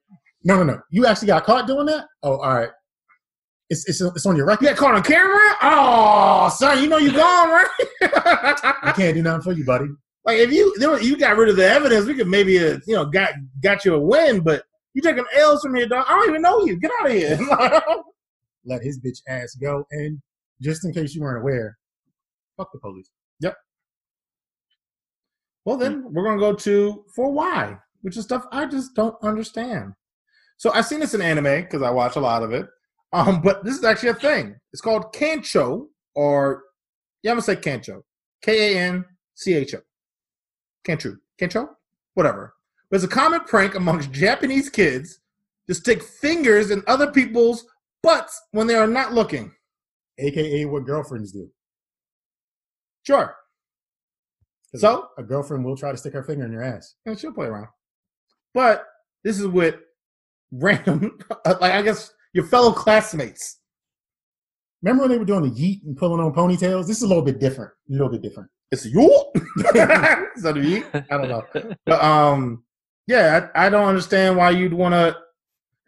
No, 0.44 0.57
no, 0.57 0.64
no. 0.64 0.80
You 0.90 1.07
actually 1.07 1.26
got 1.26 1.44
caught 1.44 1.66
doing 1.66 1.86
that? 1.86 2.07
Oh, 2.22 2.38
all 2.38 2.54
right. 2.54 2.70
It's 3.68 3.88
it's 3.88 4.00
it's 4.00 4.26
on 4.26 4.36
your 4.36 4.46
record. 4.46 4.62
You 4.62 4.68
got 4.70 4.78
caught 4.78 4.94
on 4.94 5.02
camera? 5.02 5.56
Oh, 5.62 6.48
son, 6.56 6.82
you 6.82 6.88
know 6.88 6.98
you're 6.98 7.12
gone, 7.12 7.50
right? 7.50 7.68
I 8.82 8.92
can't 8.94 9.14
do 9.14 9.22
nothing 9.22 9.42
for 9.42 9.52
you, 9.52 9.64
buddy. 9.64 9.86
like 10.24 10.38
if 10.38 10.52
you 10.52 10.74
you 11.00 11.16
got 11.16 11.36
rid 11.36 11.48
of 11.48 11.56
the 11.56 11.68
evidence, 11.68 12.06
we 12.06 12.14
could 12.14 12.28
maybe 12.28 12.58
uh, 12.58 12.78
you 12.86 12.94
know 12.94 13.04
got 13.04 13.32
got 13.62 13.84
you 13.84 13.94
a 13.94 14.00
win, 14.00 14.40
but 14.40 14.64
you 14.94 15.02
taking 15.02 15.24
L's 15.36 15.62
from 15.62 15.74
here, 15.74 15.86
dog. 15.88 16.06
I 16.08 16.14
don't 16.16 16.28
even 16.30 16.42
know 16.42 16.64
you. 16.64 16.78
Get 16.78 16.90
out 17.00 17.06
of 17.06 17.12
here. 17.12 17.38
Let 18.64 18.82
his 18.82 19.00
bitch 19.00 19.20
ass 19.28 19.54
go. 19.54 19.84
And 19.90 20.20
just 20.62 20.84
in 20.84 20.92
case 20.92 21.14
you 21.14 21.20
weren't 21.20 21.42
aware, 21.42 21.76
fuck 22.56 22.70
the 22.72 22.78
police. 22.78 23.10
Yep. 23.40 23.56
Well, 25.64 25.76
then 25.76 26.04
we're 26.12 26.24
gonna 26.24 26.40
go 26.40 26.54
to 26.54 27.04
for 27.14 27.32
why, 27.32 27.78
which 28.02 28.16
is 28.16 28.24
stuff 28.24 28.46
I 28.52 28.66
just 28.66 28.94
don't 28.94 29.16
understand. 29.22 29.92
So 30.56 30.72
I've 30.72 30.86
seen 30.86 31.00
this 31.00 31.14
in 31.14 31.20
anime 31.20 31.62
because 31.62 31.82
I 31.82 31.90
watch 31.90 32.16
a 32.16 32.20
lot 32.20 32.42
of 32.42 32.52
it. 32.52 32.66
Um, 33.12 33.40
but 33.40 33.64
this 33.64 33.76
is 33.76 33.84
actually 33.84 34.11
a 34.11 34.14
thing. 34.14 34.57
It's 34.72 34.82
called 34.82 35.14
Kancho, 35.14 35.86
or 36.14 36.64
yeah, 37.22 37.30
I'm 37.32 37.36
gonna 37.36 37.42
say 37.42 37.57
Kancho, 37.57 38.02
K 38.42 38.74
A 38.74 38.80
N 38.80 39.04
C 39.34 39.54
H 39.54 39.74
O. 39.74 39.80
Kancho. 40.86 41.16
Cancho, 41.40 41.68
Whatever. 42.14 42.54
But 42.90 42.96
it's 42.96 43.04
a 43.04 43.09
common 43.09 43.40
prank 43.40 43.74
amongst 43.74 44.12
Japanese 44.12 44.70
kids 44.70 45.20
to 45.66 45.74
stick 45.74 46.02
fingers 46.02 46.70
in 46.70 46.82
other 46.86 47.11
people's 47.11 47.66
butts 48.02 48.40
when 48.52 48.66
they 48.66 48.74
are 48.76 48.86
not 48.86 49.12
looking. 49.12 49.52
AKA 50.18 50.64
what 50.66 50.86
girlfriends 50.86 51.32
do. 51.32 51.50
Sure. 53.02 53.34
So 54.74 55.09
a 55.18 55.22
girlfriend 55.22 55.64
will 55.64 55.76
try 55.76 55.90
to 55.90 55.98
stick 55.98 56.12
her 56.12 56.22
finger 56.22 56.44
in 56.44 56.52
your 56.52 56.62
ass. 56.62 56.94
and 57.04 57.18
she'll 57.18 57.32
play 57.32 57.46
around. 57.46 57.68
But 58.54 58.84
this 59.24 59.38
is 59.40 59.46
with 59.46 59.76
random, 60.52 61.18
like 61.44 61.72
I 61.72 61.82
guess 61.82 62.12
your 62.32 62.44
fellow 62.44 62.72
classmates. 62.72 63.58
Remember 64.82 65.02
when 65.02 65.10
they 65.10 65.18
were 65.18 65.24
doing 65.24 65.42
the 65.42 65.50
yeet 65.60 65.84
and 65.84 65.96
pulling 65.96 66.20
on 66.20 66.32
ponytails? 66.32 66.86
This 66.86 66.98
is 66.98 67.02
a 67.02 67.08
little 67.08 67.22
bit 67.22 67.40
different. 67.40 67.72
A 67.88 67.92
little 67.92 68.08
bit 68.10 68.22
different. 68.22 68.50
It's 68.70 68.84
you. 68.84 69.24
so 70.36 70.52
do 70.52 70.62
you? 70.62 70.84
I 70.94 71.00
don't 71.16 71.28
know. 71.28 71.42
But 71.86 72.02
um, 72.02 72.64
yeah, 73.06 73.48
I, 73.54 73.66
I 73.66 73.70
don't 73.70 73.88
understand 73.88 74.36
why 74.36 74.50
you'd 74.50 74.74
want 74.74 74.92
to. 74.94 75.16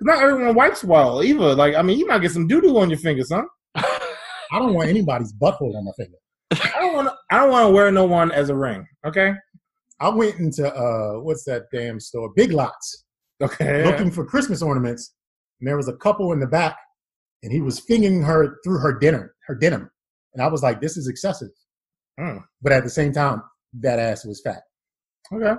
Not 0.01 0.22
everyone 0.22 0.55
wipes 0.55 0.84
well 0.84 1.22
either. 1.24 1.55
Like, 1.55 1.74
I 1.74 1.82
mean, 1.82 1.99
you 1.99 2.07
might 2.07 2.22
get 2.22 2.30
some 2.30 2.47
doo 2.47 2.61
doo 2.61 2.78
on 2.78 2.89
your 2.89 2.99
fingers, 3.01 3.30
huh? 3.32 3.43
I 3.74 4.59
don't 4.59 4.74
want 4.74 4.89
anybody's 4.89 5.32
butthole 5.32 5.76
on 5.76 5.84
my 5.84 5.93
finger. 5.97 6.16
I 6.53 6.80
don't 6.80 6.95
want. 6.95 7.09
to. 7.09 7.14
I 7.30 7.39
don't 7.41 7.51
want 7.51 7.68
to 7.68 7.72
wear 7.72 7.91
no 7.91 8.05
one 8.05 8.30
as 8.32 8.49
a 8.49 8.57
ring. 8.57 8.86
Okay. 9.07 9.32
I 10.01 10.09
went 10.09 10.36
into 10.39 10.72
uh 10.72 11.20
what's 11.20 11.45
that 11.45 11.64
damn 11.72 11.99
store? 11.99 12.30
Big 12.36 12.53
Lots, 12.53 13.05
Okay. 13.43 13.84
looking 13.84 14.11
for 14.12 14.24
Christmas 14.24 14.62
ornaments, 14.62 15.14
and 15.61 15.69
there 15.69 15.77
was 15.77 15.89
a 15.89 15.97
couple 15.97 16.33
in 16.33 16.41
the 16.41 16.47
back, 16.47 16.77
and 17.43 17.53
he 17.53 17.61
was 17.61 17.81
fingering 17.81 18.23
her 18.23 18.57
through 18.65 18.79
her 18.79 18.99
dinner, 18.99 19.35
her 19.47 19.55
denim, 19.55 19.91
and 20.35 20.43
I 20.43 20.49
was 20.49 20.63
like, 20.63 20.81
this 20.81 20.97
is 20.97 21.09
excessive. 21.09 21.51
Mm. 22.19 22.43
But 22.63 22.73
at 22.73 22.85
the 22.85 22.91
same 22.91 23.13
time, 23.13 23.43
that 23.81 23.99
ass 23.99 24.25
was 24.25 24.41
fat, 24.41 24.63
Okay. 25.33 25.55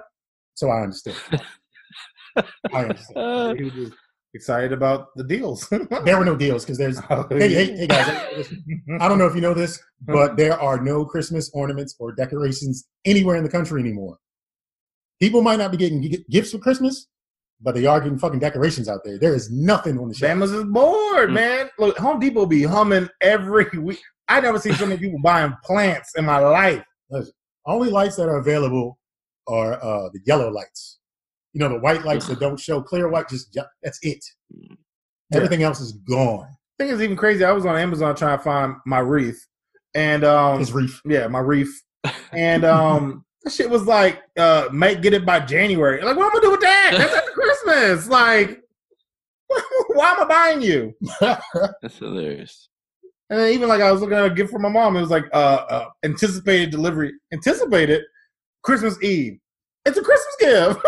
so 0.56 0.70
I 0.70 0.82
understood. 0.82 1.16
I 2.74 2.84
understood. 2.86 3.18
Uh, 3.18 3.54
He 3.56 3.64
was 3.64 3.92
excited 4.34 4.72
about 4.74 5.08
the 5.16 5.24
deals. 5.24 5.68
There 6.06 6.18
were 6.18 6.26
no 6.26 6.36
deals 6.36 6.64
because 6.66 6.78
there's. 6.78 7.00
Hey, 7.30 7.54
hey, 7.54 7.78
hey, 7.78 7.88
guys! 7.88 8.54
I 9.00 9.08
don't 9.08 9.18
know 9.18 9.26
if 9.28 9.36
you 9.36 9.42
know 9.42 9.54
this, 9.54 9.82
but 10.02 10.38
there 10.38 10.60
are 10.60 10.82
no 10.82 11.06
Christmas 11.06 11.50
ornaments 11.54 11.96
or 12.00 12.12
decorations 12.12 12.88
anywhere 13.06 13.36
in 13.36 13.44
the 13.44 13.50
country 13.50 13.82
anymore. 13.82 14.18
People 15.20 15.42
might 15.42 15.58
not 15.60 15.72
be 15.72 15.78
getting 15.78 16.02
gifts 16.30 16.52
for 16.52 16.60
Christmas, 16.60 17.08
but 17.62 17.76
they 17.76 17.86
are 17.86 18.00
getting 18.00 18.18
fucking 18.20 18.40
decorations 18.40 18.88
out 18.88 19.04
there. 19.04 19.18
There 19.18 19.36
is 19.36 19.52
nothing 19.52 20.00
on 20.00 20.08
the 20.10 20.14
shelf. 20.16 20.32
Bama's 20.38 20.52
is 20.52 20.64
bored, 20.66 21.30
Mm. 21.30 21.34
man. 21.34 21.70
Look, 21.78 21.98
Home 21.98 22.20
Depot 22.20 22.46
be 22.46 22.64
humming 22.64 23.10
every 23.22 23.68
week. 23.80 24.02
I 24.28 24.40
never 24.40 24.60
seen 24.60 24.74
so 24.76 24.86
many 24.86 25.00
people 25.00 25.20
buying 25.24 25.54
plants 25.64 26.14
in 26.16 26.26
my 26.26 26.38
life. 26.40 26.84
Only 27.66 27.90
lights 27.90 28.16
that 28.16 28.30
are 28.30 28.38
available 28.38 28.98
are 29.48 29.74
uh, 29.84 30.10
the 30.10 30.20
yellow 30.26 30.50
lights. 30.52 31.00
You 31.54 31.60
know, 31.60 31.70
the 31.70 31.80
white 31.80 32.06
lights 32.06 32.28
that 32.28 32.40
don't 32.40 32.60
show 32.60 32.82
clear 32.82 33.10
white. 33.10 33.28
Just 33.28 33.52
ju- 33.54 33.62
that's 33.84 34.00
it. 34.04 34.24
Everything 35.34 35.64
else 35.64 35.80
is 35.80 35.94
gone. 35.94 36.48
thing 36.80 36.90
is 36.90 37.02
even 37.02 37.16
crazy. 37.18 37.44
I 37.44 37.52
was 37.52 37.66
on 37.66 37.76
Amazon 37.78 38.16
trying 38.16 38.38
to 38.38 38.44
find 38.44 38.76
my 38.86 39.00
wreath, 39.00 39.46
and 39.94 40.24
um, 40.24 40.62
It's 40.62 40.72
reef. 40.72 41.02
yeah, 41.06 41.28
my 41.28 41.40
wreath, 41.40 41.72
and 42.32 42.64
um, 42.66 43.26
that 43.44 43.52
shit 43.52 43.70
was 43.70 43.86
like, 43.86 44.22
uh, 44.38 44.70
make 44.72 45.02
get 45.02 45.14
it 45.14 45.26
by 45.26 45.40
January. 45.40 46.02
Like, 46.04 46.16
what 46.18 46.26
am 46.26 46.30
I 46.32 46.34
gonna 46.34 46.42
do 46.46 46.52
with 46.52 46.62
that? 46.62 46.94
That's 46.98 47.14
after 47.80 48.10
Like, 48.10 48.62
why 49.94 50.12
am 50.14 50.22
I 50.24 50.26
buying 50.26 50.62
you? 50.62 50.96
That's 51.82 51.98
hilarious. 51.98 52.70
And 53.30 53.40
then 53.40 53.54
even 53.54 53.70
like 53.70 53.82
I 53.82 53.92
was 53.92 54.02
looking 54.02 54.18
at 54.18 54.26
a 54.26 54.30
gift 54.34 54.52
for 54.52 54.60
my 54.60 54.70
mom. 54.70 54.96
It 54.98 55.02
was 55.02 55.10
like 55.12 55.26
uh, 55.34 55.66
uh 55.70 55.90
anticipated 56.04 56.72
delivery, 56.72 57.14
anticipated 57.32 58.04
Christmas 58.64 59.02
Eve. 59.04 59.38
It's 59.86 59.98
a 59.98 60.02
Christmas 60.02 60.36
gift. 60.40 60.80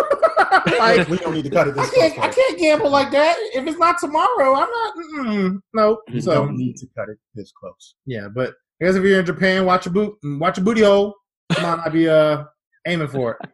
like 0.79 1.07
we 1.07 1.17
don't 1.17 1.33
need 1.33 1.45
to 1.45 1.49
cut 1.49 1.67
it 1.67 1.77
I 1.77 1.87
can't, 1.87 2.13
close. 2.15 2.25
I 2.25 2.29
can't 2.29 2.59
gamble 2.59 2.89
like 2.89 3.11
that. 3.11 3.35
If 3.53 3.65
it's 3.67 3.77
not 3.79 3.97
tomorrow, 3.99 4.55
I'm 4.55 4.69
not. 4.69 4.93
Mm-mm, 5.15 5.59
no. 5.73 6.01
We 6.11 6.19
So 6.21 6.33
don't 6.33 6.57
need 6.57 6.75
to 6.77 6.87
cut 6.95 7.09
it 7.09 7.17
this 7.35 7.51
close. 7.51 7.95
yeah, 8.05 8.27
but 8.27 8.53
I 8.81 8.85
guess 8.85 8.95
if 8.95 9.03
you're 9.03 9.19
in 9.19 9.25
Japan, 9.25 9.65
watch 9.65 9.85
your 9.85 9.93
boot, 9.93 10.17
watch 10.23 10.57
your 10.57 10.65
booty 10.65 10.81
hole. 10.81 11.15
Come 11.53 11.65
on, 11.65 11.79
I'd 11.81 11.93
be 11.93 12.09
uh 12.09 12.43
aiming 12.87 13.07
for 13.07 13.37
it. 13.41 13.49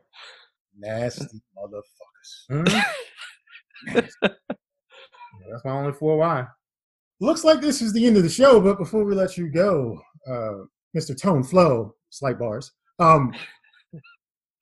Nasty 0.79 1.41
motherfuckers. 1.57 2.49
Mhm. 2.51 2.83
Yeah, 3.93 5.51
That's 5.51 5.65
my 5.65 5.71
only 5.71 5.93
four 5.93 6.17
Y. 6.17 6.45
Looks 7.19 7.43
like 7.43 7.61
this 7.61 7.81
is 7.81 7.93
the 7.93 8.05
end 8.05 8.17
of 8.17 8.23
the 8.23 8.29
show, 8.29 8.59
but 8.59 8.77
before 8.77 9.03
we 9.03 9.15
let 9.15 9.37
you 9.37 9.49
go, 9.49 9.99
uh, 10.27 10.65
Mr. 10.95 11.19
Tone 11.19 11.43
Flow, 11.43 11.95
slight 12.09 12.37
bars. 12.37 12.71
Um, 12.99 13.33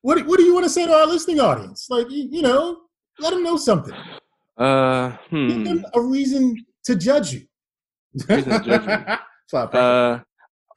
what 0.02 0.26
what 0.28 0.38
do 0.38 0.44
you 0.44 0.54
want 0.54 0.66
to 0.66 0.70
say 0.70 0.86
to 0.86 0.94
our 0.94 1.08
listening 1.08 1.40
audience? 1.40 1.88
Like 1.90 2.10
you, 2.10 2.28
you 2.30 2.42
know, 2.42 2.82
let 3.20 3.32
them 3.32 3.44
know 3.44 3.58
something. 3.58 3.96
Uh, 4.58 5.10
Give 5.32 5.56
hmm. 5.58 5.64
them 5.64 5.86
a 5.94 6.02
reason 6.02 6.64
to 6.86 6.96
judge 6.96 7.34
you. 7.34 7.42
That's 8.14 8.46
why 9.50 9.64
I 9.64 9.78
Uh, 9.78 10.20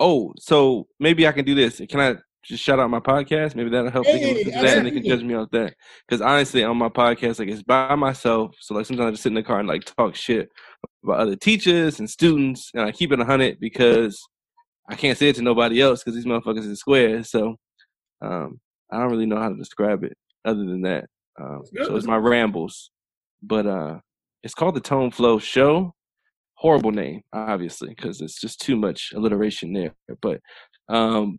oh, 0.01 0.33
so 0.39 0.89
maybe 0.99 1.27
I 1.27 1.33
can 1.33 1.45
do 1.45 1.55
this. 1.55 1.81
Can 1.89 2.01
I 2.01 2.17
just 2.49 2.65
shout 2.65 2.81
out 2.81 2.91
my 2.91 3.01
podcast? 3.01 3.55
Maybe 3.55 3.71
that'll 3.71 3.91
help. 3.91 4.07
they 4.07 4.19
can 4.19 4.29
Hey, 4.29 4.45
listen 4.45 4.63
that 4.63 4.79
and 4.79 4.87
they 4.87 4.91
can 4.91 5.05
judge 5.05 5.23
me 5.23 5.35
off 5.35 5.51
that. 5.53 5.75
Because 6.07 6.21
honestly, 6.21 6.65
on 6.65 6.77
my 6.77 6.89
podcast, 6.89 7.39
like 7.39 7.49
it's 7.49 7.63
by 7.63 7.95
myself. 7.95 8.55
So 8.61 8.75
like 8.75 8.87
sometimes 8.87 9.07
I 9.07 9.11
just 9.13 9.23
sit 9.23 9.31
in 9.31 9.35
the 9.35 9.43
car 9.43 9.59
and 9.59 9.69
like 9.69 9.85
talk 9.85 10.15
shit 10.15 10.49
about 11.05 11.21
other 11.21 11.37
teachers 11.37 11.99
and 12.01 12.09
students, 12.09 12.71
and 12.75 12.83
I 12.83 12.93
keep 12.93 13.13
it 13.13 13.21
a 13.21 13.25
hundred 13.25 13.61
because 13.61 14.21
I 14.89 14.97
can't 14.97 15.19
say 15.19 15.29
it 15.29 15.37
to 15.37 15.43
nobody 15.43 15.81
else 15.81 16.03
because 16.03 16.15
these 16.17 16.27
motherfuckers 16.27 16.67
is 16.71 16.81
square. 16.81 17.23
So 17.23 17.57
um, 18.23 18.61
I 18.91 18.99
don't 18.99 19.11
really 19.11 19.27
know 19.27 19.41
how 19.41 19.51
to 19.51 19.57
describe 19.57 20.03
it 20.05 20.17
other 20.45 20.65
than 20.65 20.83
that. 20.83 21.05
Um, 21.41 21.63
so 21.85 21.95
it's 21.95 22.07
my 22.07 22.17
rambles, 22.17 22.91
but 23.43 23.67
uh, 23.67 23.99
it's 24.43 24.55
called 24.55 24.75
the 24.75 24.81
Tone 24.81 25.11
Flow 25.11 25.39
Show 25.39 25.95
horrible 26.59 26.91
name, 26.91 27.23
obviously, 27.33 27.89
because 27.91 28.21
it's 28.21 28.41
just 28.41 28.61
too 28.61 28.77
much 28.77 29.13
alliteration 29.15 29.73
there. 29.73 29.95
But 30.21 30.41
um, 30.89 31.39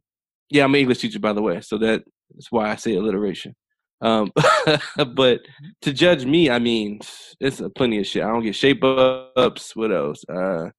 yeah, 0.49 0.63
I'm 0.63 0.73
an 0.73 0.81
English 0.81 0.99
teacher, 0.99 1.19
by 1.19 1.33
the 1.33 1.41
way, 1.41 1.61
so 1.61 1.77
that 1.77 2.03
is 2.37 2.47
why 2.49 2.71
I 2.71 2.75
say 2.75 2.95
alliteration. 2.95 3.55
Um, 4.01 4.31
but 5.13 5.41
to 5.81 5.93
judge 5.93 6.25
me, 6.25 6.49
I 6.49 6.59
mean, 6.59 6.99
it's 7.39 7.61
plenty 7.75 7.99
of 7.99 8.07
shit. 8.07 8.23
I 8.23 8.27
don't 8.27 8.43
get 8.43 8.55
shape 8.55 8.83
ups. 8.83 9.75
What 9.75 9.91
else? 9.91 10.23
Uh, 10.27 10.69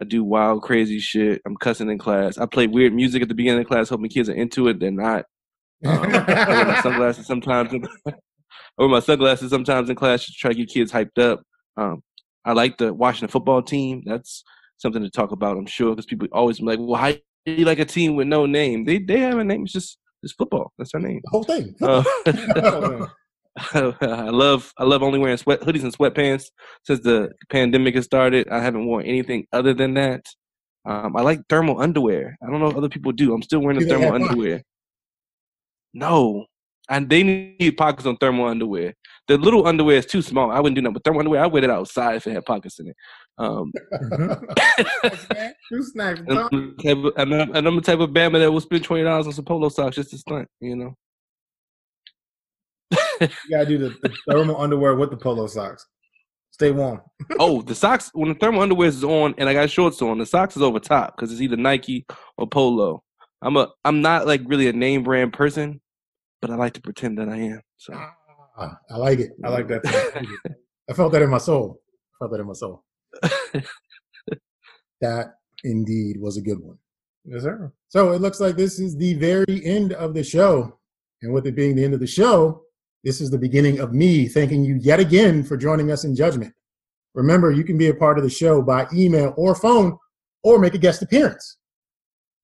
I 0.00 0.04
do 0.04 0.24
wild, 0.24 0.62
crazy 0.62 0.98
shit. 0.98 1.40
I'm 1.46 1.56
cussing 1.56 1.90
in 1.90 1.98
class. 1.98 2.38
I 2.38 2.46
play 2.46 2.66
weird 2.66 2.92
music 2.92 3.22
at 3.22 3.28
the 3.28 3.34
beginning 3.34 3.60
of 3.60 3.68
class, 3.68 3.88
hoping 3.88 4.10
kids 4.10 4.28
are 4.28 4.34
into 4.34 4.68
it. 4.68 4.80
They're 4.80 4.90
not. 4.90 5.24
Um, 5.84 5.98
I 6.12 6.48
wear 6.48 6.64
my 6.66 6.80
sunglasses 6.80 7.26
sometimes. 7.26 7.72
I 8.06 8.12
wear 8.78 8.88
my 8.88 9.00
sunglasses 9.00 9.50
sometimes 9.50 9.90
in 9.90 9.96
class 9.96 10.24
to 10.26 10.32
try 10.32 10.50
to 10.50 10.56
get 10.56 10.68
kids 10.68 10.90
hyped 10.90 11.18
up. 11.18 11.42
Um, 11.76 12.02
I 12.44 12.52
like 12.52 12.78
the 12.78 12.92
Washington 12.92 13.28
football 13.28 13.62
team. 13.62 14.02
That's 14.04 14.42
something 14.78 15.02
to 15.02 15.10
talk 15.10 15.30
about, 15.30 15.56
I'm 15.56 15.66
sure, 15.66 15.90
because 15.90 16.06
people 16.06 16.26
always 16.32 16.58
be 16.58 16.64
like, 16.64 16.78
"Well, 16.80 17.00
how 17.00 17.12
you 17.44 17.64
like 17.64 17.78
a 17.78 17.84
team 17.84 18.16
with 18.16 18.28
no 18.28 18.46
name?" 18.46 18.84
They 18.84 18.98
they 18.98 19.20
have 19.20 19.38
a 19.38 19.44
name. 19.44 19.64
It's 19.64 19.72
just 19.72 19.98
it's 20.22 20.32
football. 20.32 20.72
That's 20.78 20.92
their 20.92 21.00
name. 21.00 21.20
The 21.24 21.30
whole 21.30 21.44
thing. 21.44 21.74
Uh, 21.80 23.06
I 24.00 24.30
love 24.30 24.72
I 24.78 24.84
love 24.84 25.02
only 25.02 25.18
wearing 25.18 25.36
sweat 25.36 25.60
hoodies 25.60 25.82
and 25.82 25.96
sweatpants 25.96 26.46
since 26.84 27.00
the 27.00 27.32
pandemic 27.50 27.94
has 27.94 28.04
started. 28.04 28.48
I 28.48 28.60
haven't 28.60 28.86
worn 28.86 29.04
anything 29.04 29.46
other 29.52 29.74
than 29.74 29.94
that. 29.94 30.24
Um, 30.84 31.16
I 31.16 31.22
like 31.22 31.40
thermal 31.48 31.80
underwear. 31.80 32.36
I 32.42 32.50
don't 32.50 32.60
know 32.60 32.68
if 32.68 32.76
other 32.76 32.88
people 32.88 33.12
do. 33.12 33.34
I'm 33.34 33.42
still 33.42 33.60
wearing 33.60 33.78
the 33.78 33.86
thermal 33.86 34.14
underwear. 34.14 34.62
No, 35.94 36.46
and 36.92 37.08
they 37.08 37.22
need 37.22 37.76
pockets 37.78 38.06
on 38.06 38.18
thermal 38.18 38.46
underwear. 38.46 38.94
The 39.26 39.38
little 39.38 39.66
underwear 39.66 39.96
is 39.96 40.06
too 40.06 40.20
small. 40.20 40.50
I 40.50 40.60
wouldn't 40.60 40.76
do 40.76 40.82
that. 40.82 40.90
But 40.92 41.04
thermal 41.04 41.20
underwear, 41.20 41.42
I 41.42 41.46
wear 41.46 41.64
it 41.64 41.70
outside 41.70 42.16
if 42.16 42.26
it 42.26 42.34
had 42.34 42.44
pockets 42.44 42.78
in 42.78 42.88
it. 42.88 42.96
Um, 43.38 43.72
Two 45.70 45.82
snacks. 45.82 46.20
and 46.20 46.28
Tom. 46.28 46.48
I'm, 46.52 46.74
the 46.76 46.82
type 46.82 46.98
of, 46.98 47.12
and 47.16 47.34
I'm 47.34 47.56
and 47.56 47.66
I'm 47.66 47.76
the 47.76 47.82
type 47.82 48.00
of 48.00 48.10
bama 48.10 48.38
that 48.40 48.52
will 48.52 48.60
spend 48.60 48.84
twenty 48.84 49.04
dollars 49.04 49.26
on 49.26 49.32
some 49.32 49.46
polo 49.46 49.70
socks 49.70 49.96
just 49.96 50.10
to 50.10 50.18
stunt. 50.18 50.48
You 50.60 50.76
know. 50.76 50.96
You 53.20 53.28
gotta 53.50 53.66
do 53.66 53.78
the, 53.78 53.96
the 54.02 54.14
thermal 54.28 54.60
underwear 54.60 54.94
with 54.94 55.10
the 55.10 55.16
polo 55.16 55.46
socks. 55.46 55.86
Stay 56.50 56.72
warm. 56.72 57.00
oh, 57.38 57.62
the 57.62 57.74
socks 57.74 58.10
when 58.12 58.28
the 58.28 58.34
thermal 58.34 58.60
underwear 58.60 58.88
is 58.88 59.02
on 59.02 59.34
and 59.38 59.48
I 59.48 59.54
got 59.54 59.70
shorts 59.70 60.02
on, 60.02 60.18
the 60.18 60.26
socks 60.26 60.56
is 60.56 60.62
over 60.62 60.78
top 60.78 61.16
because 61.16 61.32
it's 61.32 61.40
either 61.40 61.56
Nike 61.56 62.04
or 62.36 62.46
Polo. 62.46 63.02
I'm 63.40 63.56
a 63.56 63.68
I'm 63.84 64.02
not 64.02 64.26
like 64.26 64.42
really 64.44 64.68
a 64.68 64.72
name 64.74 65.02
brand 65.02 65.32
person, 65.32 65.80
but 66.42 66.50
I 66.50 66.56
like 66.56 66.74
to 66.74 66.80
pretend 66.82 67.16
that 67.18 67.28
I 67.30 67.36
am. 67.36 67.60
So 67.78 67.94
Ah, 68.58 68.78
I 68.90 68.96
like 68.98 69.18
it. 69.20 69.30
I 69.42 69.48
like 69.48 69.66
that. 69.68 69.82
I 70.90 70.92
felt 70.92 71.12
that 71.12 71.22
in 71.22 71.30
my 71.30 71.38
soul. 71.38 71.80
I 72.14 72.14
felt 72.18 72.32
that 72.32 72.40
in 72.40 72.46
my 72.46 72.52
soul. 72.52 72.84
That 75.00 75.34
indeed 75.64 76.16
was 76.20 76.36
a 76.36 76.40
good 76.40 76.60
one. 76.60 76.78
Yes, 77.24 77.42
sir. 77.42 77.72
So 77.88 78.12
it 78.12 78.20
looks 78.20 78.38
like 78.40 78.56
this 78.56 78.78
is 78.78 78.96
the 78.96 79.14
very 79.14 79.64
end 79.64 79.92
of 79.94 80.14
the 80.14 80.22
show. 80.22 80.78
And 81.22 81.32
with 81.32 81.46
it 81.46 81.56
being 81.56 81.74
the 81.74 81.84
end 81.84 81.94
of 81.94 81.98
the 82.00 82.06
show, 82.06 82.62
this 83.02 83.20
is 83.20 83.28
the 83.30 83.38
beginning 83.38 83.80
of 83.80 83.92
me 83.92 84.28
thanking 84.28 84.64
you 84.64 84.76
yet 84.80 85.00
again 85.00 85.42
for 85.42 85.56
joining 85.56 85.90
us 85.90 86.04
in 86.04 86.14
judgment. 86.14 86.54
Remember, 87.14 87.50
you 87.50 87.64
can 87.64 87.76
be 87.76 87.88
a 87.88 87.94
part 87.94 88.16
of 88.16 88.22
the 88.24 88.30
show 88.30 88.62
by 88.62 88.86
email 88.94 89.34
or 89.36 89.54
phone 89.56 89.98
or 90.44 90.58
make 90.60 90.74
a 90.74 90.78
guest 90.78 91.02
appearance. 91.02 91.58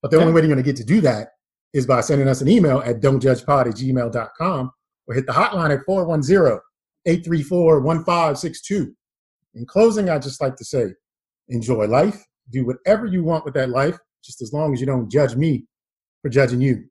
But 0.02 0.10
the 0.10 0.16
only 0.16 0.28
Yeah. 0.30 0.34
way 0.34 0.40
you're 0.42 0.48
going 0.48 0.56
to 0.64 0.68
get 0.68 0.76
to 0.76 0.84
do 0.84 1.00
that 1.02 1.28
is 1.74 1.86
by 1.86 2.00
sending 2.00 2.28
us 2.28 2.40
an 2.40 2.48
email 2.48 2.80
at 2.80 3.00
don'tjudgepod 3.00 3.66
at 3.66 3.74
gmail.com 3.74 4.70
or 5.06 5.14
hit 5.14 5.26
the 5.26 5.32
hotline 5.32 5.76
at 5.76 5.84
410 5.84 6.60
834 7.06 7.80
1562. 7.80 8.94
In 9.54 9.66
closing, 9.66 10.10
I'd 10.10 10.22
just 10.22 10.40
like 10.40 10.56
to 10.56 10.64
say 10.64 10.88
enjoy 11.48 11.86
life, 11.86 12.24
do 12.50 12.66
whatever 12.66 13.06
you 13.06 13.24
want 13.24 13.44
with 13.44 13.54
that 13.54 13.70
life, 13.70 13.98
just 14.22 14.42
as 14.42 14.52
long 14.52 14.72
as 14.72 14.80
you 14.80 14.86
don't 14.86 15.10
judge 15.10 15.34
me 15.34 15.66
for 16.22 16.28
judging 16.28 16.60
you. 16.60 16.84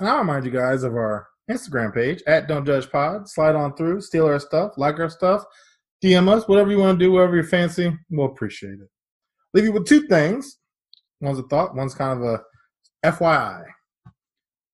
And 0.00 0.08
I'll 0.08 0.18
remind 0.18 0.44
you 0.44 0.50
guys 0.50 0.82
of 0.82 0.94
our 0.94 1.26
Instagram 1.50 1.94
page 1.94 2.22
at 2.26 2.48
Don't 2.48 2.66
Judge 2.66 2.90
Pod. 2.90 3.28
Slide 3.28 3.54
on 3.54 3.74
through, 3.76 4.00
steal 4.00 4.26
our 4.26 4.38
stuff, 4.38 4.72
like 4.76 4.98
our 4.98 5.08
stuff, 5.08 5.44
DM 6.04 6.28
us, 6.28 6.48
whatever 6.48 6.70
you 6.70 6.78
want 6.78 6.98
to 6.98 7.04
do, 7.04 7.12
whatever 7.12 7.36
you're 7.36 7.44
fancy. 7.44 7.96
We'll 8.10 8.26
appreciate 8.26 8.74
it. 8.74 8.88
Leave 9.54 9.64
you 9.64 9.72
with 9.72 9.86
two 9.86 10.06
things. 10.08 10.58
One's 11.20 11.38
a 11.38 11.44
thought, 11.44 11.74
one's 11.74 11.94
kind 11.94 12.20
of 12.20 12.24
a 12.24 12.42
FYI. 13.06 13.64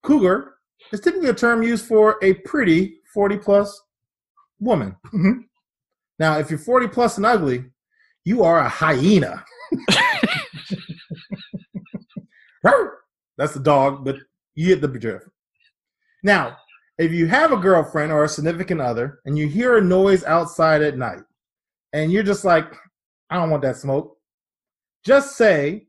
Cougar 0.03 0.55
is 0.93 1.01
typically 1.01 1.29
a 1.29 1.35
term 1.35 1.63
used 1.63 1.87
for 1.87 2.19
a 2.23 2.35
pretty 2.35 3.01
40 3.15 3.39
plus 3.39 3.81
woman. 4.61 4.97
Mhm. 5.13 5.45
Now, 6.19 6.39
if 6.39 6.51
you're 6.51 6.59
40 6.59 6.89
plus 6.89 7.17
and 7.17 7.27
ugly, 7.27 7.65
you 8.25 8.43
are 8.45 8.59
a 8.61 8.69
hyena. 8.69 9.45
That's 13.39 13.55
the 13.55 13.61
dog, 13.61 14.05
but 14.05 14.17
you 14.55 14.67
get 14.69 14.81
the 14.81 14.89
drift. 14.89 15.27
Now, 16.23 16.59
if 16.99 17.11
you 17.11 17.27
have 17.27 17.51
a 17.51 17.57
girlfriend 17.57 18.13
or 18.13 18.25
a 18.25 18.29
significant 18.29 18.81
other 18.81 19.21
and 19.25 19.37
you 19.37 19.49
hear 19.49 19.79
a 19.79 19.81
noise 19.81 20.23
outside 20.25 20.83
at 20.83 20.97
night 20.99 21.23
and 21.93 22.13
you're 22.13 22.23
just 22.23 22.45
like, 22.45 22.73
I 23.31 23.37
don't 23.37 23.51
want 23.51 23.63
that 23.63 23.77
smoke, 23.77 24.17
just 25.05 25.37
say, 25.37 25.87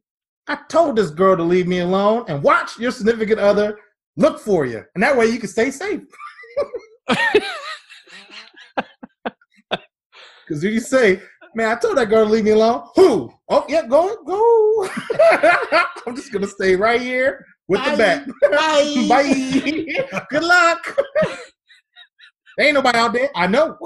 I 0.47 0.57
told 0.69 0.95
this 0.95 1.11
girl 1.11 1.37
to 1.37 1.43
leave 1.43 1.67
me 1.67 1.79
alone 1.79 2.25
and 2.27 2.41
watch 2.41 2.79
your 2.79 2.91
significant 2.91 3.39
other 3.39 3.77
look 4.15 4.39
for 4.39 4.65
you. 4.65 4.83
And 4.95 5.03
that 5.03 5.17
way 5.17 5.27
you 5.27 5.39
can 5.39 5.49
stay 5.49 5.71
safe. 5.71 6.01
Because 10.45 10.63
if 10.63 10.73
you 10.73 10.79
say, 10.79 11.21
man, 11.55 11.69
I 11.75 11.79
told 11.79 11.97
that 11.97 12.09
girl 12.09 12.25
to 12.25 12.31
leave 12.31 12.43
me 12.43 12.51
alone, 12.51 12.87
who? 12.95 13.33
Oh, 13.49 13.65
yeah, 13.69 13.85
go, 13.87 14.21
go. 14.23 14.87
I'm 16.05 16.15
just 16.15 16.31
going 16.31 16.43
to 16.43 16.47
stay 16.47 16.75
right 16.75 17.01
here 17.01 17.45
with 17.67 17.83
the 17.83 17.97
bat. 17.97 18.27
Bye. 18.51 19.05
Bye. 19.07 20.19
Good 20.29 20.43
luck. 20.43 20.97
there 22.57 22.67
ain't 22.67 22.75
nobody 22.75 22.97
out 22.97 23.13
there. 23.13 23.29
I 23.35 23.47
know. 23.47 23.77